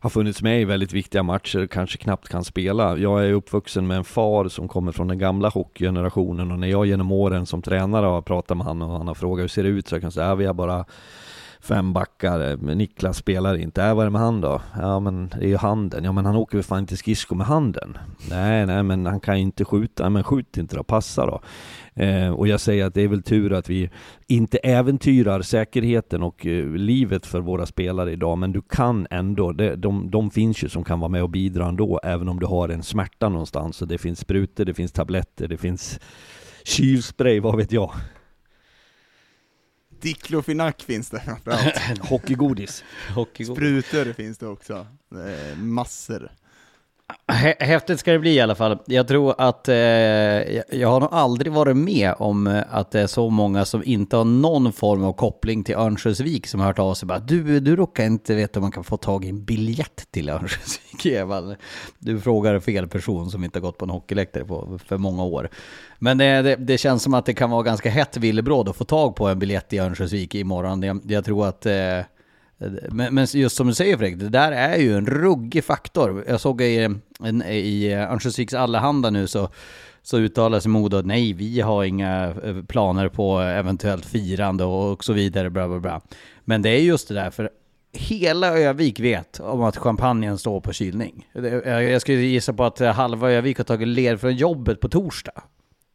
har 0.00 0.10
funnits 0.10 0.42
med 0.42 0.60
i 0.60 0.64
väldigt 0.64 0.92
viktiga 0.92 1.22
matcher, 1.22 1.66
kanske 1.66 1.98
knappt 1.98 2.28
kan 2.28 2.44
spela. 2.44 2.98
Jag 2.98 3.26
är 3.26 3.32
uppvuxen 3.32 3.86
med 3.86 3.96
en 3.96 4.04
far 4.04 4.48
som 4.48 4.68
kommer 4.68 4.92
från 4.92 5.08
den 5.08 5.18
gamla 5.18 5.48
hockeygenerationen 5.48 6.50
och 6.50 6.58
när 6.58 6.68
jag 6.68 6.86
genom 6.86 7.12
åren 7.12 7.46
som 7.46 7.62
tränare 7.62 8.06
har 8.06 8.22
pratat 8.22 8.56
med 8.56 8.66
honom 8.66 8.90
och 8.90 8.98
han 8.98 9.08
har 9.08 9.14
frågat 9.14 9.42
hur 9.42 9.48
ser 9.48 9.62
det 9.62 9.68
ut 9.68 9.88
så 9.88 9.94
jag 9.94 10.02
kan 10.02 10.12
säga 10.12 10.32
att 10.32 10.38
vi 10.38 10.46
har 10.46 10.54
bara 10.54 10.84
fem 11.64 11.92
backar, 11.92 12.56
Niklas 12.74 13.16
spelar 13.16 13.56
inte. 13.56 13.82
Äh, 13.82 13.94
vad 13.94 14.02
är 14.02 14.06
det 14.06 14.12
med 14.12 14.20
han 14.20 14.40
då? 14.40 14.62
Ja 14.80 15.00
men 15.00 15.28
det 15.28 15.44
är 15.44 15.48
ju 15.48 15.56
handen. 15.56 16.04
Ja 16.04 16.12
men 16.12 16.26
han 16.26 16.36
åker 16.36 16.56
väl 16.56 16.64
fan 16.64 16.78
inte 16.78 16.96
skridskor 16.96 17.36
med 17.36 17.46
handen? 17.46 17.98
Nej, 18.30 18.66
nej 18.66 18.82
men 18.82 19.06
han 19.06 19.20
kan 19.20 19.36
ju 19.36 19.42
inte 19.42 19.64
skjuta. 19.64 20.10
Men 20.10 20.24
skjut 20.24 20.56
inte 20.56 20.76
då, 20.76 20.82
passa 20.82 21.26
då. 21.26 21.40
Eh, 22.02 22.30
och 22.30 22.48
jag 22.48 22.60
säger 22.60 22.86
att 22.86 22.94
det 22.94 23.02
är 23.02 23.08
väl 23.08 23.22
tur 23.22 23.52
att 23.52 23.70
vi 23.70 23.90
inte 24.26 24.58
äventyrar 24.58 25.42
säkerheten 25.42 26.22
och 26.22 26.46
eh, 26.46 26.66
livet 26.66 27.26
för 27.26 27.40
våra 27.40 27.66
spelare 27.66 28.12
idag. 28.12 28.38
Men 28.38 28.52
du 28.52 28.62
kan 28.62 29.06
ändå, 29.10 29.52
det, 29.52 29.76
de, 29.76 30.10
de 30.10 30.30
finns 30.30 30.64
ju 30.64 30.68
som 30.68 30.84
kan 30.84 31.00
vara 31.00 31.08
med 31.08 31.22
och 31.22 31.30
bidra 31.30 31.68
ändå, 31.68 32.00
även 32.04 32.28
om 32.28 32.40
du 32.40 32.46
har 32.46 32.68
en 32.68 32.82
smärta 32.82 33.28
någonstans. 33.28 33.76
Så 33.76 33.84
det 33.84 33.98
finns 33.98 34.18
sprutor, 34.18 34.64
det 34.64 34.74
finns 34.74 34.92
tabletter, 34.92 35.48
det 35.48 35.56
finns 35.56 36.00
kylspray, 36.64 37.40
vad 37.40 37.56
vet 37.56 37.72
jag. 37.72 37.92
Diklofenak 40.00 40.82
finns 40.82 41.10
det 41.10 41.20
framförallt. 41.20 41.78
Hockeygodis. 42.00 42.84
Hockeygodis. 43.14 43.56
Sprutor 43.86 44.12
finns 44.12 44.38
det 44.38 44.46
också. 44.46 44.86
massor. 45.56 46.30
Häftigt 47.58 48.00
ska 48.00 48.12
det 48.12 48.18
bli 48.18 48.34
i 48.34 48.40
alla 48.40 48.54
fall. 48.54 48.78
Jag 48.86 49.08
tror 49.08 49.34
att 49.38 49.68
eh, 49.68 49.74
jag 49.74 50.88
har 50.88 51.00
nog 51.00 51.08
aldrig 51.12 51.52
varit 51.52 51.76
med 51.76 52.14
om 52.18 52.46
eh, 52.46 52.62
att 52.70 52.90
det 52.90 53.00
är 53.00 53.06
så 53.06 53.30
många 53.30 53.64
som 53.64 53.82
inte 53.84 54.16
har 54.16 54.24
någon 54.24 54.72
form 54.72 55.04
av 55.04 55.12
koppling 55.12 55.64
till 55.64 55.74
Örnsköldsvik 55.74 56.46
som 56.46 56.60
har 56.60 56.66
hört 56.66 56.78
av 56.78 56.94
sig 56.94 57.06
bara 57.06 57.18
du, 57.18 57.60
du 57.60 57.76
råkar 57.76 58.04
inte 58.04 58.34
veta 58.34 58.60
om 58.60 58.62
man 58.62 58.72
kan 58.72 58.84
få 58.84 58.96
tag 58.96 59.24
i 59.24 59.28
en 59.28 59.44
biljett 59.44 60.06
till 60.10 60.28
Örnsköldsvik 60.28 61.06
Evald. 61.12 61.56
Du 61.98 62.20
frågar 62.20 62.60
fel 62.60 62.88
person 62.88 63.30
som 63.30 63.44
inte 63.44 63.58
har 63.58 63.62
gått 63.62 63.78
på 63.78 63.84
en 63.84 63.90
hockeyläktare 63.90 64.44
på 64.44 64.78
för 64.86 64.96
många 64.96 65.24
år. 65.24 65.48
Men 65.98 66.18
det, 66.18 66.42
det, 66.42 66.56
det, 66.56 66.78
känns 66.78 67.02
som 67.02 67.14
att 67.14 67.26
det 67.26 67.34
kan 67.34 67.50
vara 67.50 67.62
ganska 67.62 67.90
hett 67.90 68.16
villebråd 68.16 68.68
att 68.68 68.76
få 68.76 68.84
tag 68.84 69.16
på 69.16 69.28
en 69.28 69.38
biljett 69.38 69.72
i 69.72 69.78
Örnsköldsvik 69.78 70.34
imorgon. 70.34 70.82
Jag, 70.82 71.00
jag 71.04 71.24
tror 71.24 71.46
att 71.46 71.66
eh, 71.66 72.00
men, 72.90 73.14
men, 73.14 73.26
just 73.32 73.56
som 73.56 73.66
du 73.66 73.74
säger 73.74 73.96
Fredrik, 73.96 74.18
det 74.18 74.28
där 74.28 74.52
är 74.52 74.76
ju 74.76 74.96
en 74.96 75.06
ruggig 75.06 75.64
faktor. 75.64 76.24
Jag 76.28 76.40
såg 76.40 76.62
i, 76.62 76.88
i 77.50 77.92
Örnsköldsviks 77.92 78.54
Allehanda 78.54 79.10
nu 79.10 79.26
så, 79.26 79.48
så 80.02 80.18
uttalar 80.18 80.60
sig 80.60 80.70
Modo 80.70 80.96
att 80.96 81.06
nej, 81.06 81.32
vi 81.32 81.60
har 81.60 81.84
inga 81.84 82.34
eh, 82.44 82.62
planer 82.62 83.08
på 83.08 83.38
eventuellt 83.40 84.06
firande 84.06 84.64
och 84.64 85.04
så 85.04 85.12
vidare. 85.12 85.50
Bla, 85.50 85.68
bla, 85.68 85.80
bla. 85.80 86.00
Men 86.44 86.62
det 86.62 86.70
är 86.70 86.80
just 86.80 87.08
det 87.08 87.14
där, 87.14 87.30
för 87.30 87.50
hela 87.92 88.58
Övik 88.58 89.00
vet 89.00 89.40
om 89.40 89.62
att 89.62 89.76
champagnen 89.76 90.38
står 90.38 90.60
på 90.60 90.72
kylning. 90.72 91.28
Jag 91.64 92.00
skulle 92.00 92.20
gissa 92.20 92.52
på 92.52 92.64
att 92.64 92.78
halva 92.78 93.30
Övik 93.30 93.58
har 93.58 93.64
tagit 93.64 93.88
led 93.88 94.20
från 94.20 94.36
jobbet 94.36 94.80
på 94.80 94.88
torsdag. 94.88 95.42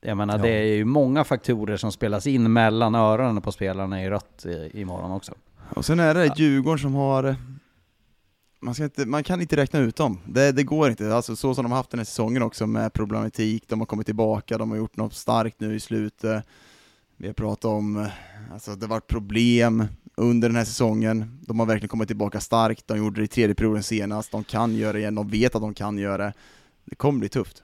Jag 0.02 0.18
menar, 0.18 0.38
ja. 0.38 0.44
det 0.44 0.50
är 0.50 0.76
ju 0.76 0.86
många 0.86 1.24
faktorer 1.24 1.78
som 1.78 1.92
spelas 1.92 2.28
in 2.28 2.54
mellan 2.54 2.96
öronen 2.96 3.42
på 3.42 3.52
spelarna 3.52 4.04
i 4.04 4.10
rött 4.10 4.46
imorgon 4.74 5.12
också. 5.12 5.34
Och 5.70 5.86
sen 5.86 6.00
är 6.00 6.14
det 6.14 6.34
Djurgården 6.38 6.80
som 6.80 6.94
har 6.94 7.36
man, 8.62 8.74
ska 8.74 8.84
inte, 8.84 9.06
man 9.06 9.24
kan 9.24 9.42
inte 9.42 9.56
räkna 9.56 9.80
ut 9.80 9.96
dem, 9.96 10.20
det, 10.28 10.52
det 10.52 10.64
går 10.64 10.90
inte. 10.90 11.16
Alltså, 11.16 11.36
så 11.36 11.56
som 11.56 11.64
de 11.64 11.72
har 11.72 11.78
haft 11.78 11.90
den 11.90 12.00
här 12.00 12.06
säsongen 12.06 12.44
också 12.44 12.68
med 12.68 12.94
problematik, 12.94 13.64
de 13.68 13.80
har 13.80 13.86
kommit 13.86 14.06
tillbaka, 14.06 14.58
de 14.58 14.70
har 14.70 14.78
gjort 14.78 14.98
något 14.98 15.14
starkt 15.14 15.60
nu 15.60 15.76
i 15.76 15.80
slutet. 15.80 16.46
Vi 17.18 17.28
har 17.28 17.34
pratat 17.34 17.66
om, 17.66 18.08
alltså 18.54 18.76
det 18.76 18.86
har 18.86 18.90
varit 18.90 19.08
problem 19.08 19.86
under 20.16 20.50
den 20.50 20.56
här 20.56 20.66
säsongen, 20.66 21.40
de 21.42 21.60
har 21.60 21.66
verkligen 21.68 21.90
kommit 21.90 22.08
tillbaka 22.08 22.40
starkt, 22.40 22.88
de 22.88 22.98
gjorde 22.98 23.22
det 23.22 23.26
i 23.26 23.28
tredje 23.28 23.56
perioden 23.56 23.84
senast, 23.84 24.32
de 24.32 24.44
kan 24.44 24.76
göra 24.76 24.94
det 24.94 25.00
igen, 25.00 25.16
de 25.16 25.28
vet 25.28 25.56
att 25.56 25.62
de 25.62 25.74
kan 25.74 25.98
göra 25.98 26.18
det. 26.18 26.34
Det 26.86 26.96
kommer 26.96 27.20
bli 27.20 27.30
tufft. 27.30 27.64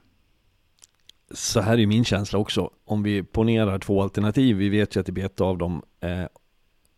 Så 1.31 1.61
här 1.61 1.77
är 1.79 1.87
min 1.87 2.05
känsla 2.05 2.39
också, 2.39 2.69
om 2.85 3.03
vi 3.03 3.23
ponerar 3.23 3.79
två 3.79 4.01
alternativ, 4.01 4.57
vi 4.57 4.69
vet 4.69 4.95
ju 4.95 4.99
att 4.99 5.05
det 5.05 5.11
blir 5.11 5.25
ett 5.25 5.41
av 5.41 5.57
dem, 5.57 5.81
eh, 5.99 6.25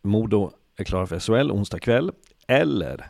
Modo 0.02 0.52
är 0.78 0.84
klara 0.84 1.08
för 1.08 1.20
SHL 1.20 1.52
onsdag 1.52 1.80
kväll. 1.80 2.12
Eller 2.48 3.06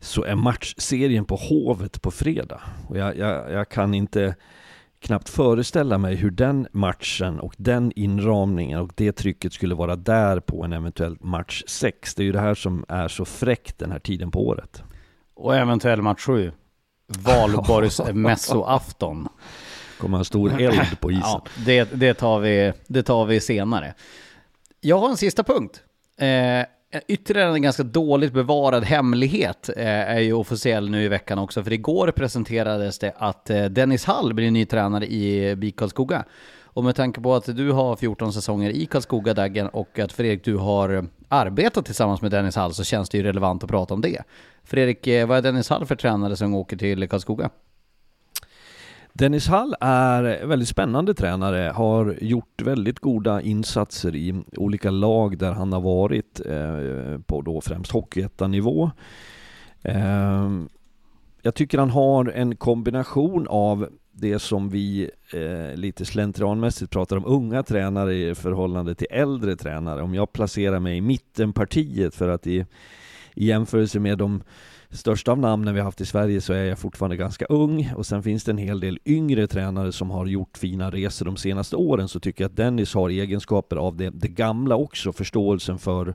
så 0.00 0.24
är 0.24 0.34
matchserien 0.34 1.24
på 1.24 1.36
Hovet 1.36 2.02
på 2.02 2.10
fredag. 2.10 2.60
Och 2.88 2.98
jag, 2.98 3.18
jag, 3.18 3.52
jag 3.52 3.68
kan 3.68 3.94
inte 3.94 4.34
knappt 5.00 5.28
föreställa 5.28 5.98
mig 5.98 6.14
hur 6.14 6.30
den 6.30 6.68
matchen 6.72 7.40
och 7.40 7.54
den 7.56 7.92
inramningen 7.96 8.80
och 8.80 8.90
det 8.94 9.12
trycket 9.12 9.52
skulle 9.52 9.74
vara 9.74 9.96
där 9.96 10.40
på 10.40 10.64
en 10.64 10.72
eventuell 10.72 11.16
match 11.20 11.62
6. 11.66 12.14
Det 12.14 12.22
är 12.22 12.24
ju 12.24 12.32
det 12.32 12.40
här 12.40 12.54
som 12.54 12.84
är 12.88 13.08
så 13.08 13.24
fräckt 13.24 13.78
den 13.78 13.92
här 13.92 13.98
tiden 13.98 14.30
på 14.30 14.46
året. 14.46 14.82
Och 15.34 15.56
eventuell 15.56 16.02
match 16.02 16.24
7. 16.26 16.52
Valborgs 17.06 18.00
mässoafton. 18.12 19.28
Kommer 19.98 20.18
en 20.18 20.24
stor 20.24 20.60
eld 20.60 21.00
på 21.00 21.10
isen. 21.10 21.22
Ja, 21.24 21.44
det, 21.66 21.84
det, 21.84 22.14
tar 22.14 22.38
vi, 22.38 22.72
det 22.86 23.02
tar 23.02 23.26
vi 23.26 23.40
senare. 23.40 23.94
Jag 24.80 24.98
har 24.98 25.08
en 25.08 25.16
sista 25.16 25.44
punkt. 25.44 25.82
Eh, 26.22 26.64
ytterligare 27.08 27.54
en 27.54 27.62
ganska 27.62 27.82
dåligt 27.82 28.32
bevarad 28.32 28.84
hemlighet 28.84 29.68
eh, 29.76 29.86
är 29.86 30.20
ju 30.20 30.32
officiell 30.32 30.90
nu 30.90 31.04
i 31.04 31.08
veckan 31.08 31.38
också, 31.38 31.64
för 31.64 31.72
igår 31.72 32.10
presenterades 32.10 32.98
det 32.98 33.12
att 33.16 33.50
eh, 33.50 33.64
Dennis 33.64 34.04
Hall 34.04 34.34
blir 34.34 34.50
ny 34.50 34.66
tränare 34.66 35.06
i 35.06 35.56
BIK 35.56 35.76
Karlskoga. 35.76 36.24
Och 36.64 36.84
med 36.84 36.96
tanke 36.96 37.20
på 37.20 37.34
att 37.34 37.56
du 37.56 37.72
har 37.72 37.96
14 37.96 38.32
säsonger 38.32 38.70
i 38.70 38.86
Karlskoga 38.86 39.34
Daggen 39.34 39.68
och 39.68 39.98
att 39.98 40.12
Fredrik, 40.12 40.44
du 40.44 40.56
har 40.56 41.08
arbetat 41.28 41.86
tillsammans 41.86 42.22
med 42.22 42.30
Dennis 42.30 42.56
Hall 42.56 42.74
så 42.74 42.84
känns 42.84 43.08
det 43.08 43.18
ju 43.18 43.24
relevant 43.24 43.64
att 43.64 43.70
prata 43.70 43.94
om 43.94 44.00
det. 44.00 44.22
Fredrik, 44.64 45.06
eh, 45.06 45.26
vad 45.26 45.38
är 45.38 45.42
Dennis 45.42 45.70
Hall 45.70 45.86
för 45.86 45.96
tränare 45.96 46.36
som 46.36 46.54
åker 46.54 46.76
till 46.76 47.08
Karlskoga? 47.08 47.50
Dennis 49.12 49.48
Hall 49.48 49.74
är 49.80 50.46
väldigt 50.46 50.68
spännande 50.68 51.14
tränare, 51.14 51.72
har 51.74 52.16
gjort 52.20 52.62
väldigt 52.62 52.98
goda 52.98 53.40
insatser 53.40 54.16
i 54.16 54.42
olika 54.56 54.90
lag 54.90 55.38
där 55.38 55.52
han 55.52 55.72
har 55.72 55.80
varit 55.80 56.40
eh, 56.46 57.18
på 57.26 57.42
då 57.42 57.60
främst 57.60 57.92
hockeyettanivå. 57.92 58.90
Eh, 59.82 60.50
jag 61.42 61.54
tycker 61.54 61.78
han 61.78 61.90
har 61.90 62.24
en 62.24 62.56
kombination 62.56 63.46
av 63.48 63.88
det 64.12 64.38
som 64.38 64.68
vi 64.68 65.10
eh, 65.32 65.76
lite 65.76 66.04
slentrianmässigt 66.04 66.92
pratar 66.92 67.16
om 67.16 67.26
unga 67.26 67.62
tränare 67.62 68.14
i 68.14 68.34
förhållande 68.34 68.94
till 68.94 69.06
äldre 69.10 69.56
tränare. 69.56 70.02
Om 70.02 70.14
jag 70.14 70.32
placerar 70.32 70.80
mig 70.80 70.96
i 70.96 71.00
mittenpartiet 71.00 72.14
för 72.14 72.28
att 72.28 72.46
i, 72.46 72.66
i 73.34 73.46
jämförelse 73.46 74.00
med 74.00 74.18
de 74.18 74.42
största 74.92 75.32
av 75.32 75.38
namnen 75.38 75.74
vi 75.74 75.80
haft 75.80 76.00
i 76.00 76.06
Sverige 76.06 76.40
så 76.40 76.52
är 76.52 76.64
jag 76.64 76.78
fortfarande 76.78 77.16
ganska 77.16 77.44
ung 77.44 77.92
och 77.96 78.06
sen 78.06 78.22
finns 78.22 78.44
det 78.44 78.52
en 78.52 78.58
hel 78.58 78.80
del 78.80 78.98
yngre 79.04 79.46
tränare 79.46 79.92
som 79.92 80.10
har 80.10 80.26
gjort 80.26 80.58
fina 80.58 80.90
resor 80.90 81.26
de 81.26 81.36
senaste 81.36 81.76
åren 81.76 82.08
så 82.08 82.20
tycker 82.20 82.44
jag 82.44 82.50
att 82.50 82.56
Dennis 82.56 82.94
har 82.94 83.08
egenskaper 83.08 83.76
av 83.76 83.96
det, 83.96 84.10
det 84.10 84.28
gamla 84.28 84.76
också, 84.76 85.12
förståelsen 85.12 85.78
för 85.78 86.14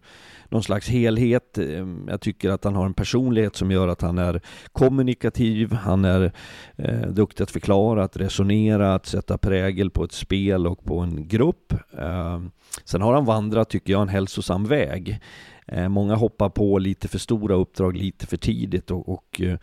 någon 0.50 0.64
slags 0.64 0.90
helhet. 0.90 1.58
Ehm, 1.58 2.08
jag 2.10 2.22
tycker 2.22 2.50
att 2.50 2.64
han 2.64 2.76
har 2.76 2.86
en 2.86 2.94
personlighet 2.94 3.56
som 3.56 3.72
gör 3.72 3.88
att 3.88 4.02
han 4.02 4.18
är 4.18 4.42
kommunikativ, 4.72 5.74
han 5.74 6.06
är 6.06 6.32
eh, 6.76 7.08
duktig 7.08 7.44
att 7.44 7.52
förklara, 7.52 8.04
att 8.04 8.18
resonera, 8.18 8.96
att 8.96 9.06
sätta 9.06 9.38
prägel 9.38 9.90
på 9.90 10.04
ett 10.04 10.12
spel 10.12 10.68
och 10.68 10.84
på 10.84 11.00
en 11.00 11.28
grupp. 11.28 11.74
Eh, 11.98 12.42
sen 12.86 13.02
har 13.02 13.14
han 13.14 13.26
vandrat, 13.26 13.70
tycker 13.70 13.94
jag, 13.94 14.02
en 14.02 14.10
hälsosam 14.10 14.66
väg. 14.66 15.20
Eh, 15.68 15.89
många 15.89 16.15
hoppar 16.15 16.49
på 16.49 16.80
lite 16.80 17.07
för 17.07 17.20
stora 17.20 17.55
uppdrag 17.55 17.97
lite 17.97 18.28
för 18.28 18.38
tidigt 18.38 18.91
och, 18.91 19.09
och 19.09 19.41
eh, 19.41 19.57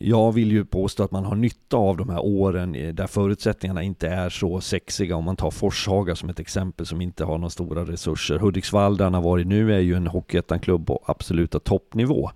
jag 0.00 0.32
vill 0.32 0.52
ju 0.52 0.64
påstå 0.64 1.02
att 1.02 1.10
man 1.10 1.24
har 1.24 1.36
nytta 1.36 1.76
av 1.76 1.96
de 1.96 2.08
här 2.08 2.24
åren 2.24 2.74
eh, 2.74 2.94
där 2.94 3.06
förutsättningarna 3.06 3.82
inte 3.82 4.08
är 4.08 4.28
så 4.28 4.60
sexiga. 4.60 5.16
Om 5.16 5.24
man 5.24 5.36
tar 5.36 5.50
Forshaga 5.50 6.16
som 6.16 6.28
ett 6.28 6.40
exempel 6.40 6.86
som 6.86 7.00
inte 7.00 7.24
har 7.24 7.38
några 7.38 7.50
stora 7.50 7.84
resurser. 7.84 8.38
Hudiksvall 8.38 8.96
där 8.96 9.04
han 9.04 9.14
har 9.14 9.22
varit 9.22 9.46
nu 9.46 9.74
är 9.74 9.80
ju 9.80 9.94
en 9.94 10.06
Hockeyettan-klubb 10.06 10.86
på 10.86 11.04
absoluta 11.06 11.58
toppnivå. 11.58 12.30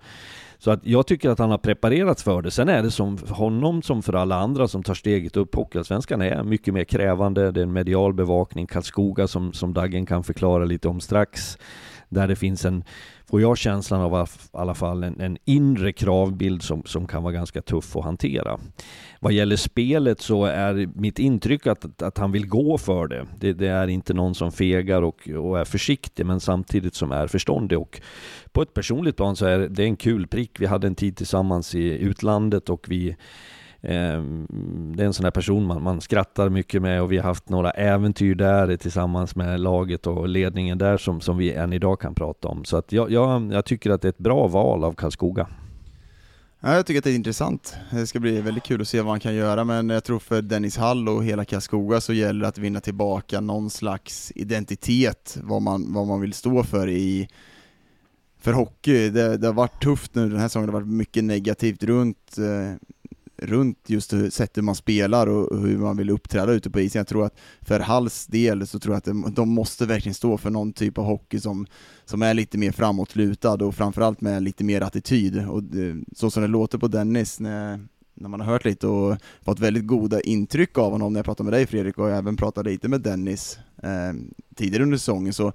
Så 0.57 0.71
att 0.71 0.79
jag 0.83 1.07
tycker 1.07 1.29
att 1.29 1.39
han 1.39 1.51
har 1.51 1.57
preparerats 1.57 2.23
för 2.23 2.41
det. 2.41 2.51
Sen 2.51 2.69
är 2.69 2.83
det 2.83 2.91
som 2.91 3.17
för 3.17 3.35
honom 3.35 3.81
som 3.81 4.03
för 4.03 4.13
alla 4.13 4.35
andra 4.35 4.67
som 4.67 4.83
tar 4.83 4.93
steget 4.93 5.37
upp. 5.37 5.55
Hockeyallsvenskan 5.55 6.21
är 6.21 6.43
mycket 6.43 6.73
mer 6.73 6.83
krävande. 6.83 7.51
Det 7.51 7.59
är 7.59 7.63
en 7.63 7.73
medial 7.73 8.13
bevakning. 8.13 8.67
Karlskoga 8.67 9.27
som, 9.27 9.53
som 9.53 9.73
Daggen 9.73 10.05
kan 10.05 10.23
förklara 10.23 10.65
lite 10.65 10.87
om 10.87 10.99
strax 10.99 11.57
där 12.13 12.27
det 12.27 12.35
finns 12.35 12.65
en, 12.65 12.83
får 13.29 13.41
jag 13.41 13.57
känslan 13.57 14.01
av 14.01 14.27
i 14.27 14.57
alla 14.57 14.73
fall, 14.73 15.03
en, 15.03 15.21
en 15.21 15.37
inre 15.45 15.93
kravbild 15.93 16.63
som, 16.63 16.83
som 16.85 17.07
kan 17.07 17.23
vara 17.23 17.33
ganska 17.33 17.61
tuff 17.61 17.95
att 17.95 18.03
hantera. 18.03 18.59
Vad 19.19 19.33
gäller 19.33 19.55
spelet 19.55 20.21
så 20.21 20.45
är 20.45 20.89
mitt 20.95 21.19
intryck 21.19 21.67
att, 21.67 22.01
att 22.01 22.17
han 22.17 22.31
vill 22.31 22.47
gå 22.47 22.77
för 22.77 23.07
det. 23.07 23.25
det. 23.39 23.53
det. 23.53 23.67
är 23.67 23.87
inte 23.87 24.13
någon 24.13 24.35
som 24.35 24.51
fegar 24.51 25.01
och, 25.01 25.29
och 25.29 25.59
är 25.59 25.65
försiktig 25.65 26.25
men 26.25 26.39
samtidigt 26.39 26.95
som 26.95 27.11
är 27.11 27.27
förståndig 27.27 27.79
och 27.79 28.01
på 28.51 28.61
ett 28.61 28.73
personligt 28.73 29.15
plan 29.15 29.35
så 29.35 29.45
är 29.45 29.59
det 29.59 29.83
en 29.83 29.95
kul 29.95 30.27
prick. 30.27 30.59
Vi 30.59 30.65
hade 30.65 30.87
en 30.87 30.95
tid 30.95 31.17
tillsammans 31.17 31.75
i 31.75 31.97
utlandet 31.97 32.69
och 32.69 32.85
vi 32.89 33.15
Ehm, 33.83 34.47
det 34.95 35.03
är 35.03 35.07
en 35.07 35.13
sån 35.13 35.23
där 35.23 35.31
person 35.31 35.65
man, 35.65 35.83
man 35.83 36.01
skrattar 36.01 36.49
mycket 36.49 36.81
med 36.81 37.01
och 37.01 37.11
vi 37.11 37.17
har 37.17 37.23
haft 37.23 37.49
några 37.49 37.71
äventyr 37.71 38.35
där 38.35 38.77
tillsammans 38.77 39.35
med 39.35 39.59
laget 39.59 40.07
och 40.07 40.27
ledningen 40.27 40.77
där 40.77 40.97
som, 40.97 41.21
som 41.21 41.37
vi 41.37 41.53
än 41.53 41.73
idag 41.73 41.99
kan 41.99 42.15
prata 42.15 42.47
om. 42.47 42.65
Så 42.65 42.77
att 42.77 42.91
jag, 42.91 43.11
jag, 43.11 43.53
jag 43.53 43.65
tycker 43.65 43.89
att 43.89 44.01
det 44.01 44.07
är 44.07 44.09
ett 44.09 44.17
bra 44.17 44.47
val 44.47 44.83
av 44.83 44.93
Karlskoga. 44.93 45.47
Ja, 46.59 46.75
jag 46.75 46.85
tycker 46.85 46.97
att 46.97 47.03
det 47.03 47.11
är 47.11 47.15
intressant. 47.15 47.75
Det 47.91 48.07
ska 48.07 48.19
bli 48.19 48.41
väldigt 48.41 48.63
kul 48.63 48.81
att 48.81 48.87
se 48.87 49.01
vad 49.01 49.09
han 49.09 49.19
kan 49.19 49.35
göra, 49.35 49.63
men 49.63 49.89
jag 49.89 50.03
tror 50.03 50.19
för 50.19 50.41
Dennis 50.41 50.77
Hall 50.77 51.09
och 51.09 51.23
hela 51.23 51.45
Karlskoga 51.45 52.01
så 52.01 52.13
gäller 52.13 52.41
det 52.41 52.47
att 52.47 52.57
vinna 52.57 52.79
tillbaka 52.79 53.41
någon 53.41 53.69
slags 53.69 54.31
identitet, 54.35 55.37
vad 55.43 55.61
man, 55.61 55.93
vad 55.93 56.07
man 56.07 56.21
vill 56.21 56.33
stå 56.33 56.63
för 56.63 56.89
i 56.89 57.27
för 58.39 58.53
hockey. 58.53 59.09
Det, 59.09 59.37
det 59.37 59.47
har 59.47 59.53
varit 59.53 59.83
tufft 59.83 60.15
nu 60.15 60.29
den 60.29 60.39
här 60.39 60.47
säsongen, 60.47 60.67
det 60.67 60.73
har 60.73 60.81
varit 60.81 60.93
mycket 60.93 61.23
negativt 61.23 61.83
runt 61.83 62.37
eh, 62.37 62.75
runt 63.37 63.89
just 63.89 64.13
sättet 64.33 64.63
man 64.63 64.75
spelar 64.75 65.27
och 65.27 65.59
hur 65.59 65.77
man 65.77 65.97
vill 65.97 66.09
uppträda 66.09 66.51
ute 66.51 66.69
på 66.69 66.79
isen. 66.79 66.99
Jag 66.99 67.07
tror 67.07 67.25
att 67.25 67.37
för 67.61 67.79
Halls 67.79 68.27
del 68.27 68.67
så 68.67 68.79
tror 68.79 68.93
jag 68.93 68.97
att 68.97 69.05
de, 69.05 69.33
de 69.33 69.49
måste 69.49 69.85
verkligen 69.85 70.13
stå 70.13 70.37
för 70.37 70.49
någon 70.49 70.73
typ 70.73 70.97
av 70.97 71.05
hockey 71.05 71.39
som, 71.39 71.67
som 72.05 72.21
är 72.21 72.33
lite 72.33 72.57
mer 72.57 72.71
framåtlutad 72.71 73.53
och 73.53 73.75
framförallt 73.75 74.21
med 74.21 74.43
lite 74.43 74.63
mer 74.63 74.81
attityd. 74.81 75.47
Och 75.47 75.63
det, 75.63 76.03
så 76.15 76.31
som 76.31 76.41
det 76.41 76.47
låter 76.47 76.77
på 76.77 76.87
Dennis 76.87 77.39
när, 77.39 77.87
när 78.13 78.29
man 78.29 78.39
har 78.39 78.47
hört 78.47 78.65
lite 78.65 78.87
och 78.87 79.17
fått 79.41 79.59
väldigt 79.59 79.87
goda 79.87 80.21
intryck 80.21 80.77
av 80.77 80.91
honom 80.91 81.13
när 81.13 81.17
jag 81.17 81.25
pratade 81.25 81.49
med 81.49 81.59
dig 81.59 81.67
Fredrik 81.67 81.97
och 81.97 82.09
jag 82.09 82.17
även 82.17 82.35
pratade 82.35 82.69
lite 82.69 82.87
med 82.87 83.01
Dennis 83.01 83.59
eh, 83.83 84.13
tidigare 84.55 84.83
under 84.83 84.97
säsongen 84.97 85.33
så 85.33 85.53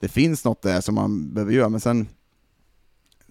det 0.00 0.08
finns 0.08 0.44
något 0.44 0.62
där 0.62 0.80
som 0.80 0.94
man 0.94 1.34
behöver 1.34 1.52
göra 1.52 1.68
men 1.68 1.80
sen 1.80 2.08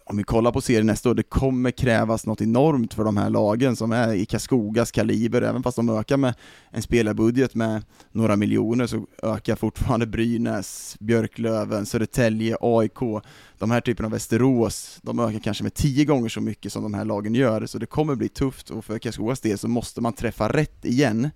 om 0.10 0.18
vi 0.18 0.24
kollar 0.24 0.52
på 0.52 0.62
serien 0.62 0.86
nästa 0.86 1.10
år, 1.10 1.16
det 1.16 1.24
kommer 1.24 1.72
krävas 1.72 2.26
något 2.26 2.42
enormt 2.42 2.94
för 2.94 3.04
de 3.04 3.18
här 3.18 3.30
lagen 3.30 3.76
som 3.76 3.92
är 3.92 4.14
i 4.14 4.26
Karlskogas 4.26 4.92
kaliber, 4.92 5.42
även 5.42 5.64
fast 5.64 5.76
de 5.76 5.90
ökar 5.90 6.18
med 6.18 6.34
en 6.72 6.82
spelarbudget 6.82 7.56
med 7.56 7.84
några 8.12 8.36
miljoner 8.36 8.88
så 8.88 9.06
ökar 9.24 9.56
fortfarande 9.56 10.06
Brynäs, 10.06 10.98
Björklöven, 11.00 11.86
Södertälje, 11.86 12.58
AIK, 12.62 13.24
de 13.58 13.72
här 13.72 13.82
typerna 13.82 14.08
av 14.08 14.12
Västerås, 14.12 15.00
de 15.02 15.20
ökar 15.20 15.40
kanske 15.40 15.64
med 15.64 15.74
tio 15.74 16.06
gånger 16.06 16.30
så 16.30 16.42
mycket 16.42 16.74
som 16.74 16.84
de 16.84 16.94
här 16.94 17.06
lagen 17.06 17.36
gör, 17.36 17.66
så 17.66 17.78
det 17.78 17.86
kommer 17.86 18.16
bli 18.16 18.30
tufft 18.30 18.70
och 18.70 18.86
för 18.86 19.00
Karlskogas 19.00 19.40
del 19.40 19.58
så 19.58 19.68
måste 19.68 20.02
man 20.02 20.14
träffa 20.14 20.50
rätt 20.50 20.86
igen 20.86 21.30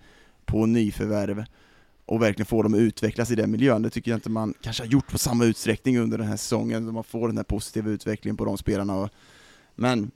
på 0.45 0.65
nyförvärv 0.65 1.45
och 2.11 2.21
verkligen 2.21 2.45
få 2.45 2.63
dem 2.63 2.73
att 2.73 2.79
utvecklas 2.79 3.31
i 3.31 3.35
den 3.35 3.51
miljön. 3.51 3.81
Det 3.81 3.89
tycker 3.89 4.11
jag 4.11 4.17
inte 4.17 4.29
man 4.29 4.53
kanske 4.61 4.83
har 4.83 4.87
gjort 4.87 5.11
på 5.11 5.17
samma 5.17 5.45
utsträckning 5.45 5.99
under 5.99 6.17
den 6.17 6.27
här 6.27 6.37
säsongen, 6.37 6.93
man 6.93 7.03
får 7.03 7.27
den 7.27 7.37
här 7.37 7.43
positiva 7.43 7.89
utvecklingen 7.89 8.37
på 8.37 8.45
de 8.45 8.57
spelarna. 8.57 9.09
Men 9.75 10.11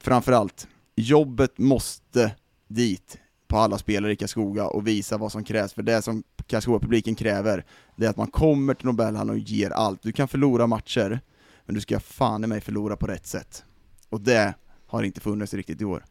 framförallt, 0.00 0.68
jobbet 0.96 1.58
måste 1.58 2.34
dit 2.66 3.18
på 3.46 3.56
alla 3.56 3.78
spelare 3.78 4.12
i 4.12 4.16
Karlskoga 4.16 4.66
och 4.66 4.86
visa 4.86 5.18
vad 5.18 5.32
som 5.32 5.44
krävs, 5.44 5.72
för 5.72 5.82
det 5.82 6.02
som 6.02 6.22
Karlskoga-publiken 6.46 7.14
kräver, 7.14 7.64
det 7.96 8.06
är 8.06 8.10
att 8.10 8.16
man 8.16 8.30
kommer 8.30 8.74
till 8.74 8.86
Nobelhallen 8.86 9.30
och 9.30 9.38
ger 9.38 9.70
allt. 9.70 10.02
Du 10.02 10.12
kan 10.12 10.28
förlora 10.28 10.66
matcher, 10.66 11.20
men 11.66 11.74
du 11.74 11.80
ska 11.80 12.00
fan 12.00 12.44
i 12.44 12.46
mig 12.46 12.60
förlora 12.60 12.96
på 12.96 13.06
rätt 13.06 13.26
sätt. 13.26 13.64
Och 14.08 14.20
det 14.20 14.54
har 14.86 15.02
inte 15.02 15.20
funnits 15.20 15.54
riktigt 15.54 15.80
i 15.80 15.84
år. 15.84 16.04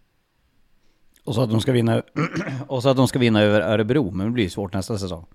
Och 1.27 1.35
så 1.35 1.41
att 1.41 1.49
de 1.49 1.61
ska 1.61 1.71
vinna, 1.71 2.01
och 2.67 2.83
så 2.83 2.89
att 2.89 2.97
de 2.97 3.07
ska 3.07 3.19
vinna 3.19 3.41
över 3.41 3.61
Örebro, 3.61 4.11
men 4.11 4.25
det 4.25 4.31
blir 4.31 4.49
svårt 4.49 4.73
nästa 4.73 4.97
säsong. 4.97 5.25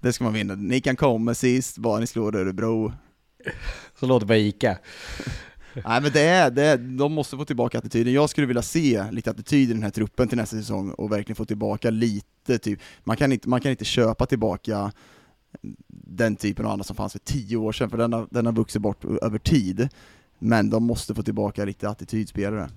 Det 0.00 0.12
ska 0.12 0.24
man 0.24 0.32
vinna. 0.32 0.54
Ni 0.54 0.80
kan 0.80 0.96
komma 0.96 1.34
sist, 1.34 1.78
bara 1.78 2.00
ni 2.00 2.06
slår 2.06 2.36
Örebro. 2.36 2.92
Så 4.00 4.06
låter 4.06 4.26
det 4.26 4.30
på 4.30 4.34
Ica. 4.34 4.78
Nej 5.74 6.02
men 6.02 6.12
det 6.12 6.20
är, 6.20 6.50
det 6.50 6.62
är, 6.62 6.78
de 6.78 7.12
måste 7.12 7.36
få 7.36 7.44
tillbaka 7.44 7.78
attityden. 7.78 8.12
Jag 8.12 8.30
skulle 8.30 8.46
vilja 8.46 8.62
se 8.62 9.10
lite 9.10 9.30
attityd 9.30 9.70
i 9.70 9.72
den 9.72 9.82
här 9.82 9.90
truppen 9.90 10.28
till 10.28 10.38
nästa 10.38 10.56
säsong 10.56 10.90
och 10.90 11.12
verkligen 11.12 11.36
få 11.36 11.44
tillbaka 11.44 11.90
lite, 11.90 12.58
typ. 12.58 12.80
Man 13.04 13.16
kan 13.16 13.32
inte, 13.32 13.48
man 13.48 13.60
kan 13.60 13.70
inte 13.70 13.84
köpa 13.84 14.26
tillbaka 14.26 14.92
den 15.88 16.36
typen 16.36 16.66
av 16.66 16.72
andra 16.72 16.84
som 16.84 16.96
fanns 16.96 17.12
för 17.12 17.18
tio 17.18 17.56
år 17.56 17.72
sedan, 17.72 17.90
för 17.90 17.98
den 17.98 18.12
har, 18.12 18.28
den 18.30 18.46
har 18.46 18.52
vuxit 18.52 18.82
bort 18.82 19.04
över 19.04 19.38
tid. 19.38 19.88
Men 20.38 20.70
de 20.70 20.84
måste 20.84 21.14
få 21.14 21.22
tillbaka 21.22 21.64
lite 21.64 21.88
attitydspelare. 21.88 22.70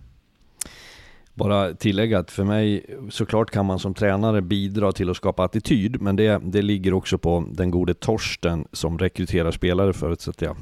Bara 1.36 1.74
tillägga 1.74 2.20
att 2.20 2.32
för 2.32 2.44
mig, 2.44 2.86
såklart 3.10 3.52
kan 3.52 3.66
man 3.66 3.80
som 3.80 3.94
tränare 3.94 4.41
bidra 4.41 4.91
till 4.91 5.10
att 5.10 5.18
skapa 5.18 5.44
attityd, 5.44 6.02
men 6.02 6.16
det, 6.16 6.41
det 6.44 6.62
ligger 6.62 6.94
också 6.94 7.18
på 7.18 7.45
den 7.52 7.72
gode 7.72 7.94
Torsten 7.94 8.68
som 8.72 8.99
rekryterar 8.99 9.52
spelare 9.52 9.94
förutsätter 9.94 10.45
jag. 10.45 10.57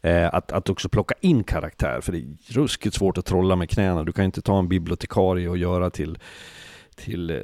Eh, 0.00 0.34
att, 0.34 0.52
att 0.52 0.70
också 0.70 0.88
plocka 0.88 1.14
in 1.20 1.44
karaktär, 1.44 2.00
för 2.00 2.12
det 2.12 2.18
är 2.18 2.52
ruskigt 2.52 2.94
svårt 2.94 3.18
att 3.18 3.26
trolla 3.26 3.56
med 3.56 3.70
knäna. 3.70 4.04
Du 4.04 4.12
kan 4.12 4.24
inte 4.24 4.42
ta 4.42 4.58
en 4.58 4.68
bibliotekarie 4.68 5.48
och 5.48 5.58
göra 5.58 5.90
till 5.90 6.18
till 6.96 7.30
eh, 7.30 7.36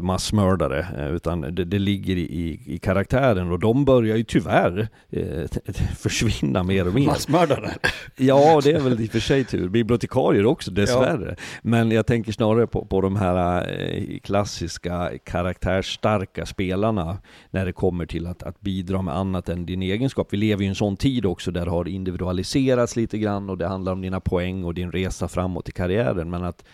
massmördare, 0.00 0.86
eh, 0.98 1.14
utan 1.14 1.40
det, 1.40 1.64
det 1.64 1.78
ligger 1.78 2.16
i, 2.16 2.60
i, 2.66 2.78
karaktären 2.78 3.50
och 3.50 3.58
de 3.58 3.84
börjar 3.84 4.16
ju 4.16 4.24
tyvärr 4.24 4.88
eh, 5.10 5.44
försvinna 5.96 6.62
mer 6.62 6.88
och 6.88 6.94
mer. 6.94 7.06
Massmördare? 7.06 7.70
Ja, 8.16 8.60
det 8.64 8.72
är 8.72 8.80
väl 8.80 9.00
i 9.00 9.06
och 9.06 9.10
för 9.10 9.20
sig 9.20 9.44
tur. 9.44 9.68
Bibliotekarier 9.68 10.46
också 10.46 10.70
dessvärre. 10.70 11.34
Ja. 11.38 11.44
Men 11.62 11.90
jag 11.90 12.06
tänker 12.06 12.32
snarare 12.32 12.66
på, 12.66 12.84
på 12.84 13.00
de 13.00 13.16
här 13.16 13.68
eh, 13.80 14.18
klassiska 14.18 15.10
karaktärsstarka 15.24 16.46
spelarna 16.46 17.18
när 17.50 17.66
det 17.66 17.72
kommer 17.72 18.06
till 18.06 18.26
att, 18.26 18.42
att 18.42 18.60
bidra 18.60 19.02
med 19.02 19.16
annat 19.16 19.48
än 19.48 19.66
din 19.66 19.82
egenskap. 19.82 20.28
Vi 20.30 20.36
lever 20.36 20.62
ju 20.62 20.66
i 20.66 20.68
en 20.68 20.74
sån 20.74 20.96
tid 20.96 21.26
också 21.26 21.50
där 21.50 21.64
det 21.64 21.70
har 21.70 21.88
individualiserats 21.88 22.96
lite 22.96 23.18
grann 23.18 23.50
och 23.50 23.58
det 23.58 23.66
handlar 23.66 23.92
om 23.92 24.00
dina 24.00 24.20
poäng 24.20 24.64
och 24.64 24.74
din 24.74 24.92
resa 24.92 25.28
framåt 25.28 25.68
i 25.68 25.72
karriären. 25.72 26.30
Men 26.30 26.44
att 26.44 26.64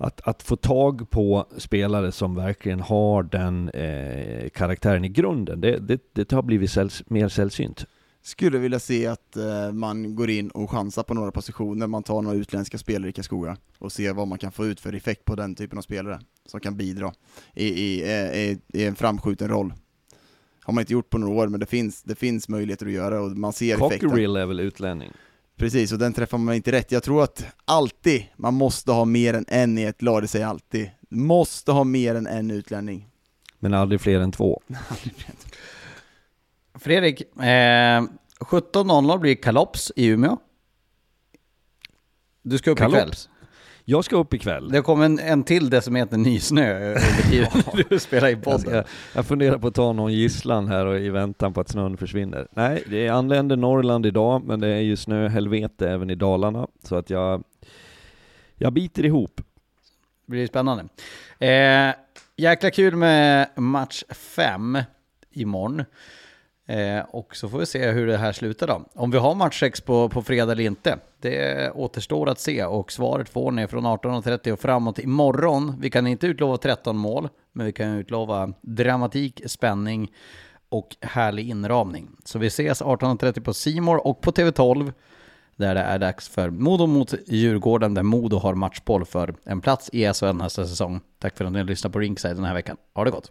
att, 0.00 0.20
att 0.20 0.42
få 0.42 0.56
tag 0.56 1.10
på 1.10 1.46
spelare 1.56 2.12
som 2.12 2.34
verkligen 2.34 2.80
har 2.80 3.22
den 3.22 3.68
eh, 3.68 4.48
karaktären 4.48 5.04
i 5.04 5.08
grunden, 5.08 5.60
det, 5.60 5.78
det, 5.78 6.00
det 6.12 6.32
har 6.32 6.42
blivit 6.42 6.70
säls, 6.70 7.02
mer 7.06 7.28
sällsynt. 7.28 7.86
Skulle 8.22 8.58
vilja 8.58 8.78
se 8.78 9.06
att 9.06 9.36
eh, 9.36 9.72
man 9.72 10.16
går 10.16 10.30
in 10.30 10.50
och 10.50 10.70
chansar 10.70 11.02
på 11.02 11.14
några 11.14 11.30
positioner, 11.30 11.86
man 11.86 12.02
tar 12.02 12.22
några 12.22 12.36
utländska 12.36 12.78
spelare 12.78 13.10
i 13.10 13.12
Karlskoga 13.12 13.56
och 13.78 13.92
ser 13.92 14.12
vad 14.12 14.28
man 14.28 14.38
kan 14.38 14.52
få 14.52 14.66
ut 14.66 14.80
för 14.80 14.92
effekt 14.92 15.24
på 15.24 15.34
den 15.34 15.54
typen 15.54 15.78
av 15.78 15.82
spelare 15.82 16.20
som 16.46 16.60
kan 16.60 16.76
bidra 16.76 17.12
i, 17.54 17.66
i, 17.66 18.02
eh, 18.02 18.40
i, 18.40 18.60
i 18.68 18.84
en 18.86 18.94
framskjuten 18.94 19.48
roll. 19.48 19.72
Har 20.62 20.72
man 20.72 20.82
inte 20.82 20.92
gjort 20.92 21.10
på 21.10 21.18
några 21.18 21.34
år, 21.42 21.48
men 21.48 21.60
det 21.60 21.66
finns, 21.66 22.02
det 22.02 22.14
finns 22.14 22.48
möjligheter 22.48 22.86
att 22.86 22.92
göra 22.92 23.20
och 23.20 23.30
man 23.30 23.52
ser 23.52 23.74
effekten. 23.74 24.08
Cockerill 24.10 24.36
är 24.36 24.46
väl 24.46 24.60
utlänning? 24.60 25.12
Precis, 25.60 25.92
och 25.92 25.98
den 25.98 26.12
träffar 26.12 26.38
man 26.38 26.54
inte 26.54 26.72
rätt. 26.72 26.92
Jag 26.92 27.02
tror 27.02 27.22
att 27.22 27.44
alltid, 27.64 28.26
man 28.36 28.54
måste 28.54 28.92
ha 28.92 29.04
mer 29.04 29.34
än 29.34 29.44
en 29.48 29.78
i 29.78 29.82
ett 29.82 30.02
lag, 30.02 30.22
det 30.22 30.28
säger 30.28 30.46
alltid. 30.46 30.90
Måste 31.08 31.72
ha 31.72 31.84
mer 31.84 32.14
än 32.14 32.26
en 32.26 32.50
utlänning. 32.50 33.08
Men 33.58 33.74
aldrig 33.74 34.00
fler 34.00 34.20
än 34.20 34.32
två. 34.32 34.62
Fredrik, 36.74 37.20
eh, 37.20 37.24
17.00 37.40 39.18
blir 39.18 39.34
kalops 39.34 39.92
i 39.96 40.06
Umeå. 40.06 40.38
Du 42.42 42.58
ska 42.58 42.70
upp 42.70 42.78
Kalops. 42.78 42.96
ikväll. 42.96 43.14
Jag 43.90 44.04
ska 44.04 44.16
upp 44.16 44.34
ikväll. 44.34 44.68
Det 44.68 44.82
kom 44.82 45.02
en, 45.02 45.18
en 45.18 45.44
till 45.44 45.70
decimeter 45.70 46.16
nysnö 46.16 46.88
under 46.88 47.30
tiden 47.30 47.48
du 47.88 47.98
spelar 47.98 48.28
i 48.28 48.36
podden. 48.36 48.74
Jag, 48.74 48.84
jag 49.14 49.26
funderar 49.26 49.58
på 49.58 49.66
att 49.66 49.74
ta 49.74 49.92
någon 49.92 50.12
gisslan 50.12 50.68
här 50.68 50.86
och 50.86 50.98
i 50.98 51.08
väntan 51.08 51.52
på 51.52 51.60
att 51.60 51.68
snön 51.68 51.96
försvinner. 51.96 52.48
Nej, 52.50 52.82
det 52.86 53.08
anländer 53.08 53.56
Norrland 53.56 54.06
idag, 54.06 54.44
men 54.44 54.60
det 54.60 54.68
är 54.68 54.80
ju 54.80 54.96
snöhelvete 54.96 55.90
även 55.90 56.10
i 56.10 56.14
Dalarna, 56.14 56.66
så 56.82 56.96
att 56.96 57.10
jag, 57.10 57.44
jag 58.54 58.72
biter 58.72 59.04
ihop. 59.04 59.36
Det 60.26 60.30
blir 60.30 60.46
spännande. 60.46 60.84
Eh, 61.38 61.94
jäkla 62.36 62.70
kul 62.70 62.96
med 62.96 63.48
match 63.56 64.02
5 64.10 64.78
imorgon. 65.30 65.84
Eh, 66.70 67.04
och 67.10 67.36
så 67.36 67.48
får 67.48 67.58
vi 67.58 67.66
se 67.66 67.90
hur 67.90 68.06
det 68.06 68.16
här 68.16 68.32
slutar 68.32 68.66
då. 68.66 68.84
Om 68.94 69.10
vi 69.10 69.18
har 69.18 69.34
match 69.34 69.60
6 69.60 69.80
på, 69.80 70.08
på 70.08 70.22
fredag 70.22 70.52
eller 70.52 70.64
inte, 70.64 70.98
det 71.20 71.70
återstår 71.70 72.28
att 72.28 72.40
se 72.40 72.64
och 72.64 72.92
svaret 72.92 73.28
får 73.28 73.50
ni 73.52 73.66
från 73.66 73.86
18.30 73.86 74.52
och 74.52 74.60
framåt 74.60 74.98
imorgon. 74.98 75.74
Vi 75.80 75.90
kan 75.90 76.06
inte 76.06 76.26
utlova 76.26 76.56
13 76.56 76.96
mål, 76.96 77.28
men 77.52 77.66
vi 77.66 77.72
kan 77.72 77.88
utlova 77.88 78.52
dramatik, 78.60 79.42
spänning 79.46 80.12
och 80.68 80.96
härlig 81.00 81.48
inramning. 81.48 82.08
Så 82.24 82.38
vi 82.38 82.46
ses 82.46 82.82
18.30 82.82 83.40
på 83.40 83.54
Simor 83.54 84.06
och 84.06 84.20
på 84.20 84.30
TV12 84.30 84.92
där 85.56 85.74
det 85.74 85.80
är 85.80 85.98
dags 85.98 86.28
för 86.28 86.50
Modo 86.50 86.86
mot 86.86 87.14
Djurgården 87.26 87.94
där 87.94 88.02
Modo 88.02 88.36
har 88.36 88.54
matchboll 88.54 89.04
för 89.04 89.34
en 89.44 89.60
plats 89.60 89.90
i 89.92 90.12
SHL 90.12 90.32
nästa 90.32 90.66
säsong. 90.66 91.00
Tack 91.18 91.36
för 91.36 91.44
att 91.44 91.52
ni 91.52 91.58
har 91.58 91.66
lyssnat 91.66 91.92
på 91.92 91.98
Ringside 91.98 92.36
den 92.36 92.44
här 92.44 92.54
veckan. 92.54 92.76
Ha 92.94 93.04
det 93.04 93.10
gott! 93.10 93.30